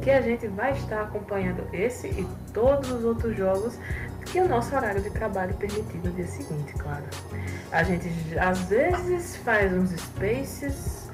que 0.00 0.10
a 0.10 0.20
gente 0.20 0.46
vai 0.48 0.72
estar 0.72 1.02
acompanhando 1.02 1.62
esse 1.72 2.08
e 2.08 2.26
todos 2.52 2.90
os 2.90 3.04
outros 3.04 3.36
jogos 3.36 3.78
que 4.26 4.40
o 4.40 4.48
nosso 4.48 4.74
horário 4.74 5.00
de 5.00 5.10
trabalho 5.10 5.54
permitir 5.54 5.98
no 5.98 6.10
dia 6.12 6.26
seguinte, 6.26 6.72
claro. 6.74 7.04
A 7.72 7.82
gente 7.82 8.08
às 8.38 8.58
vezes 8.64 9.36
faz 9.36 9.72
uns 9.72 9.90
spaces 9.90 11.10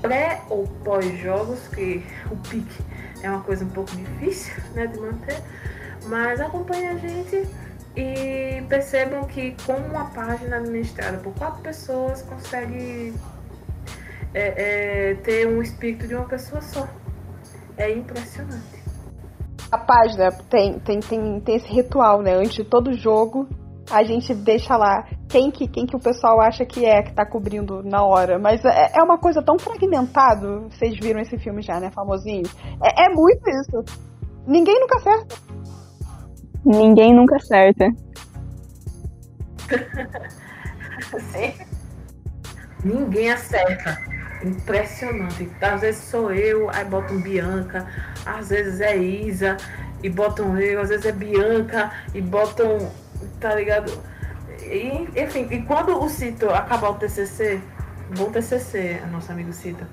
pré 0.00 0.40
ou 0.48 0.66
pós-jogos, 0.84 1.68
que 1.68 2.04
o 2.30 2.36
pique 2.36 2.82
é 3.22 3.30
uma 3.30 3.40
coisa 3.40 3.64
um 3.64 3.70
pouco 3.70 3.90
difícil 3.96 4.54
né, 4.74 4.86
de 4.86 4.98
manter, 4.98 5.42
mas 6.06 6.40
acompanhe 6.40 6.88
a 6.88 6.96
gente 6.96 7.48
e 7.96 8.62
percebam 8.68 9.24
que 9.24 9.56
com 9.66 9.74
uma 9.74 10.04
página 10.10 10.56
administrada 10.56 11.18
por 11.18 11.34
quatro 11.34 11.60
pessoas 11.62 12.22
consegue 12.22 13.12
é, 14.32 15.10
é, 15.10 15.14
ter 15.14 15.46
um 15.48 15.60
espírito 15.60 16.06
de 16.06 16.14
uma 16.14 16.26
pessoa 16.26 16.60
só. 16.62 16.88
É 17.76 17.90
impressionante. 17.90 18.77
A 19.70 19.78
página 19.78 20.30
tem, 20.48 20.78
tem, 20.78 21.00
tem, 21.00 21.40
tem 21.40 21.56
esse 21.56 21.68
ritual, 21.68 22.22
né? 22.22 22.34
Antes 22.34 22.54
de 22.54 22.64
todo 22.64 22.94
jogo, 22.94 23.46
a 23.90 24.02
gente 24.02 24.34
deixa 24.34 24.74
lá 24.76 25.06
quem 25.28 25.50
que, 25.50 25.68
quem 25.68 25.84
que 25.86 25.96
o 25.96 26.00
pessoal 26.00 26.40
acha 26.40 26.64
que 26.64 26.86
é 26.86 27.02
que 27.02 27.12
tá 27.12 27.26
cobrindo 27.26 27.82
na 27.82 28.02
hora. 28.02 28.38
Mas 28.38 28.64
é, 28.64 28.92
é 28.94 29.02
uma 29.02 29.18
coisa 29.18 29.42
tão 29.42 29.58
fragmentado. 29.58 30.68
Vocês 30.70 30.96
viram 30.98 31.20
esse 31.20 31.36
filme 31.38 31.60
já, 31.62 31.78
né? 31.80 31.90
Famosinho. 31.90 32.48
É, 32.82 33.06
é 33.06 33.08
muito 33.10 33.42
isso. 33.48 33.84
Ninguém 34.46 34.78
nunca 34.80 34.96
acerta. 34.96 35.36
Ninguém 36.64 37.14
nunca 37.14 37.36
acerta. 37.36 37.90
Ninguém 42.84 43.30
acerta. 43.30 43.98
Impressionante. 44.42 45.50
Às 45.60 45.80
vezes 45.80 46.04
sou 46.04 46.32
eu, 46.32 46.70
aí 46.70 46.84
botam 46.84 47.20
Bianca, 47.20 47.86
às 48.24 48.48
vezes 48.50 48.80
é 48.80 48.96
Isa 48.96 49.56
e 50.02 50.08
botam 50.08 50.58
eu, 50.58 50.80
às 50.80 50.88
vezes 50.88 51.06
é 51.06 51.12
Bianca 51.12 51.92
e 52.14 52.20
botam. 52.20 52.92
Tá 53.40 53.54
ligado? 53.54 53.92
E, 54.62 55.08
enfim, 55.16 55.48
e 55.50 55.62
quando 55.62 56.00
o 56.00 56.08
Cito 56.08 56.50
acabar 56.50 56.90
o 56.90 56.94
TCC, 56.94 57.60
bom 58.16 58.30
TCC, 58.30 59.00
nosso 59.10 59.32
amigo 59.32 59.52
Cito. 59.52 59.84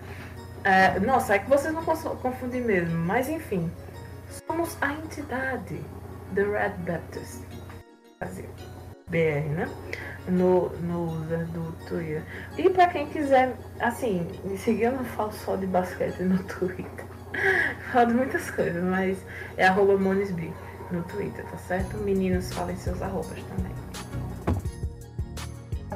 É, 0.63 0.99
nossa, 0.99 1.35
é 1.35 1.39
que 1.39 1.49
vocês 1.49 1.73
não 1.73 1.83
confundem 1.83 2.61
mesmo, 2.61 2.97
mas 3.05 3.29
enfim, 3.29 3.71
somos 4.47 4.75
a 4.81 4.93
entidade 4.93 5.79
The 6.33 6.41
Red 6.41 6.73
Baptist 6.79 7.43
Brasil, 8.19 8.49
BR, 9.07 9.47
né? 9.49 9.69
No, 10.27 10.69
no 10.79 11.21
user 11.21 11.45
do 11.47 11.71
Twitter. 11.87 12.23
E 12.57 12.69
para 12.69 12.87
quem 12.87 13.07
quiser, 13.07 13.55
assim, 13.79 14.27
me 14.43 14.57
seguir, 14.57 14.83
eu 14.83 14.93
não 14.93 15.05
falo 15.05 15.31
só 15.31 15.55
de 15.55 15.67
basquete 15.67 16.19
no 16.23 16.41
Twitter. 16.45 17.05
falo 17.91 18.07
de 18.07 18.13
muitas 18.15 18.49
coisas, 18.49 18.83
mas 18.83 19.17
é 19.57 19.67
arroba 19.67 19.97
Monisby 19.97 20.51
no 20.91 21.03
Twitter, 21.03 21.45
tá 21.45 21.57
certo? 21.57 21.97
Meninos, 21.97 22.51
falem 22.53 22.75
seus 22.75 23.01
arrobas 23.01 23.39
também. 23.43 23.71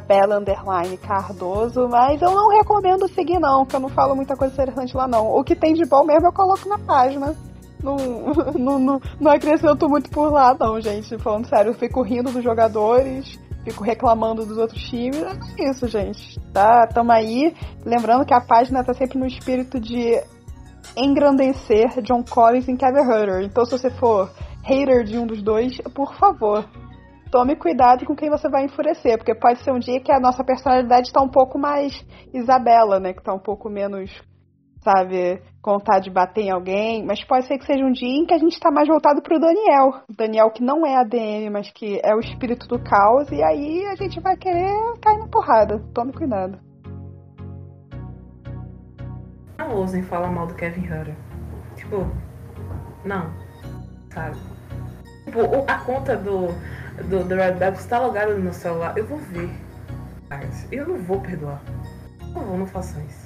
Bela 0.08 0.40
Underline 0.40 0.98
Cardoso, 0.98 1.88
mas 1.88 2.20
eu 2.20 2.32
não 2.32 2.50
recomendo 2.50 3.08
seguir 3.10 3.38
não, 3.38 3.64
porque 3.64 3.76
eu 3.76 3.80
não 3.80 3.90
falo 3.90 4.16
muita 4.16 4.36
coisa 4.36 4.54
interessante 4.54 4.98
lá 4.98 5.08
não. 5.08 5.28
O 5.28 5.44
que 5.44 5.56
tem 5.56 5.74
de 5.74 5.86
bom 5.86 6.04
mesmo 6.04 6.28
eu 6.28 6.34
coloco 6.34 6.68
na 6.68 6.80
página. 6.80 7.36
Não, 7.84 7.96
não, 8.58 8.80
não, 8.80 9.02
não 9.20 9.32
acrescento 9.32 9.88
muito 9.90 10.10
por 10.10 10.32
lá 10.32 10.56
não, 10.60 10.80
gente. 10.80 11.18
Falando 11.18 11.48
sério, 11.48 11.72
eu 11.72 11.76
fico 11.76 12.02
rindo 12.02 12.32
dos 12.32 12.44
jogadores, 12.44 13.40
fico 13.64 13.84
reclamando 13.84 14.46
dos 14.46 14.58
outros 14.58 14.82
times. 14.90 15.22
É 15.58 15.70
isso, 15.70 15.88
gente. 15.88 16.40
Tá, 16.52 16.88
tamo 16.88 17.12
aí. 17.12 17.54
Lembrando 17.86 18.26
que 18.26 18.34
a 18.34 18.42
página 18.42 18.84
tá 18.84 18.94
sempre 18.94 19.18
no 19.18 19.26
espírito 19.26 19.80
de 19.80 20.22
engrandecer 20.96 22.02
John 22.02 22.24
Collins 22.24 22.68
e 22.68 22.76
Kevin 22.76 23.02
Hutter. 23.02 23.42
Então 23.44 23.66
se 23.66 23.72
você 23.72 23.90
for 23.90 24.30
hater 24.64 25.04
de 25.04 25.18
um 25.18 25.26
dos 25.26 25.42
dois, 25.42 25.78
por 25.94 26.14
favor, 26.16 26.66
tome 27.32 27.56
cuidado 27.56 28.06
com 28.06 28.16
quem 28.16 28.30
você 28.30 28.50
vai 28.50 28.66
enfurecer, 28.66 29.18
porque 29.18 29.36
pode 29.36 29.64
ser 29.64 29.72
um 29.72 29.80
dia 29.80 30.00
que 30.00 30.12
a 30.12 30.20
nossa 30.20 30.44
personalidade 30.44 31.08
está 31.08 31.22
um 31.22 31.30
pouco 31.30 31.58
mais 31.58 32.06
Isabela, 32.34 33.00
né? 33.00 33.14
Que 33.14 33.24
tá 33.24 33.34
um 33.34 33.40
pouco 33.40 33.70
menos, 33.70 34.12
sabe, 34.90 35.42
contar 35.62 36.00
de 36.00 36.10
bater 36.10 36.46
em 36.46 36.52
alguém. 36.52 37.06
Mas 37.06 37.24
pode 37.24 37.46
ser 37.46 37.58
que 37.58 37.66
seja 37.66 37.84
um 37.84 37.92
dia 37.92 38.08
em 38.08 38.26
que 38.26 38.34
a 38.34 38.38
gente 38.38 38.54
está 38.54 38.72
mais 38.72 38.88
voltado 38.88 39.22
pro 39.22 39.40
Daniel. 39.40 40.04
O 40.10 40.16
Daniel 40.16 40.52
que 40.52 40.64
não 40.64 40.86
é 40.86 40.96
ADM, 40.96 41.52
mas 41.52 41.70
que 41.72 42.00
é 42.04 42.16
o 42.16 42.20
espírito 42.20 42.68
do 42.68 42.80
caos. 42.80 43.32
E 43.32 43.44
aí 43.44 43.86
a 43.88 43.96
gente 43.96 44.20
vai 44.20 44.36
querer 44.38 44.74
cair 45.02 45.20
na 45.20 45.28
porrada. 45.28 45.80
Tome 45.94 46.14
cuidado. 46.14 46.60
Não 49.58 49.76
ousem 49.76 50.02
falar 50.04 50.32
mal 50.32 50.48
do 50.48 50.56
Kevin 50.56 50.86
Hutter. 50.86 51.16
Tipo, 51.76 52.08
não. 53.06 53.32
Sabe? 54.14 54.38
Tipo, 55.26 55.42
a 55.68 55.78
conta 55.80 56.16
do 56.16 56.48
do, 57.04 57.24
do 57.24 57.36
Red 57.36 57.54
Baptist 57.54 57.86
está 57.86 58.00
logado 58.00 58.34
no 58.34 58.40
meu 58.40 58.54
celular, 58.54 58.98
eu 58.98 59.06
vou 59.06 59.18
ver. 59.18 59.50
Eu 60.72 60.88
não 60.88 60.98
vou 60.98 61.20
perdoar. 61.22 61.62
Por 62.20 62.34
favor, 62.34 62.58
não 62.58 62.68
façam 62.68 63.04
isso. 63.06 63.19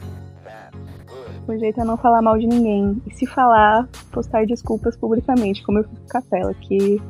O 1.47 1.57
jeito 1.57 1.81
é 1.81 1.83
não 1.83 1.97
falar 1.97 2.21
mal 2.21 2.37
de 2.37 2.47
ninguém. 2.47 3.01
E 3.05 3.13
se 3.13 3.25
falar, 3.25 3.87
postar 4.11 4.45
desculpas 4.45 4.95
publicamente, 4.95 5.63
como 5.63 5.79
eu 5.79 5.83
fiz 5.83 5.99
com 5.99 6.07
Capela, 6.07 6.53
que 6.53 7.01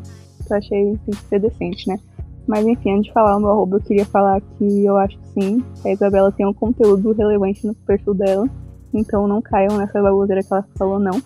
eu 0.50 0.58
achei 0.58 0.98
tem 1.06 1.14
que 1.14 1.16
ser 1.16 1.40
decente, 1.40 1.88
né? 1.88 2.00
Mas 2.48 2.66
enfim, 2.66 2.92
antes 2.92 3.06
de 3.06 3.14
falar 3.14 3.38
o 3.38 3.40
meu 3.40 3.52
arroba, 3.52 3.78
eu 3.78 3.82
queria 3.82 4.06
falar 4.06 4.42
que 4.42 4.86
eu 4.86 4.98
acho 4.98 5.18
sim, 5.34 5.64
que 5.82 5.88
a 5.88 5.94
Isabela 5.94 6.32
tem 6.32 6.46
um 6.46 6.54
conteúdo 6.54 7.14
relevante 7.14 7.66
no 7.66 7.74
perfil 7.74 8.14
dela. 8.14 8.50
Então 8.94 9.28
não 9.28 9.42
caiam 9.42 9.78
nessa 9.78 10.02
baboseira 10.02 10.44
que 10.44 10.54
ela 10.54 10.66
falou, 10.78 11.00
não. 11.00 11.22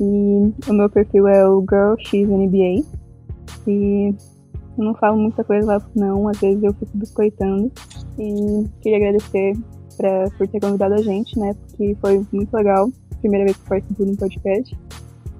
E 0.00 0.52
o 0.68 0.72
meu 0.72 0.88
perfil 0.88 1.28
é 1.28 1.46
o 1.46 1.62
GirlXNBA. 1.62 2.84
E 3.66 4.14
eu 4.78 4.84
não 4.84 4.94
falo 4.94 5.18
muita 5.18 5.44
coisa 5.44 5.66
lá, 5.66 5.82
não. 5.94 6.26
Às 6.26 6.40
vezes 6.40 6.62
eu 6.62 6.72
fico 6.72 6.96
biscoitando. 6.96 7.70
E 8.18 8.66
queria 8.80 8.96
agradecer 8.96 9.52
pra, 10.00 10.30
por 10.38 10.48
ter 10.48 10.60
convidado 10.60 10.94
a 10.94 11.02
gente, 11.02 11.38
né? 11.38 11.54
Porque 11.54 11.94
foi 12.00 12.26
muito 12.32 12.54
legal. 12.54 12.90
Primeira 13.20 13.44
vez 13.44 13.56
que 13.58 13.68
participo 13.68 14.04
de 14.06 14.12
um 14.12 14.16
podcast. 14.16 14.78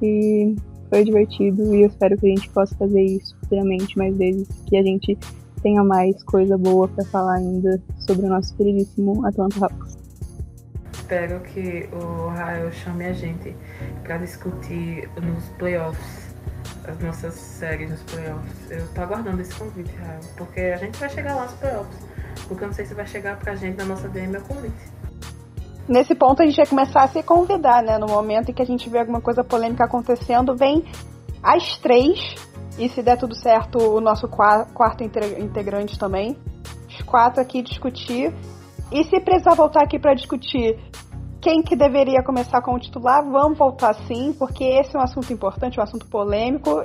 E 0.02 0.56
foi 0.90 1.04
divertido 1.04 1.74
e 1.74 1.82
eu 1.82 1.88
espero 1.88 2.16
que 2.18 2.26
a 2.26 2.30
gente 2.30 2.50
possa 2.50 2.76
fazer 2.76 3.02
isso 3.02 3.34
futuramente 3.40 3.96
mais 3.96 4.14
vezes. 4.16 4.48
Que 4.66 4.76
a 4.76 4.82
gente 4.82 5.16
tenha 5.62 5.82
mais 5.82 6.22
coisa 6.24 6.58
boa 6.58 6.86
para 6.88 7.04
falar 7.06 7.36
ainda 7.36 7.80
sobre 8.06 8.26
o 8.26 8.28
nosso 8.28 8.54
queridíssimo 8.56 9.26
Atlanta 9.26 9.64
Hawks. 9.64 9.98
Espero 10.92 11.40
que 11.40 11.88
o 11.92 12.28
Raio 12.28 12.70
chame 12.72 13.06
a 13.06 13.12
gente 13.12 13.56
para 14.04 14.18
discutir 14.18 15.08
nos 15.20 15.44
playoffs 15.58 16.30
as 16.86 16.98
nossas 17.00 17.34
séries 17.34 17.90
nos 17.90 18.02
playoffs. 18.02 18.70
Eu 18.70 18.86
tô 18.94 19.02
aguardando 19.02 19.40
esse 19.42 19.54
convite, 19.54 19.94
Rael, 19.96 20.20
porque 20.36 20.60
a 20.60 20.76
gente 20.76 20.98
vai 20.98 21.08
chegar 21.08 21.36
lá 21.36 21.44
nos 21.44 21.54
playoffs. 21.54 21.98
Porque 22.48 22.64
eu 22.64 22.68
não 22.68 22.74
sei 22.74 22.86
se 22.86 22.94
vai 22.94 23.06
chegar 23.06 23.38
pra 23.38 23.54
gente 23.54 23.76
na 23.76 23.84
nossa 23.84 24.08
DM 24.08 24.36
o 24.36 24.42
convite. 24.42 25.00
Nesse 25.88 26.14
ponto 26.14 26.42
a 26.42 26.46
gente 26.46 26.56
vai 26.56 26.66
começar 26.66 27.02
a 27.02 27.08
se 27.08 27.22
convidar, 27.22 27.82
né? 27.82 27.98
No 27.98 28.06
momento 28.06 28.50
em 28.50 28.54
que 28.54 28.62
a 28.62 28.66
gente 28.66 28.88
vê 28.88 29.00
alguma 29.00 29.20
coisa 29.20 29.42
polêmica 29.42 29.84
acontecendo, 29.84 30.56
vem 30.56 30.84
as 31.42 31.78
três, 31.78 32.34
e 32.78 32.88
se 32.88 33.02
der 33.02 33.18
tudo 33.18 33.34
certo, 33.34 33.78
o 33.78 34.00
nosso 34.00 34.28
quarto 34.28 35.02
integrante 35.02 35.98
também. 35.98 36.36
Os 36.88 37.02
quatro 37.02 37.40
aqui 37.40 37.62
discutir. 37.62 38.34
E 38.92 39.04
se 39.04 39.20
precisar 39.20 39.54
voltar 39.54 39.82
aqui 39.82 39.98
para 39.98 40.14
discutir 40.14 40.78
quem 41.40 41.62
que 41.62 41.74
deveria 41.74 42.22
começar 42.22 42.60
como 42.60 42.78
titular, 42.78 43.24
vamos 43.24 43.58
voltar 43.58 43.94
sim, 44.06 44.34
porque 44.38 44.64
esse 44.64 44.94
é 44.96 44.98
um 44.98 45.02
assunto 45.02 45.32
importante, 45.32 45.80
um 45.80 45.82
assunto 45.82 46.06
polêmico 46.06 46.84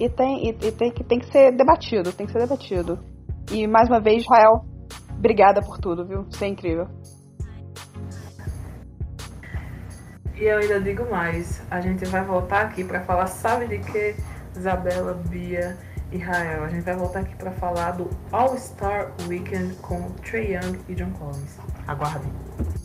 e 0.00 0.08
tem, 0.08 0.48
e, 0.48 0.50
e 0.50 0.72
tem, 0.72 0.90
que, 0.90 1.04
tem 1.04 1.18
que 1.18 1.30
ser 1.30 1.52
debatido, 1.52 2.12
tem 2.12 2.26
que 2.26 2.32
ser 2.32 2.40
debatido. 2.40 2.98
E 3.52 3.66
mais 3.66 3.88
uma 3.88 4.00
vez, 4.00 4.22
Israel, 4.22 4.64
obrigada 5.24 5.62
por 5.62 5.78
tudo, 5.78 6.04
viu? 6.04 6.24
Você 6.24 6.44
é 6.44 6.48
incrível. 6.48 6.86
E 10.36 10.44
eu 10.44 10.58
ainda 10.58 10.80
digo 10.80 11.08
mais, 11.10 11.62
a 11.70 11.80
gente 11.80 12.04
vai 12.06 12.22
voltar 12.22 12.62
aqui 12.62 12.84
para 12.84 13.00
falar, 13.00 13.26
sabe 13.26 13.66
de 13.68 13.78
que, 13.78 14.14
Isabela, 14.54 15.14
Bia 15.30 15.78
e 16.12 16.18
Rael? 16.18 16.64
A 16.64 16.68
gente 16.68 16.82
vai 16.82 16.94
voltar 16.94 17.20
aqui 17.20 17.34
para 17.36 17.52
falar 17.52 17.92
do 17.92 18.10
All-Star 18.32 19.12
Weekend 19.26 19.74
com 19.76 20.10
Trey 20.22 20.54
Young 20.56 20.78
e 20.88 20.94
John 20.94 21.10
Collins. 21.12 21.58
Aguardem. 21.86 22.30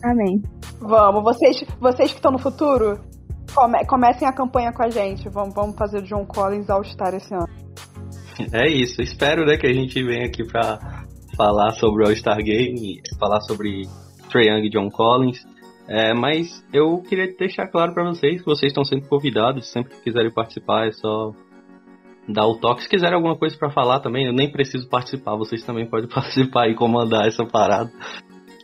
Amém. 0.03 0.41
Vamos, 0.79 1.23
vocês, 1.23 1.65
vocês 1.81 2.11
que 2.11 2.17
estão 2.17 2.31
no 2.31 2.39
futuro, 2.39 3.01
come, 3.53 3.83
comecem 3.85 4.27
a 4.27 4.31
campanha 4.31 4.71
com 4.71 4.83
a 4.83 4.89
gente. 4.89 5.27
Vamos, 5.27 5.53
vamos 5.53 5.75
fazer 5.75 5.97
o 5.97 6.03
John 6.03 6.25
Collins 6.25 6.69
All-Star 6.69 7.15
esse 7.15 7.33
ano. 7.33 7.49
É 8.53 8.69
isso, 8.69 9.01
espero 9.01 9.45
né, 9.45 9.57
que 9.57 9.67
a 9.67 9.73
gente 9.73 10.01
venha 10.01 10.25
aqui 10.25 10.45
pra 10.45 10.98
falar 11.39 11.71
sobre 11.71 12.03
o 12.03 12.07
All-Star 12.07 12.43
Game, 12.43 13.01
falar 13.17 13.39
sobre 13.39 13.83
Trae 14.29 14.49
Young 14.49 14.65
e 14.65 14.69
John 14.69 14.89
Collins. 14.89 15.47
É, 15.87 16.13
mas 16.13 16.61
eu 16.73 17.01
queria 17.01 17.33
deixar 17.33 17.65
claro 17.67 17.93
para 17.93 18.03
vocês 18.03 18.41
que 18.41 18.45
vocês 18.45 18.71
estão 18.71 18.83
sempre 18.83 19.07
convidados, 19.07 19.71
sempre 19.71 19.95
que 19.95 20.03
quiserem 20.03 20.29
participar 20.29 20.87
é 20.87 20.91
só 20.91 21.31
dar 22.27 22.45
o 22.45 22.57
toque. 22.57 22.83
Se 22.83 22.89
quiserem 22.89 23.15
alguma 23.15 23.37
coisa 23.37 23.57
para 23.57 23.71
falar 23.71 24.01
também, 24.01 24.25
eu 24.25 24.33
nem 24.33 24.51
preciso 24.51 24.89
participar, 24.89 25.37
vocês 25.37 25.63
também 25.63 25.89
podem 25.89 26.09
participar 26.13 26.67
e 26.67 26.75
comandar 26.75 27.25
essa 27.25 27.45
parada. 27.45 27.89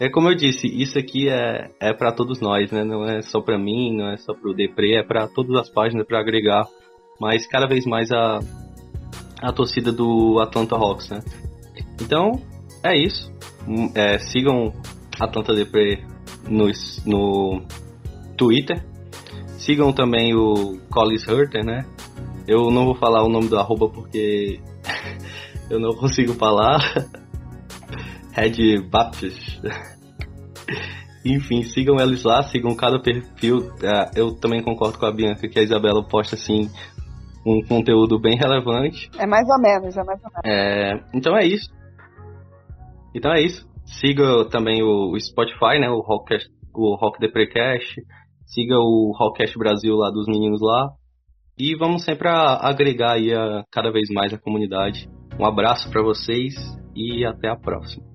É 0.02 0.10
como 0.10 0.30
eu 0.30 0.36
disse, 0.36 0.68
isso 0.68 1.00
aqui 1.00 1.30
é, 1.30 1.72
é 1.80 1.94
para 1.94 2.12
todos 2.12 2.42
nós, 2.42 2.70
né? 2.74 2.84
Não 2.84 3.06
é 3.06 3.22
só 3.22 3.40
para 3.40 3.58
mim, 3.58 3.96
não 3.96 4.10
é 4.10 4.18
só 4.18 4.34
pro 4.34 4.54
Depre, 4.54 4.98
é 4.98 5.02
para 5.02 5.30
todas 5.30 5.56
as 5.56 5.70
páginas 5.70 6.06
para 6.06 6.20
agregar 6.20 6.68
mais 7.22 7.48
cada 7.48 7.68
vez 7.68 7.86
mais 7.86 8.12
a 8.12 8.40
a 9.42 9.54
torcida 9.54 9.92
do 9.94 10.40
Atlanta 10.40 10.76
Hawks, 10.76 11.10
né? 11.10 11.20
Então, 12.02 12.42
é 12.92 12.98
isso. 12.98 13.32
Hum, 13.68 13.92
É, 13.96 14.18
sigam 14.20 14.72
Atlanta 15.20 15.54
Depre 15.54 16.04
no, 16.48 16.68
no 17.06 17.62
Twitter. 18.38 18.84
Sigam 19.58 19.92
também 19.92 20.36
o 20.36 20.80
Collins 20.92 21.28
Hurter, 21.28 21.66
né? 21.66 21.86
Eu 22.48 22.70
não 22.70 22.86
vou 22.86 22.96
falar 22.96 23.24
o 23.24 23.30
nome 23.30 23.48
do 23.48 23.58
arroba 23.58 23.90
porque 23.90 24.60
eu 25.70 25.80
não 25.80 25.96
consigo 25.96 26.34
falar. 26.34 26.80
Red 28.34 28.82
Baptist. 28.90 29.62
Enfim, 31.26 31.64
sigam 31.64 31.96
eles 32.00 32.24
lá, 32.24 32.44
sigam 32.44 32.76
cada 32.76 33.00
perfil. 33.02 33.72
É, 33.82 34.12
Eu 34.20 34.36
também 34.36 34.62
concordo 34.62 35.00
com 35.00 35.06
a 35.08 35.12
Bianca 35.12 35.48
que 35.48 35.58
a 35.58 35.64
Isabela 35.64 36.04
posta 36.08 36.36
assim 36.36 36.70
um 37.46 37.62
conteúdo 37.68 38.20
bem 38.20 38.36
relevante. 38.38 39.10
É 39.18 39.26
mais 39.26 39.48
ou 39.48 39.60
menos, 39.60 39.96
é 39.98 40.04
mais 40.04 40.20
ou 40.24 40.30
menos. 40.32 40.42
É, 40.46 41.00
então 41.14 41.36
é 41.38 41.46
isso. 41.46 41.70
Então 43.16 43.32
é 43.32 43.42
isso. 43.42 43.66
Siga 43.86 44.46
também 44.50 44.84
o, 44.84 45.18
Spotify, 45.18 45.80
né? 45.80 45.90
O 45.90 46.02
Rockcast, 46.02 46.50
o 46.74 46.96
Rock 46.96 47.20
The 47.20 47.30
Precast. 47.30 48.02
Siga 48.46 48.78
o 48.78 49.16
Rockcast 49.18 49.58
Brasil 49.58 49.96
lá 49.96 50.12
dos 50.12 50.28
meninos 50.28 50.60
lá. 50.62 50.90
E 51.58 51.76
vamos 51.78 52.04
sempre 52.04 52.28
agregar 52.28 53.14
aí 53.14 53.34
a, 53.34 53.64
cada 53.72 53.90
vez 53.90 54.10
mais 54.14 54.34
a 54.34 54.38
comunidade. 54.38 55.10
Um 55.40 55.46
abraço 55.46 55.90
para 55.90 56.04
vocês 56.04 56.54
e 56.94 57.26
até 57.26 57.48
a 57.48 57.56
próxima. 57.56 58.15